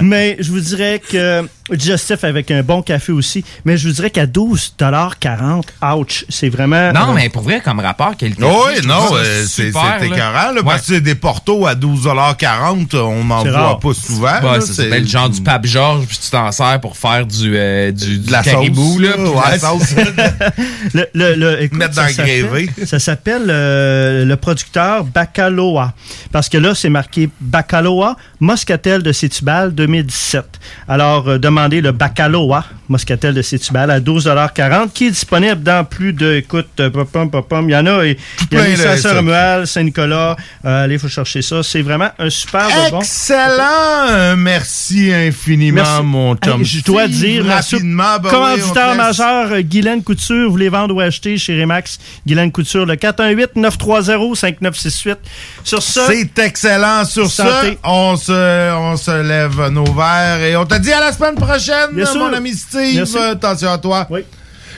Mais 0.00 0.36
je 0.40 0.50
vous 0.50 0.60
dirais 0.60 1.00
que 1.00 1.46
digestif 1.70 2.24
avec 2.24 2.50
un 2.50 2.62
bon 2.62 2.82
café 2.82 3.12
aussi, 3.12 3.44
mais 3.64 3.76
je 3.76 3.88
vous 3.88 3.94
dirais 3.94 4.10
qu'à 4.10 4.26
12,40 4.26 5.62
ouch, 5.96 6.24
c'est 6.28 6.50
vraiment... 6.52 6.92
Non, 6.92 7.10
euh, 7.10 7.14
mais 7.14 7.28
pour 7.28 7.42
vrai, 7.42 7.60
comme 7.64 7.80
rapport 7.80 8.16
qualité. 8.16 8.42
Oui, 8.44 8.86
non, 8.86 9.14
euh, 9.14 9.44
c'est 9.46 9.72
c'est 9.72 10.06
écœurant, 10.06 10.52
là, 10.52 10.52
Ouais. 10.56 10.62
parce 10.64 10.82
que 10.82 10.94
c'est 10.94 11.00
des 11.00 11.14
portos 11.14 11.66
à 11.66 11.74
12,40 11.74 12.94
on 12.96 13.24
n'en 13.24 13.42
C'est 13.42 13.50
voit 13.50 13.58
rare. 13.58 13.78
pas 13.80 13.94
souvent. 13.94 14.26
Ouais, 14.42 14.58
là, 14.58 14.60
ça 14.60 14.72
s'appelle 14.74 15.06
genre 15.08 15.28
du 15.30 15.40
pape 15.40 15.66
Georges, 15.66 16.06
puis 16.06 16.18
tu 16.22 16.30
t'en 16.30 16.50
sers 16.52 16.80
pour 16.80 16.96
faire 16.96 17.26
du, 17.26 17.56
euh, 17.56 17.90
du, 17.92 18.18
du 18.18 18.30
la 18.30 18.42
caribou, 18.42 18.92
sauce, 18.98 19.02
là. 19.02 19.16
ouais, 19.18 19.50
la 19.52 19.58
sauce. 19.58 19.94
le, 20.94 21.06
le, 21.14 21.34
le- 21.34 21.62
écoute, 21.62 21.78
Mettre 21.78 21.94
ça 21.94 22.02
dans 22.02 22.24
le. 22.24 22.86
Ça 22.86 22.98
s'appelle 22.98 23.46
euh, 23.48 24.24
le 24.24 24.36
producteur 24.36 25.04
Bacaloa. 25.04 25.92
Parce 26.30 26.48
que 26.48 26.58
là, 26.58 26.74
c'est 26.74 26.88
marqué 26.90 27.28
Bacaloa 27.40 28.16
Moscatel 28.40 29.02
de 29.02 29.12
Sétubal 29.12 29.74
2017. 29.74 30.44
Alors, 30.88 31.28
euh, 31.28 31.38
demandez 31.38 31.80
le 31.80 31.92
Bacaloa 31.92 32.64
Moscatel 32.88 33.34
de 33.34 33.42
Sétubal 33.42 33.90
à 33.90 34.00
12,40 34.00 34.90
qui 34.92 35.06
est 35.06 35.10
disponible 35.10 35.62
dans 35.62 35.84
plus 35.84 36.12
de, 36.12 36.41
écoute, 36.42 36.68
euh, 36.80 36.90
pom, 36.90 37.30
pom, 37.30 37.42
pom, 37.42 37.68
il 37.68 37.72
y 37.72 37.76
en 37.76 37.86
a. 37.86 38.04
et- 38.04 38.16
Il 38.50 38.58
y 38.58 38.82
a. 38.82 38.96
Saint-Romuald, 38.96 39.66
Saint-Nicolas. 39.66 40.36
Euh, 40.64 40.84
allez, 40.84 40.94
il 40.94 41.00
faut 41.00 41.08
chercher 41.08 41.42
ça. 41.42 41.62
C'est 41.62 41.82
vraiment 41.82 42.10
un 42.18 42.30
super 42.30 42.66
de 42.68 42.90
bon. 42.90 43.00
Excellent! 43.00 44.36
Merci 44.36 45.12
infiniment, 45.12 45.82
Merci. 45.82 46.02
mon 46.04 46.36
chum. 46.36 46.64
Je 46.64 46.82
dois 46.82 47.08
dire, 47.08 47.44
rapidement, 47.46 48.18
ben 48.18 48.24
oui, 48.24 48.30
commanditaire 48.30 48.72
te 48.72 48.88
laisse. 48.88 48.96
majeur, 48.98 49.52
euh, 49.52 49.60
Guylaine 49.62 50.02
Couture, 50.02 50.50
vous 50.50 50.56
les 50.56 50.68
vendre 50.68 50.94
ou 50.94 51.00
acheter 51.00 51.38
chez 51.38 51.60
Remax. 51.60 51.98
Guylaine 52.26 52.52
Couture, 52.52 52.86
le 52.86 52.96
418-930-5968. 52.96 55.16
Sur 55.64 55.82
ce, 55.82 56.00
C'est 56.06 56.38
excellent. 56.38 57.04
Sur 57.04 57.30
Santé. 57.30 57.78
ça, 57.82 57.90
on 57.90 58.16
se, 58.16 58.72
on 58.74 58.96
se 58.96 59.22
lève 59.22 59.68
nos 59.70 59.84
verres 59.92 60.42
et 60.42 60.56
on 60.56 60.64
te 60.66 60.76
dit 60.78 60.92
à 60.92 61.00
la 61.00 61.12
semaine 61.12 61.34
prochaine, 61.34 61.90
Bien 61.92 62.06
sûr. 62.06 62.20
mon 62.20 62.32
ami 62.32 62.52
Steve. 62.54 62.94
Merci. 62.96 63.18
Attention 63.18 63.70
à 63.72 63.78
toi. 63.78 64.06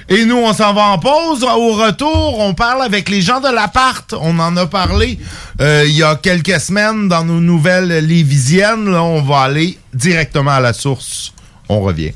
Et 0.08 0.24
nous, 0.24 0.36
on 0.36 0.52
s'en 0.52 0.74
va 0.74 0.88
en 0.88 0.98
pause. 0.98 1.44
Au 1.44 1.72
retour, 1.72 2.38
on 2.38 2.54
parle 2.54 2.82
avec 2.82 3.08
les 3.08 3.22
gens 3.22 3.40
de 3.40 3.48
l'appart. 3.48 4.14
On 4.20 4.38
en 4.38 4.56
a 4.56 4.66
parlé 4.66 5.18
euh, 5.60 5.84
il 5.86 5.94
y 5.96 6.02
a 6.02 6.16
quelques 6.16 6.60
semaines 6.60 7.08
dans 7.08 7.24
nos 7.24 7.40
nouvelles 7.40 8.04
lévisiennes. 8.06 8.90
Là, 8.90 9.02
on 9.02 9.22
va 9.22 9.40
aller 9.40 9.78
directement 9.94 10.52
à 10.52 10.60
la 10.60 10.72
source. 10.72 11.32
On 11.68 11.80
revient. 11.80 12.12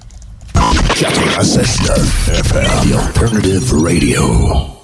96.9 0.55 2.41
FM, 2.41 2.91
The 2.91 2.95
Alternative 2.95 3.73
Radio. 3.73 4.79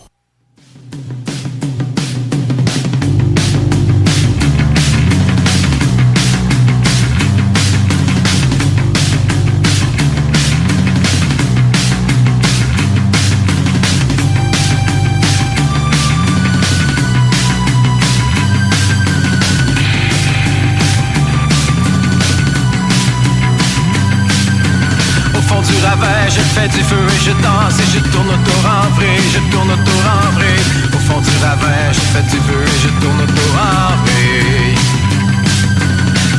Fais 26.55 26.69
du 26.69 26.83
feu 26.85 27.05
et 27.15 27.21
je 27.27 27.33
danse 27.43 27.79
et 27.83 27.89
je 27.95 28.01
tourne 28.11 28.29
autour 28.29 28.63
en 28.79 28.89
vrille, 28.97 29.29
je 29.35 29.41
tourne 29.51 29.71
autour 29.71 30.03
en 30.17 30.31
vrille. 30.37 30.65
Au 30.97 31.01
fond 31.07 31.21
du 31.21 31.35
ravin, 31.43 31.85
je 31.93 32.05
fais 32.13 32.27
du 32.33 32.39
feu 32.47 32.63
et 32.73 32.79
je 32.85 32.91
tourne 33.01 33.21
autour 33.27 33.53
en 33.59 33.91
vrille. 34.05 34.79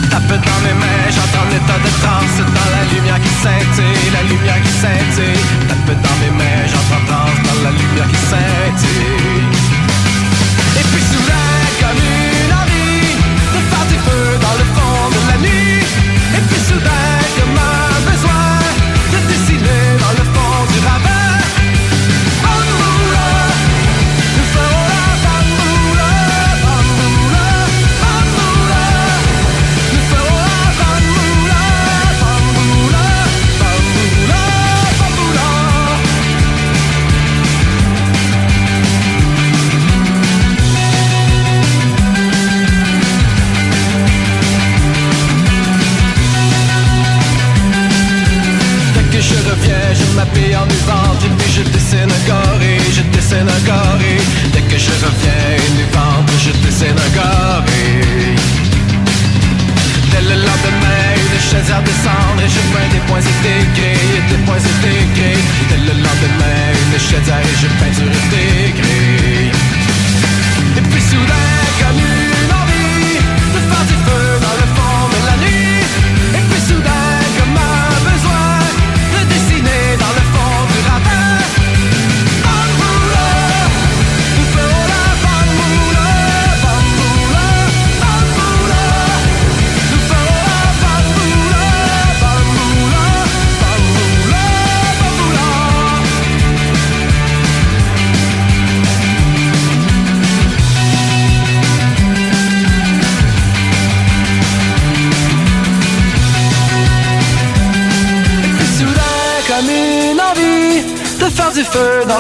Tape 0.10 0.36
dans 0.48 0.62
mes 0.66 0.78
mains, 0.82 1.06
j'entends 1.16 1.48
l'état 1.52 1.80
de 1.86 1.92
transe 2.02 2.38
dans 2.58 2.70
la 2.76 2.84
lumière 2.92 3.20
qui 3.26 3.34
scintille, 3.44 4.08
la 4.18 4.24
lumière 4.32 4.62
qui 4.64 4.74
scintille. 4.82 5.44
Tape 5.68 5.92
dans 6.06 6.18
mes 6.24 6.34
mains, 6.40 6.64
j'entends 6.72 7.06
transe 7.10 7.40
dans 7.48 7.60
la 7.66 7.72
lumière 7.72 8.08
qui 8.08 8.22
scintille. 8.30 9.35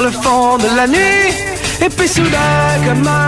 le 0.05 0.11
fond 0.11 0.57
de 0.57 0.75
la 0.75 0.87
nuit. 0.87 1.33
Et 1.83 1.89
puis 1.89 2.07
soudain, 2.07 2.69
comme 2.85 3.07
un 3.07 3.24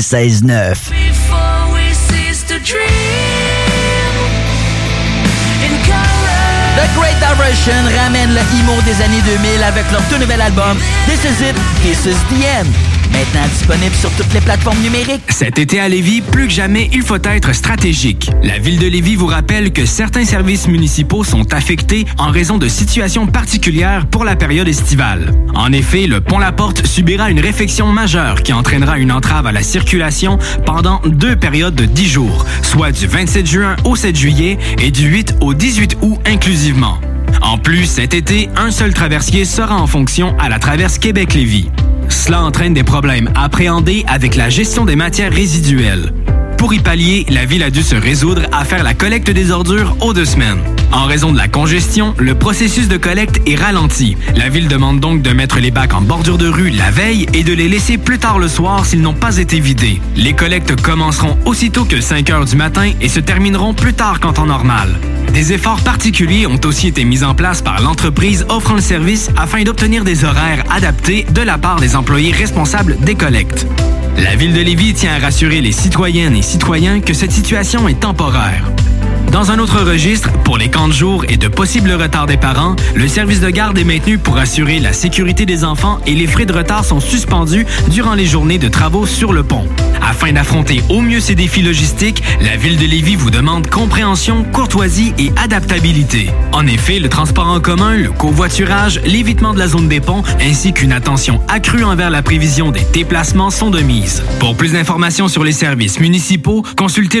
96.9. 0.00 0.90
The 6.74 6.88
Great 6.96 7.16
Diversion 7.20 7.72
ramène 8.02 8.34
le 8.34 8.40
emo 8.58 8.82
des 8.82 9.00
années 9.02 9.22
2000 9.22 9.62
avec 9.62 9.84
leur 9.92 10.02
tout 10.08 10.18
nouvel 10.18 10.40
album 10.40 10.76
This 11.06 11.22
Is 11.22 11.48
It, 11.48 11.56
This 11.82 12.06
Is 12.06 12.16
The 12.28 12.44
End. 12.44 12.93
Maintenant 13.14 13.46
disponible. 13.46 13.94
Cet 15.28 15.60
été 15.60 15.78
à 15.78 15.88
Lévis, 15.88 16.20
plus 16.20 16.48
que 16.48 16.52
jamais, 16.52 16.90
il 16.92 17.02
faut 17.02 17.22
être 17.22 17.54
stratégique. 17.54 18.28
La 18.42 18.58
ville 18.58 18.80
de 18.80 18.88
Lévis 18.88 19.14
vous 19.14 19.28
rappelle 19.28 19.72
que 19.72 19.86
certains 19.86 20.24
services 20.24 20.66
municipaux 20.66 21.22
sont 21.22 21.54
affectés 21.54 22.06
en 22.18 22.32
raison 22.32 22.58
de 22.58 22.66
situations 22.66 23.28
particulières 23.28 24.06
pour 24.06 24.24
la 24.24 24.34
période 24.34 24.66
estivale. 24.66 25.32
En 25.54 25.70
effet, 25.70 26.08
le 26.08 26.20
pont 26.20 26.40
La 26.40 26.50
Porte 26.50 26.84
subira 26.86 27.30
une 27.30 27.38
réfection 27.38 27.86
majeure 27.86 28.42
qui 28.42 28.52
entraînera 28.52 28.98
une 28.98 29.12
entrave 29.12 29.46
à 29.46 29.52
la 29.52 29.62
circulation 29.62 30.38
pendant 30.66 31.00
deux 31.06 31.36
périodes 31.36 31.76
de 31.76 31.84
10 31.84 32.08
jours, 32.08 32.44
soit 32.62 32.90
du 32.90 33.06
27 33.06 33.46
juin 33.46 33.76
au 33.84 33.94
7 33.94 34.16
juillet 34.16 34.58
et 34.82 34.90
du 34.90 35.06
8 35.06 35.36
au 35.40 35.54
18 35.54 35.98
août 36.02 36.18
inclusivement. 36.26 36.98
En 37.42 37.58
plus, 37.58 37.86
cet 37.86 38.14
été, 38.14 38.48
un 38.56 38.70
seul 38.70 38.92
traversier 38.92 39.44
sera 39.44 39.76
en 39.76 39.86
fonction 39.86 40.36
à 40.38 40.48
la 40.48 40.58
traverse 40.58 40.98
Québec-Lévis. 40.98 41.68
Cela 42.08 42.42
entraîne 42.42 42.74
des 42.74 42.84
problèmes 42.84 43.30
appréhendés 43.34 44.04
avec 44.08 44.34
la 44.34 44.48
gestion 44.48 44.84
des 44.84 44.96
matières 44.96 45.32
résiduelles. 45.32 46.12
Pour 46.58 46.72
y 46.72 46.78
pallier, 46.78 47.26
la 47.28 47.44
ville 47.44 47.62
a 47.62 47.68
dû 47.68 47.82
se 47.82 47.94
résoudre 47.94 48.42
à 48.50 48.64
faire 48.64 48.82
la 48.82 48.94
collecte 48.94 49.30
des 49.30 49.50
ordures 49.50 49.96
aux 50.00 50.14
deux 50.14 50.24
semaines. 50.24 50.60
En 50.92 51.04
raison 51.04 51.30
de 51.30 51.36
la 51.36 51.48
congestion, 51.48 52.14
le 52.18 52.34
processus 52.34 52.88
de 52.88 52.96
collecte 52.96 53.40
est 53.46 53.56
ralenti. 53.56 54.16
La 54.36 54.48
ville 54.48 54.68
demande 54.68 55.00
donc 55.00 55.20
de 55.20 55.30
mettre 55.32 55.58
les 55.58 55.70
bacs 55.70 55.92
en 55.92 56.00
bordure 56.00 56.38
de 56.38 56.48
rue 56.48 56.70
la 56.70 56.90
veille 56.90 57.26
et 57.34 57.42
de 57.42 57.52
les 57.52 57.68
laisser 57.68 57.98
plus 57.98 58.18
tard 58.18 58.38
le 58.38 58.48
soir 58.48 58.86
s'ils 58.86 59.02
n'ont 59.02 59.12
pas 59.12 59.36
été 59.36 59.60
vidés. 59.60 60.00
Les 60.16 60.32
collectes 60.32 60.80
commenceront 60.80 61.36
aussitôt 61.44 61.84
que 61.84 62.00
5 62.00 62.30
heures 62.30 62.44
du 62.46 62.56
matin 62.56 62.90
et 63.00 63.08
se 63.08 63.20
termineront 63.20 63.74
plus 63.74 63.92
tard 63.92 64.20
qu'en 64.20 64.32
temps 64.32 64.46
normal. 64.46 64.88
Des 65.34 65.52
efforts 65.52 65.80
particuliers 65.80 66.46
ont 66.46 66.60
aussi 66.64 66.86
été 66.86 67.02
mis 67.04 67.24
en 67.24 67.34
place 67.34 67.60
par 67.60 67.82
l'entreprise 67.82 68.46
offrant 68.48 68.76
le 68.76 68.80
service 68.80 69.30
afin 69.36 69.64
d'obtenir 69.64 70.04
des 70.04 70.24
horaires 70.24 70.62
adaptés 70.70 71.26
de 71.34 71.42
la 71.42 71.58
part 71.58 71.80
des 71.80 71.96
employés 71.96 72.30
responsables 72.30 72.96
des 73.00 73.16
collectes. 73.16 73.66
La 74.16 74.36
ville 74.36 74.54
de 74.54 74.60
Lévis 74.60 74.94
tient 74.94 75.12
à 75.12 75.18
rassurer 75.18 75.60
les 75.60 75.72
citoyennes 75.72 76.36
et 76.36 76.42
citoyens 76.42 77.00
que 77.00 77.14
cette 77.14 77.32
situation 77.32 77.88
est 77.88 77.98
temporaire. 77.98 78.73
Dans 79.34 79.50
un 79.50 79.58
autre 79.58 79.80
registre, 79.80 80.30
pour 80.44 80.58
les 80.58 80.70
camps 80.70 80.86
de 80.86 80.92
jour 80.92 81.24
et 81.28 81.36
de 81.36 81.48
possibles 81.48 81.90
retards 81.90 82.26
des 82.26 82.36
parents, 82.36 82.76
le 82.94 83.08
service 83.08 83.40
de 83.40 83.50
garde 83.50 83.76
est 83.76 83.82
maintenu 83.82 84.16
pour 84.16 84.38
assurer 84.38 84.78
la 84.78 84.92
sécurité 84.92 85.44
des 85.44 85.64
enfants 85.64 85.98
et 86.06 86.14
les 86.14 86.28
frais 86.28 86.46
de 86.46 86.52
retard 86.52 86.84
sont 86.84 87.00
suspendus 87.00 87.66
durant 87.88 88.14
les 88.14 88.26
journées 88.26 88.58
de 88.58 88.68
travaux 88.68 89.06
sur 89.06 89.32
le 89.32 89.42
pont. 89.42 89.66
Afin 90.00 90.32
d'affronter 90.32 90.82
au 90.88 91.00
mieux 91.00 91.18
ces 91.18 91.34
défis 91.34 91.62
logistiques, 91.62 92.22
la 92.42 92.56
ville 92.56 92.76
de 92.76 92.84
Lévis 92.84 93.16
vous 93.16 93.30
demande 93.30 93.68
compréhension, 93.68 94.44
courtoisie 94.44 95.12
et 95.18 95.32
adaptabilité. 95.36 96.30
En 96.52 96.68
effet, 96.68 97.00
le 97.00 97.08
transport 97.08 97.48
en 97.48 97.58
commun, 97.58 97.96
le 97.96 98.12
covoiturage, 98.12 99.00
l'évitement 99.04 99.52
de 99.52 99.58
la 99.58 99.66
zone 99.66 99.88
des 99.88 100.00
ponts 100.00 100.22
ainsi 100.40 100.72
qu'une 100.72 100.92
attention 100.92 101.40
accrue 101.48 101.82
envers 101.82 102.10
la 102.10 102.22
prévision 102.22 102.70
des 102.70 102.84
déplacements 102.92 103.50
sont 103.50 103.70
de 103.70 103.80
mise. 103.80 104.22
Pour 104.38 104.56
plus 104.56 104.74
d'informations 104.74 105.26
sur 105.26 105.42
les 105.42 105.52
services 105.52 105.98
municipaux, 105.98 106.62
consultez 106.76 107.20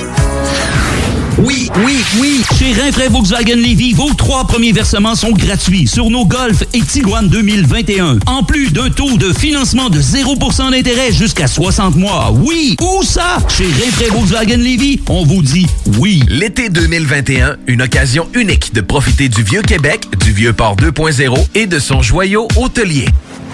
Oui, 1.37 1.69
oui, 1.85 1.97
oui. 2.19 2.41
Chez 2.57 2.73
Rinfraie 2.73 3.07
Volkswagen 3.07 3.55
Levy, 3.55 3.93
vos 3.93 4.13
trois 4.13 4.45
premiers 4.45 4.71
versements 4.71 5.15
sont 5.15 5.31
gratuits 5.31 5.87
sur 5.87 6.09
nos 6.09 6.25
Golf 6.25 6.63
et 6.73 6.81
Tiguan 6.81 7.27
2021. 7.27 8.19
En 8.27 8.43
plus 8.43 8.71
d'un 8.71 8.89
taux 8.89 9.17
de 9.17 9.33
financement 9.33 9.89
de 9.89 9.99
0% 9.99 10.71
d'intérêt 10.71 11.11
jusqu'à 11.11 11.47
60 11.47 11.95
mois. 11.95 12.31
Oui, 12.31 12.75
où 12.81 13.03
ça? 13.03 13.37
Chez 13.49 13.65
Rinfraie 13.65 14.09
Volkswagen 14.09 14.57
Levy, 14.57 14.99
on 15.09 15.25
vous 15.25 15.41
dit 15.41 15.65
oui. 15.99 16.23
L'été 16.27 16.69
2021, 16.69 17.55
une 17.67 17.81
occasion 17.81 18.27
unique 18.33 18.73
de 18.73 18.81
profiter 18.81 19.29
du 19.29 19.43
Vieux 19.43 19.61
Québec, 19.61 20.05
du 20.23 20.31
Vieux 20.31 20.53
Port 20.53 20.75
2.0 20.75 21.37
et 21.55 21.65
de 21.65 21.79
son 21.79 22.01
joyau 22.01 22.47
hôtelier. 22.57 23.05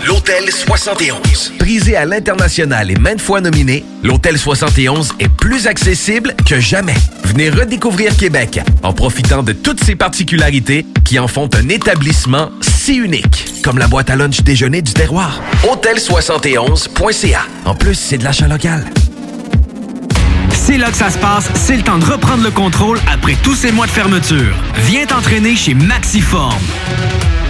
L'Hôtel 0.05 0.51
71. 0.51 1.53
Prisé 1.59 1.95
à 1.95 2.05
l'international 2.05 2.91
et 2.91 2.95
maintes 2.95 3.21
fois 3.21 3.41
nominé, 3.41 3.83
l'Hôtel 4.03 4.37
71 4.37 5.13
est 5.19 5.29
plus 5.29 5.67
accessible 5.67 6.35
que 6.45 6.59
jamais. 6.59 6.95
Venez 7.23 7.49
redécouvrir 7.49 8.15
Québec 8.15 8.59
en 8.83 8.93
profitant 8.93 9.43
de 9.43 9.53
toutes 9.53 9.83
ses 9.83 9.95
particularités 9.95 10.85
qui 11.03 11.19
en 11.19 11.27
font 11.27 11.49
un 11.55 11.69
établissement 11.69 12.51
si 12.61 12.95
unique, 12.95 13.61
comme 13.63 13.77
la 13.77 13.87
boîte 13.87 14.09
à 14.09 14.15
lunch 14.15 14.41
déjeuner 14.41 14.81
du 14.81 14.93
terroir. 14.93 15.41
Hôtel71.ca. 15.63 17.41
En 17.65 17.75
plus, 17.75 17.95
c'est 17.95 18.17
de 18.17 18.23
l'achat 18.23 18.47
local. 18.47 18.85
C'est 20.53 20.77
là 20.77 20.91
que 20.91 20.97
ça 20.97 21.09
se 21.09 21.17
passe, 21.17 21.49
c'est 21.55 21.77
le 21.77 21.83
temps 21.83 21.97
de 21.97 22.05
reprendre 22.05 22.43
le 22.43 22.51
contrôle 22.51 22.99
après 23.11 23.35
tous 23.41 23.55
ces 23.55 23.71
mois 23.71 23.87
de 23.87 23.91
fermeture. 23.91 24.55
Viens 24.85 25.05
t'entraîner 25.05 25.55
chez 25.55 25.73
Maxiform. 25.73 26.61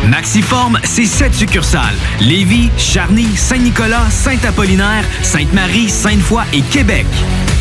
Maxiform, 0.08 0.80
c'est 0.84 1.06
sept 1.06 1.34
succursales. 1.34 1.96
Lévis, 2.20 2.70
Charny, 2.78 3.28
Saint-Nicolas, 3.36 4.10
Saint-Apollinaire, 4.10 5.04
Sainte-Marie, 5.22 5.90
Sainte-Foy 5.90 6.44
et 6.54 6.62
Québec. 6.62 7.06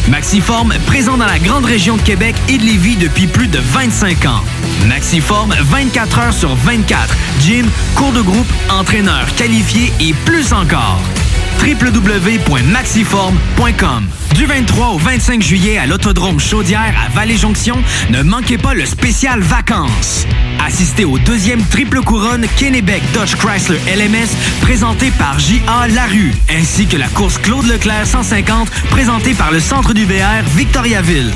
Maxiform, 0.09 0.73
présent 0.87 1.17
dans 1.17 1.27
la 1.27 1.39
grande 1.39 1.65
région 1.65 1.97
de 1.97 2.03
Québec 2.03 2.37
et 2.49 2.59
de 2.59 2.63
Lévis 2.63 2.97
depuis 2.97 3.27
plus 3.27 3.49
de 3.49 3.59
25 3.59 4.25
ans. 4.27 4.45
Maxiform, 4.87 5.55
24 5.61 6.19
heures 6.21 6.35
sur 6.35 6.55
24. 6.55 7.17
Gym, 7.41 7.67
cours 7.97 8.13
de 8.13 8.23
groupe, 8.23 8.53
entraîneur 8.71 9.27
qualifié 9.37 9.93
et 10.01 10.15
plus 10.25 10.53
encore 10.53 11.01
www.maxiform.com. 11.61 14.07
Du 14.35 14.45
23 14.45 14.89
au 14.89 14.99
25 14.99 15.43
juillet 15.43 15.79
à 15.79 15.87
l'Autodrome 15.87 16.39
Chaudière 16.39 16.95
à 17.05 17.09
Vallée-Jonction, 17.11 17.77
ne 18.11 18.23
manquez 18.23 18.59
pas 18.59 18.75
le 18.75 18.85
spécial 18.85 19.41
vacances. 19.41 20.27
Assistez 20.65 21.05
au 21.05 21.19
deuxième 21.19 21.63
triple 21.65 22.01
couronne 22.01 22.47
Kennebec 22.57 23.03
Dodge 23.15 23.37
Chrysler 23.37 23.79
LMS 23.87 24.29
présenté 24.61 25.11
par 25.13 25.39
J.A. 25.39 25.89
Larue, 25.89 26.33
ainsi 26.51 26.87
que 26.87 26.97
la 26.97 27.09
course 27.09 27.39
Claude 27.39 27.67
Leclerc 27.67 28.07
150 28.07 28.69
présentée 28.91 29.35
par 29.35 29.53
le 29.53 29.61
Centre 29.61 29.95
du 29.95 30.05
VR 30.05 30.43
Victoriaville. 30.57 31.33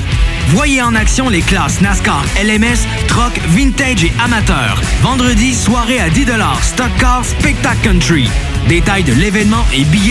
Voyez 0.49 0.81
en 0.81 0.95
action 0.95 1.29
les 1.29 1.41
classes 1.41 1.81
NASCAR 1.81 2.25
LMS, 2.43 2.85
Truck, 3.07 3.39
Vintage 3.47 4.03
et 4.03 4.11
Amateur. 4.23 4.81
Vendredi, 5.01 5.55
soirée 5.55 5.99
à 5.99 6.09
10 6.09 6.25
Stock 6.61 6.89
Car 6.99 7.23
Spectacle 7.23 7.77
Country. 7.83 8.29
Détails 8.67 9.03
de 9.03 9.13
l'événement 9.13 9.65
et 9.73 9.83
billets 9.85 10.10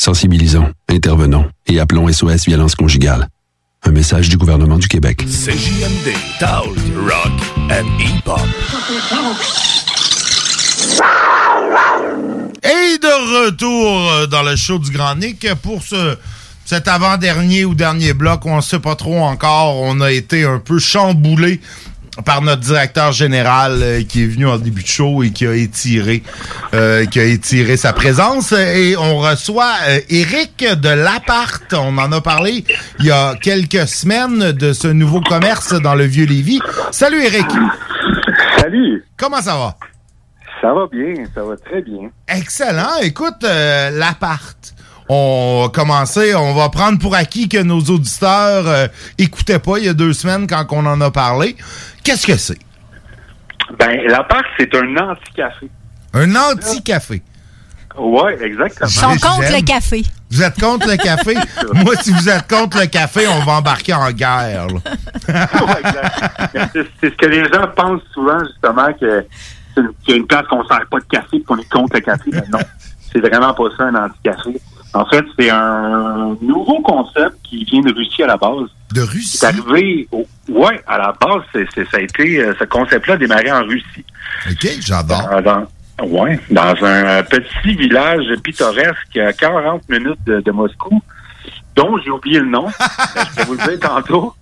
Sensibilisons, 0.00 0.72
intervenons 0.88 1.50
et 1.66 1.80
appelons 1.80 2.10
SOS 2.10 2.46
Violence 2.46 2.76
Conjugale. 2.76 3.26
Un 3.82 3.90
message 3.90 4.28
du 4.28 4.36
gouvernement 4.36 4.78
du 4.78 4.86
Québec. 4.86 5.24
CJMD, 5.26 6.14
Rock 6.40 7.32
and. 7.68 7.98
Et 12.62 12.98
de 12.98 13.46
retour 13.46 14.10
euh, 14.12 14.26
dans 14.28 14.44
le 14.44 14.54
show 14.54 14.78
du 14.78 14.92
Grand 14.92 15.16
Nick 15.16 15.52
pour 15.62 15.82
ce, 15.82 16.16
cet 16.64 16.86
avant-dernier 16.86 17.64
ou 17.64 17.74
dernier 17.74 18.12
bloc, 18.12 18.46
on 18.46 18.56
ne 18.56 18.62
sait 18.62 18.78
pas 18.78 18.94
trop 18.94 19.18
encore. 19.18 19.82
On 19.82 20.00
a 20.00 20.12
été 20.12 20.44
un 20.44 20.60
peu 20.60 20.78
chamboulé 20.78 21.60
par 22.24 22.42
notre 22.42 22.62
directeur 22.62 23.12
général 23.12 23.80
euh, 23.82 24.02
qui 24.02 24.24
est 24.24 24.26
venu 24.26 24.46
en 24.46 24.58
début 24.58 24.82
de 24.82 24.88
show 24.88 25.22
et 25.22 25.30
qui 25.30 25.46
a 25.46 25.54
étiré, 25.54 26.22
euh, 26.74 27.04
qui 27.06 27.20
a 27.20 27.24
étiré 27.24 27.76
sa 27.76 27.92
présence. 27.92 28.52
Et 28.52 28.96
on 28.96 29.18
reçoit 29.18 29.72
euh, 29.88 30.00
Eric 30.10 30.64
de 30.80 30.88
Lapart. 30.88 31.60
On 31.72 31.96
en 31.98 32.12
a 32.12 32.20
parlé 32.20 32.64
il 32.98 33.06
y 33.06 33.10
a 33.10 33.34
quelques 33.40 33.86
semaines 33.86 34.52
de 34.52 34.72
ce 34.72 34.88
nouveau 34.88 35.20
commerce 35.20 35.74
dans 35.80 35.94
le 35.94 36.04
Vieux-Lévis. 36.04 36.60
Salut 36.90 37.22
Eric. 37.22 37.46
Salut. 38.58 39.04
Comment 39.16 39.40
ça 39.40 39.56
va? 39.56 39.76
Ça 40.60 40.72
va 40.72 40.86
bien, 40.90 41.14
ça 41.34 41.42
va 41.44 41.56
très 41.56 41.82
bien. 41.82 42.10
Excellent. 42.26 42.98
Écoute, 43.02 43.44
euh, 43.44 43.90
l'appart. 43.90 44.74
On 45.08 45.62
va 45.62 45.68
commencer, 45.70 46.34
on 46.34 46.54
va 46.54 46.68
prendre 46.68 46.98
pour 46.98 47.14
acquis 47.14 47.48
que 47.48 47.62
nos 47.62 47.80
auditeurs 47.80 48.66
euh, 48.66 48.86
écoutaient 49.16 49.58
pas 49.58 49.78
il 49.78 49.86
y 49.86 49.88
a 49.88 49.94
deux 49.94 50.12
semaines 50.12 50.46
quand 50.46 50.66
on 50.70 50.84
en 50.84 51.00
a 51.00 51.10
parlé. 51.10 51.56
Qu'est-ce 52.04 52.26
que 52.26 52.36
c'est? 52.36 52.58
Ben, 53.78 54.00
l'appart, 54.06 54.44
c'est 54.58 54.74
un 54.74 54.96
anti-café. 54.96 55.68
Un 56.14 56.34
anti-café. 56.34 57.22
Oui, 57.96 58.32
exactement. 58.40 58.88
Ils 58.88 58.92
sont 58.92 59.28
contre 59.28 59.52
le 59.52 59.62
café. 59.64 60.02
Vous 60.30 60.42
êtes 60.42 60.60
contre 60.60 60.88
le 60.88 60.96
café? 60.96 61.34
Moi, 61.74 61.94
si 62.00 62.12
vous 62.12 62.28
êtes 62.28 62.46
contre 62.48 62.78
le 62.80 62.86
café, 62.86 63.26
on 63.26 63.44
va 63.44 63.52
embarquer 63.54 63.94
en 63.94 64.10
guerre. 64.12 64.66
là. 64.68 64.80
Mais 66.54 66.60
C'est 66.72 66.86
c'est 67.00 67.10
ce 67.10 67.16
que 67.16 67.26
les 67.26 67.44
gens 67.44 67.66
pensent 67.76 68.02
souvent, 68.12 68.38
justement, 68.44 68.92
que 68.92 69.26
c'est 69.74 69.80
une, 69.80 69.88
qu'il 70.04 70.10
y 70.10 70.12
a 70.12 70.16
une 70.16 70.26
place 70.26 70.46
qu'on 70.48 70.62
ne 70.62 70.68
sert 70.68 70.86
pas 70.90 70.98
de 71.00 71.04
café 71.04 71.36
et 71.38 71.42
qu'on 71.42 71.56
est 71.58 71.68
contre 71.68 71.94
le 71.96 72.00
café. 72.00 72.30
Mais 72.32 72.44
non, 72.52 72.58
c'est 73.12 73.20
vraiment 73.20 73.54
pas 73.54 73.64
ça, 73.76 73.84
un 73.84 73.94
anti-café. 73.94 74.60
En 74.94 75.04
fait, 75.06 75.24
c'est 75.38 75.50
un 75.50 76.36
nouveau 76.40 76.80
concept 76.80 77.36
qui 77.42 77.64
vient 77.64 77.80
de 77.80 77.92
Russie 77.94 78.22
à 78.22 78.26
la 78.26 78.36
base. 78.36 78.68
De 78.94 79.02
Russie? 79.02 79.36
C'est 79.36 79.46
arrivé, 79.46 80.08
au, 80.10 80.26
ouais, 80.48 80.80
à 80.86 80.98
la 80.98 81.14
base, 81.20 81.42
ça 81.52 81.96
a 81.98 82.00
été, 82.00 82.40
euh, 82.40 82.54
ce 82.58 82.64
concept-là 82.64 83.14
a 83.14 83.16
démarré 83.16 83.52
en 83.52 83.64
Russie. 83.64 84.04
OK, 84.50 84.68
j'adore. 84.80 85.42
Dans, 85.42 85.66
ouais, 86.06 86.40
dans 86.50 86.74
un 86.84 87.22
petit 87.22 87.74
village 87.74 88.24
pittoresque 88.42 89.16
à 89.16 89.32
40 89.32 89.88
minutes 89.88 90.24
de, 90.26 90.40
de 90.40 90.50
Moscou, 90.50 91.02
dont 91.76 91.98
j'ai 92.02 92.10
oublié 92.10 92.40
le 92.40 92.46
nom. 92.46 92.66
Je 93.32 93.36
vais 93.36 93.44
vous 93.44 93.54
le 93.54 93.68
dire 93.68 93.80
tantôt. 93.80 94.34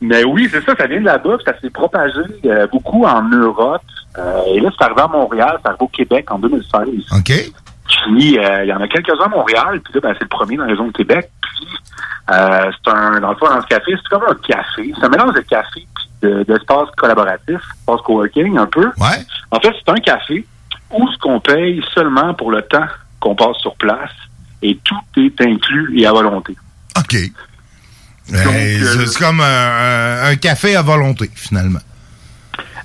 Mais 0.00 0.24
oui, 0.24 0.48
c'est 0.50 0.64
ça, 0.64 0.74
ça 0.76 0.86
vient 0.86 1.00
de 1.00 1.06
là-bas, 1.06 1.36
puis 1.38 1.44
ça 1.44 1.60
s'est 1.60 1.70
propagé 1.70 2.20
euh, 2.44 2.66
beaucoup 2.68 3.04
en 3.04 3.22
Europe. 3.28 3.82
Euh, 4.16 4.42
et 4.54 4.60
là, 4.60 4.70
c'est 4.76 4.84
arrivé 4.84 5.00
à 5.00 5.08
Montréal, 5.08 5.58
c'est 5.60 5.68
arrivé 5.68 5.84
au 5.84 5.88
Québec 5.88 6.30
en 6.30 6.38
2016. 6.38 6.88
OK. 7.16 7.52
Puis, 8.04 8.38
euh, 8.38 8.64
il 8.64 8.68
y 8.68 8.72
en 8.72 8.80
a 8.80 8.88
quelques-uns 8.88 9.24
à 9.24 9.28
Montréal, 9.28 9.80
puis 9.84 9.92
là, 9.94 10.00
ben, 10.02 10.14
c'est 10.14 10.24
le 10.24 10.28
premier 10.28 10.56
dans 10.56 10.64
la 10.64 10.70
région 10.70 10.86
de 10.86 10.92
Québec. 10.92 11.30
Puis, 11.42 11.66
euh, 12.30 12.70
c'est 12.84 12.90
un, 12.92 13.20
dans 13.20 13.30
le 13.30 13.36
fond, 13.36 13.46
dans 13.48 13.60
ce 13.62 13.66
café, 13.66 13.92
c'est 13.96 14.08
comme 14.08 14.22
un 14.28 14.34
café. 14.46 14.92
C'est 14.98 15.04
un 15.04 15.08
mélange 15.08 15.34
de 15.34 15.40
café 15.40 15.86
puis 15.94 16.08
de- 16.22 16.42
d'espace 16.44 16.88
collaboratif, 16.96 17.56
espace 17.56 18.00
coworking, 18.04 18.58
un 18.58 18.66
peu. 18.66 18.86
Ouais. 18.98 19.24
En 19.50 19.60
fait, 19.60 19.72
c'est 19.84 19.90
un 19.90 19.96
café 20.00 20.46
où 20.90 21.08
ce 21.10 21.18
qu'on 21.18 21.40
paye 21.40 21.82
seulement 21.94 22.34
pour 22.34 22.50
le 22.50 22.62
temps 22.62 22.86
qu'on 23.20 23.34
passe 23.34 23.56
sur 23.58 23.74
place 23.76 24.10
et 24.62 24.78
tout 24.84 25.20
est 25.20 25.40
inclus 25.40 25.98
et 26.00 26.06
à 26.06 26.12
volonté. 26.12 26.56
OK. 26.98 27.16
Ben, 28.30 28.38
c'est 28.44 29.06
c'est 29.06 29.18
comme 29.18 29.40
un 29.40 30.36
café 30.36 30.76
à 30.76 30.82
volonté, 30.82 31.30
finalement. 31.34 31.78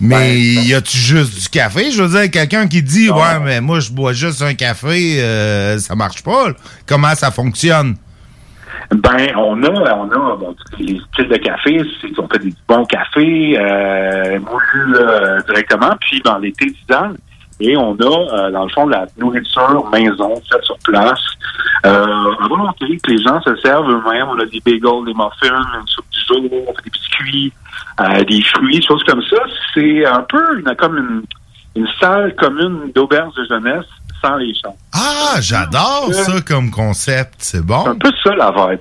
Mais 0.05 0.37
y 0.37 0.73
a-tu 0.73 0.97
juste 0.97 1.41
du 1.43 1.49
café? 1.49 1.89
Je 1.91 2.03
veux 2.03 2.19
dire, 2.19 2.29
quelqu'un 2.29 2.67
qui 2.67 2.83
dit, 2.83 3.09
ouais, 3.09 3.39
mais 3.41 3.61
moi, 3.61 3.79
je 3.79 3.89
bois 3.91 4.11
juste 4.11 4.41
un 4.41 4.53
café, 4.53 5.21
euh, 5.21 5.77
ça 5.79 5.95
marche 5.95 6.23
pas. 6.23 6.49
là. 6.49 6.53
Comment 6.85 7.15
ça 7.15 7.31
fonctionne? 7.31 7.95
Ben, 8.91 9.27
on 9.37 9.63
a, 9.63 9.69
on 9.69 10.11
a 10.11 10.35
bon, 10.35 10.55
les 10.77 10.99
styles 11.13 11.29
de 11.29 11.37
café, 11.37 11.81
c'est 12.01 12.19
on 12.19 12.27
fait 12.27 12.39
des 12.39 12.53
bons 12.67 12.83
cafés 12.85 13.57
euh, 13.57 14.39
moulus 14.39 14.97
directement, 15.47 15.95
puis 16.01 16.21
dans 16.21 16.37
les 16.37 16.51
thés 16.51 16.73
tisanes, 16.73 17.15
et 17.63 17.77
on 17.77 17.93
a, 17.93 18.03
euh, 18.03 18.51
dans 18.51 18.63
le 18.63 18.69
fond, 18.69 18.85
la 18.87 19.05
nourriture 19.17 19.89
maison 19.91 20.35
faite 20.51 20.63
sur 20.63 20.77
place. 20.79 21.19
Euh, 21.85 22.35
à 22.41 22.47
volonté, 22.47 22.97
que 23.01 23.11
les 23.11 23.23
gens 23.23 23.41
se 23.41 23.55
servent 23.57 23.89
eux-mêmes. 23.89 24.27
On 24.29 24.39
a 24.39 24.45
des 24.45 24.59
bagels, 24.65 25.05
des 25.05 25.13
muffins, 25.13 25.61
une 25.79 25.87
soupe 25.87 26.05
du 26.11 26.19
jour, 26.27 26.41
des 26.83 26.89
biscuits, 26.89 27.53
euh, 28.01 28.23
des 28.25 28.41
fruits, 28.41 28.79
des 28.79 28.85
choses 28.85 29.03
comme 29.03 29.21
ça. 29.29 29.37
C'est 29.73 30.05
un 30.05 30.25
peu 30.27 30.59
une, 30.59 30.75
comme 30.75 30.97
une, 30.97 31.23
une 31.75 31.87
salle 31.99 32.35
commune 32.35 32.91
d'auberge 32.93 33.33
de 33.35 33.45
jeunesse 33.45 33.85
sans 34.21 34.35
les 34.35 34.53
champs. 34.61 34.75
Ah, 34.93 35.39
j'adore 35.39 36.13
ça 36.13 36.41
comme 36.41 36.69
concept. 36.69 37.35
C'est 37.39 37.65
bon. 37.65 37.83
C'est 37.83 37.89
un 37.89 37.95
peu 37.95 38.11
ça 38.23 38.35
la 38.35 38.51
vibe. 38.51 38.79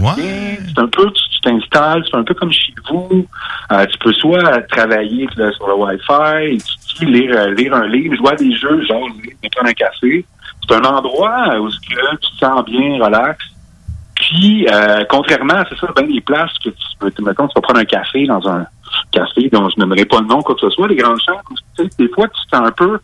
Ouais. 0.00 0.58
C'est 0.66 0.78
un 0.78 0.88
peu, 0.88 1.10
tu 1.12 1.22
tu 1.32 1.40
t'installes, 1.40 2.04
c'est 2.10 2.16
un 2.16 2.22
peu 2.24 2.34
comme 2.34 2.52
chez 2.52 2.72
vous. 2.90 3.26
Euh, 3.72 3.86
tu 3.86 3.98
peux 3.98 4.12
soit 4.12 4.62
travailler 4.68 5.28
là, 5.36 5.50
sur 5.52 5.66
le 5.66 5.74
Wi-Fi, 5.74 6.54
étudier, 6.54 7.06
lire, 7.06 7.36
euh, 7.36 7.54
lire 7.54 7.74
un 7.74 7.86
livre, 7.86 8.14
jouer 8.16 8.30
à 8.30 8.36
des 8.36 8.54
jeux, 8.54 8.84
genre 8.84 9.08
prendre 9.52 9.70
un 9.70 9.72
café. 9.72 10.24
C'est 10.68 10.74
un 10.74 10.84
endroit 10.84 11.58
où 11.58 11.68
tu 11.70 11.78
te 11.88 12.38
sens 12.38 12.64
bien, 12.64 13.04
relax. 13.04 13.44
Puis, 14.14 14.66
euh, 14.70 15.04
contrairement, 15.08 15.64
c'est 15.68 15.78
ça, 15.78 15.88
ben 15.96 16.06
des 16.06 16.20
places 16.20 16.56
que 16.64 16.70
tu 16.70 16.84
peux, 17.00 17.10
mettons, 17.22 17.48
tu 17.48 17.54
vas 17.56 17.62
prendre 17.62 17.80
un 17.80 17.84
café 17.84 18.26
dans 18.26 18.46
un 18.48 18.66
café 19.10 19.48
dont 19.50 19.68
je 19.68 19.80
n'aimerais 19.80 20.04
pas 20.04 20.20
le 20.20 20.26
nom, 20.26 20.42
quoi 20.42 20.54
que 20.54 20.60
ce 20.60 20.70
soit, 20.70 20.86
les 20.86 20.96
grands 20.96 21.16
champs, 21.18 21.40
tu 21.76 21.84
sais, 21.84 21.90
des 21.98 22.08
fois, 22.08 22.28
tu 22.28 22.40
te 22.48 22.56
sens 22.56 22.66
un 22.66 22.70
peu, 22.70 23.00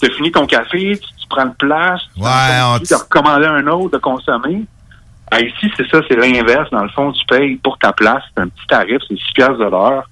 tu 0.00 0.10
as 0.10 0.14
fini 0.14 0.30
ton 0.30 0.46
café, 0.46 0.98
tu, 0.98 1.08
tu 1.16 1.28
prends 1.30 1.46
une 1.46 1.54
place, 1.54 2.02
tu 2.14 2.20
Ouais, 2.20 2.28
as 2.28 2.74
on 2.74 2.78
de 2.78 2.94
recommander 2.94 3.46
un 3.46 3.66
autre 3.68 3.92
de 3.92 3.98
consommer. 3.98 4.64
Ici, 5.36 5.70
c'est 5.76 5.88
ça, 5.90 6.00
c'est 6.08 6.16
l'inverse. 6.16 6.68
Dans 6.72 6.82
le 6.82 6.88
fond, 6.90 7.12
tu 7.12 7.24
payes 7.26 7.56
pour 7.56 7.78
ta 7.78 7.92
place. 7.92 8.22
C'est 8.34 8.42
un 8.42 8.48
petit 8.48 8.66
tarif, 8.68 8.98
c'est 9.08 9.14
6 9.16 9.22
piastres 9.34 9.58
de 9.58 9.64
l'heure. 9.70 10.08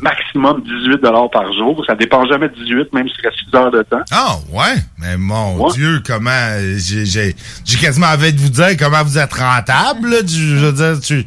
Maximum 0.00 0.62
18 0.62 1.02
par 1.30 1.52
jour. 1.52 1.84
Ça 1.86 1.94
dépend 1.94 2.24
jamais 2.26 2.48
de 2.48 2.54
18, 2.54 2.92
même 2.94 3.06
s'il 3.08 3.20
reste 3.22 3.38
6 3.50 3.54
heures 3.56 3.70
de 3.70 3.82
temps. 3.82 4.00
Ah, 4.10 4.36
ouais? 4.50 4.76
Mais 4.98 5.16
mon 5.18 5.68
Dieu, 5.72 6.00
comment. 6.06 6.30
J'ai 6.78 7.04
j'ai- 7.04 7.36
j'ai 7.66 7.78
quasiment 7.78 8.06
envie 8.06 8.32
de 8.32 8.38
vous 8.40 8.48
dire 8.48 8.76
comment 8.78 9.02
vous 9.04 9.18
êtes 9.18 9.32
rentable. 9.34 10.08
là. 10.08 10.22
Du- 10.22 10.58
Je 10.58 10.64
veux 10.66 10.72
dire, 10.72 11.00
tu- 11.00 11.26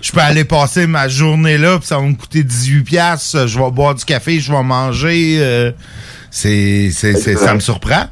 je 0.00 0.12
peux 0.12 0.20
aller 0.20 0.44
passer 0.44 0.86
ma 0.86 1.06
journée 1.08 1.58
là, 1.58 1.78
puis 1.78 1.86
ça 1.86 1.96
va 1.98 2.02
me 2.02 2.14
coûter 2.14 2.42
18 2.42 2.82
piastres. 2.84 3.46
Je 3.46 3.58
vais 3.58 3.70
boire 3.70 3.94
du 3.94 4.04
café, 4.06 4.40
je 4.40 4.50
vais 4.52 4.62
manger. 4.62 5.36
euh, 5.40 5.72
c'est, 6.30 6.90
c'est, 6.92 7.14
c'est- 7.16 7.36
ça 7.36 7.52
me 7.54 7.60
surprend. 7.60 8.06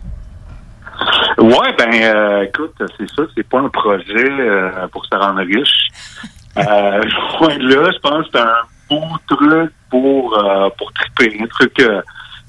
Ouais, 1.38 1.74
ben, 1.78 1.90
euh, 1.92 2.42
écoute, 2.42 2.74
c'est 2.78 3.08
ça, 3.10 3.22
c'est 3.34 3.48
pas 3.48 3.60
un 3.60 3.68
projet 3.68 4.30
euh, 4.30 4.86
pour 4.88 5.04
se 5.06 5.14
rendre 5.14 5.40
riche. 5.40 5.88
Euh, 6.58 7.02
loin 7.40 7.56
de 7.56 7.74
là, 7.74 7.90
je 7.90 7.98
pense 8.00 8.26
que 8.26 8.32
c'est 8.34 8.40
un 8.40 8.60
beau 8.90 9.06
truc 9.26 9.72
pour, 9.88 10.38
euh, 10.38 10.68
pour 10.76 10.92
triper, 10.92 11.38
un 11.40 11.46
truc 11.46 11.80
euh, 11.80 12.02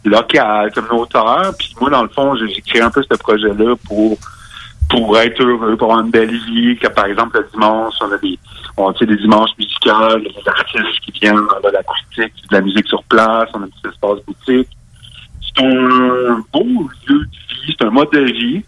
local, 0.04 0.74
communautaire. 0.74 1.54
Puis 1.58 1.74
moi, 1.80 1.90
dans 1.90 2.04
le 2.04 2.10
fond, 2.10 2.36
j'ai 2.36 2.62
créé 2.64 2.82
un 2.82 2.92
peu 2.92 3.02
ce 3.10 3.18
projet-là 3.18 3.76
pour 3.88 4.18
pour 4.90 5.18
être 5.18 5.42
heureux, 5.42 5.76
pour 5.78 5.92
avoir 5.92 6.06
une 6.06 6.12
belle 6.12 6.36
vie, 6.36 6.78
que 6.78 6.88
par 6.88 7.06
exemple 7.06 7.40
le 7.40 7.48
dimanche, 7.52 7.94
on 8.02 8.12
a 8.12 8.18
des 8.18 8.38
on 8.78 8.90
a 8.90 9.06
des 9.06 9.16
dimanches 9.16 9.52
musicaux, 9.58 10.20
des 10.20 10.50
artistes 10.50 11.00
qui 11.02 11.12
viennent, 11.20 11.38
on 11.38 11.66
a 11.66 11.72
de 11.72 11.74
l'acoustique, 11.74 12.34
de 12.50 12.56
la 12.56 12.62
musique 12.62 12.88
sur 12.88 13.04
place, 13.04 13.50
on 13.54 13.62
a 13.62 13.66
un 13.66 13.68
petit 13.68 13.88
espace 13.88 14.20
boutique. 14.28 14.70
C'est 15.42 15.64
un 15.64 16.44
beau 16.52 16.90
lieu 17.08 17.20
de 17.20 17.66
vie, 17.66 17.76
c'est 17.80 17.86
un 17.86 17.92
mode 17.92 18.12
de 18.12 18.20
vie. 18.20 18.64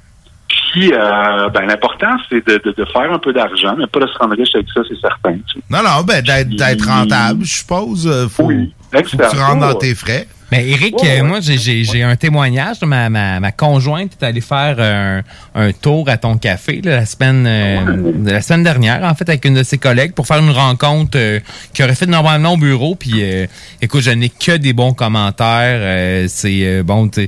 Puis, 0.75 0.91
euh, 0.93 1.47
ben, 1.53 1.67
l'important, 1.67 2.17
c'est 2.27 2.45
de, 2.45 2.61
de, 2.65 2.75
de 2.77 2.85
faire 2.91 3.09
un 3.09 3.17
peu 3.17 3.31
d'argent, 3.31 3.75
mais 3.77 3.87
pas 3.87 4.01
de 4.01 4.07
se 4.07 4.17
rendre 4.17 4.35
riche 4.35 4.53
avec 4.55 4.67
ça, 4.75 4.81
c'est 4.85 4.99
certain. 4.99 5.35
tu 5.47 5.53
sais. 5.53 5.59
Non, 5.69 5.77
non, 5.81 6.03
ben, 6.03 6.21
d'être, 6.21 6.85
rentable, 6.85 7.45
je 7.45 7.53
suppose. 7.53 8.05
euh, 8.05 8.27
faut 8.27 8.49
que 8.49 9.01
tu 9.09 9.37
rentres 9.39 9.61
dans 9.61 9.75
tes 9.75 9.95
frais. 9.95 10.27
Mais 10.51 10.67
Eric, 10.69 10.95
euh, 11.03 11.23
moi, 11.23 11.39
j'ai- 11.41 11.57
j'ai 11.57 11.83
j'ai 11.83 12.03
un 12.03 12.15
témoignage. 12.15 12.77
Ma, 12.83 13.09
ma, 13.09 13.39
ma 13.39 13.51
conjointe 13.51 14.11
est 14.21 14.25
allée 14.25 14.41
faire 14.41 14.75
un, 14.79 15.23
un 15.55 15.71
tour 15.71 16.07
à 16.07 16.17
ton 16.17 16.37
café 16.37 16.81
là, 16.83 16.97
la 16.97 17.05
semaine 17.05 17.45
euh, 17.47 18.11
la 18.23 18.41
semaine 18.41 18.63
dernière, 18.63 19.03
en 19.03 19.15
fait, 19.15 19.27
avec 19.27 19.43
une 19.45 19.55
de 19.55 19.63
ses 19.63 19.79
collègues 19.79 20.13
pour 20.13 20.27
faire 20.27 20.37
une 20.37 20.51
rencontre 20.51 21.17
euh, 21.17 21.39
qu'il 21.73 21.83
aurait 21.83 21.95
fait 21.95 22.05
normalement 22.05 22.53
au 22.53 22.57
bureau. 22.57 22.93
Puis, 22.95 23.13
euh, 23.23 23.47
écoute, 23.81 24.01
je 24.01 24.11
n'ai 24.11 24.29
que 24.29 24.55
des 24.57 24.73
bons 24.73 24.93
commentaires. 24.93 25.79
Euh, 25.81 26.25
c'est 26.29 26.59
euh, 26.63 26.83
bon, 26.83 27.07
tu 27.09 27.27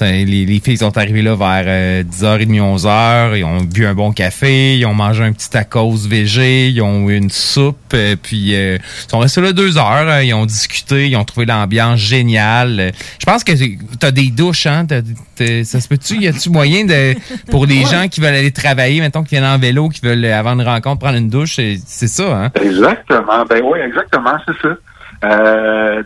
les, 0.00 0.24
les 0.24 0.60
filles 0.60 0.78
sont 0.78 0.96
arrivées 0.96 1.22
là 1.22 1.34
vers 1.36 1.64
euh, 1.66 2.02
10h30, 2.02 2.60
11h. 2.78 3.36
Ils 3.38 3.44
ont 3.44 3.60
bu 3.62 3.84
un 3.86 3.94
bon 3.94 4.12
café, 4.12 4.76
ils 4.78 4.86
ont 4.86 4.94
mangé 4.94 5.22
un 5.22 5.32
petit 5.32 5.50
tacos 5.50 6.08
végé, 6.08 6.68
ils 6.68 6.80
ont 6.80 7.10
eu 7.10 7.16
une 7.16 7.30
soupe, 7.30 7.76
euh, 7.92 8.16
puis 8.20 8.54
euh, 8.54 8.78
ils 9.06 9.10
sont 9.10 9.18
restés 9.18 9.40
là 9.42 9.52
deux 9.52 9.76
heures. 9.76 10.08
euh, 10.08 10.24
ils 10.24 10.32
ont 10.32 10.46
discuté, 10.46 11.08
ils 11.08 11.16
ont 11.16 11.24
trouvé 11.24 11.44
l'ambiance 11.46 11.98
géniale. 12.00 12.53
Euh, 12.62 12.90
Je 13.18 13.26
pense 13.26 13.44
que 13.44 13.52
tu 13.52 13.78
as 14.06 14.10
des 14.10 14.30
douches, 14.30 14.66
hein? 14.66 14.86
ça 14.88 15.80
se 15.80 15.88
peut-tu? 15.88 16.16
Y 16.20 16.28
a-tu 16.28 16.50
moyen 16.50 16.84
de 16.84 17.14
pour 17.50 17.66
les 17.66 17.84
gens 17.84 18.08
qui 18.08 18.20
veulent 18.20 18.34
aller 18.34 18.52
travailler, 18.52 19.00
mettons, 19.00 19.22
qui 19.22 19.30
viennent 19.30 19.44
en 19.44 19.58
vélo, 19.58 19.88
qui 19.88 20.00
veulent, 20.00 20.24
euh, 20.24 20.38
avant 20.38 20.52
une 20.52 20.62
rencontre, 20.66 21.00
prendre 21.00 21.18
une 21.18 21.28
douche? 21.30 21.56
C'est 21.86 22.06
ça, 22.06 22.44
hein? 22.44 22.50
Exactement. 22.54 23.44
Ben 23.48 23.62
oui, 23.64 23.78
exactement, 23.80 24.36
c'est 24.46 24.60
ça. 24.62 24.76
Euh, 25.24 26.02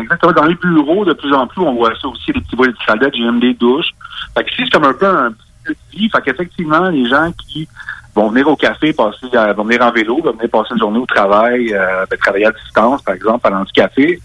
exactement. 0.00 0.32
Dans 0.32 0.46
les 0.46 0.54
bureaux, 0.54 1.04
de 1.04 1.12
plus 1.12 1.32
en 1.34 1.46
plus, 1.46 1.60
on 1.60 1.74
voit 1.74 1.92
ça 2.00 2.08
aussi, 2.08 2.32
les 2.32 2.40
petits 2.40 2.56
bois 2.56 2.68
de 2.68 2.74
salades, 2.86 3.12
j'ai 3.14 3.24
même 3.24 3.40
des 3.40 3.54
douches. 3.54 3.90
Fait 4.36 4.44
que 4.44 4.50
ici, 4.50 4.62
c'est 4.64 4.70
comme 4.70 4.84
un 4.84 4.94
peu 4.94 5.06
un 5.06 5.32
petit 5.64 5.98
vie. 5.98 6.10
Fait 6.10 6.22
qu'effectivement, 6.24 6.88
les 6.88 7.08
gens 7.08 7.30
qui 7.46 7.68
vont 8.14 8.30
venir 8.30 8.48
au 8.48 8.56
café, 8.56 8.92
passer, 8.92 9.26
euh, 9.34 9.52
vont 9.52 9.64
venir 9.64 9.82
en 9.82 9.92
vélo, 9.92 10.20
vont 10.22 10.32
venir 10.32 10.50
passer 10.50 10.70
une 10.72 10.80
journée 10.80 10.98
au 10.98 11.06
travail, 11.06 11.72
euh, 11.72 12.04
ben, 12.10 12.18
travailler 12.18 12.46
à 12.46 12.52
distance, 12.52 13.02
par 13.02 13.14
exemple, 13.14 13.46
allant 13.46 13.64
du 13.64 13.72
café, 13.72 14.20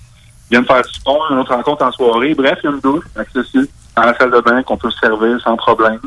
viennent 0.49 0.65
faire 0.65 0.81
du 0.81 0.93
sport, 0.93 1.27
une 1.31 1.39
autre 1.39 1.53
rencontre 1.53 1.85
en 1.85 1.91
soirée. 1.91 2.33
Bref, 2.33 2.59
il 2.63 2.65
y 2.65 2.69
a 2.69 2.75
une 2.75 2.81
douche 2.81 3.05
accessible 3.15 3.67
dans 3.95 4.03
la 4.03 4.17
salle 4.17 4.31
de 4.31 4.41
bain 4.41 4.63
qu'on 4.63 4.77
peut 4.77 4.91
se 4.91 4.99
servir 4.99 5.39
sans 5.41 5.55
problème. 5.55 5.99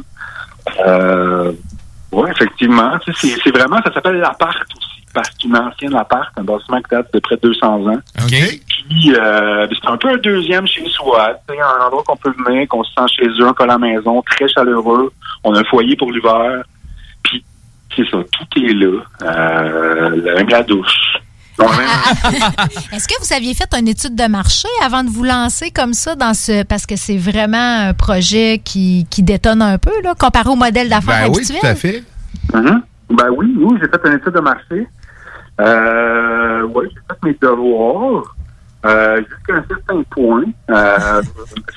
Euh, 0.84 1.52
oui, 2.12 2.30
effectivement. 2.30 2.98
Tu 2.98 3.12
sais, 3.12 3.28
C'est 3.28 3.42
c'est 3.44 3.56
vraiment, 3.56 3.76
ça 3.84 3.92
s'appelle 3.92 4.16
l'appart 4.16 4.56
aussi, 4.76 5.04
parce 5.12 5.28
que 5.30 5.34
c'est 5.40 5.48
une 5.48 5.56
ancienne 5.56 5.94
appart, 5.94 6.28
un 6.36 6.44
bâtiment 6.44 6.78
qui 6.78 6.90
date 6.90 7.12
de 7.12 7.18
près 7.20 7.36
de 7.36 7.42
200 7.42 7.86
ans. 7.86 7.98
Puis, 8.88 9.14
euh, 9.14 9.66
c'est 9.70 9.88
un 9.88 9.96
peu 9.96 10.08
un 10.10 10.16
deuxième 10.16 10.66
chez 10.66 10.86
soi. 10.88 11.32
Sais, 11.48 11.56
un 11.60 11.86
endroit 11.86 12.02
qu'on 12.06 12.16
peut 12.16 12.32
venir, 12.46 12.68
qu'on 12.68 12.84
se 12.84 12.92
sent 12.92 13.06
chez 13.16 13.26
eux, 13.26 13.46
un 13.46 13.52
peu 13.52 13.64
à 13.64 13.66
la 13.66 13.78
maison, 13.78 14.22
très 14.22 14.48
chaleureux. 14.48 15.12
On 15.44 15.54
a 15.54 15.60
un 15.60 15.64
foyer 15.64 15.96
pour 15.96 16.12
l'hiver. 16.12 16.62
Puis, 17.24 17.44
c'est 17.94 18.08
ça, 18.08 18.18
tout 18.18 18.60
est 18.60 18.72
là. 18.72 19.00
Euh, 19.22 20.34
même 20.36 20.48
la 20.48 20.62
douche. 20.62 21.18
Est-ce 22.92 23.08
que 23.08 23.14
vous 23.20 23.32
aviez 23.32 23.54
fait 23.54 23.72
une 23.78 23.88
étude 23.88 24.14
de 24.14 24.26
marché 24.28 24.68
avant 24.84 25.02
de 25.04 25.08
vous 25.08 25.24
lancer 25.24 25.70
comme 25.70 25.94
ça 25.94 26.14
dans 26.14 26.34
ce. 26.34 26.64
Parce 26.64 26.86
que 26.86 26.96
c'est 26.96 27.16
vraiment 27.16 27.88
un 27.88 27.94
projet 27.94 28.60
qui, 28.62 29.06
qui 29.10 29.22
détonne 29.22 29.62
un 29.62 29.78
peu, 29.78 29.92
là, 30.02 30.14
comparé 30.18 30.50
au 30.50 30.56
modèle 30.56 30.88
d'affaires 30.88 31.28
Ben 31.28 31.34
oui, 31.34 31.46
tout 31.46 31.66
à 31.66 31.74
fait. 31.74 32.04
Mhm. 32.52 32.82
Ben 33.10 33.28
oui, 33.36 33.54
oui, 33.58 33.78
j'ai 33.80 33.88
fait 33.88 34.08
une 34.08 34.14
étude 34.14 34.32
de 34.32 34.40
marché. 34.40 34.86
Euh, 35.60 36.62
oui, 36.74 36.86
j'ai 36.90 37.00
fait 37.08 37.24
mes 37.24 37.36
devoirs. 37.40 38.36
Euh, 38.84 39.16
jusqu'à 39.18 39.54
un 39.54 39.64
certain 39.66 40.02
point. 40.10 40.44
Euh, 40.70 41.22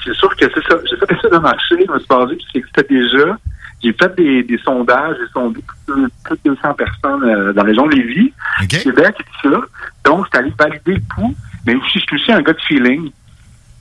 c'est 0.04 0.14
sûr 0.14 0.36
que 0.36 0.46
c'est 0.54 0.64
ça. 0.70 0.78
J'ai 0.90 0.98
fait 0.98 1.06
une 1.10 1.18
étude 1.18 1.32
de 1.32 1.38
marché, 1.38 1.76
je 1.88 1.92
me 1.92 2.00
suis 2.00 2.08
basé 2.08 2.36
sur 2.36 2.48
ce 2.48 2.52
qui 2.52 2.58
existait 2.60 2.86
déjà. 2.90 3.38
J'ai 3.82 3.94
fait 3.94 4.14
des, 4.16 4.44
des 4.44 4.58
sondages, 4.58 5.16
j'ai 5.20 5.32
sondé 5.32 5.62
plus 5.86 6.02
de, 6.04 6.10
plus 6.24 6.38
de 6.44 6.56
200 6.56 6.74
personnes 6.74 7.24
euh, 7.24 7.54
dans 7.54 7.64
la 7.64 7.68
région 7.68 7.88
de 7.88 7.96
Lévis, 7.96 8.34
Québec 8.68 9.16
et 9.20 9.24
tout 9.24 9.52
ça. 9.52 9.62
Donc, 10.04 10.26
j'étais 10.26 10.38
allé 10.38 10.54
valider 10.58 10.94
le 10.96 11.16
coup, 11.16 11.36
mais 11.66 11.76
aussi, 11.76 12.00
je 12.00 12.00
suis 12.00 12.16
aussi 12.16 12.32
un 12.32 12.42
gars 12.42 12.54
de 12.54 12.62
feeling. 12.62 13.12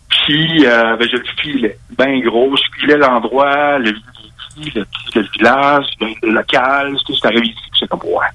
Puis, 0.08 0.66
euh, 0.66 0.96
ben, 0.96 1.08
je 1.10 1.16
le 1.16 1.24
filais. 1.40 1.78
Ben 1.96 2.20
gros, 2.20 2.54
je 2.56 2.80
filais 2.80 2.96
l'endroit, 2.96 3.78
le, 3.78 3.92
le, 4.74 4.86
le 5.14 5.22
village, 5.32 5.86
le, 6.00 6.32
local. 6.32 6.96
Tu 6.98 6.98
sais, 6.98 7.14
J'étais 7.14 7.26
arrivé 7.26 7.46
ici, 7.46 7.56
puis 7.70 7.80
j'étais 7.80 7.88
comme, 7.88 8.08
ouais, 8.10 8.26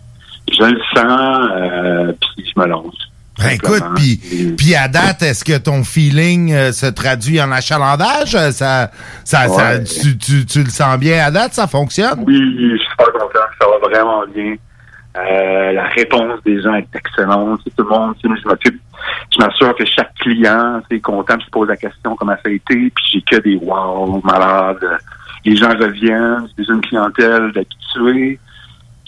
je 0.51 0.63
le 0.63 0.81
sens, 0.93 1.49
euh, 1.55 2.13
puis 2.19 2.51
je 2.53 2.59
me 2.59 2.67
lance. 2.67 3.12
Ben 3.39 3.49
écoute, 3.51 3.83
puis 3.95 4.53
puis 4.57 4.75
à 4.75 4.87
date, 4.87 5.23
est-ce 5.23 5.43
que 5.43 5.57
ton 5.57 5.83
feeling 5.83 6.53
euh, 6.53 6.71
se 6.71 6.85
traduit 6.85 7.41
en 7.41 7.51
achalandage? 7.51 8.35
Euh, 8.35 8.51
Ça, 8.51 8.91
ça, 9.23 9.47
ça- 9.47 9.79
tu, 9.79 10.17
tu, 10.17 10.45
tu 10.45 10.63
le 10.63 10.69
sens 10.69 10.97
bien 10.99 11.25
à 11.25 11.31
date? 11.31 11.53
Ça 11.53 11.65
fonctionne? 11.67 12.23
Oui, 12.27 12.35
je 12.37 12.77
suis 12.77 12.89
super 12.91 13.11
content, 13.13 13.39
ça 13.59 13.65
va 13.67 13.87
vraiment 13.89 14.23
bien. 14.33 14.55
Euh, 15.15 15.71
la 15.73 15.83
réponse 15.89 16.39
des 16.45 16.61
gens 16.61 16.73
est 16.75 16.87
excellente. 16.95 17.59
Tout 17.77 17.83
le 17.83 17.89
monde, 17.89 18.15
tu 18.23 18.27
sais, 18.29 18.35
je 18.43 18.47
m'occupe, 18.47 18.81
je 19.31 19.43
m'assure 19.43 19.75
que 19.75 19.85
chaque 19.85 20.13
client 20.15 20.81
est 20.89 20.99
content, 20.99 21.35
puis 21.35 21.45
se 21.45 21.51
pose 21.51 21.67
la 21.69 21.77
question 21.77 22.15
comment 22.15 22.33
ça 22.33 22.49
a 22.49 22.49
été, 22.49 22.75
puis 22.95 23.05
j'ai 23.13 23.21
que 23.21 23.41
des 23.41 23.55
wow, 23.55 24.21
malades. 24.23 24.83
Les 25.45 25.55
gens 25.55 25.69
reviennent, 25.69 26.47
c'est 26.55 26.67
une 26.67 26.81
clientèle 26.81 27.51
d'habitués 27.51 28.39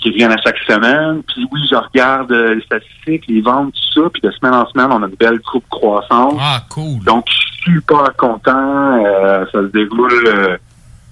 qui 0.05 0.11
reviennent 0.11 0.31
à 0.31 0.41
chaque 0.41 0.57
semaine. 0.67 1.23
Puis 1.23 1.47
oui, 1.51 1.61
je 1.69 1.75
regarde 1.75 2.31
euh, 2.31 2.55
les 2.55 2.61
statistiques, 2.61 3.23
les 3.27 3.41
ventes, 3.41 3.73
tout 3.73 4.03
ça, 4.03 4.09
puis 4.13 4.21
de 4.21 4.31
semaine 4.31 4.53
en 4.53 4.67
semaine, 4.69 4.87
on 4.91 5.01
a 5.01 5.07
une 5.07 5.15
belle 5.15 5.39
coupe 5.39 5.65
croissante. 5.69 6.37
Ah, 6.39 6.63
cool. 6.69 7.03
Donc, 7.03 7.25
je 7.27 7.33
suis 7.33 7.73
super 7.73 8.15
content. 8.15 9.03
Euh, 9.03 9.45
ça 9.51 9.61
se 9.61 9.71
déroule 9.71 10.27
euh, 10.27 10.57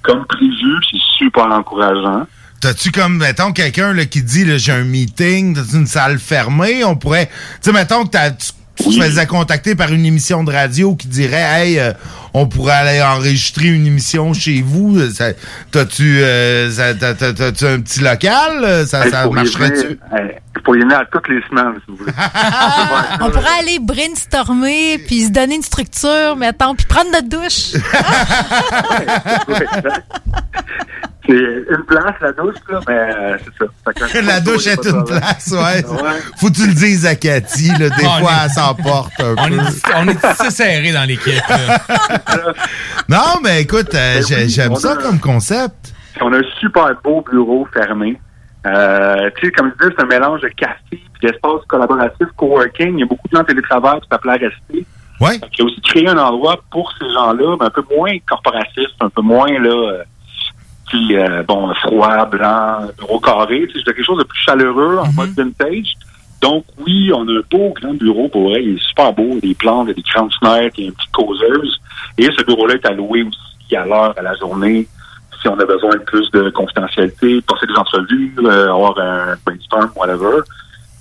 comme 0.03 0.25
prévu, 0.25 0.75
c'est 0.91 0.99
super 1.17 1.45
encourageant. 1.45 2.27
T'as-tu 2.61 2.91
comme, 2.91 3.17
mettons, 3.17 3.51
quelqu'un 3.51 3.95
qui 4.05 4.21
dit 4.21 4.57
j'ai 4.59 4.71
un 4.71 4.83
meeting 4.83 5.55
dans 5.55 5.63
une 5.63 5.87
salle 5.87 6.19
fermée, 6.19 6.83
on 6.85 6.95
pourrait. 6.95 7.27
Tu 7.27 7.33
sais, 7.61 7.73
mettons 7.73 8.05
que 8.05 8.29
tu 8.29 8.83
te 8.83 9.01
faisais 9.01 9.25
contacter 9.25 9.75
par 9.75 9.91
une 9.91 10.05
émission 10.05 10.43
de 10.43 10.51
radio 10.51 10.95
qui 10.95 11.07
dirait 11.07 11.41
Hey, 11.41 11.79
euh, 11.79 11.93
on 12.33 12.47
pourrait 12.47 12.73
aller 12.73 13.01
enregistrer 13.01 13.67
une 13.67 13.85
émission 13.87 14.33
chez 14.33 14.61
vous. 14.65 14.97
euh, 14.99 15.09
ça- 15.11 15.33
T'as-tu 15.71 16.19
euh, 16.21 16.69
ça- 16.71 16.93
t'as- 16.93 17.13
t'as- 17.13 17.33
t'as-tu 17.33 17.65
un 17.65 17.79
petit 17.81 17.99
local? 17.99 18.85
Ça, 18.87 19.05
Hey, 19.05 19.29
marcherait-tu? 19.31 19.99
pour 20.63 20.75
y 20.77 20.79
venir 20.79 20.97
à 20.99 21.05
toutes 21.11 21.27
les 21.27 21.41
semaines, 21.49 21.73
si 21.75 21.91
vous 21.91 21.97
voulez. 21.97 22.13
On 23.21 23.29
pourrait 23.29 23.59
aller 23.59 23.79
brainstormer, 23.81 24.97
puis 24.99 25.25
se 25.25 25.29
donner 25.29 25.55
une 25.55 25.61
structure, 25.61 26.35
mettons, 26.37 26.73
puis 26.75 26.85
prendre 26.85 27.11
notre 27.11 27.27
douche. 27.27 27.73
c'est 31.25 31.33
une 31.33 31.83
place, 31.87 32.15
la 32.21 32.31
douche, 32.33 32.55
là, 32.69 32.79
mais 32.87 32.93
euh, 32.93 33.37
c'est 33.43 33.65
ça. 34.13 34.21
La 34.21 34.39
douche 34.41 34.67
est 34.67 34.85
une 34.85 35.03
place, 35.05 35.47
ouais. 35.51 35.85
Ouais. 35.85 36.19
Faut 36.37 36.47
que 36.49 36.53
tu 36.55 36.67
le 36.67 36.73
dises 36.73 37.05
à 37.05 37.15
Cathy, 37.15 37.69
là, 37.69 37.89
des 37.89 38.05
On 38.05 38.19
fois, 38.19 38.31
est- 38.31 38.45
elle 38.45 38.51
s'emporte 38.51 39.13
un 39.19 39.35
On 39.37 39.47
peu. 39.47 39.55
est, 39.55 39.95
on 39.95 40.07
est 40.09 40.25
assez 40.25 40.51
serré 40.51 40.91
dans 40.91 41.03
l'équipe. 41.07 41.33
Non, 43.09 43.39
mais 43.43 43.61
écoute, 43.61 43.93
euh, 43.93 44.19
Ben 44.19 44.23
oui, 44.37 44.49
j'aime 44.49 44.75
ça 44.75 44.93
a- 44.93 44.95
comme 44.95 45.19
concept. 45.19 45.93
On 46.21 46.31
a 46.33 46.37
un 46.37 46.43
super 46.59 46.93
beau 47.03 47.21
bureau 47.29 47.67
fermé. 47.73 48.19
Euh, 48.65 49.29
tu 49.37 49.47
sais, 49.47 49.51
comme 49.51 49.71
je 49.73 49.83
disais, 49.83 49.95
c'est 49.97 50.03
un 50.03 50.07
mélange 50.07 50.41
de 50.41 50.47
café 50.49 50.77
puis 50.91 51.03
d'espace 51.21 51.61
collaboratif, 51.67 52.27
coworking. 52.37 52.93
Il 52.93 52.99
y 52.99 53.03
a 53.03 53.05
beaucoup 53.05 53.27
de 53.27 53.35
gens 53.35 53.41
en 53.41 53.45
télétravail 53.45 53.99
qui 54.01 54.07
s'appellent 54.09 54.31
à 54.31 54.33
rester. 54.33 54.85
Ouais. 55.19 55.37
Y 55.57 55.61
a 55.61 55.65
aussi 55.65 55.81
créé 55.81 56.07
un 56.07 56.17
endroit 56.17 56.57
pour 56.71 56.91
ces 56.99 57.09
gens-là, 57.13 57.57
mais 57.59 57.65
un 57.65 57.69
peu 57.69 57.83
moins 57.95 58.13
corporatif, 58.27 58.87
un 59.01 59.09
peu 59.09 59.21
moins, 59.21 59.51
là, 59.59 59.69
euh, 59.69 60.03
puis, 60.89 61.17
euh, 61.17 61.43
bon, 61.43 61.73
froid, 61.75 62.25
blanc, 62.25 62.87
bureau 62.97 63.19
carré. 63.19 63.67
Tu 63.71 63.79
sais, 63.79 63.83
quelque 63.83 64.03
chose 64.03 64.19
de 64.19 64.23
plus 64.23 64.39
chaleureux 64.39 64.99
en 64.99 65.11
mode 65.13 65.31
vintage. 65.35 65.93
Donc, 66.43 66.65
oui, 66.85 67.09
on 67.13 67.25
a 67.29 67.31
un 67.31 67.41
beau 67.49 67.73
grand 67.73 67.93
bureau 67.93 68.27
pour 68.27 68.49
vrai. 68.49 68.61
Il 68.61 68.75
est 68.75 68.83
super 68.89 69.13
beau. 69.13 69.23
Il 69.23 69.35
y 69.35 69.37
a 69.37 69.39
des 69.39 69.53
plantes, 69.53 69.85
il 69.85 69.89
y 69.89 69.91
a 69.91 69.93
des 69.93 70.01
grandes 70.01 70.33
fenêtres, 70.41 70.75
il 70.77 70.81
y 70.81 70.87
a 70.87 70.89
une 70.89 70.93
petite 70.93 71.11
causeuse. 71.13 71.79
Et 72.17 72.25
ce 72.25 72.43
bureau-là 72.43 72.73
est 72.73 72.85
alloué 72.85 73.23
aussi 73.23 73.75
à 73.77 73.85
l'heure, 73.85 74.13
à 74.17 74.21
la 74.21 74.35
journée, 74.35 74.85
si 75.41 75.47
on 75.47 75.57
a 75.57 75.65
besoin 75.65 75.91
de 75.91 76.03
plus 76.03 76.29
de 76.31 76.49
confidentialité, 76.49 77.41
passer 77.43 77.65
des 77.65 77.75
entrevues, 77.75 78.35
euh, 78.39 78.73
avoir 78.73 78.99
un 78.99 79.35
brainstorm, 79.45 79.89
whatever. 79.95 80.41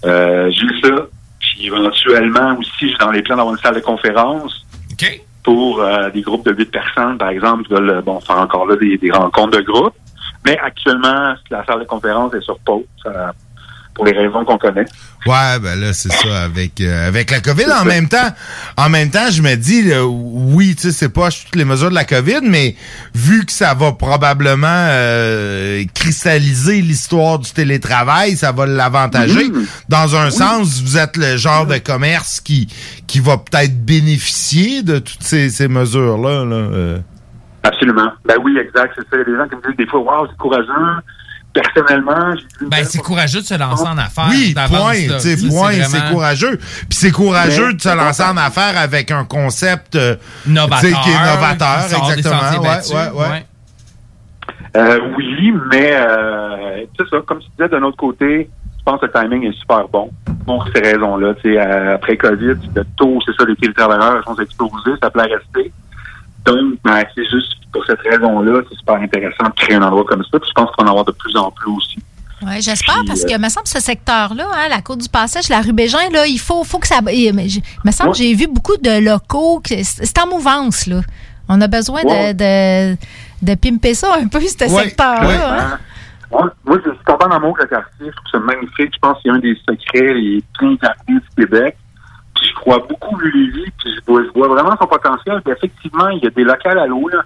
Euh, 0.05 0.49
J'ai 0.53 0.81
ça. 0.81 1.09
Puis 1.41 1.67
éventuellement 1.67 2.57
aussi, 2.57 2.89
j'ai 2.89 2.97
dans 2.99 3.11
les 3.11 3.23
plans 3.23 3.37
d'avoir 3.37 3.55
une 3.57 3.61
salle 3.61 3.75
de 3.75 3.81
conférence 3.81 4.65
pour 5.43 5.81
euh, 5.81 6.09
des 6.11 6.23
groupes 6.23 6.47
de 6.47 6.55
8 6.55 6.71
personnes, 6.71 7.19
par 7.19 7.31
exemple, 7.31 7.65
qui 7.65 7.75
veulent 7.75 8.01
bon, 8.03 8.21
faire 8.21 8.39
encore 8.39 8.67
là 8.67 8.77
des, 8.77 8.97
des 8.97 9.11
rencontres 9.11 9.59
de 9.59 9.63
groupe. 9.63 9.95
Mais 10.47 10.57
actuellement, 10.59 11.35
la 11.51 11.65
salle 11.65 11.81
de 11.81 11.85
conférence 11.85 12.33
est 12.35 12.43
sur 12.43 12.61
pause 12.61 12.85
pour 13.95 14.07
les 14.07 14.13
raisons 14.13 14.45
qu'on 14.45 14.59
connaît. 14.59 14.87
Ouais, 15.27 15.59
ben 15.63 15.79
là, 15.79 15.93
c'est 15.93 16.13
ça, 16.13 16.43
avec, 16.43 16.81
euh, 16.81 17.07
avec 17.07 17.31
la 17.31 17.41
COVID. 17.41 17.71
En 17.81 17.85
même 17.85 18.09
temps, 18.09 18.29
en 18.77 18.89
même 18.89 19.11
temps, 19.11 19.31
je 19.31 19.43
me 19.43 19.55
dis, 19.55 19.83
là, 19.83 20.05
oui, 20.05 20.75
tu 20.75 20.83
sais, 20.83 20.93
c'est 20.93 21.13
pas 21.13 21.29
toutes 21.31 21.55
les 21.55 21.65
mesures 21.65 21.91
de 21.91 21.95
la 21.95 22.05
COVID, 22.05 22.41
mais 22.43 22.75
vu 23.15 23.45
que 23.45 23.53
ça 23.53 23.75
va 23.75 23.93
probablement 23.93 24.67
euh, 24.69 25.85
cristalliser 25.95 26.81
l'histoire 26.81 27.39
du 27.39 27.53
télétravail, 27.53 28.37
ça 28.37 28.51
va 28.51 28.67
l'avantager. 28.67 29.49
Mhm. 29.49 29.67
Dans 29.89 30.17
un 30.17 30.31
sens, 30.31 30.83
vous 30.83 30.97
êtes 30.97 31.17
le 31.17 31.37
genre 31.37 31.67
de 31.67 31.79
commerce 31.79 32.41
qui, 32.41 32.69
qui 33.07 33.21
va 33.21 33.37
peut-être 33.37 33.85
bénéficier 33.85 34.83
de 34.83 34.99
toutes 34.99 35.23
ces, 35.23 35.51
ces 35.51 35.69
mesures-là. 35.69 36.45
Là, 36.45 36.57
euh. 36.57 36.99
Absolument. 37.63 38.11
Ben 38.25 38.37
oui, 38.43 38.59
exact. 38.59 38.95
C'est 38.97 39.03
ça. 39.03 39.17
Il 39.17 39.19
y 39.19 39.21
a 39.21 39.25
des 39.25 39.37
gens 39.37 39.49
qui 39.49 39.57
me 39.57 39.63
disent 39.69 39.77
des 39.77 39.87
fois, 39.87 40.01
waouh, 40.01 40.27
c'est 40.29 40.37
courageux. 40.37 41.03
Personnellement, 41.53 42.35
Ben, 42.63 42.85
c'est 42.85 42.99
courageux 42.99 43.41
de 43.41 43.45
se 43.47 43.55
lancer 43.59 43.87
en 43.87 43.99
affaires. 43.99 44.29
Oui, 44.31 44.55
point, 44.55 44.67
vraiment- 44.67 45.19
c'est 45.21 46.11
courageux. 46.11 46.57
Puis 46.57 46.87
c'est 46.99 47.11
courageux 47.11 47.69
Mais- 47.69 47.75
de 47.75 47.81
se 47.83 47.95
lancer 47.95 48.23
en 48.23 48.37
affaires 48.39 48.79
avec 48.79 49.11
un 49.11 49.25
concept 49.25 49.95
euh, 49.97 50.17
Novateur, 50.47 51.01
qui 51.03 51.11
est 51.11 51.35
novateur, 51.35 51.87
qui 51.87 51.95
exactement. 51.95 52.41
sentiers 52.41 52.59
Ouais, 52.59 52.65
battus, 52.65 52.93
ouais, 52.95 53.11
ouais. 53.11 53.29
ouais. 53.31 53.47
Euh, 54.77 54.99
oui, 55.19 55.53
mais 55.71 55.93
euh, 55.95 56.85
c'est 56.99 57.09
ça. 57.11 57.19
Comme 57.27 57.41
tu 57.41 57.49
disais, 57.59 57.69
d'un 57.69 57.83
autre 57.83 57.99
côté, 57.99 58.49
je 58.79 58.83
pense 58.85 59.01
que 59.01 59.07
le 59.07 59.13
timing 59.13 59.45
est 59.53 59.59
super 59.59 59.87
bon 59.89 60.11
pour 60.47 60.67
ces 60.75 60.81
raisons-là. 60.81 61.35
Euh, 61.45 61.95
après 61.97 62.17
COVID, 62.17 62.55
le 62.75 62.85
taux, 62.97 63.19
c'est 63.27 63.33
ça, 63.39 63.45
les 63.47 63.57
télétravailleurs 63.57 64.25
sont 64.25 64.37
explosés, 64.37 64.93
ça 65.03 65.11
plaît 65.11 65.25
rester. 65.25 65.71
Donc, 66.45 66.75
ben, 66.85 67.05
c'est 67.15 67.25
juste 67.31 67.53
pour 67.73 67.85
cette 67.87 68.01
raison-là, 68.01 68.61
c'est 68.69 68.77
super 68.79 68.97
intéressant 68.97 69.45
de 69.45 69.55
créer 69.55 69.77
un 69.77 69.83
endroit 69.83 70.05
comme 70.05 70.23
ça. 70.25 70.39
Puis 70.39 70.49
je 70.49 70.55
pense 70.55 70.71
qu'on 70.73 70.83
va 70.85 70.89
en 70.89 70.91
avoir 70.91 71.05
de 71.05 71.13
plus 71.13 71.37
en 71.37 71.51
plus 71.51 71.71
aussi. 71.71 71.99
Oui, 72.45 72.61
j'espère, 72.61 73.03
parce 73.07 73.23
euh, 73.25 73.29
que, 73.29 73.39
me 73.41 73.49
semble, 73.49 73.69
ce 73.69 73.79
secteur-là, 73.81 74.45
hein, 74.53 74.69
la 74.69 74.81
côte 74.83 74.99
du 74.99 75.09
Passage, 75.09 75.49
la 75.49 75.61
rue 75.61 75.73
Bégin, 75.73 76.11
là, 76.11 76.27
il 76.27 76.39
faut, 76.41 76.65
faut 76.65 76.81
que 76.81 76.89
ça. 76.89 76.97
Il 77.13 77.33
me 77.33 77.43
il 77.43 77.63
me 77.85 77.93
semble 77.93 78.11
que 78.11 78.17
j'ai 78.19 78.35
vu 78.35 78.49
beaucoup 78.49 78.77
de 78.79 79.05
locaux. 79.05 79.61
que 79.61 79.83
C'est 79.85 80.05
c'est 80.05 80.19
en 80.21 80.27
mouvance, 80.27 80.87
là. 80.89 81.01
On 81.49 81.61
a 81.61 81.69
besoin 81.69 82.03
de, 82.03 82.09
Ouais. 82.09 82.35
de, 82.35 82.97
de 83.43 83.55
pimper 83.55 83.95
ça 83.95 84.15
un 84.21 84.27
peu, 84.27 84.41
ce 84.41 84.49
secteur-là. 84.69 85.61
hein. 85.75 85.79
Moi, 86.33 86.51
moi, 86.65 86.79
je 86.85 86.91
suis 86.91 86.99
tombé 87.07 87.25
en 87.27 87.31
amour 87.31 87.57
avec 87.59 87.71
le 87.71 87.77
quartier. 87.77 88.07
Je 88.07 88.11
trouve 88.11 88.31
ça 88.33 88.39
magnifique. 88.41 88.91
Je 88.95 88.99
pense 89.01 89.21
qu'il 89.21 89.31
y 89.31 89.35
a 89.35 89.37
un 89.37 89.39
des 89.39 89.55
secrets 89.69 90.15
les 90.15 90.43
plus 90.55 90.77
gardés 90.79 91.13
du 91.13 91.21
Québec. 91.37 91.77
Crois 92.63 92.79
beaucoup 92.89 93.19
Lévis. 93.19 93.73
Puis 93.79 93.93
je 93.97 94.01
vois, 94.07 94.23
je 94.23 94.31
vois 94.31 94.49
vraiment 94.49 94.77
son 94.81 94.87
potentiel. 94.87 95.43
Puis 95.43 95.53
effectivement, 95.53 96.09
il 96.11 96.23
y 96.23 96.27
a 96.29 96.31
des 96.31 96.45
locales 96.45 96.79
à 96.79 96.87
là. 96.87 97.23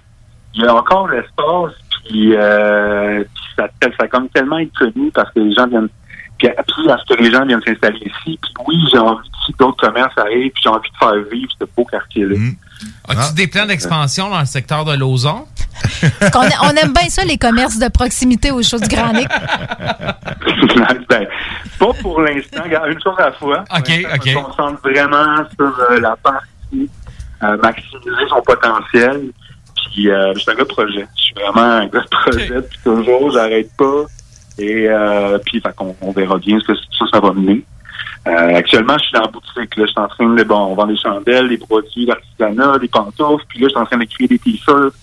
Il 0.55 0.63
y 0.63 0.65
a 0.65 0.75
encore 0.75 1.07
l'espace. 1.09 1.73
Puis, 2.05 2.35
euh, 2.35 3.23
puis 3.23 3.43
ça, 3.55 3.69
ça 3.81 4.03
a 4.03 4.07
comme 4.07 4.29
tellement 4.29 4.57
être 4.57 4.73
connu 4.73 5.11
parce 5.11 5.31
que 5.31 5.39
les 5.41 5.53
gens 5.53 5.67
viennent 5.67 5.89
Puis, 6.39 6.47
puis 6.49 6.91
à 6.91 6.97
ce 6.97 7.13
que 7.13 7.21
les 7.21 7.29
gens 7.29 7.45
viennent 7.45 7.61
s'installer 7.61 7.99
ici. 7.99 8.39
Puis 8.41 8.53
oui, 8.67 8.75
j'ai 8.91 8.97
envie 8.97 9.29
que 9.29 9.57
d'autres 9.59 9.87
commerces 9.87 10.17
arrivent, 10.17 10.51
puis 10.51 10.63
j'ai 10.63 10.69
envie 10.69 10.89
de 10.89 10.97
faire 10.97 11.15
vivre 11.31 11.51
ce 11.59 11.65
beau 11.75 11.85
quartier-là. 11.85 12.35
As-tu 13.07 13.33
des 13.35 13.47
plans 13.47 13.65
d'expansion 13.65 14.29
dans 14.29 14.39
le 14.39 14.45
secteur 14.45 14.85
de 14.85 14.93
a- 16.41 16.63
on 16.65 16.69
aime 16.75 16.93
bien 16.93 17.09
ça, 17.09 17.23
les 17.23 17.37
commerces 17.37 17.77
de 17.79 17.87
proximité 17.87 18.51
aux 18.51 18.61
choses 18.63 18.81
du 18.81 18.87
Granic. 18.95 19.27
ben, 21.09 21.27
pas 21.79 21.93
pour 22.01 22.21
l'instant. 22.21 22.63
Une 22.65 23.01
chose 23.01 23.15
à 23.17 23.25
la 23.27 23.31
fois. 23.33 23.63
OK, 23.75 23.91
OK. 24.15 24.21
Je 24.25 24.29
me 24.37 24.43
concentre 24.43 24.81
vraiment 24.83 25.43
sur 25.55 25.79
euh, 25.91 25.99
la 25.99 26.15
partie 26.17 26.89
euh, 27.43 27.57
maximiser 27.61 28.27
son 28.29 28.41
potentiel. 28.41 29.21
Puis, 29.93 30.09
euh, 30.09 30.33
je 30.35 30.39
suis 30.39 30.51
un 30.51 30.55
gars 30.55 30.63
de 30.63 30.67
projet. 30.67 31.07
Je 31.15 31.21
suis 31.21 31.33
vraiment 31.35 31.61
un 31.61 31.87
gars 31.87 32.01
de 32.01 32.07
projet 32.09 32.47
depuis 32.49 32.79
toujours. 32.83 33.31
J'arrête 33.31 33.69
pas. 33.77 34.03
Et 34.59 34.87
euh, 34.89 35.37
puis, 35.45 35.61
qu'on- 35.75 35.95
on 36.01 36.11
verra 36.11 36.37
bien 36.39 36.59
ce 36.59 36.67
que 36.67 36.75
ça, 36.75 37.05
ça 37.13 37.19
va 37.19 37.31
mener. 37.33 37.63
Euh, 38.27 38.55
actuellement, 38.55 38.97
je 38.97 39.03
suis 39.03 39.13
dans 39.13 39.21
la 39.21 39.27
boutique. 39.27 39.77
Là, 39.77 39.85
je 39.85 39.91
suis 39.91 39.99
en 39.99 40.07
train 40.07 40.33
de, 40.33 40.43
bon, 40.43 40.57
on 40.57 40.75
vend 40.75 40.87
des 40.87 40.97
chandelles, 40.97 41.47
des 41.47 41.57
produits 41.57 42.05
d'artisanat, 42.05 42.77
des 42.79 42.87
pantoufles. 42.87 43.45
Puis 43.47 43.59
là, 43.59 43.67
je 43.67 43.69
suis 43.69 43.79
en 43.79 43.85
train 43.85 43.97
de 43.97 44.05
créer 44.05 44.27
des 44.27 44.39
t-shirts, 44.39 44.93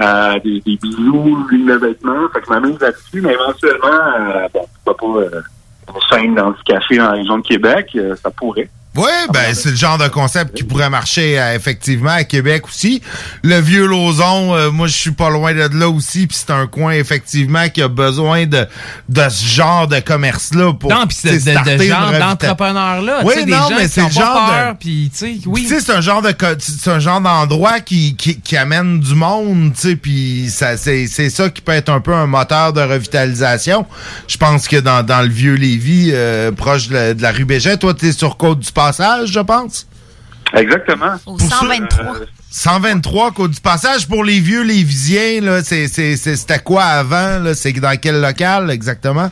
euh, 0.00 0.38
des, 0.40 0.60
des 0.60 0.76
bijoux, 0.76 1.46
des 1.50 1.76
vêtements. 1.76 2.28
Fait 2.32 2.40
que 2.40 2.46
je 2.46 2.50
m'amuse 2.50 2.80
là-dessus. 2.80 3.20
Mais 3.20 3.34
éventuellement, 3.34 4.00
euh, 4.18 4.48
bon, 4.52 4.66
pourquoi 4.84 4.96
pas 4.96 5.20
euh, 5.20 5.40
une 5.88 6.00
scène 6.10 6.34
dans 6.34 6.50
du 6.52 6.62
café 6.64 6.96
dans 6.96 7.04
la 7.04 7.12
région 7.12 7.38
de 7.38 7.46
Québec, 7.46 7.90
euh, 7.96 8.16
ça 8.16 8.30
pourrait. 8.30 8.70
Oui, 8.96 9.10
ben 9.32 9.54
c'est 9.54 9.70
le 9.70 9.76
genre 9.76 9.98
de 9.98 10.06
concept 10.08 10.56
qui 10.56 10.62
pourrait 10.64 10.88
marcher 10.90 11.38
euh, 11.38 11.54
effectivement 11.56 12.10
à 12.12 12.24
Québec 12.24 12.66
aussi. 12.68 13.02
Le 13.42 13.58
vieux 13.60 13.86
Lauson, 13.86 14.54
euh, 14.54 14.70
moi 14.70 14.86
je 14.86 14.92
suis 14.96 15.10
pas 15.10 15.30
loin 15.30 15.52
de 15.52 15.68
là 15.78 15.88
aussi, 15.88 16.26
puis 16.28 16.36
c'est 16.40 16.52
un 16.52 16.66
coin 16.66 16.92
effectivement 16.92 17.68
qui 17.68 17.82
a 17.82 17.88
besoin 17.88 18.46
de 18.46 18.66
de 19.08 19.28
ce 19.28 19.44
genre 19.46 19.88
de 19.88 19.98
commerce 20.00 20.54
là 20.54 20.72
pour 20.72 20.90
Non, 20.90 21.06
puis 21.08 21.16
c'est 21.20 21.38
tu 21.38 21.44
de, 21.44 21.76
de- 21.78 21.82
genre 21.84 22.10
revita- 22.12 22.18
d'entrepreneurs-là. 22.20 23.20
Oui, 23.24 23.32
tu 23.34 23.40
sais, 23.40 23.46
des 23.46 23.52
non, 23.52 23.68
gens 23.68 23.76
mais 23.76 23.88
c'est 23.88 24.02
le 24.04 24.10
genre 24.10 24.48
peur, 24.50 24.72
de 24.74 24.78
puis 24.78 25.10
tu 25.12 25.18
sais, 25.18 25.34
oui. 25.46 25.62
Tu 25.62 25.68
sais, 25.68 25.80
c'est 25.80 25.92
un 25.92 26.00
genre 26.00 26.22
de 26.22 26.32
c'est 26.60 26.90
un 26.90 26.98
genre 27.00 27.20
d'endroit 27.20 27.80
qui, 27.80 28.14
qui, 28.16 28.40
qui 28.40 28.56
amène 28.56 29.00
du 29.00 29.14
monde, 29.14 29.72
tu 29.74 29.80
sais, 29.88 29.96
puis 29.96 30.48
ça 30.50 30.76
c'est 30.76 31.06
c'est 31.08 31.30
ça 31.30 31.48
qui 31.50 31.60
peut 31.62 31.72
être 31.72 31.88
un 31.88 32.00
peu 32.00 32.14
un 32.14 32.26
moteur 32.26 32.72
de 32.72 32.80
revitalisation. 32.80 33.86
Je 34.28 34.36
pense 34.36 34.68
que 34.68 34.76
dans, 34.76 35.02
dans 35.04 35.22
le 35.22 35.28
vieux 35.28 35.54
Lévis, 35.54 36.10
euh, 36.12 36.52
proche 36.52 36.88
de 36.88 36.94
la, 36.94 37.14
de 37.14 37.22
la 37.22 37.32
rue 37.32 37.44
Bégin, 37.44 37.76
toi 37.76 37.94
t'es 37.94 38.12
sur 38.12 38.36
Côte 38.36 38.60
du 38.60 38.70
Passage, 38.88 39.28
je 39.32 39.40
pense. 39.40 39.86
Exactement. 40.52 41.14
Au 41.26 41.38
123. 41.38 42.16
123 42.50 43.32
Côte 43.32 43.50
du 43.52 43.60
Passage 43.60 44.06
pour 44.06 44.22
les 44.24 44.40
vieux 44.40 44.62
Lévisiens 44.62 45.40
là, 45.40 45.62
c'est 45.64 45.88
c'est 45.88 46.16
c'est- 46.16 46.36
c'était 46.36 46.58
quoi 46.60 46.84
avant 46.84 47.38
là, 47.40 47.54
c'est 47.54 47.72
dans 47.72 47.96
quel 48.00 48.20
local 48.20 48.70
exactement? 48.70 49.30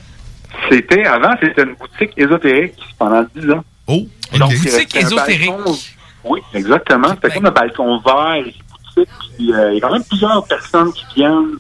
C'était, 0.71 1.05
avant, 1.05 1.31
c'était 1.41 1.63
une 1.63 1.75
boutique 1.75 2.13
ésotérique 2.17 2.75
pendant 2.99 3.25
10 3.35 3.51
ans. 3.51 3.65
Oh, 3.87 4.03
Donc, 4.39 4.51
Boutique 4.55 4.95
ésotérique. 4.97 5.51
balcon- 5.51 5.79
oui, 6.25 6.41
exactement. 6.55 7.09
C'était 7.11 7.31
comme 7.35 7.47
un 7.47 7.51
balcon 7.51 7.99
vert, 8.01 8.35
et 8.37 8.55
boutique. 8.95 9.15
Puis, 9.37 9.53
euh, 9.53 9.73
il 9.73 9.75
y 9.75 9.79
a 9.79 9.81
quand 9.87 9.93
même 9.93 10.05
plusieurs 10.05 10.45
personnes 10.47 10.93
qui 10.93 11.05
viennent, 11.17 11.57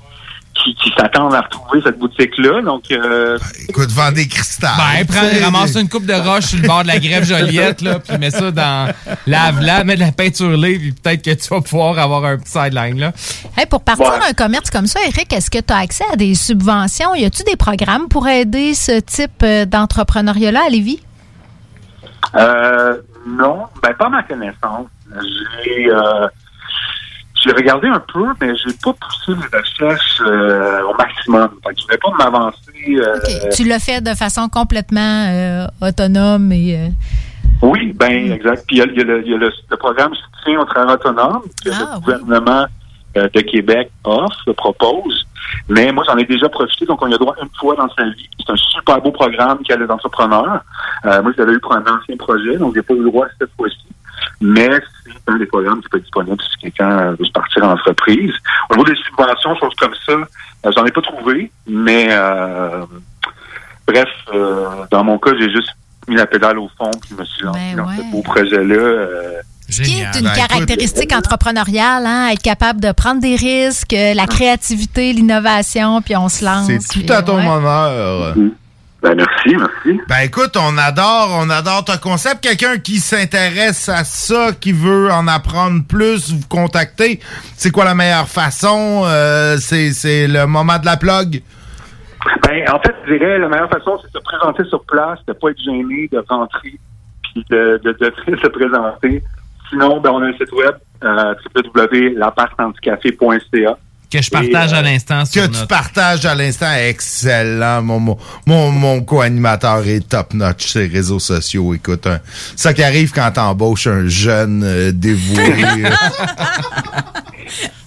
qui, 0.63 0.75
qui 0.77 0.93
s'attendent 0.99 1.35
à 1.35 1.41
retrouver 1.41 1.81
cette 1.83 1.99
boutique-là. 1.99 2.63
Donc, 2.63 2.85
euh, 2.91 3.39
écoute, 3.69 3.91
vend 3.91 4.13
des 4.13 4.27
cristals. 4.29 4.71
Ben, 4.77 5.07
prends, 5.07 5.45
ramasse 5.45 5.75
une 5.77 5.89
coupe 5.89 6.07
de 6.07 6.15
roche 6.15 6.45
sur 6.47 6.61
le 6.61 6.67
bord 6.67 6.83
de 6.83 6.89
la 6.89 6.99
grève 6.99 7.25
Joliette, 7.25 7.81
là, 7.81 7.99
puis 7.99 8.17
mets 8.19 8.31
ça 8.31 8.51
dans 8.51 8.93
lave-la, 9.27 9.85
mets 9.85 9.97
de 9.97 10.01
la 10.01 10.13
peinture 10.13 10.57
lait, 10.57 10.79
puis 10.79 10.93
peut-être 10.93 11.23
que 11.23 11.35
tu 11.35 11.49
vas 11.49 11.61
pouvoir 11.61 11.99
avoir 11.99 12.25
un 12.25 12.37
petit 12.39 12.53
sideline, 12.53 12.99
là. 12.99 13.13
Hey, 13.57 13.67
pour 13.67 13.83
partir 13.83 14.07
Ouais. 14.07 14.19
un 14.31 14.33
commerce 14.35 14.71
comme 14.71 14.87
ça, 14.87 15.01
Eric, 15.07 15.33
est-ce 15.33 15.51
que 15.51 15.59
tu 15.59 15.73
as 15.73 15.79
accès 15.79 16.05
à 16.13 16.17
des 16.17 16.35
subventions? 16.35 17.15
Y 17.15 17.25
a-tu 17.25 17.43
des 17.45 17.57
programmes 17.57 18.09
pour 18.09 18.29
aider 18.29 18.75
ce 18.75 19.01
type 19.01 19.43
euh, 19.43 19.65
d'entrepreneuriat-là 19.65 20.61
à 20.67 20.69
Lévis? 20.71 21.01
euh, 22.35 22.97
non, 23.27 23.67
ben, 23.83 23.93
pas 23.95 24.07
à 24.07 24.09
ma 24.09 24.23
connaissance. 24.23 24.87
J'ai, 25.65 25.91
euh, 25.91 26.27
j'ai 27.45 27.53
regardé 27.53 27.89
un 27.89 28.01
peu, 28.13 28.25
mais 28.41 28.55
j'ai 28.57 28.73
pas 28.83 28.93
poussé 28.93 29.33
les 29.41 29.59
recherches 29.59 30.21
euh, 30.27 30.83
au 30.85 30.95
maximum. 30.95 31.49
Fait 31.67 31.75
que 31.75 31.81
je 31.81 31.85
voulais 31.87 31.99
pas 31.99 32.11
m'avancer. 32.19 32.57
euh, 32.89 33.19
tu 33.55 33.65
l'as 33.65 33.79
fait 33.79 34.01
de 34.01 34.15
façon 34.15 34.49
complètement 34.49 35.27
euh, 35.29 35.67
autonome 35.81 36.53
et. 36.53 36.77
euh, 36.79 36.89
Oui, 37.63 37.93
ben 37.95 38.33
exact. 38.33 38.65
Puis 38.67 38.77
il 38.77 38.79
y 38.79 38.83
a, 38.83 38.87
y 38.93 39.01
a 39.01 39.05
le, 39.05 39.27
y 39.29 39.35
a 39.35 39.37
le- 39.37 39.53
le 39.71 39.77
programme 39.77 40.13
soutien 40.15 40.61
au 40.61 40.65
travail 40.65 40.95
autonome 40.95 41.43
que 41.65 41.69
le 41.69 42.01
gouvernement 42.01 42.67
euh, 43.17 43.29
de 43.33 43.41
Québec 43.43 43.91
offre, 44.05 44.53
propose. 44.53 45.27
Mais 45.69 45.93
moi, 45.93 46.03
j'en 46.09 46.17
ai 46.17 46.25
déjà 46.25 46.49
profité, 46.49 46.87
donc 46.87 47.03
on 47.03 47.09
y 47.09 47.15
a 47.15 47.19
droit 47.19 47.35
une 47.43 47.49
fois 47.61 47.75
dans 47.77 47.89
sa 47.95 48.05
vie. 48.05 48.29
C'est 48.39 48.53
un 48.53 48.57
super 48.57 49.01
beau 49.03 49.11
programme 49.13 49.59
qui 49.59 49.73
a 49.73 49.77
les 49.77 49.89
entrepreneurs. 49.91 50.61
Euh, 51.05 51.23
moi, 51.23 51.33
je 51.37 51.43
l'avais 51.43 51.53
eu 51.55 51.61
pour 51.61 51.75
un 51.75 51.83
ancien 51.83 52.17
projet, 52.17 52.57
donc 52.57 52.75
j'ai 52.75 52.83
pas 52.83 52.95
eu 52.95 52.99
le 52.99 53.05
droit 53.11 53.27
cette 53.39 53.51
fois-ci. 53.57 53.77
Mais 54.41 54.69
c'est 55.05 55.33
un 55.33 55.39
des 55.39 55.47
programmes 55.47 55.81
qui 55.83 55.89
peut 55.89 55.99
être 55.99 56.05
disponible 56.05 56.43
si 56.43 56.59
quelqu'un 56.59 56.99
euh, 56.99 57.17
veut 57.19 57.25
se 57.25 57.33
partir 57.33 57.65
en 57.65 57.73
entreprise. 57.73 58.33
Au 58.71 58.75
niveau 58.77 58.85
des 58.85 58.97
subventions, 58.97 59.55
choses 59.57 59.75
comme 59.79 59.95
ça, 60.07 60.13
euh, 60.13 60.73
j'en 60.75 60.85
ai 60.85 60.91
pas 60.91 61.01
trouvé, 61.03 61.51
mais 61.67 62.09
euh, 62.11 62.85
bref, 63.87 64.09
euh, 64.35 64.85
dans 64.91 65.05
mon 65.05 65.19
cas, 65.19 65.33
j'ai 65.39 65.51
juste 65.51 65.71
mis 66.09 66.17
la 66.17 66.27
pédale 66.27 66.59
au 66.59 66.69
fond 66.77 66.91
puis 67.01 67.11
je 67.11 67.15
me 67.17 67.25
suis 67.25 67.45
lancé 67.45 67.75
dans 67.77 67.89
ce 67.89 68.11
beau 68.11 68.23
projet-là. 68.23 68.75
euh, 68.75 69.41
qui 69.69 70.01
est 70.01 70.21
une 70.21 70.31
caractéristique 70.33 71.13
entrepreneuriale, 71.13 72.05
hein, 72.05 72.29
être 72.29 72.43
capable 72.43 72.81
de 72.81 72.93
prendre 72.93 73.21
des 73.21 73.37
risques, 73.37 73.95
la 73.95 74.27
créativité, 74.27 75.13
l'innovation, 75.13 76.03
puis 76.03 76.17
on 76.17 76.29
se 76.29 76.45
lance. 76.45 76.69
C'est 76.81 77.07
tout 77.07 77.13
à 77.13 77.23
ton 77.23 77.37
ouais. 77.37 77.49
honneur. 77.49 78.35
Ben 79.03 79.17
merci, 79.17 79.57
merci. 79.57 80.01
Ben 80.09 80.21
écoute, 80.25 80.57
on 80.57 80.79
adore, 80.79 81.31
on 81.33 81.51
adore 81.51 81.85
ton 81.85 81.99
concept. 81.99 82.41
Quelqu'un 82.41 82.79
qui 82.79 83.01
s'intéresse 83.01 83.89
à 83.89 84.05
ça, 84.05 84.53
qui 84.53 84.71
veut 84.71 85.11
en 85.11 85.27
apprendre 85.27 85.85
plus, 85.89 86.33
vous 86.33 86.47
contacter. 86.49 87.19
C'est 87.57 87.73
quoi 87.73 87.85
la 87.85 87.97
meilleure 87.97 88.29
façon? 88.29 89.03
Euh, 89.05 89.57
c'est, 89.57 89.91
c'est 89.91 90.29
le 90.29 90.47
moment 90.47 90.79
de 90.79 90.87
la 90.87 90.97
plug. 90.97 91.43
Ben, 92.47 92.63
en 92.73 92.79
fait, 92.79 92.95
je 93.07 93.15
dirais 93.15 93.41
la 93.41 93.49
meilleure 93.49 93.71
façon, 93.71 93.99
c'est 94.01 94.07
de 94.13 94.19
se 94.19 94.23
présenter 94.23 94.63
sur 94.69 94.85
place, 94.85 95.19
de 95.27 95.33
pas 95.33 95.51
être 95.51 95.61
gêné, 95.61 96.09
de 96.13 96.25
rentrer, 96.29 96.79
puis 97.23 97.45
de, 97.51 97.81
de, 97.83 97.91
de 97.93 98.13
se 98.41 98.47
présenter. 98.47 99.21
Sinon, 99.69 99.99
ben, 100.01 100.13
on 100.13 100.23
a 100.23 100.27
un 100.27 100.33
site 100.35 100.53
web, 100.53 100.77
euh, 101.03 101.35
www.lapartanticafé.ca. 101.57 103.79
Que 104.13 104.21
je 104.21 104.29
partage 104.31 104.73
Et, 104.73 104.75
euh, 104.75 104.79
à 104.79 104.83
l'instant 104.83 105.23
Que 105.33 105.47
tu 105.47 105.67
partages 105.67 106.27
à 106.27 106.35
l'instant, 106.35 106.71
excellent. 106.75 107.81
Mon, 107.83 107.99
mon, 107.99 108.19
mon, 108.47 108.71
mon 108.71 109.01
co-animateur 109.03 109.87
est 109.89 110.07
top 110.07 110.35
notch 110.35 110.67
sur 110.67 110.81
les 110.81 110.87
réseaux 110.89 111.19
sociaux. 111.19 111.73
Écoute, 111.73 112.07
ça 112.55 112.75
qui 112.75 112.83
arrive 112.83 113.11
quand 113.13 113.31
t'embauches 113.33 113.87
un 113.87 114.07
jeune 114.09 114.63
euh, 114.65 114.93
dévoué. 114.93 115.41
euh, 115.65 115.91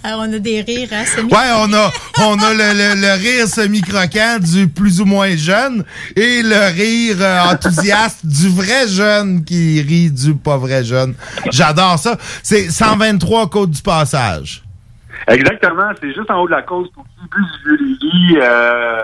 Alors, 0.03 0.21
on 0.27 0.33
a 0.33 0.39
des 0.39 0.61
rires, 0.61 0.89
hein, 0.91 1.03
c'est 1.05 1.21
Ouais, 1.21 1.51
on 1.57 1.71
a, 1.73 1.91
on 2.21 2.39
a 2.41 2.53
le, 2.53 2.73
le- 2.95 3.01
le 3.01 3.13
rire 3.19 3.47
semi-croquant 3.47 4.39
du 4.39 4.67
plus 4.67 5.01
ou 5.01 5.05
moins 5.05 5.35
jeune 5.35 5.83
et 6.15 6.41
le 6.41 6.73
rire 6.73 7.17
euh, 7.19 7.51
enthousiaste 7.51 8.19
du 8.25 8.49
vrai 8.49 8.87
jeune 8.87 9.43
qui 9.43 9.81
rit 9.81 10.09
du 10.09 10.33
pas 10.35 10.57
vrai 10.57 10.83
jeune. 10.83 11.13
J'adore 11.51 11.99
ça. 11.99 12.17
C'est 12.43 12.71
123 12.71 13.49
Côte 13.49 13.71
du 13.71 13.81
Passage. 13.83 14.63
Exactement, 15.27 15.89
c'est 15.99 16.13
juste 16.13 16.29
en 16.29 16.41
haut 16.41 16.47
de 16.47 16.51
la 16.51 16.61
côte, 16.61 16.89
au 16.97 17.03
début 17.21 17.45
du 17.45 17.77
Vieux-Lévis. 17.77 18.37
Euh, 18.41 19.01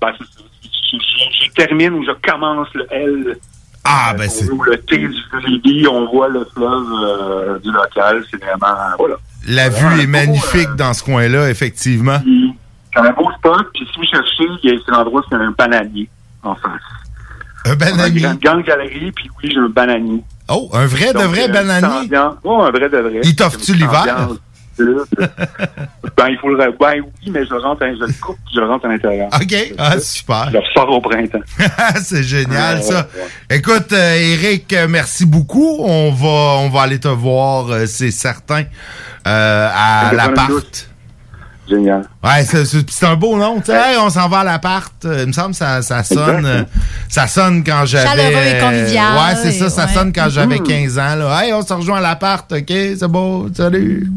ben, 0.00 0.12
je, 0.18 0.24
je- 0.98 1.44
je 1.46 1.50
termine 1.52 1.94
ou 1.94 2.04
je 2.04 2.12
commence 2.30 2.68
le 2.74 2.86
L. 2.92 3.36
Ah, 3.84 4.14
ben 4.16 4.28
c'est... 4.28 4.44
Le 4.46 4.76
T 4.78 4.96
du 4.98 5.08
Vieux-Lévis, 5.08 5.86
on 5.88 6.06
voit 6.10 6.28
le 6.28 6.44
fleuve 6.54 6.86
euh, 7.02 7.58
du 7.58 7.70
local. 7.72 8.22
C'est 8.30 8.40
vraiment... 8.42 8.76
Voilà. 8.98 9.16
La 9.48 9.68
vue 9.68 10.00
est 10.00 10.06
magnifique 10.06 10.70
dans 10.76 10.92
ce 10.94 11.02
coin-là, 11.02 11.50
effectivement. 11.50 12.18
C'est 12.94 13.00
un 13.00 13.10
beau 13.12 13.30
spot, 13.38 13.66
puis 13.74 13.88
si 13.92 13.98
vous 13.98 14.04
cherchez, 14.06 14.44
il 14.62 14.70
y 14.70 14.74
a- 14.74 14.78
c'est 14.84 14.92
l'endroit 14.92 15.20
où 15.22 15.24
il 15.32 15.38
y 15.38 15.40
a 15.40 15.44
un 15.46 15.50
bananier 15.50 16.08
en 16.44 16.54
face. 16.54 16.70
Un 17.64 17.74
bananier? 17.74 18.24
Une 18.24 18.34
grande 18.34 18.62
galerie, 18.64 19.10
puis 19.12 19.30
oui, 19.42 19.50
j'ai 19.52 19.58
un 19.58 19.68
bananier. 19.68 20.22
Oh, 20.48 20.68
un 20.74 20.86
vrai 20.86 21.12
de 21.12 21.18
vrai 21.20 21.44
euh, 21.48 21.52
bananier? 21.52 22.08
Oh, 22.44 22.62
un 22.62 22.70
vrai 22.70 22.88
de 22.88 22.98
vrai. 22.98 23.20
Il 23.24 23.34
t'offre-tu 23.34 23.72
l'hiver? 23.74 24.28
ben, 24.78 26.28
il 26.28 26.38
faut 26.40 26.48
le. 26.48 26.56
Ben 26.56 26.94
oui, 27.02 27.30
mais 27.30 27.44
je 27.46 27.54
rentre, 27.54 27.82
à- 27.82 27.94
je 27.94 28.00
le 28.00 28.20
coupe, 28.20 28.38
je 28.54 28.60
rentre 28.60 28.86
à 28.86 28.88
l'intérieur. 28.88 29.28
OK. 29.34 29.54
Ah, 29.78 29.98
super. 29.98 30.48
Je 30.52 30.56
le 30.58 30.62
sors 30.74 30.88
au 30.90 31.00
printemps. 31.00 31.38
c'est 32.02 32.22
génial, 32.22 32.76
Ouais, 32.78 32.82
ça. 32.82 33.06
ouais, 33.14 33.56
Écoute, 33.56 33.92
euh, 33.92 34.14
Eric, 34.16 34.72
euh, 34.72 34.86
merci 34.88 35.26
beaucoup. 35.26 35.76
On 35.80 36.10
va, 36.12 36.28
on 36.60 36.68
va 36.70 36.82
aller 36.82 36.98
te 37.00 37.08
voir, 37.08 37.70
euh, 37.70 37.86
c'est 37.86 38.10
certain, 38.10 38.64
euh, 39.26 39.68
à 39.74 40.12
l'appart. 40.14 40.88
Génial. 41.68 42.02
Ouais, 42.24 42.42
c'est- 42.44 42.64
c'est 42.64 42.90
c'est 42.90 43.06
un 43.06 43.14
beau 43.16 43.36
nom. 43.38 43.60
tu 43.60 43.66
sais. 43.66 43.72
Hey, 43.74 43.96
on 43.98 44.10
s'en 44.10 44.28
va 44.28 44.40
à 44.40 44.44
l'appart. 44.44 44.92
Il 45.04 45.26
me 45.28 45.32
semble 45.32 45.50
que 45.50 45.56
ça, 45.56 45.80
ça 45.80 46.02
sonne. 46.02 46.44
Euh, 46.44 46.64
ça 47.08 47.26
sonne 47.28 47.62
quand 47.64 47.84
j'avais. 47.86 48.08
Chaleureux 48.08 48.44
et 48.56 48.58
convivial, 48.58 49.12
Ouais, 49.14 49.36
c'est 49.40 49.52
ça. 49.52 49.70
Ça 49.70 49.86
sonne 49.88 50.12
quand 50.12 50.28
j'avais 50.28 50.58
Mhm. 50.58 50.66
15 50.66 50.98
ans. 50.98 51.14
Là. 51.14 51.40
Hey, 51.44 51.52
on 51.52 51.62
se 51.62 51.72
rejoint 51.72 51.98
à 51.98 52.00
l'appart. 52.00 52.50
OK, 52.52 52.64
c'est 52.68 53.06
beau. 53.08 53.48
Salut. 53.54 54.10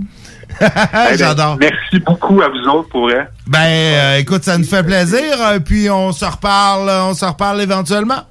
Eh 0.61 1.17
J'adore. 1.17 1.57
Merci 1.59 1.99
beaucoup 2.05 2.41
à 2.41 2.49
vous 2.49 2.67
autres 2.69 2.89
pour 2.89 3.03
vrai. 3.09 3.27
Ben, 3.47 3.59
euh, 3.67 4.17
écoute, 4.17 4.43
ça 4.43 4.57
nous 4.57 4.63
fait 4.65 4.83
plaisir. 4.83 5.21
euh, 5.41 5.59
puis 5.59 5.89
on 5.89 6.11
se 6.11 6.25
reparle, 6.25 6.89
on 6.89 7.13
se 7.13 7.25
reparle 7.25 7.61
éventuellement. 7.61 8.23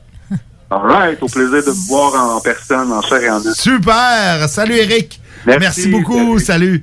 All 0.70 0.80
right, 0.80 1.22
au 1.22 1.26
plaisir 1.28 1.64
de 1.64 1.70
vous 1.70 1.86
voir 1.88 2.36
en 2.36 2.40
personne, 2.40 2.90
en 2.92 3.02
chair 3.02 3.22
et 3.22 3.30
en 3.30 3.38
os. 3.38 3.56
Super. 3.56 4.48
Salut, 4.48 4.76
Eric. 4.76 5.20
Merci. 5.46 5.88
beaucoup. 5.88 6.38
Salut. 6.38 6.82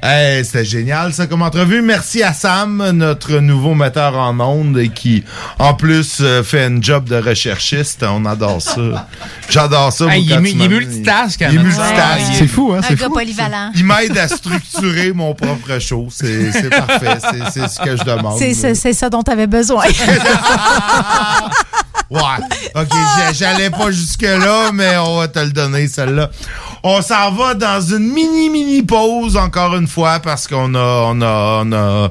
Hey, 0.00 0.44
C'était 0.44 0.64
génial, 0.64 1.12
ça, 1.12 1.26
comme 1.26 1.42
entrevue. 1.42 1.82
Merci 1.82 2.22
à 2.22 2.32
Sam, 2.32 2.90
notre 2.92 3.38
nouveau 3.40 3.74
metteur 3.74 4.16
en 4.16 4.38
ondes, 4.38 4.78
et 4.78 4.90
qui, 4.90 5.24
en 5.58 5.74
plus, 5.74 6.18
euh, 6.20 6.44
fait 6.44 6.64
un 6.64 6.80
job 6.80 7.08
de 7.08 7.16
recherchiste. 7.16 8.04
On 8.08 8.24
adore 8.24 8.62
ça. 8.62 9.08
J'adore 9.50 9.92
ça. 9.92 10.06
Hey, 10.06 10.22
il 10.24 10.32
est 10.32 10.50
il 10.52 10.68
multitask, 10.68 11.40
Il 11.40 11.56
est 11.56 11.62
multitask. 11.62 11.90
Ouais. 12.28 12.34
C'est 12.34 12.46
fou, 12.46 12.72
hein, 12.76 12.80
Un 12.88 12.94
gars 12.94 13.08
polyvalent. 13.08 13.72
Il 13.74 13.84
m'aide 13.86 14.16
à 14.16 14.28
structurer 14.28 15.12
mon 15.12 15.34
propre 15.34 15.78
show. 15.80 16.06
C'est 16.10 16.52
c'est 16.52 16.70
parfait. 16.70 17.18
C'est- 17.20 17.50
C'est 17.60 17.68
ce 17.68 17.80
que 17.80 17.96
je 17.96 18.04
demande. 18.04 18.38
C'est 18.38 18.54
c'est- 18.54 18.74
c'est 18.76 18.92
ça 18.92 19.10
dont 19.10 19.22
tu 19.24 19.32
avais 19.32 19.46
besoin. 19.48 19.84
Ouais. 22.10 22.20
OK, 22.74 22.88
j'a- 22.90 23.32
j'allais 23.32 23.68
pas 23.70 23.90
jusque-là, 23.90 24.72
mais 24.72 24.96
on 24.96 25.18
va 25.18 25.28
te 25.28 25.38
le 25.40 25.50
donner, 25.50 25.88
celle-là. 25.88 26.30
On 26.82 27.02
s'en 27.02 27.32
va 27.32 27.54
dans 27.54 27.80
une 27.82 28.12
mini-mini 28.12 28.82
pause, 28.82 29.36
encore 29.36 29.76
une 29.76 29.86
fois, 29.88 30.18
parce 30.20 30.46
qu'on 30.48 30.74
a, 30.74 31.02
on 31.06 31.20
a, 31.20 31.62
on 31.64 31.72
a, 31.72 32.08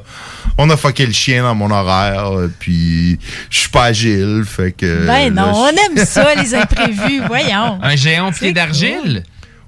on 0.56 0.70
a 0.70 0.76
fucké 0.76 1.04
le 1.06 1.12
chien 1.12 1.42
dans 1.42 1.54
mon 1.56 1.70
horaire, 1.70 2.30
euh, 2.36 2.52
puis 2.60 3.18
je 3.50 3.58
suis 3.58 3.68
pas 3.70 3.84
agile, 3.86 4.44
fait 4.46 4.70
que... 4.72 5.06
ben 5.06 5.34
non, 5.34 5.52
on 5.54 5.68
aime 5.68 6.04
ça, 6.04 6.32
les 6.36 6.54
imprévus. 6.54 7.22
Voyons. 7.26 7.78
Un 7.82 7.96
géant 7.96 8.30
pied 8.30 8.52
d'argile? 8.52 9.24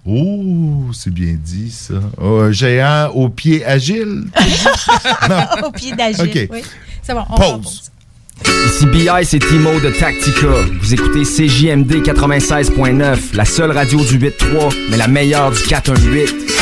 Oh, 0.07 0.87
c'est 0.93 1.13
bien 1.13 1.35
dit, 1.39 1.71
ça. 1.71 1.95
Oh, 2.21 2.41
un 2.41 2.53
géant 2.53 3.09
au 3.15 3.29
pied 3.29 3.65
agile? 3.67 4.25
Au 5.63 5.71
pied 5.73 5.93
d'agile. 5.93 6.23
OK. 6.25 6.49
Oui. 6.53 6.63
C'est 7.03 7.15
bon, 7.15 7.25
on 7.31 7.35
Pause. 7.37 7.90
Ici 8.67 8.87
BI, 8.87 9.09
c'est 9.25 9.39
Timo 9.39 9.81
de 9.81 9.91
Tactica. 9.91 10.49
Vous 10.81 10.95
écoutez 10.95 11.23
CJMD 11.23 12.03
96.9, 12.03 13.35
la 13.35 13.45
seule 13.45 13.71
radio 13.73 13.99
du 14.05 14.19
8.3, 14.19 14.75
mais 14.91 14.97
la 14.97 15.09
meilleure 15.09 15.51
du 15.51 15.63
418. 15.63 16.60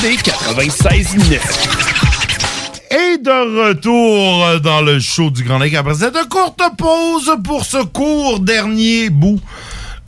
CJMD 0.00 0.16
96.9. 0.22 1.40
Et 2.90 3.18
de 3.18 3.68
retour 3.68 4.60
dans 4.60 4.80
le 4.80 4.98
show 4.98 5.30
du 5.30 5.44
Grand 5.44 5.58
Lake 5.58 5.74
après 5.74 5.94
cette 5.94 6.28
courte 6.28 6.62
pause 6.78 7.30
pour 7.44 7.64
ce 7.64 7.82
court 7.82 8.40
dernier 8.40 9.10
bout 9.10 9.40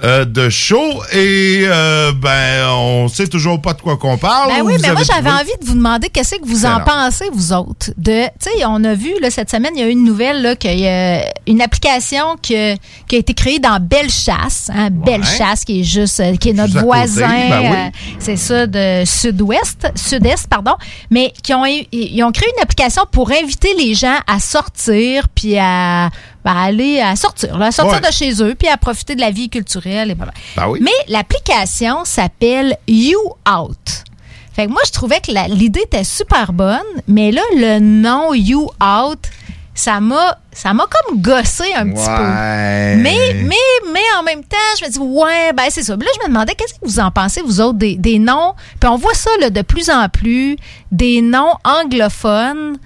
euh, 0.04 0.24
de 0.24 0.48
show. 0.48 1.02
Et 1.12 1.62
euh, 1.66 2.12
ben, 2.12 2.68
on 2.70 3.08
sait 3.08 3.26
toujours 3.28 3.60
pas 3.60 3.72
de 3.74 3.80
quoi 3.80 3.96
qu'on 3.96 4.18
parle. 4.18 4.50
Ben 4.50 4.62
oui, 4.62 4.74
mais 4.80 4.92
moi, 4.92 5.02
j'avais 5.04 5.28
trouvé- 5.28 5.40
envie 5.42 5.58
de 5.60 5.66
vous 5.66 5.74
demander 5.74 6.08
qu'est-ce 6.08 6.36
que 6.36 6.46
vous 6.46 6.66
en 6.66 6.80
pensez, 6.80 7.26
vous 7.32 7.52
autres. 7.52 7.90
De, 7.96 8.24
tu 8.24 8.50
sais, 8.58 8.64
on 8.66 8.82
a 8.84 8.94
vu, 8.94 9.12
là, 9.20 9.30
cette 9.30 9.50
semaine, 9.50 9.72
il 9.76 9.80
y 9.80 9.84
a 9.84 9.88
eu 9.88 9.92
une 9.92 10.04
nouvelle, 10.04 10.42
là, 10.42 10.56
qu'il 10.56 10.78
y 10.78 10.88
a 10.88 11.24
une 11.46 11.60
application 11.62 12.36
que- 12.36 12.74
qui 13.06 13.16
a 13.16 13.18
été 13.18 13.34
créée 13.34 13.58
dans 13.58 13.78
Bellechasse, 13.80 14.70
hein, 14.74 14.88
Bellechasse, 14.90 15.64
qui 15.64 15.80
est 15.80 15.84
juste, 15.84 16.20
euh, 16.20 16.36
qui 16.36 16.50
est 16.50 16.52
notre 16.54 16.72
Juste 16.72 16.84
voisin, 16.84 17.28
ben 17.28 17.60
oui. 17.60 17.76
euh, 17.76 17.90
c'est 18.18 18.36
ça, 18.36 18.66
de 18.66 19.04
sud-ouest, 19.04 19.86
sud-est, 19.94 20.46
pardon, 20.48 20.74
mais 21.10 21.32
qui 21.42 21.54
ont, 21.54 21.64
ils 21.66 22.22
ont 22.24 22.32
créé 22.32 22.48
une 22.56 22.62
application 22.62 23.02
pour 23.10 23.30
inviter 23.30 23.74
les 23.78 23.94
gens 23.94 24.16
à 24.26 24.38
sortir, 24.40 25.28
puis 25.34 25.58
à, 25.58 26.10
ben, 26.44 26.56
aller 26.56 27.00
à 27.00 27.14
sortir, 27.16 27.56
là, 27.58 27.66
à 27.66 27.72
sortir 27.72 28.00
Ouais. 28.00 28.08
de 28.08 28.12
chez 28.12 28.42
eux, 28.42 28.54
puis 28.54 28.68
à 28.68 28.76
profiter 28.76 29.14
de 29.14 29.20
la 29.20 29.30
vie 29.30 29.48
culturelle. 29.48 30.10
Et. 30.10 30.14
Ben 30.14 30.68
oui. 30.68 30.80
Mais 30.82 30.90
l'application 31.08 32.04
s'appelle 32.04 32.76
You 32.88 33.18
Out. 33.48 34.04
Fait 34.54 34.66
que 34.66 34.70
moi, 34.70 34.82
je 34.84 34.90
trouvais 34.92 35.20
que 35.20 35.30
l'idée 35.54 35.80
était 35.84 36.04
super 36.04 36.52
bonne, 36.52 36.80
mais 37.08 37.30
là, 37.32 37.40
le 37.56 37.78
nom 37.78 38.34
You 38.34 38.68
Out, 38.82 39.18
ça 39.74 40.00
m'a 40.00 40.36
ça 40.54 40.74
m'a 40.74 40.84
comme 40.84 41.22
gossé 41.22 41.64
un 41.74 41.88
petit 41.88 42.04
peu. 42.06 43.02
Mais, 43.02 43.32
mais, 43.42 43.56
mais 43.90 44.00
en 44.18 44.22
même 44.22 44.44
temps, 44.44 44.58
je 44.78 44.84
me 44.84 44.90
dis, 44.90 44.98
ouais, 44.98 45.52
ben 45.54 45.64
c'est 45.70 45.82
ça. 45.82 45.96
Puis 45.96 46.04
là, 46.06 46.12
je 46.20 46.22
me 46.24 46.28
demandais, 46.28 46.54
qu'est-ce 46.54 46.74
que 46.74 46.80
vous 46.82 47.00
en 47.00 47.10
pensez, 47.10 47.40
vous 47.40 47.62
autres, 47.62 47.78
des, 47.78 47.96
des 47.96 48.18
noms? 48.18 48.52
Puis 48.78 48.90
on 48.90 48.96
voit 48.96 49.14
ça 49.14 49.30
là, 49.40 49.48
de 49.48 49.62
plus 49.62 49.88
en 49.88 50.10
plus, 50.10 50.56
des 50.90 51.22
noms 51.22 51.54
anglophones 51.64 52.76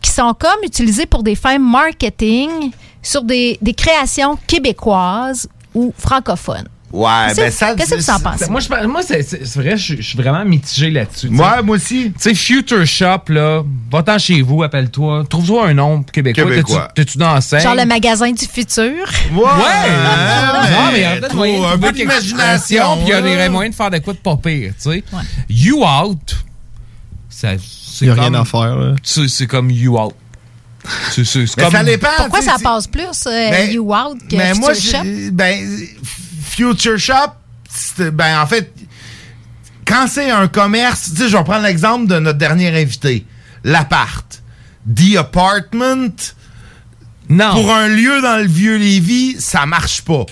qui 0.00 0.12
sont 0.12 0.34
comme 0.34 0.62
utilisés 0.62 1.06
pour 1.06 1.24
des 1.24 1.34
fins 1.34 1.58
marketing 1.58 2.70
sur 3.06 3.22
des, 3.22 3.58
des 3.62 3.74
créations 3.74 4.36
québécoises 4.46 5.48
ou 5.74 5.92
francophones. 5.96 6.68
Ouais, 6.92 7.10
Qu'est-ce 7.34 7.36
ben 7.40 7.46
que- 7.48 7.52
ça. 7.52 7.74
qu'est-ce 7.74 7.90
que 7.90 8.00
vous 8.00 8.10
en 8.10 8.20
pensez? 8.20 8.48
Moi, 8.48 8.60
je, 8.60 8.86
moi 8.86 9.00
c'est, 9.02 9.20
vrai, 9.58 9.76
je, 9.76 9.96
je 9.96 10.02
suis 10.02 10.16
vraiment 10.16 10.44
mitigé 10.44 10.90
là-dessus. 10.90 11.28
Ouais, 11.28 11.62
moi 11.62 11.76
aussi. 11.76 12.12
Tu 12.12 12.30
sais, 12.30 12.34
Future 12.34 12.86
Shop, 12.86 13.22
là, 13.28 13.62
va-t'en 13.90 14.18
chez 14.18 14.40
vous, 14.40 14.62
appelle-toi. 14.62 15.24
Trouve-toi 15.28 15.68
un 15.68 15.74
nom 15.74 16.02
québécois. 16.04 16.44
Québécois. 16.44 16.88
T'es-tu, 16.94 17.18
dans 17.18 17.34
la 17.34 17.40
scène? 17.40 17.60
Genre 17.60 17.74
le 17.74 17.84
magasin 17.86 18.30
du 18.30 18.44
futur? 18.46 18.84
Ouais! 19.34 19.42
non, 19.42 20.92
mais 20.92 20.98
il 20.98 21.00
y 21.00 21.04
a 21.04 21.10
peut-être 21.16 21.28
trop, 21.28 21.36
moyen 21.38 21.60
de 21.60 21.64
un 21.66 21.78
peu 21.78 21.92
d'imagination, 21.92 22.96
Puis 22.98 23.04
il 23.06 23.10
y 23.10 23.12
a 23.12 23.20
là. 23.20 23.42
des 23.44 23.48
moyens 23.50 23.74
de 23.74 23.76
faire 23.76 23.90
de 23.90 23.98
quoi 23.98 24.12
de 24.12 24.18
pas 24.18 24.36
pire, 24.36 24.72
tu 24.80 24.90
sais. 24.90 25.04
You 25.50 25.82
Out, 25.84 26.36
ça, 27.28 27.48
c'est 27.58 28.06
Y 28.06 28.10
a 28.10 28.14
comme, 28.14 28.24
rien 28.24 28.34
à 28.34 28.44
faire, 28.44 28.76
là. 28.76 28.94
C'est, 29.02 29.28
c'est 29.28 29.46
comme 29.46 29.70
You 29.70 29.98
Out. 29.98 30.14
C'est, 31.10 31.24
c'est, 31.24 31.46
c'est 31.46 31.56
Mais 31.56 31.62
comme... 31.64 31.72
ça 31.72 31.84
dépend. 31.84 32.08
Pourquoi 32.16 32.42
ça 32.42 32.56
passe 32.62 32.86
plus 32.86 33.26
euh, 33.26 33.50
Ben, 33.50 33.70
You 33.70 33.94
Out 33.94 34.18
que 34.28 34.36
Mais 34.36 34.54
Future 34.54 34.60
moi, 34.60 34.74
Shop? 34.74 35.30
ben, 35.32 35.86
Future 36.42 36.98
Shop, 36.98 37.32
ben, 38.12 38.40
en 38.40 38.46
fait, 38.46 38.72
quand 39.86 40.06
c'est 40.08 40.30
un 40.30 40.48
commerce, 40.48 41.10
tu 41.14 41.22
sais, 41.22 41.28
je 41.28 41.36
vais 41.36 41.44
prendre 41.44 41.62
l'exemple 41.64 42.06
de 42.06 42.18
notre 42.18 42.38
dernier 42.38 42.68
invité, 42.80 43.24
l'appart. 43.64 44.42
The 44.94 45.16
Apartment. 45.16 46.14
Non. 47.28 47.52
Pour 47.52 47.72
un 47.74 47.88
lieu 47.88 48.20
dans 48.22 48.36
le 48.36 48.46
vieux 48.46 48.76
Lévis, 48.76 49.36
ça 49.40 49.66
marche 49.66 50.02
pas. 50.02 50.26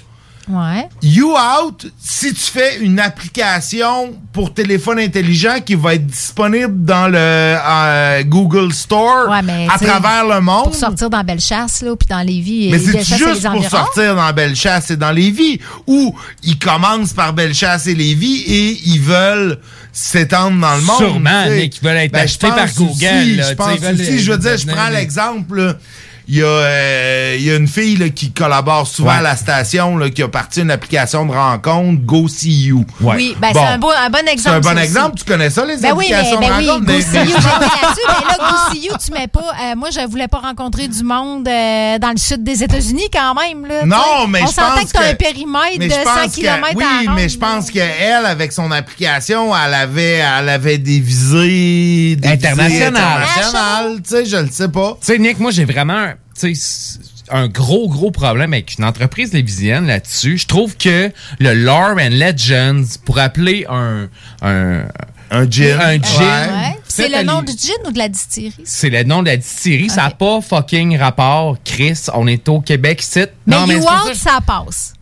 Ouais. 0.49 0.89
You 1.03 1.35
Out, 1.35 1.87
si 1.99 2.35
tu 2.35 2.41
fais 2.41 2.79
une 2.81 3.01
application 3.01 4.15
pour 4.33 4.53
téléphone 4.53 4.99
intelligent 4.99 5.61
qui 5.65 5.75
va 5.75 5.95
être 5.95 6.07
disponible 6.07 6.85
dans 6.85 7.09
le 7.09 7.17
euh, 7.17 8.23
Google 8.25 8.73
Store 8.73 9.29
Ouais, 9.31 9.43
mais, 9.43 9.67
à 9.73 9.79
travers 9.79 10.27
le 10.27 10.41
monde. 10.41 10.65
Pour 10.65 10.75
sortir 10.75 11.09
dans 11.09 11.25
Bellechasse, 11.25 11.83
là, 11.83 11.97
puis 11.97 12.09
dans 12.09 12.21
Lévis. 12.21 12.71
Mais 12.71 12.79
c'est 12.79 13.17
juste 13.17 13.49
pour 13.49 13.65
sortir 13.65 14.17
dans 14.17 14.33
Bellechasse 14.33 14.91
et 14.91 14.97
dans 14.97 15.13
Lévis, 15.13 15.61
où 15.87 16.15
ils 16.43 16.59
commencent 16.59 17.15
par 17.15 17.33
Bellechasse 17.33 17.87
et 17.87 17.95
Lévis 17.95 18.43
et 18.47 18.81
ils 18.87 19.01
veulent 19.01 19.59
s'étendre 19.93 20.61
dans 20.61 20.75
le 20.75 20.83
monde. 20.83 20.99
Sûrement. 20.99 21.47
Nick, 21.49 21.79
ils 21.79 21.85
veulent 21.85 21.97
être 21.97 22.13
Ben, 22.13 22.25
achetés 22.25 22.49
par 22.49 22.73
Google, 22.75 23.43
je 23.49 23.55
pense 23.55 23.79
aussi, 23.81 24.19
je 24.19 24.33
veux 24.33 24.39
dire, 24.39 24.59
je 24.59 24.67
prends 24.67 24.91
l'exemple. 24.91 25.77
Il 26.27 26.37
y, 26.37 26.43
a, 26.43 26.47
euh, 26.47 27.37
il 27.39 27.45
y 27.45 27.51
a 27.51 27.57
une 27.57 27.69
fille 27.69 27.97
là, 27.97 28.09
qui 28.09 28.33
collabore 28.33 28.87
souvent 28.87 29.11
Ouais. 29.11 29.17
à 29.19 29.21
la 29.23 29.37
station 29.37 29.99
là, 29.99 30.09
qui 30.09 30.23
a 30.23 30.29
parti 30.29 30.63
une 30.63 30.71
application 30.71 31.27
de 31.27 31.33
rencontre, 31.33 32.01
Go 32.03 32.29
See 32.29 32.65
You. 32.69 32.87
Oui, 33.03 33.37
ben, 33.39 33.53
Bon. 33.53 33.61
c'est 33.61 33.67
un, 33.75 33.79
beau- 33.79 33.91
un 33.91 34.09
bon 34.09 34.27
exemple. 34.27 34.41
C'est 34.43 34.49
un 34.49 34.61
bon 34.61 34.79
aussi. 34.79 34.85
exemple, 34.85 35.19
tu 35.19 35.25
connais 35.25 35.51
ça, 35.51 35.67
les 35.67 35.77
Ben 35.77 35.93
oui, 35.95 36.07
mais, 36.09 36.15
applications 36.17 36.41
ben 36.41 36.49
de 36.49 36.53
oui, 36.63 36.67
rencontre? 36.71 36.87
Go 36.87 36.93
Mais- 36.95 37.01
See 37.03 37.09
mais- 37.13 37.25
You, 37.25 37.31
j'ai 37.31 37.37
été 37.37 37.83
là-dessus, 37.83 38.01
mais 38.09 38.27
là, 38.27 38.37
Go 38.39 38.57
See 38.73 38.87
You, 38.87 38.93
tu 39.05 39.13
mets 39.13 39.27
pas. 39.29 39.41
euh, 39.41 39.75
moi, 39.77 39.91
je 39.91 40.01
voulais 40.09 40.29
pas 40.29 40.39
rencontrer 40.39 40.89
du 40.89 41.03
monde 41.05 41.47
euh, 41.47 41.99
dans 41.99 42.11
le 42.11 42.17
sud 42.17 42.43
des 42.43 42.63
États-Unis 42.63 43.09
quand 43.13 43.35
même. 43.35 43.67
Là, 43.67 43.85
Non, 43.85 44.27
mais 44.27 44.43
On 44.43 44.47
je 44.47 44.53
s'entend 44.53 44.77
pense 44.81 44.93
que 44.93 44.97
tu 44.97 45.03
as 45.03 45.07
que- 45.09 45.13
un 45.13 45.15
périmètre 45.17 45.79
de 45.79 45.85
je 45.85 45.91
100 45.91 46.05
pense 46.05 46.35
que- 46.35 46.41
km 46.41 46.73
Oui, 46.77 46.85
à 47.07 47.13
mais 47.13 47.29
je 47.29 47.39
pense 47.39 47.71
qu'elle, 47.71 48.25
avec 48.25 48.51
son 48.53 48.71
application, 48.71 49.53
elle 49.55 49.75
avait, 49.75 50.23
elle 50.39 50.49
avait 50.49 50.79
des 50.79 51.01
visées, 51.01 52.17
des 52.17 52.29
Internationales. 52.29 52.71
visées 52.71 52.85
internationales, 52.87 53.97
tu 54.03 54.11
sais, 54.11 54.25
je 54.25 54.37
le 54.37 54.49
sais 54.51 54.69
pas. 54.69 54.97
Tu 55.01 55.07
sais, 55.07 55.19
Nick, 55.19 55.39
moi, 55.39 55.51
j'ai 55.51 55.67
vraiment 55.67 56.13
un, 56.37 56.41
tu 56.49 56.55
sais, 56.55 56.55
c- 56.55 56.99
un 57.31 57.49
gros, 57.49 57.89
gros 57.89 58.11
problème 58.11 58.53
avec 58.53 58.77
une 58.79 58.85
entreprise 58.85 59.33
lévisienne 59.33 59.87
là-dessus. 59.87 60.39
Je 60.39 60.47
trouve 60.47 60.77
que 60.77 61.11
le 61.39 61.55
Lore 61.55 61.97
and 61.99 62.11
Legends, 62.13 62.85
pour 63.05 63.19
appeler 63.19 63.67
un... 63.69 64.09
Un, 64.43 64.85
un 65.31 65.51
gin. 65.51 65.81
Un 65.81 65.95
gin. 66.03 66.21
Ouais. 66.21 66.79
C'est 66.87 67.09
le 67.09 67.23
nom 67.25 67.43
du 67.43 67.53
gin 67.53 67.73
ou 67.87 67.91
de 67.93 67.99
la 67.99 68.09
distillerie? 68.09 68.63
C'est 68.65 68.91
le 68.91 69.03
nom 69.05 69.23
de 69.23 69.29
la 69.29 69.37
distillerie. 69.39 69.89
Ça 69.89 70.03
n'a 70.03 70.11
pas 70.11 70.41
fucking 70.43 70.97
rapport. 70.99 71.57
Chris, 71.65 71.99
on 72.13 72.27
est 72.27 72.49
au 72.49 72.61
Québec, 72.61 73.01
c'est... 73.03 73.33
Mais 73.47 73.57
Non, 73.57 73.67
You 73.67 73.79
Out, 73.81 74.15
ça. 74.15 74.33
ça 74.33 74.39
passe. 74.47 74.93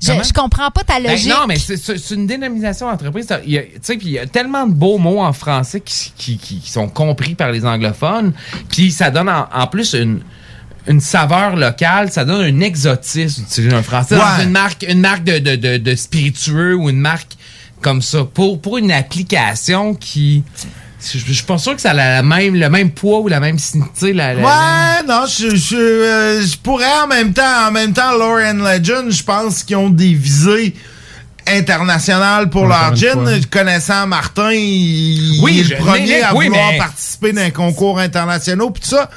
Je, 0.00 0.12
je 0.12 0.32
comprends 0.32 0.70
pas 0.70 0.82
ta 0.84 1.00
Ben, 1.00 1.10
logique. 1.10 1.28
non, 1.28 1.46
mais 1.48 1.56
c'est- 1.58 2.10
une 2.10 2.26
dénomination 2.26 2.88
d'entreprise. 2.90 3.26
Ça- 3.26 3.40
il 3.44 3.50
y 3.52 3.58
a- 3.58 3.62
Tu 3.62 3.70
sais, 3.82 3.96
puis 3.96 4.06
il 4.08 4.12
y 4.12 4.18
a 4.20 4.26
tellement 4.26 4.64
de 4.66 4.72
beaux 4.72 4.96
mots 4.98 5.20
en 5.20 5.32
français 5.32 5.80
qui, 5.80 6.12
qui- 6.16 6.38
qui- 6.38 6.60
qui 6.60 6.70
sont 6.70 6.88
compris 6.88 7.34
par 7.34 7.50
les 7.50 7.64
anglophones. 7.64 8.32
Puis 8.68 8.92
ça 8.92 9.10
donne 9.10 9.28
en, 9.28 9.48
en 9.52 9.66
plus 9.66 9.94
une, 9.94 10.20
une 10.88 11.00
saveur 11.00 11.54
locale. 11.56 12.10
Ça 12.10 12.24
donne 12.24 12.42
un 12.42 12.60
exotisme 12.60 13.42
d'utiliser 13.44 13.74
un 13.76 13.82
français. 13.82 14.16
Ouais. 14.16 14.20
Dans 14.38 14.42
une 14.42 14.50
marque, 14.50 14.84
une 14.88 15.00
marque 15.00 15.24
de, 15.24 15.38
de, 15.38 15.56
de, 15.56 15.76
de 15.76 15.94
spiritueux 15.94 16.74
ou 16.74 16.88
une 16.90 17.00
marque 17.00 17.32
comme 17.80 18.02
ça. 18.02 18.24
Pour, 18.24 18.60
pour 18.60 18.78
une 18.78 18.90
application 18.90 19.94
qui... 19.94 20.42
Je 21.00 21.16
je 21.18 21.32
suis 21.32 21.44
pas 21.44 21.58
sûr 21.58 21.76
que 21.76 21.80
ça 21.80 21.90
a 21.92 21.94
la 21.94 22.22
même, 22.24 22.56
le 22.56 22.68
même 22.68 22.90
poids 22.90 23.20
ou 23.20 23.28
la 23.28 23.38
même... 23.38 23.56
La, 24.02 24.34
Ouais, 24.34 25.06
non, 25.06 25.26
je, 25.26 25.54
je, 25.54 25.76
euh, 25.76 26.42
je 26.44 26.56
pourrais 26.56 26.90
en 27.04 27.06
même 27.06 27.32
temps, 27.32 27.68
en 27.68 27.70
même 27.70 27.92
temps, 27.92 28.10
Lore 28.18 28.40
and 28.44 28.64
Legend, 28.64 29.08
je 29.08 29.22
pense 29.22 29.62
qu'ils 29.62 29.76
ont 29.76 29.90
des 29.90 30.12
visées 30.12 30.74
internationales 31.46 32.50
pour 32.50 32.66
leur 32.66 32.94
gin. 32.96 33.40
Connaissant 33.50 34.06
Martin, 34.08 34.50
il, 34.52 35.40
Oui, 35.42 35.58
il 35.64 35.72
est 35.72 35.76
le 35.76 35.84
premier 35.84 36.22
à 36.22 36.34
oui, 36.34 36.46
vouloir 36.48 36.72
mais- 36.72 36.78
participer 36.78 37.32
d'un 37.32 37.50
concours 37.50 37.98
international 38.00 38.66
pis 38.72 38.80
tout 38.80 38.88
ça. 38.88 39.08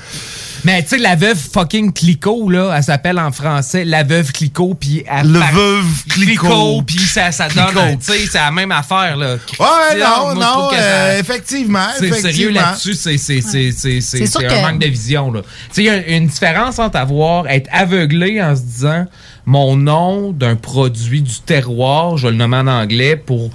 Mais 0.63 0.83
tu 0.83 0.89
sais, 0.89 0.97
la 0.97 1.15
veuve 1.15 1.37
fucking 1.37 1.91
Clicquot, 1.93 2.49
là, 2.49 2.73
elle 2.75 2.83
s'appelle 2.83 3.19
en 3.19 3.31
français 3.31 3.83
la 3.85 4.03
veuve 4.03 4.31
Clicquot, 4.31 4.75
puis 4.75 5.03
elle 5.11 5.31
Le 5.31 5.39
par- 5.39 5.51
veuve 5.53 5.85
Clicquot. 6.09 6.81
puis 6.85 6.99
ça, 6.99 7.31
ça 7.31 7.47
donne, 7.49 7.97
tu 7.97 8.05
sais, 8.11 8.19
c'est 8.31 8.37
la 8.37 8.51
même 8.51 8.71
affaire, 8.71 9.17
là. 9.17 9.33
Ouais, 9.59 9.99
non, 9.99 10.33
moi, 10.33 10.35
non, 10.35 10.67
que 10.69 10.75
ça- 10.75 10.81
euh, 10.81 11.19
effectivement, 11.19 11.79
C'est 11.93 11.99
sérieux 12.09 12.17
effectivement. 12.19 12.61
là-dessus, 12.61 12.93
c'est 12.93 13.17
c'est 13.17 13.41
c'est 13.41 13.71
c'est 13.71 14.01
c'est 14.01 14.17
C'est 14.19 14.25
sûr 14.27 14.41
c'est 14.41 14.47
que- 14.47 14.53
un 14.53 14.61
manque 14.71 14.81
de 14.81 14.87
vision 14.87 15.31
là. 15.31 15.41
Tu 15.41 15.47
sais, 15.71 15.81
il 15.83 15.85
y 15.85 15.89
a 15.89 16.07
une 16.17 16.27
différence 16.27 16.79
entre 16.79 16.97
avoir 16.97 17.47
être 17.47 17.67
aveuglé 17.71 18.41
en 18.41 18.55
se 18.55 18.61
disant 18.61 19.05
mon 19.45 19.75
nom 19.75 20.31
d'un 20.31 20.55
produit 20.55 21.21
du 21.21 21.39
terroir, 21.45 22.17
je 22.17 22.27
vais 22.27 22.31
le 22.31 22.37
nommer 22.37 22.57
en 22.57 22.67
anglais 22.67 23.15
pour 23.15 23.49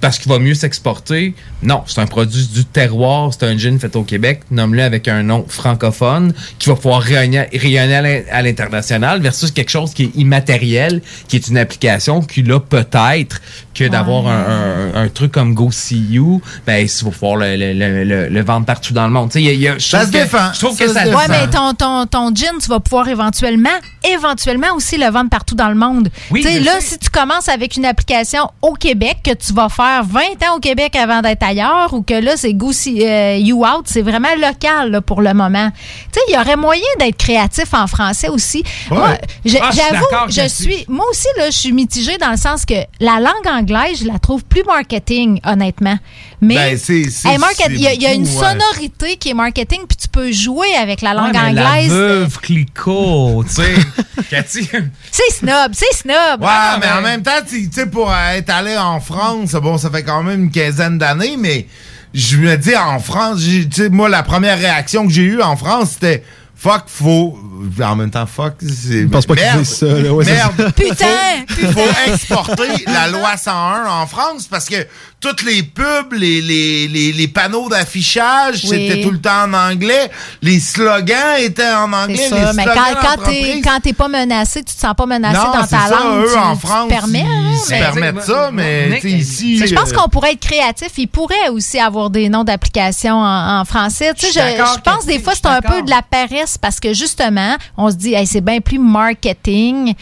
parce 0.00 0.18
qu'il 0.18 0.30
va 0.30 0.38
mieux 0.38 0.54
s'exporter. 0.54 1.34
Non, 1.62 1.82
c'est 1.86 2.00
un 2.00 2.06
produit 2.06 2.46
du 2.46 2.64
terroir, 2.64 3.30
c'est 3.32 3.44
un 3.46 3.56
gin 3.58 3.78
fait 3.78 3.94
au 3.96 4.02
Québec, 4.04 4.42
nomme-le 4.50 4.82
avec 4.82 5.08
un 5.08 5.22
nom 5.22 5.44
francophone 5.48 6.32
qui 6.58 6.68
va 6.68 6.76
pouvoir 6.76 7.02
rayonner, 7.02 7.46
rayonner 7.52 7.94
à 7.96 8.02
l'in- 8.02 8.22
à 8.30 8.42
l'international 8.42 9.20
versus 9.20 9.50
quelque 9.50 9.70
chose 9.70 9.94
qui 9.94 10.04
est 10.04 10.10
immatériel, 10.16 11.02
qui 11.28 11.36
est 11.36 11.48
une 11.48 11.58
application 11.58 12.20
qui 12.22 12.42
là 12.42 12.60
peut-être 12.60 13.40
que 13.74 13.84
d'avoir 13.88 14.26
un, 14.26 14.92
un- 14.94 15.04
un 15.04 15.08
truc 15.08 15.32
comme 15.32 15.54
Go 15.54 15.70
See 15.70 15.96
You, 16.10 16.40
ben 16.66 16.86
il 16.86 17.04
va 17.04 17.10
pouvoir 17.10 17.36
le, 17.36 17.56
le, 17.56 17.72
le, 17.72 18.04
le- 18.04 18.28
le 18.28 18.42
vendre 18.44 18.66
partout 18.66 18.92
dans 18.92 19.04
le 19.06 19.12
monde. 19.12 19.30
Tu 19.30 19.34
sais, 19.34 19.42
il 19.42 19.46
y 19.46 19.66
a- 19.68 19.72
y 19.72 19.74
a- 19.74 19.78
je 19.78 19.86
Ça 19.88 19.98
trouve 20.00 20.12
se 20.12 20.16
que- 20.18 20.22
défend. 20.22 20.52
Je 20.52 20.58
trouve 20.60 20.76
Ça 20.76 20.84
que 20.84 20.92
ça 20.92 21.04
défend. 21.04 21.18
Ouais, 21.18 21.24
mais 21.28 21.48
ton, 21.50 21.72
ton, 21.74 22.06
ton 22.06 22.34
gin, 22.34 22.52
tu 22.62 22.68
vas 22.68 22.80
pouvoir 22.80 23.08
éventuellement, 23.08 23.70
éventuellement 24.04 24.74
aussi 24.76 24.96
le 24.98 25.06
vendre 25.10 25.30
partout 25.30 25.54
dans 25.54 25.68
le 25.68 25.74
monde. 25.74 26.08
Oui, 26.30 26.42
tu 26.42 26.48
sais, 26.48 26.60
je 26.60 26.64
là, 26.64 26.74
sais. 26.80 26.86
si 26.88 26.98
tu 26.98 27.08
commences 27.10 27.48
avec 27.48 27.76
une 27.76 27.84
application 27.86 28.48
au 28.60 28.72
Québec, 28.74 29.18
que 29.24 29.32
tu 29.34 29.52
vas 29.52 29.68
faire 29.68 30.04
20 30.04 30.20
ans 30.48 30.56
au 30.56 30.60
Québec 30.60 30.94
avant 30.96 31.20
d'être 31.22 31.42
ailleurs, 31.42 31.92
ou 31.94 32.02
que 32.02 32.14
là, 32.14 32.32
c'est 32.36 32.52
Go 32.54 32.72
See- 32.72 33.02
euh, 33.06 33.36
You 33.36 33.64
Out, 33.64 33.86
c'est 33.86 34.02
vraiment 34.02 34.28
local 34.40 34.90
là, 34.90 35.00
pour 35.00 35.22
le 35.22 35.32
moment. 35.34 35.70
Tu 36.12 36.18
sais, 36.18 36.20
il 36.28 36.34
y 36.34 36.38
aurait 36.38 36.56
moyen 36.56 36.82
d'être 36.98 37.16
créatif 37.16 37.72
en 37.72 37.86
français 37.86 38.28
aussi. 38.28 38.62
Ouais. 38.90 38.96
Moi, 38.98 39.08
Ah, 39.18 39.26
je 39.44 39.50
j'avoue, 39.50 40.06
je 40.28 40.48
suis, 40.48 40.84
moi 40.88 41.04
aussi, 41.10 41.26
là, 41.38 41.46
je 41.50 41.56
suis 41.56 41.72
mitigée 41.72 42.18
dans 42.18 42.30
le 42.30 42.36
sens 42.36 42.64
que 42.64 42.74
la 43.00 43.18
langue 43.20 43.46
anglaise, 43.46 43.61
je 43.68 44.06
la 44.06 44.18
trouve 44.18 44.44
plus 44.44 44.62
marketing, 44.64 45.40
honnêtement. 45.44 45.98
Mais 46.40 46.54
Ben, 46.54 46.78
c'est- 46.78 47.08
c'est- 47.10 47.28
elle 47.28 47.38
market- 47.40 47.68
il 47.70 47.80
y, 47.80 47.86
a- 47.86 47.92
il 47.94 48.02
y 48.02 48.06
a 48.06 48.12
une 48.12 48.22
ouais. 48.24 48.28
sonorité 48.28 49.16
qui 49.16 49.30
est 49.30 49.34
marketing, 49.34 49.80
puis 49.88 49.96
tu 49.96 50.08
peux 50.08 50.30
jouer 50.32 50.74
avec 50.80 51.00
la 51.02 51.14
langue 51.14 51.34
Ouais, 51.34 51.40
mais 51.44 51.52
La 51.54 51.70
anglaise. 51.70 51.90
veuve 51.90 52.38
Clicquot, 52.40 53.44
tu 53.46 53.54
sais. 53.54 53.74
Cathy. 54.30 54.68
C'est 55.10 55.32
snob, 55.32 55.72
c'est 55.72 55.94
snob. 55.94 56.40
Ouais, 56.40 56.46
Ah, 56.48 56.78
mais, 56.80 56.90
en 56.90 57.02
même 57.02 57.22
temps, 57.22 57.30
tu 57.48 57.68
sais, 57.70 57.86
pour 57.86 58.12
être 58.14 58.50
allé 58.50 58.76
en 58.76 59.00
France, 59.00 59.52
bon, 59.52 59.78
ça 59.78 59.90
fait 59.90 60.02
quand 60.02 60.22
même 60.22 60.44
une 60.44 60.50
quinzaine 60.50 60.98
d'années, 60.98 61.36
mais 61.38 61.66
je 62.14 62.36
me 62.38 62.56
dis, 62.56 62.76
en 62.76 62.98
France, 62.98 63.40
tu 63.42 63.66
sais, 63.72 63.88
moi, 63.88 64.08
la 64.08 64.22
première 64.22 64.58
réaction 64.58 65.06
que 65.06 65.12
j'ai 65.12 65.22
eue 65.22 65.42
en 65.42 65.56
France, 65.56 65.90
c'était 65.94 66.22
Fuck, 66.62 66.84
faut. 66.86 67.36
En 67.82 67.96
même 67.96 68.10
temps, 68.10 68.24
fuck, 68.24 68.54
c'est. 68.60 69.02
Je 69.02 69.06
pense 69.08 69.26
pas 69.26 69.34
merde, 69.34 69.58
disent 69.58 69.78
ça, 69.78 69.86
là. 69.86 70.14
Ouais, 70.14 70.24
merde. 70.24 70.52
c'est 70.56 70.88
ça. 70.90 70.94
Putain, 70.94 71.54
Il 71.60 71.72
faut 71.72 71.80
exporter 72.06 72.84
la 72.86 73.08
loi 73.08 73.36
101 73.36 73.86
en 73.86 74.06
France 74.06 74.46
parce 74.46 74.68
que 74.68 74.76
toutes 75.22 75.42
les 75.44 75.62
pubs, 75.62 76.12
les, 76.12 76.42
les, 76.42 76.88
les, 76.88 77.12
les 77.12 77.28
panneaux 77.28 77.68
d'affichage, 77.68 78.60
Oui. 78.64 78.68
c'était 78.88 79.00
tout 79.02 79.10
le 79.12 79.20
temps 79.20 79.44
en 79.44 79.54
anglais. 79.54 80.10
Les 80.42 80.58
slogans 80.60 81.36
étaient 81.38 81.72
en 81.72 81.92
anglais. 81.92 82.16
C'est 82.28 82.34
les 82.34 82.46
ça. 82.46 82.52
Mais 82.52 82.64
slogans 82.64 82.82
quand, 82.84 83.00
quand 83.00 83.08
t'es 83.24 83.40
d'entreprise. 83.40 83.64
quand 83.64 83.80
t'es 83.80 83.92
pas 83.92 84.08
menacé, 84.08 84.62
tu 84.64 84.74
te 84.74 84.80
sens 84.80 84.94
pas 84.96 85.06
menacé 85.06 85.38
Non, 85.38 85.52
dans 85.52 85.60
ta 85.60 85.66
ça, 85.66 85.88
langue. 85.88 86.24
eux, 86.24 86.30
tu, 86.32 86.38
en 86.38 86.54
tu 86.56 86.60
te 86.62 86.66
France, 86.66 86.88
permets, 86.88 87.20
hein, 87.26 87.50
ils 87.52 87.58
se 87.58 87.68
permettent 87.70 88.22
ça, 88.22 88.50
mais 88.52 88.98
tu 89.00 89.08
sais, 89.10 89.16
ici. 89.16 89.66
Je 89.66 89.74
pense 89.74 89.90
euh, 89.92 89.94
qu'on 89.94 90.08
pourrait 90.08 90.32
être 90.32 90.40
créatif. 90.40 90.88
Il 90.98 91.06
pourrait 91.06 91.48
aussi 91.50 91.78
avoir 91.78 92.10
des 92.10 92.28
noms 92.28 92.44
d'applications 92.44 93.16
en, 93.16 93.60
en 93.60 93.64
français. 93.64 94.12
Tu 94.14 94.26
sais, 94.26 94.32
Je 94.32 94.64
je, 94.74 94.80
pense 94.80 95.06
des 95.06 95.20
fois 95.20 95.34
c'est 95.34 95.46
un 95.46 95.60
peu 95.62 95.82
de 95.82 95.90
la 95.90 96.02
paresse 96.02 96.58
parce 96.58 96.80
que 96.80 96.92
justement, 96.92 97.56
on 97.76 97.90
se 97.90 97.94
dit, 97.96 98.14
Hey, 98.14 98.26
c'est 98.26 98.40
bien 98.40 98.60
plus 98.60 98.78
marketing. 98.78 99.94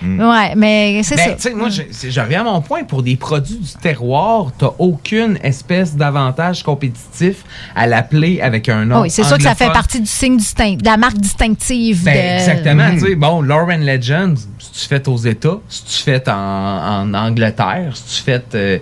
Mm. 0.00 0.20
Ouais, 0.20 0.54
mais 0.56 1.02
c'est 1.02 1.16
Ben, 1.16 1.24
ça. 1.30 1.34
tu 1.34 1.42
sais, 1.42 1.54
moi, 1.54 1.68
je, 1.70 1.82
c'est- 1.90 2.10
je 2.10 2.20
reviens 2.20 2.40
à 2.42 2.44
mon 2.44 2.60
point. 2.60 2.84
Pour 2.84 3.02
des 3.02 3.16
produits 3.16 3.58
du 3.58 3.72
terroir, 3.80 4.52
t'as 4.56 4.70
aucune 4.78 5.38
espèce 5.42 5.96
d'avantage 5.96 6.62
compétitif 6.62 7.44
à 7.74 7.86
l'appeler 7.86 8.40
avec 8.40 8.68
un 8.68 8.84
nom. 8.84 9.00
oui, 9.02 9.10
c'est 9.10 9.24
sûr 9.24 9.36
que 9.36 9.42
ça 9.42 9.54
fait 9.54 9.72
partie 9.72 10.00
du 10.00 10.06
signe 10.06 10.36
distinct, 10.36 10.76
de 10.76 10.84
la 10.84 10.96
marque 10.96 11.18
distinctive. 11.18 12.04
Ben, 12.04 12.14
de- 12.14 12.40
exactement. 12.40 12.90
Tu 12.92 13.00
sais, 13.00 13.14
bon, 13.16 13.42
Lauren 13.42 13.78
Legends, 13.78 14.34
si 14.58 14.72
tu 14.82 14.88
fais 14.88 15.08
aux 15.08 15.16
États, 15.16 15.58
si 15.68 15.84
tu 15.84 16.02
fais 16.04 16.28
en, 16.28 16.32
en 16.32 17.14
Angleterre, 17.14 17.92
si 17.94 18.18
tu 18.18 18.22
fais. 18.22 18.44
euh, 18.54 18.78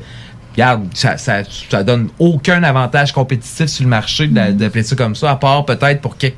regarde, 0.53 0.87
ça, 0.95 1.17
ça, 1.19 1.43
ça 1.71 1.83
donne 1.85 2.09
aucun 2.19 2.63
avantage 2.63 3.13
compétitif 3.13 3.67
sur 3.67 3.85
le 3.85 3.91
marché 3.91 4.27
de- 4.27 4.53
d'appeler 4.53 4.83
ça 4.85 4.97
comme 4.97 5.15
ça, 5.15 5.31
à 5.33 5.37
part 5.37 5.65
peut-être 5.67 6.01
pour 6.01 6.17
quelques 6.17 6.37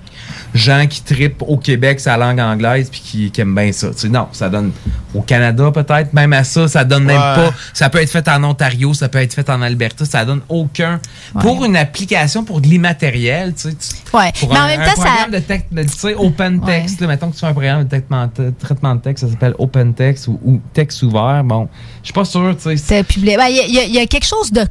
gens 0.55 0.87
qui 0.89 1.03
tripent 1.03 1.43
au 1.43 1.57
Québec 1.57 2.01
sa 2.01 2.17
langue 2.17 2.41
anglaise 2.41 2.89
puis 2.91 3.01
qui, 3.01 3.31
qui 3.31 3.41
aiment 3.41 3.55
bien 3.55 3.73
ça. 3.73 3.91
Tu 3.91 3.99
sais, 3.99 4.09
non, 4.09 4.29
ça 4.33 4.49
donne 4.49 4.73
au 5.15 5.23
Canada 5.23 5.71
peut-être, 5.73 6.13
même 6.13 6.33
à 6.33 6.45
ça, 6.45 6.69
ça 6.69 6.85
donne 6.85 7.05
même 7.05 7.17
pas. 7.19 7.51
Ça 7.75 7.89
peut 7.91 8.01
être 8.01 8.11
fait 8.11 8.27
en 8.29 8.43
Ontario, 8.45 8.95
ça 8.95 9.09
peut 9.09 9.19
être 9.19 9.35
fait 9.35 9.49
en 9.51 9.63
Alberta, 9.63 10.05
ça 10.05 10.25
donne 10.25 10.41
aucun. 10.49 11.01
Pour 11.41 11.65
une 11.65 11.77
application, 11.77 12.45
pour 12.45 12.61
de 12.61 12.67
l'immatériel, 12.67 13.55
tu 13.55 13.71
sais. 13.71 13.77
Ouais. 14.15 14.33
Pour 14.41 14.53
Mais 14.53 14.59
un, 14.59 14.65
en 14.65 14.67
même 14.69 14.81
un 14.81 14.85
temps, 14.95 15.03
ça- 15.03 15.31
de 15.31 15.39
texte, 15.39 15.67
tu 15.75 15.89
sais, 15.89 16.15
open 16.15 16.61
text, 16.65 17.01
là, 17.01 17.07
mettons 17.07 17.29
que 17.29 17.35
tu 17.35 17.41
fais 17.41 17.47
un 17.47 17.53
programme 17.53 17.85
de 17.85 17.89
traitement 17.89 18.31
de, 18.37 18.53
traitement 18.59 18.95
de 18.95 19.01
texte, 19.01 19.25
ça 19.25 19.31
s'appelle 19.31 19.55
open 19.59 19.95
text 19.95 20.29
ou, 20.29 20.41
ou 20.45 20.61
texte 20.73 21.03
ouvert. 21.03 21.43
Bon, 21.45 21.69
je 22.03 22.07
suis 22.07 22.13
pas 22.15 22.25
sûr, 22.25 22.55
tu 22.57 22.63
sais. 22.63 22.77
C'est 22.77 23.03
publié. 23.05 23.37
Ben, 23.37 23.49
y, 23.49 23.55
y 23.57 23.85
il 23.89 23.95
y 23.95 23.99
a 23.99 24.07
quelque 24.07 24.27
chose 24.27 24.51
de. 24.53 24.63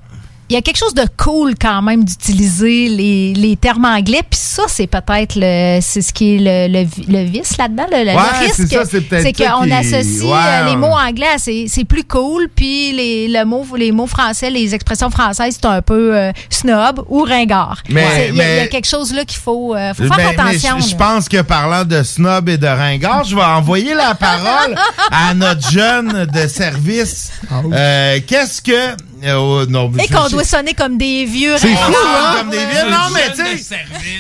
Il 0.50 0.54
y 0.54 0.56
a 0.58 0.62
quelque 0.62 0.78
chose 0.78 0.94
de 0.94 1.06
cool 1.18 1.56
quand 1.60 1.82
même 1.82 2.06
d'utiliser 2.06 2.88
les, 2.88 3.34
les 3.34 3.58
termes 3.58 3.84
anglais, 3.84 4.22
puis 4.30 4.40
ça, 4.40 4.64
c'est 4.68 4.88
peut-être 4.88 5.34
le, 5.36 5.80
c'est 5.82 6.02
ce 6.02 6.14
qui 6.14 6.36
est 6.36 6.38
le, 6.40 6.72
le, 6.86 6.88
le 7.12 7.30
vice 7.30 7.58
là-dedans, 7.58 7.86
le, 7.92 8.06
le 8.06 8.12
Ouais, 8.16 8.40
risque. 8.40 8.54
c'est 8.56 8.68
ça, 8.68 8.86
c'est 8.86 9.02
peut-être 9.02 9.24
c'est 9.36 9.44
ça 9.44 9.52
qu'on 9.52 9.66
qui- 9.66 9.74
associe 9.74 10.24
ouais, 10.24 10.32
euh, 10.32 10.70
les 10.70 10.76
mots 10.78 10.88
anglais, 10.96 11.28
à 11.36 11.38
c'est 11.38 11.66
c'est 11.68 11.84
plus 11.84 12.06
cool, 12.06 12.48
puis 12.56 12.94
les, 12.94 13.28
le 13.28 13.44
mot, 13.44 13.66
les 13.76 13.92
mots 13.92 14.08
français, 14.08 14.50
les 14.50 14.74
expressions 14.74 15.10
françaises, 15.10 15.58
c'est 15.62 15.68
un 15.68 15.82
peu 15.82 16.16
euh, 16.16 16.32
snob 16.50 17.04
ou 17.10 17.24
ringard. 17.24 17.84
Mais- 17.90 18.30
Il 18.30 18.36
y, 18.38 18.42
a- 18.42 18.64
y 18.66 18.70
quelque 18.70 18.88
chose 18.88 19.14
là 19.14 19.26
qu'il 19.26 19.40
faut, 19.40 19.76
euh, 19.76 19.94
faut 19.94 20.04
faire 20.06 20.16
mais 20.18 20.40
attention. 20.40 20.80
je- 20.80 20.96
pense 20.96 21.28
que 21.28 21.42
parlant 21.42 21.84
de 21.84 22.04
snob 22.04 22.48
et 22.48 22.58
de 22.58 22.68
ringard, 22.68 23.26
je 23.26 23.36
vais 23.36 23.44
envoyer 23.44 23.94
la 23.94 24.16
parole 24.16 24.76
à 25.12 25.34
notre 25.34 25.70
jeune 25.70 26.26
de 26.26 26.48
service. 26.48 27.32
Euh, 27.74 28.20
Qu'est-ce 28.26 28.62
que. 28.62 28.96
Euh, 29.24 29.36
oh, 29.36 29.66
non, 29.68 29.92
Et 30.00 30.08
qu'on 30.08 30.28
doit 30.30 30.44
sonner 30.44 30.74
comme 30.74 30.98
des 30.98 31.26
vieux 31.26 31.56
C'est 31.58 31.68
fou, 31.76 31.94
hein? 31.94 32.36
Comme 32.38 32.50
des 32.50 32.58
vieux. 32.58 32.90
Non, 32.90 33.10
mais 33.14 33.32
tu 33.34 33.58
sais. 33.64 33.78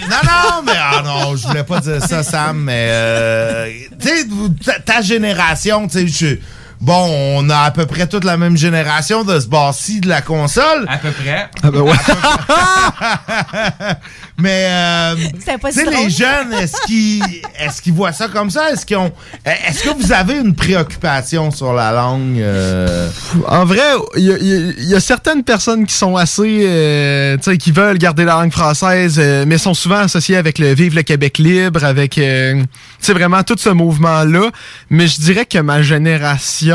Non, 0.10 0.18
non, 0.24 0.62
mais. 0.66 0.72
Ah 0.76 1.02
non, 1.04 1.36
je 1.36 1.48
voulais 1.48 1.64
pas 1.64 1.80
dire 1.80 2.02
ça, 2.04 2.24
Sam, 2.24 2.58
mais. 2.64 2.88
euh, 2.90 3.70
tu 4.02 4.08
sais, 4.08 4.26
ta, 4.66 4.80
ta 4.80 5.02
génération, 5.02 5.88
tu 5.88 6.08
sais, 6.08 6.08
je- 6.08 6.40
Bon, 6.80 7.10
on 7.38 7.50
a 7.50 7.58
à 7.60 7.72
peu 7.72 7.86
près 7.86 8.08
toute 8.08 8.24
la 8.24 8.38
même 8.38 8.56
génération 8.56 9.24
de 9.24 9.40
ce 9.40 9.48
bar-ci 9.48 10.00
de 10.00 10.08
la 10.08 10.22
console. 10.22 10.86
À 10.88 10.98
peu 10.98 11.10
près. 11.12 11.50
Ah 11.64 11.72
ben 11.72 11.82
ouais. 11.82 11.94
Mais 14.40 14.68
euh, 14.70 15.16
tu 15.16 15.72
sais, 15.72 15.86
les 15.90 16.10
jeunes, 16.12 16.54
est-ce 16.54 16.76
qu'ils 16.86 17.24
est-ce 17.60 17.82
qu'ils 17.82 17.94
voient 17.94 18.12
ça 18.12 18.28
comme 18.28 18.52
ça? 18.52 18.70
Est-ce 18.72 18.86
qu'ils 18.86 18.98
ont 18.98 19.12
est-ce 19.44 19.84
que 19.84 19.90
vous 20.00 20.12
avez 20.14 20.36
une 20.36 20.54
préoccupation 20.54 21.50
sur 21.50 21.74
la 21.74 21.92
langue? 21.92 22.40
euh? 22.40 23.10
En 23.48 23.66
vrai, 23.66 23.82
il 24.16 24.24
y, 24.26 24.32
a- 24.32 24.38
y 24.38 24.94
y 24.96 25.02
certaines 25.02 25.44
personnes 25.44 25.88
qui 25.88 25.96
sont 25.96 26.16
assez, 26.16 26.66
euh, 26.68 27.38
tu 27.38 27.52
sais, 27.52 27.58
qui 27.58 27.72
veulent 27.72 27.98
garder 27.98 28.26
la 28.26 28.34
langue 28.34 28.52
française, 28.52 29.16
euh, 29.18 29.44
mais 29.48 29.58
sont 29.58 29.74
souvent 29.74 29.98
associées 30.00 30.38
avec 30.38 30.60
le 30.60 30.72
Vive 30.76 30.94
le 30.96 31.02
Québec 31.02 31.40
libre, 31.40 31.84
avec, 31.84 32.20
euh, 32.20 32.62
tu 32.62 32.68
sais, 33.00 33.14
vraiment 33.14 33.42
tout 33.42 33.56
ce 33.58 33.70
mouvement-là. 33.70 34.52
Mais 34.92 35.08
je 35.08 35.20
dirais 35.20 35.46
que 35.46 35.58
ma 35.58 35.82
génération, 35.82 36.67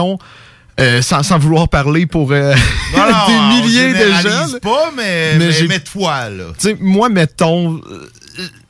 euh, 0.80 1.02
sans, 1.02 1.22
sans 1.22 1.38
vouloir 1.38 1.68
parler 1.68 2.06
pour 2.06 2.32
euh, 2.32 2.54
Non, 2.96 3.02
on 3.28 3.56
des 3.56 3.62
milliers 3.62 3.92
de 3.92 3.98
généralise 3.98 4.22
jeunes, 4.50 4.60
pas, 4.60 4.90
mais, 4.96 5.36
mais, 5.38 5.52
j'ai- 5.52 5.68
mais 5.68 5.80
toi, 5.80 6.28
là. 6.30 6.44
tu 6.58 6.68
sais, 6.70 6.76
moi, 6.80 7.08
mettons, 7.08 7.80
euh, 7.90 8.10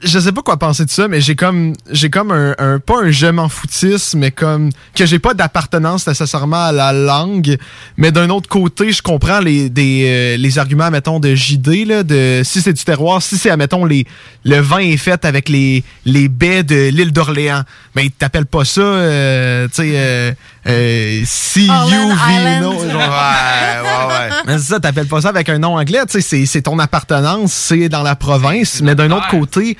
je 0.02 0.18
sais 0.18 0.32
pas 0.32 0.42
quoi 0.42 0.56
penser 0.58 0.84
de 0.84 0.90
ça, 0.90 1.06
mais 1.08 1.20
j'ai 1.20 1.36
comme, 1.36 1.74
j'ai 1.90 2.10
comme 2.10 2.30
un, 2.32 2.54
un- 2.58 2.78
pas 2.78 3.02
un 3.02 3.10
je 3.10 3.26
m'en 3.26 3.48
foutisse, 3.48 4.14
mais 4.14 4.30
comme 4.30 4.70
que 4.94 5.06
j'ai 5.06 5.18
pas 5.18 5.34
d'appartenance 5.34 6.06
nécessairement 6.06 6.64
à 6.66 6.72
la 6.72 6.92
langue, 6.92 7.56
mais 7.96 8.10
d'un 8.12 8.28
autre 8.30 8.48
côté, 8.48 8.92
je 8.92 9.00
comprends 9.02 9.40
les, 9.40 9.68
des, 9.70 10.04
euh, 10.06 10.36
les 10.36 10.58
arguments, 10.58 10.90
mettons, 10.90 11.20
de 11.20 11.34
JD, 11.34 11.86
là, 11.86 12.02
de 12.02 12.42
si 12.44 12.60
c'est 12.60 12.72
du 12.72 12.82
terroir, 12.84 13.22
si 13.22 13.38
c'est, 13.38 13.56
mettons, 13.56 13.84
les, 13.84 14.06
le 14.44 14.58
vin 14.60 14.78
est 14.78 14.96
fait 14.96 15.24
avec 15.24 15.48
les, 15.48 15.84
les 16.04 16.28
baies 16.28 16.62
de 16.64 16.88
l'île 16.88 17.12
d'Orléans, 17.12 17.62
mais 17.94 18.06
ils 18.06 18.10
t'appellent 18.10 18.46
pas 18.46 18.64
ça, 18.64 18.80
euh, 18.80 19.68
tu 19.68 19.74
sais, 19.82 19.92
euh, 19.94 20.32
euh, 20.66 21.20
see 21.24 21.66
you 21.66 21.72
Island. 21.72 22.18
vino. 22.28 22.72
Ouais, 22.72 22.88
ouais, 22.88 24.06
ouais. 24.08 24.28
Mais 24.46 24.58
c'est 24.58 24.72
ça, 24.72 24.80
t'appelles 24.80 25.06
pas 25.06 25.20
ça 25.20 25.28
avec 25.28 25.48
un 25.48 25.58
nom 25.58 25.76
anglais, 25.76 26.00
tu 26.06 26.12
sais, 26.14 26.20
c'est- 26.20 26.46
c'est 26.46 26.62
ton 26.62 26.78
appartenance, 26.78 27.52
c'est 27.52 27.88
dans 27.88 28.02
la 28.02 28.16
province, 28.16 28.80
mais 28.82 28.94
d'un 28.94 29.10
autre 29.12 29.28
côté, 29.28 29.76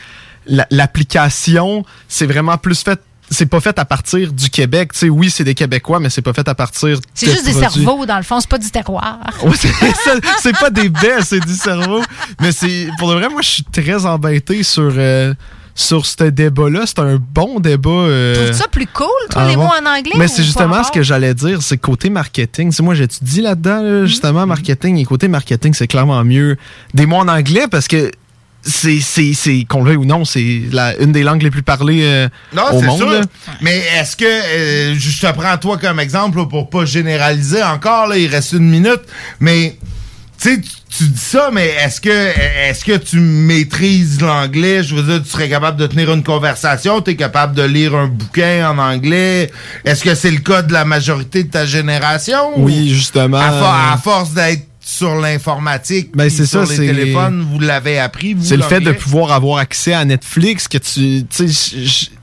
l'application, 0.47 1.85
c'est 2.09 2.27
vraiment 2.27 2.59
plus 2.59 2.83
fait, 2.83 3.01
c'est 3.31 3.47
pas 3.47 3.61
fait 3.61 3.79
à 3.79 3.85
partir 3.85 4.33
du 4.33 4.51
Québec, 4.51 4.93
tu 4.93 4.99
sais, 5.01 5.09
oui, 5.09 5.31
c'est 5.31 5.45
des 5.45 5.55
Québécois, 5.55 6.01
mais 6.01 6.11
c'est 6.11 6.21
pas 6.23 6.33
fait 6.35 6.47
à 6.49 6.55
partir 6.55 6.99
C'est 7.15 7.31
juste 7.31 7.47
des 7.47 7.53
cerveaux, 7.53 8.05
dans 8.05 8.17
le 8.19 8.23
fond, 8.23 8.41
c'est 8.41 8.49
pas 8.51 8.59
du 8.59 8.71
terroir. 8.71 9.19
Ouais, 9.43 9.55
c'est 10.41 10.59
pas 10.59 10.71
des 10.71 10.89
baies, 10.89 11.23
c'est 11.25 11.41
du 11.41 11.55
cerveau. 11.55 12.03
Mais 12.41 12.53
c'est 12.53 12.89
pour 12.99 13.09
de 13.11 13.15
vrai, 13.15 13.29
moi, 13.29 13.41
je 13.43 13.49
suis 13.49 13.65
très 13.65 14.05
embêté 14.05 14.63
sur 14.63 14.93
euh, 14.97 15.33
sur 15.75 16.05
ce 16.05 16.25
débat-là. 16.25 16.83
C'est 16.85 16.99
un 16.99 17.17
bon 17.17 17.59
débat. 17.59 17.89
euh, 17.91 18.35
Trouves-tu 18.35 18.55
ça 18.59 18.69
plus 18.69 18.87
cool, 18.89 19.07
toi, 19.31 19.47
les 19.49 19.57
mots 19.57 19.63
en 19.63 19.87
anglais? 19.87 20.13
Mais 20.19 20.29
c'est 20.29 20.45
justement 20.45 20.85
ce 20.85 20.93
que 20.93 21.03
j'allais 21.03 21.33
dire, 21.33 21.63
c'est 21.63 21.79
côté 21.79 22.11
marketing. 22.11 22.69
Tu 22.71 22.77
sais, 22.77 22.83
moi, 22.83 22.95
j'étudie 22.95 23.41
là-dedans, 23.41 23.81
Mm-hmm. 23.83 24.01
là, 24.01 24.07
justement, 24.07 24.47
marketing. 24.47 24.99
Et 24.99 25.05
côté 25.07 25.29
marketing, 25.29 25.73
c'est 25.73 25.87
clairement 25.89 26.23
mieux 26.25 26.59
des 26.93 27.07
mots 27.07 27.17
en 27.17 27.29
anglais 27.29 27.67
parce 27.71 27.89
que 27.89 28.11
c'est, 28.63 29.01
c'est, 29.01 29.33
c'est 29.35 29.65
qu'on 29.69 29.83
le 29.83 29.89
veuille 29.91 29.97
ou 29.97 30.05
non, 30.05 30.25
c'est 30.25 30.63
la, 30.71 30.97
une 30.99 31.13
des 31.13 31.23
langues 31.23 31.43
les 31.43 31.51
plus 31.51 31.63
parlées 31.63 32.03
euh, 32.05 32.29
Non, 32.55 32.63
au 32.73 32.81
c'est 32.81 32.87
monde. 32.87 32.99
sûr. 32.99 33.21
Mais 33.61 33.83
est-ce 33.99 34.17
que, 34.17 34.25
euh, 34.25 34.95
je 34.99 35.21
te 35.21 35.33
prends 35.33 35.57
toi 35.59 35.79
comme 35.79 35.99
exemple 36.01 36.39
là, 36.39 36.47
pour 36.47 36.71
pas 36.71 36.85
généraliser 36.85 37.63
encore, 37.63 38.07
là, 38.07 38.17
il 38.17 38.29
reste 38.29 38.53
une 38.53 38.69
minute, 38.71 39.01
mais 39.41 39.77
tu 40.41 40.55
sais, 40.55 40.61
tu- 40.61 40.71
tu 40.99 41.05
dis 41.05 41.19
ça, 41.21 41.49
mais 41.53 41.69
est-ce 41.69 42.01
que 42.03 42.11
est-ce 42.69 42.85
que 42.85 42.97
tu 42.99 43.19
maîtrises 43.19 44.21
l'anglais? 44.21 44.83
Je 44.83 44.95
veux 44.95 45.03
dire, 45.03 45.23
tu 45.23 45.31
serais 45.31 45.49
capable 45.49 45.79
de 45.79 45.87
tenir 45.87 46.13
une 46.13 46.23
conversation, 46.23 47.01
tu 47.01 47.13
es 47.13 47.17
capable 47.17 47.55
de 47.55 47.63
lire 47.63 47.95
un 47.95 48.09
bouquin 48.09 48.69
en 48.71 48.77
anglais. 48.79 49.51
Est-ce 49.87 50.05
que 50.05 50.15
c'est 50.15 50.31
le 50.31 50.41
cas 50.41 50.61
de 50.63 50.73
la 50.73 50.85
majorité 50.85 51.45
de 51.45 51.51
ta 51.51 51.65
génération? 51.65 52.53
Oui, 52.59 52.91
justement. 52.91 53.39
À, 53.39 53.51
for- 53.53 53.75
à 53.95 53.97
force 54.03 54.33
d'être 54.35 54.67
sur 54.93 55.15
l'informatique, 55.17 56.11
Ben, 56.15 56.29
c'est 56.29 56.47
sur 56.47 56.67
ça, 56.67 56.73
les 56.73 56.87
téléphones, 56.89 57.47
vous 57.51 57.59
l'avez 57.59 57.99
appris, 57.99 58.37
C'est 58.41 58.57
le 58.57 58.63
fait 58.63 58.81
de 58.81 58.93
pouvoir 58.93 59.33
avoir 59.33 59.59
accès 59.59 59.93
à 59.93 60.05
Netflix 60.05 60.69
que 60.69 60.79
tu. 60.79 61.25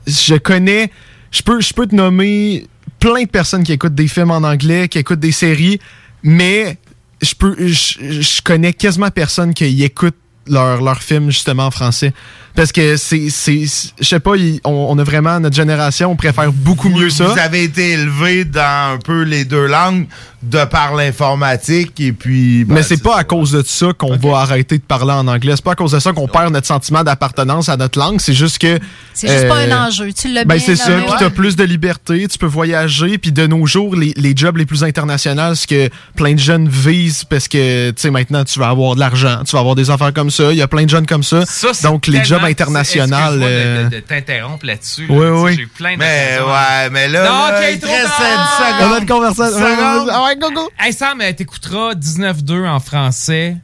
Je- 0.06 0.36
connais. 0.36 0.90
Je 1.30 1.42
peux, 1.42 1.60
je 1.60 1.72
peux 1.72 1.86
te 1.86 1.94
nommer 1.94 2.66
plein 2.98 3.22
de 3.24 3.28
personnes 3.28 3.62
qui 3.62 3.72
écoutent 3.72 3.94
des 3.94 4.08
films 4.08 4.30
en 4.30 4.38
anglais, 4.42 4.88
qui 4.88 4.98
écoutent 4.98 5.20
des 5.20 5.32
séries, 5.32 5.78
mais 6.22 6.78
je 7.22 7.34
peux. 7.34 7.54
Je, 7.58 8.20
je 8.22 8.42
connais 8.42 8.72
quasiment 8.72 9.10
personne 9.10 9.54
qui 9.54 9.82
écoute 9.84 10.16
leurs 10.46 10.80
leur 10.82 11.02
films 11.02 11.30
justement 11.30 11.66
en 11.66 11.70
français. 11.70 12.12
Parce 12.54 12.72
que 12.72 12.96
c'est. 12.96 13.28
c'est- 13.30 13.92
Je 14.00 14.04
sais 14.06 14.20
pas, 14.20 14.36
il- 14.36 14.60
on, 14.64 14.86
on 14.90 14.98
a 14.98 15.04
vraiment. 15.04 15.38
Notre 15.40 15.56
génération, 15.56 16.10
on 16.10 16.16
préfère 16.16 16.52
beaucoup 16.52 16.88
mieux 16.88 17.10
ça. 17.10 17.24
Vous 17.28 17.38
avez 17.38 17.64
été 17.64 17.92
élevé 17.92 18.44
dans 18.44 18.94
un 18.94 18.98
peu 18.98 19.22
les 19.22 19.44
deux 19.44 19.66
langues 19.66 20.06
de 20.42 20.64
par 20.64 20.94
l'informatique 20.94 22.00
et 22.00 22.12
puis. 22.12 22.64
ben, 22.64 22.74
Mais 22.76 22.82
c'est 22.82 23.02
pas 23.02 23.16
à 23.18 23.24
cause 23.24 23.52
de 23.52 23.62
ça 23.64 23.88
qu'on 23.96 24.16
va 24.16 24.38
arrêter 24.38 24.78
de 24.78 24.82
parler 24.82 25.12
en 25.12 25.26
anglais. 25.28 25.52
C'est 25.56 25.64
pas 25.64 25.72
à 25.72 25.76
cause 25.76 25.92
de 25.92 25.98
ça 25.98 26.12
qu'on 26.12 26.28
perd 26.28 26.52
notre 26.52 26.66
sentiment 26.66 27.04
d'appartenance 27.04 27.68
à 27.68 27.76
notre 27.76 27.98
langue. 27.98 28.20
C'est 28.20 28.32
juste 28.32 28.58
que. 28.58 28.78
C'est 29.12 29.28
juste 29.28 29.48
pas 29.48 29.58
euh, 29.58 29.70
un 29.72 29.86
enjeu. 29.88 30.12
Tu 30.12 30.28
l'as 30.32 30.44
Ben 30.44 30.56
bien 30.56 30.64
c'est 30.64 30.76
ça. 30.76 30.92
Puis 30.96 31.12
t'as 31.18 31.30
plus 31.30 31.56
de 31.56 31.64
liberté, 31.64 32.26
tu 32.28 32.38
peux 32.38 32.46
voyager. 32.46 33.18
Puis 33.18 33.32
de 33.32 33.46
nos 33.46 33.66
jours, 33.66 33.94
les, 33.94 34.12
les 34.16 34.32
jobs 34.34 34.56
les 34.56 34.66
plus 34.66 34.82
internationaux, 34.82 35.54
ce 35.54 35.66
que 35.66 35.90
plein 36.16 36.32
de 36.34 36.38
jeunes 36.38 36.68
visent, 36.68 37.24
parce 37.24 37.46
que 37.48 37.90
tu 37.90 38.00
sais 38.00 38.10
maintenant 38.10 38.44
tu 38.44 38.58
vas 38.58 38.68
avoir 38.70 38.94
de 38.94 39.00
l'argent, 39.00 39.42
tu 39.46 39.52
vas 39.52 39.60
avoir 39.60 39.74
des 39.74 39.90
affaires 39.90 40.12
comme 40.14 40.30
ça. 40.30 40.52
Il 40.52 40.58
y 40.58 40.62
a 40.62 40.68
plein 40.68 40.84
de 40.84 40.90
jeunes 40.90 41.06
comme 41.06 41.22
ça. 41.22 41.44
Ça, 41.46 41.68
c'est 41.74 41.86
Donc 41.86 42.06
les 42.06 42.24
jobs 42.24 42.39
international. 42.48 43.40
Euh, 43.42 43.84
de, 43.84 43.88
de- 43.90 43.94
de 43.96 44.00
t'interrompre 44.00 44.66
là-dessus. 44.66 45.06
là. 45.06 45.14
Oui, 45.14 45.26
sais, 45.26 45.30
oui. 45.42 45.56
J'ai 45.56 45.66
plein 45.66 45.92
de 45.94 45.98
Mais 45.98 46.38
ouais, 46.40 46.90
mais 46.90 47.08
là, 47.08 47.24
Non, 47.24 47.46
là, 47.52 47.58
ok, 47.60 47.66
il 47.72 47.78
te 47.80 47.86
trop 47.86 47.94
reste 47.94 48.06
tard. 48.06 48.50
10 48.58 48.64
secondes. 48.64 48.90
On 48.90 48.94
a 48.94 48.98
une 49.00 49.06
conversation. 49.06 50.06
Ah 50.12 50.24
ouais, 50.24 50.36
go, 50.36 50.50
go. 50.52 50.70
Hey 50.78 50.92
Sam, 50.92 51.20
euh, 51.20 51.32
t'écouteras 51.32 51.94
19-2 51.94 52.66
en 52.68 52.80
français. 52.80 53.56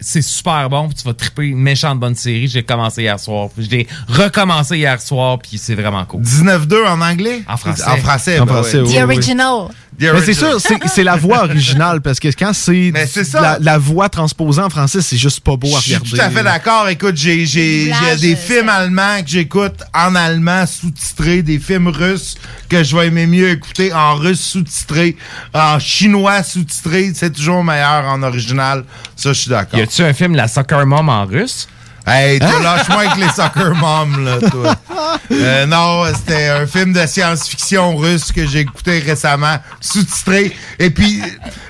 C'est 0.00 0.20
super 0.22 0.68
bon, 0.68 0.88
puis 0.88 0.96
tu 0.96 1.04
vas 1.04 1.14
triper 1.14 1.44
une 1.44 1.60
méchante 1.60 1.98
bonne 1.98 2.14
série. 2.16 2.46
J'ai 2.46 2.62
commencé 2.62 3.02
hier 3.02 3.18
soir, 3.18 3.48
puis 3.54 3.64
je 3.64 3.70
l'ai 3.70 3.86
recommencé 4.08 4.76
hier 4.76 5.00
soir, 5.00 5.38
puis 5.38 5.56
c'est 5.56 5.74
vraiment 5.74 6.04
cool. 6.04 6.20
19-2 6.20 6.84
en 6.86 7.00
anglais? 7.00 7.42
En 7.48 7.56
français. 7.56 7.84
En 7.88 7.96
français, 7.96 8.38
En 8.38 8.44
ben 8.44 8.52
français, 8.54 8.78
ouais. 8.80 8.82
oui, 8.88 8.92
The 8.92 8.96
oui. 8.96 9.02
original. 9.02 9.68
Mais 10.00 10.20
c'est 10.24 10.34
sûr, 10.34 10.58
c'est 10.86 11.04
la 11.04 11.16
voix 11.16 11.44
originale, 11.44 12.00
parce 12.00 12.18
que 12.18 12.28
quand 12.28 12.52
c'est 12.52 12.92
la, 13.34 13.58
la 13.60 13.78
voix 13.78 14.08
transposée 14.08 14.60
en 14.60 14.70
français, 14.70 15.00
c'est 15.00 15.16
juste 15.16 15.40
pas 15.40 15.56
beau 15.56 15.68
à 15.74 15.78
Je 15.78 15.84
suis 15.84 15.94
regarder. 15.94 16.10
tout 16.10 16.20
à 16.20 16.30
fait 16.30 16.42
d'accord. 16.42 16.88
Écoute, 16.88 17.16
j'ai 17.16 17.44
des 17.44 17.90
euh, 17.90 18.36
films 18.36 18.68
allemands 18.68 19.22
que 19.22 19.28
j'écoute 19.28 19.82
en 19.94 20.14
allemand 20.14 20.66
sous-titré, 20.66 21.42
des 21.42 21.58
films 21.58 21.88
russes 21.88 22.34
que 22.68 22.82
je 22.82 22.96
vais 22.96 23.06
aimer 23.08 23.26
mieux 23.26 23.50
écouter 23.50 23.92
en 23.92 24.14
russe 24.16 24.40
sous-titré, 24.40 25.16
en 25.52 25.78
chinois 25.78 26.42
sous-titré. 26.42 27.12
C'est 27.14 27.32
toujours 27.32 27.62
meilleur 27.62 28.04
en 28.06 28.22
original. 28.22 28.84
Ça, 29.16 29.32
je 29.32 29.40
suis 29.40 29.50
d'accord. 29.50 29.78
Y 29.78 29.82
a-tu 29.82 30.02
un 30.02 30.12
film 30.12 30.34
La 30.34 30.48
Soccer 30.48 30.84
Mom 30.86 31.08
en 31.08 31.24
russe? 31.24 31.68
Hey, 32.06 32.38
toi, 32.38 32.60
lâche-moi 32.60 32.98
avec 32.98 33.16
les 33.16 33.30
soccer 33.30 33.74
moms, 33.74 34.18
là, 34.24 34.38
toi. 34.50 34.74
Euh, 35.30 35.64
non, 35.64 36.04
c'était 36.14 36.48
un 36.48 36.66
film 36.66 36.92
de 36.92 37.06
science-fiction 37.06 37.96
russe 37.96 38.30
que 38.30 38.46
j'ai 38.46 38.60
écouté 38.60 38.98
récemment, 38.98 39.56
sous-titré. 39.80 40.54
Et 40.78 40.90
puis, 40.90 41.22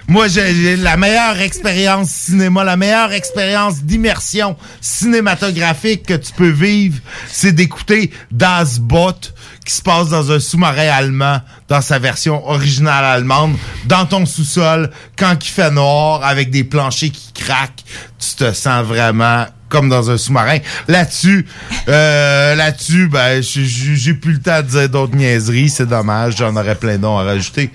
moi, 0.08 0.26
j'ai 0.28 0.76
la 0.76 0.96
meilleure 0.96 1.40
expérience 1.40 2.10
cinéma, 2.10 2.64
la 2.64 2.76
meilleure 2.76 3.12
expérience 3.12 3.82
d'immersion 3.82 4.56
cinématographique 4.80 6.06
que 6.06 6.14
tu 6.14 6.32
peux 6.32 6.50
vivre, 6.50 6.98
c'est 7.28 7.52
d'écouter 7.52 8.10
Das 8.32 8.78
Boot, 8.80 9.34
qui 9.64 9.72
se 9.72 9.82
passe 9.82 10.08
dans 10.08 10.30
un 10.30 10.40
sous-marin 10.40 10.88
allemand, 10.88 11.40
dans 11.68 11.80
sa 11.80 11.98
version 11.98 12.46
originale 12.48 13.04
allemande, 13.04 13.56
dans 13.86 14.04
ton 14.06 14.26
sous-sol, 14.26 14.90
quand 15.16 15.36
il 15.44 15.48
fait 15.48 15.70
noir, 15.70 16.22
avec 16.22 16.50
des 16.50 16.64
planchers 16.64 17.10
qui 17.10 17.32
craquent. 17.32 17.82
Tu 18.18 18.34
te 18.36 18.52
sens 18.52 18.84
vraiment 18.84 19.46
comme 19.70 19.88
dans 19.88 20.10
un 20.10 20.18
sous-marin. 20.18 20.58
Là-dessus, 20.86 21.46
euh, 21.88 22.54
là-dessus, 22.54 23.08
ben, 23.08 23.42
j'ai- 23.42 24.14
plus 24.14 24.34
le 24.34 24.40
temps 24.40 24.60
de 24.62 24.66
dire 24.68 24.88
d'autres 24.88 25.16
niaiseries. 25.16 25.68
C'est 25.70 25.86
dommage. 25.86 26.36
J'en 26.36 26.54
aurais 26.54 26.76
plein 26.76 26.96
d'noms 26.98 27.18
à 27.18 27.24
rajouter. 27.24 27.70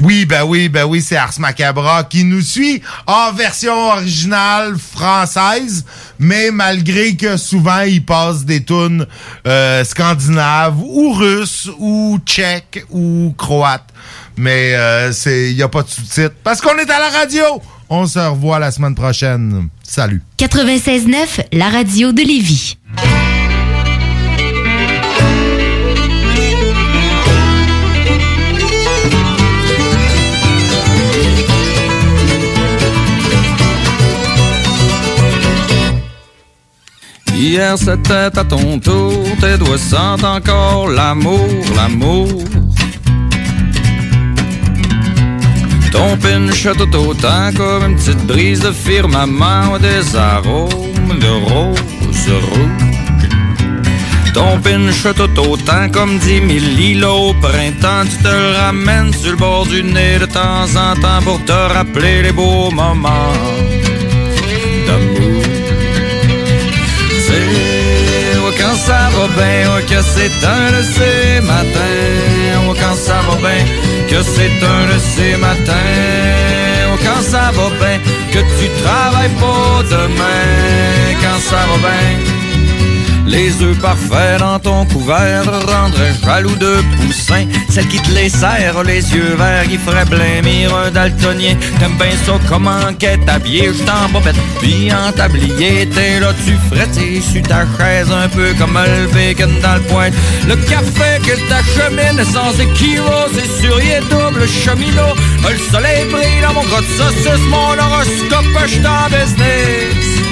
Oui, 0.00 0.24
ben 0.26 0.44
oui, 0.44 0.68
ben 0.68 0.84
oui, 0.84 1.02
c'est 1.02 1.16
Ars 1.16 1.38
Macabra 1.38 2.04
qui 2.04 2.24
nous 2.24 2.40
suit 2.40 2.82
en 3.06 3.32
version 3.32 3.74
originale 3.90 4.76
française, 4.78 5.84
mais 6.18 6.50
malgré 6.50 7.16
que 7.16 7.36
souvent 7.36 7.80
il 7.80 8.04
passe 8.04 8.44
des 8.44 8.64
tunes 8.64 9.06
euh, 9.46 9.84
scandinaves 9.84 10.78
ou 10.80 11.12
russes 11.12 11.70
ou 11.78 12.18
tchèques 12.24 12.84
ou 12.90 13.34
croates. 13.36 13.88
Mais 14.36 14.74
euh, 14.74 15.12
c'est 15.12 15.50
il 15.50 15.56
y 15.56 15.62
a 15.62 15.68
pas 15.68 15.82
de 15.82 15.88
sous-titres 15.88 16.34
parce 16.42 16.60
qu'on 16.60 16.76
est 16.78 16.90
à 16.90 16.98
la 16.98 17.10
radio. 17.10 17.44
On 17.90 18.06
se 18.06 18.18
revoit 18.18 18.58
la 18.58 18.70
semaine 18.70 18.94
prochaine. 18.94 19.68
Salut. 19.82 20.22
96.9, 20.38 21.46
la 21.52 21.68
radio 21.68 22.12
de 22.12 22.22
Lévis. 22.22 22.78
Hier 37.44 37.76
c'était 37.76 38.38
à 38.38 38.44
ton 38.44 38.78
tour, 38.78 39.24
tes 39.40 39.58
doigts 39.58 39.76
sentent 39.76 40.22
encore 40.22 40.88
l'amour, 40.88 41.48
l'amour. 41.74 42.28
Ton 45.90 46.16
pinch 46.18 46.66
a 46.66 46.74
tout 46.74 46.94
autant 46.94 47.50
comme 47.56 47.90
une 47.90 47.96
petite 47.96 48.24
brise 48.28 48.60
de 48.60 48.70
firmament, 48.70 49.76
des 49.80 50.14
arômes 50.14 51.18
de 51.24 51.32
rose 51.48 52.30
rouge. 52.46 52.92
Ton 54.32 54.60
pinch 54.60 55.04
a 55.04 55.12
tout 55.12 55.40
autant 55.40 55.88
comme 55.92 56.18
dix 56.20 56.40
mille 56.40 56.76
lilos 56.76 57.30
au 57.30 57.34
printemps, 57.34 58.04
tu 58.08 58.22
te 58.22 58.56
ramènes 58.60 59.12
sur 59.12 59.32
le 59.32 59.36
bord 59.36 59.66
du 59.66 59.82
nez 59.82 60.20
de 60.20 60.26
temps 60.26 60.68
en 60.76 60.94
temps 60.94 61.22
pour 61.24 61.44
te 61.44 61.74
rappeler 61.74 62.22
les 62.22 62.32
beaux 62.32 62.70
moments 62.70 63.81
que 69.86 70.02
c'est 70.02 70.46
un 70.46 70.70
de 70.72 70.82
ces 70.82 71.40
matins. 71.40 72.68
Oh, 72.68 72.74
quand 72.74 72.94
ça 72.94 73.20
va 73.28 73.36
bien, 73.36 73.64
que 74.08 74.22
c'est 74.22 74.64
un 74.64 74.94
de 74.94 74.98
ces 74.98 75.36
matins. 75.36 75.72
Oh, 76.92 76.98
quand 77.02 77.22
ça 77.22 77.50
va 77.52 77.68
bien, 77.80 77.98
que 78.32 78.38
tu 78.58 78.68
travailles 78.82 79.34
pas 79.40 79.82
demain. 79.90 80.42
Quand 81.20 81.40
ça 81.40 81.56
va 81.70 81.88
bien. 81.88 82.51
Les 83.26 83.62
œufs 83.62 83.78
parfaits 83.78 84.40
dans 84.40 84.58
ton 84.58 84.84
couvert 84.86 85.44
rendraient 85.44 86.14
jaloux 86.24 86.56
de 86.56 86.76
poussins. 86.96 87.46
Celle 87.70 87.86
qui 87.88 87.98
te 88.00 88.10
les 88.10 88.28
serre, 88.28 88.82
les 88.84 89.14
yeux 89.14 89.36
verts, 89.36 89.64
qui 89.68 89.78
ferait 89.78 90.04
blêmir 90.04 90.74
un 90.74 90.90
daltonien. 90.90 91.54
T'aimes 91.78 91.96
bien 91.98 92.16
ça 92.26 92.32
comment 92.48 92.92
qu'est 92.98 93.28
habillé, 93.28 93.72
juste 93.72 93.88
en 93.88 94.08
bobette, 94.10 94.36
puis 94.60 94.90
en 94.92 95.12
tablier. 95.12 95.88
T'es 95.88 96.20
là, 96.20 96.32
tu 96.44 96.56
frettes 96.70 96.94
sur 96.94 97.42
ta 97.42 97.64
chaise, 97.78 98.10
un 98.10 98.28
peu 98.28 98.52
comme 98.58 98.78
le 98.78 99.06
bacon 99.12 99.50
dans 99.62 99.76
le. 99.76 99.82
Le 100.48 100.56
café 100.56 101.20
que 101.22 101.36
t'achemines 101.48 102.24
sans 102.24 102.58
équivoque, 102.58 103.30
c'est 103.34 103.62
sur 103.62 103.80
y 103.80 103.90
est 103.90 104.00
double 104.10 104.46
cheminot. 104.48 105.14
Le 105.48 105.58
soleil 105.70 106.04
brille 106.10 106.40
dans 106.42 106.54
mon 106.54 106.64
gros 106.64 106.80
de 106.80 106.86
saucisse, 106.86 107.46
mon 107.48 107.78
horoscope, 107.78 108.66
je 108.66 108.78
en 108.86 109.08
business. 109.10 110.31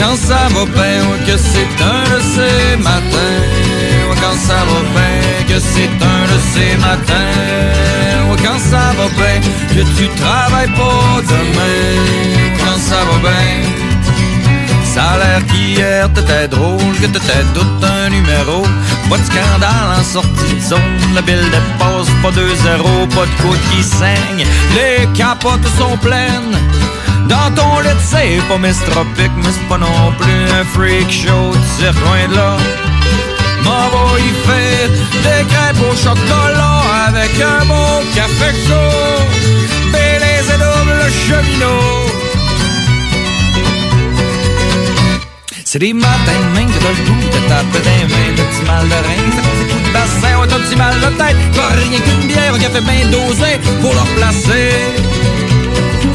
Quand 0.00 0.16
ça 0.16 0.48
va 0.54 0.64
bien, 0.64 1.00
que 1.26 1.36
c'est 1.36 1.82
un 1.82 2.04
de 2.14 2.20
ces 2.34 2.76
matins. 2.76 3.44
Quand 4.20 4.36
ça 4.46 4.60
va 4.68 4.80
bien, 4.94 5.46
que 5.48 5.60
c'est 5.60 5.94
un 6.14 6.22
de 6.32 6.38
ces 6.52 6.76
matins. 6.76 8.38
Quand 8.44 8.58
ça 8.58 8.92
va 8.98 9.08
bien, 9.16 9.40
que 9.74 9.82
tu 9.96 10.08
travailles 10.20 10.72
pas 10.72 11.22
demain. 11.28 11.88
Quand 12.58 12.78
ça 12.78 13.00
va 13.08 13.18
bien. 13.28 13.88
Ça 14.94 15.02
a 15.02 15.18
l'air 15.18 15.46
qu'hier 15.46 16.12
t'étais 16.12 16.48
drôle, 16.48 16.94
que 17.00 17.06
t'étais 17.06 17.44
tout 17.54 17.84
un 17.84 18.08
numéro. 18.10 18.62
Pas 19.08 19.18
de 19.18 19.24
scandale 19.24 19.90
en 19.98 20.02
sortie 20.02 20.54
de 20.54 20.60
zone, 20.60 20.80
la 21.14 21.22
bille 21.22 21.50
dépasse 21.52 22.10
pas 22.22 22.30
2-0, 22.30 23.08
pas 23.14 23.26
de 23.26 23.42
coude 23.42 23.58
qui 23.70 23.82
saigne. 23.82 24.44
Les 24.74 25.06
capotes 25.16 25.68
sont 25.78 25.96
pleines. 25.98 26.56
Dans 27.28 27.50
ton 27.54 27.80
lit, 27.80 27.88
c'est 28.10 28.40
pas 28.48 28.58
Miss 28.58 28.78
Tropic, 28.90 29.30
mais 29.36 29.52
c'est 29.52 29.68
pas 29.68 29.78
non 29.78 30.12
plus 30.18 30.42
un 30.58 30.64
freak 30.64 31.10
show, 31.10 31.52
tu 31.78 31.84
loin 32.00 32.28
de 32.28 32.34
là. 32.34 32.56
M'en 33.64 33.88
va 33.92 34.18
y 34.18 34.30
faire 34.46 34.88
des 35.24 35.44
crêpes 35.52 35.82
au 35.90 35.94
chocolat 35.94 36.82
avec 37.08 37.32
un 37.40 37.64
bon 37.66 38.02
café 38.14 38.50
chaud. 38.66 39.24
Bélez 39.92 40.46
et 40.54 40.58
double 40.64 41.04
cheminot. 41.26 41.98
C'est 45.70 45.80
des 45.80 45.92
matins 45.92 46.44
main 46.54 46.64
que 46.64 46.78
t'as 46.78 46.88
le 46.88 47.04
goût 47.04 47.28
de 47.30 47.40
taper 47.46 47.80
des 47.84 48.04
mains, 48.10 48.30
le 48.38 48.42
petit 48.42 48.64
mal 48.66 48.88
de 48.88 48.94
rein, 48.94 49.30
ça 49.36 49.42
des 49.42 49.66
coups 49.70 49.86
de 49.86 49.92
bassin, 49.92 50.40
ouais, 50.40 50.46
t'as 50.48 50.58
petit 50.60 50.76
mal 50.76 50.94
de 50.94 51.10
tête, 51.18 51.36
pas 51.54 51.74
rien 51.76 52.00
qu'une 52.00 52.26
bière, 52.26 52.54
un 52.54 52.58
café 52.58 52.80
bien 52.80 53.04
dosé 53.10 53.58
pour 53.82 53.92
le 53.92 54.00
replacer. 54.00 54.72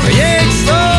Rien 0.07 0.39
que 0.39 0.67
ça! 0.67 0.92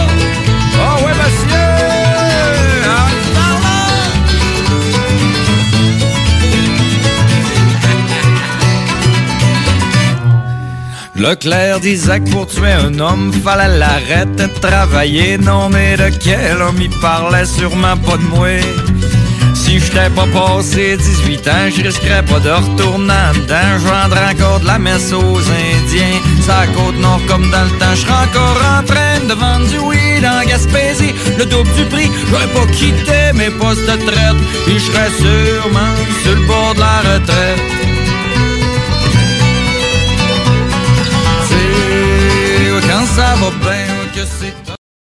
Leclerc 11.17 11.79
disait 11.81 12.21
que 12.21 12.31
pour 12.31 12.47
tuer 12.47 12.73
un 12.73 12.99
homme, 12.99 13.33
fallait 13.33 13.79
l'arrêter 13.79 14.49
de 14.49 14.61
travailler. 14.61 15.39
Non, 15.39 15.69
mais 15.69 15.97
de 15.97 16.11
quel 16.19 16.61
homme 16.61 16.81
il 16.81 16.91
parlait? 17.01 17.47
Sûrement 17.47 17.97
pas 17.97 18.17
de 18.17 18.23
moi. 18.25 18.59
Si 19.55 19.79
j'étais 19.79 20.11
pas 20.11 20.27
passé 20.27 20.97
18 20.97 21.49
ans, 21.49 21.71
je 21.75 21.83
risquerais 21.83 22.25
pas 22.25 22.41
de 22.41 22.51
retourner 22.51 23.31
dedans. 23.35 23.79
Je 23.79 23.87
vendrais 23.87 24.35
encore 24.35 24.59
de 24.61 24.67
la 24.67 24.79
messe 24.79 25.13
aux 25.13 25.39
Indiens. 25.39 26.21
Ça 26.43 26.67
côte 26.75 26.99
nord 26.99 27.21
comme 27.29 27.49
dans 27.49 27.63
le 27.63 27.79
temps. 27.79 27.95
Je 27.95 28.05
encore 28.05 28.59
en 28.77 28.83
train 28.83 29.21
de 29.27 29.35
vendre 29.35 29.69
du 29.69 29.79
weed 29.79 30.25
en 30.25 30.45
Gaspésie. 30.45 31.15
Le 31.39 31.47
double 31.47 31.73
du 31.75 31.85
prix, 31.85 32.11
j'aurais 32.29 32.49
pas 32.49 32.67
quitté 32.73 33.33
mes 33.35 33.51
postes 33.51 33.83
de 33.83 33.97
traite. 34.05 34.41
Puis 34.67 34.79
je 34.81 34.85
serais 34.91 35.11
sûrement 35.17 35.95
sur 36.25 36.35
le 36.35 36.47
bord 36.47 36.75
de 36.75 36.81
la 36.81 36.99
retraite. 36.99 37.84
C'est 43.15 43.21
quand 43.21 43.27
ça 43.27 43.35
va 43.37 43.51
bien 43.61 44.13
que 44.13 44.25
c'est 44.27 44.64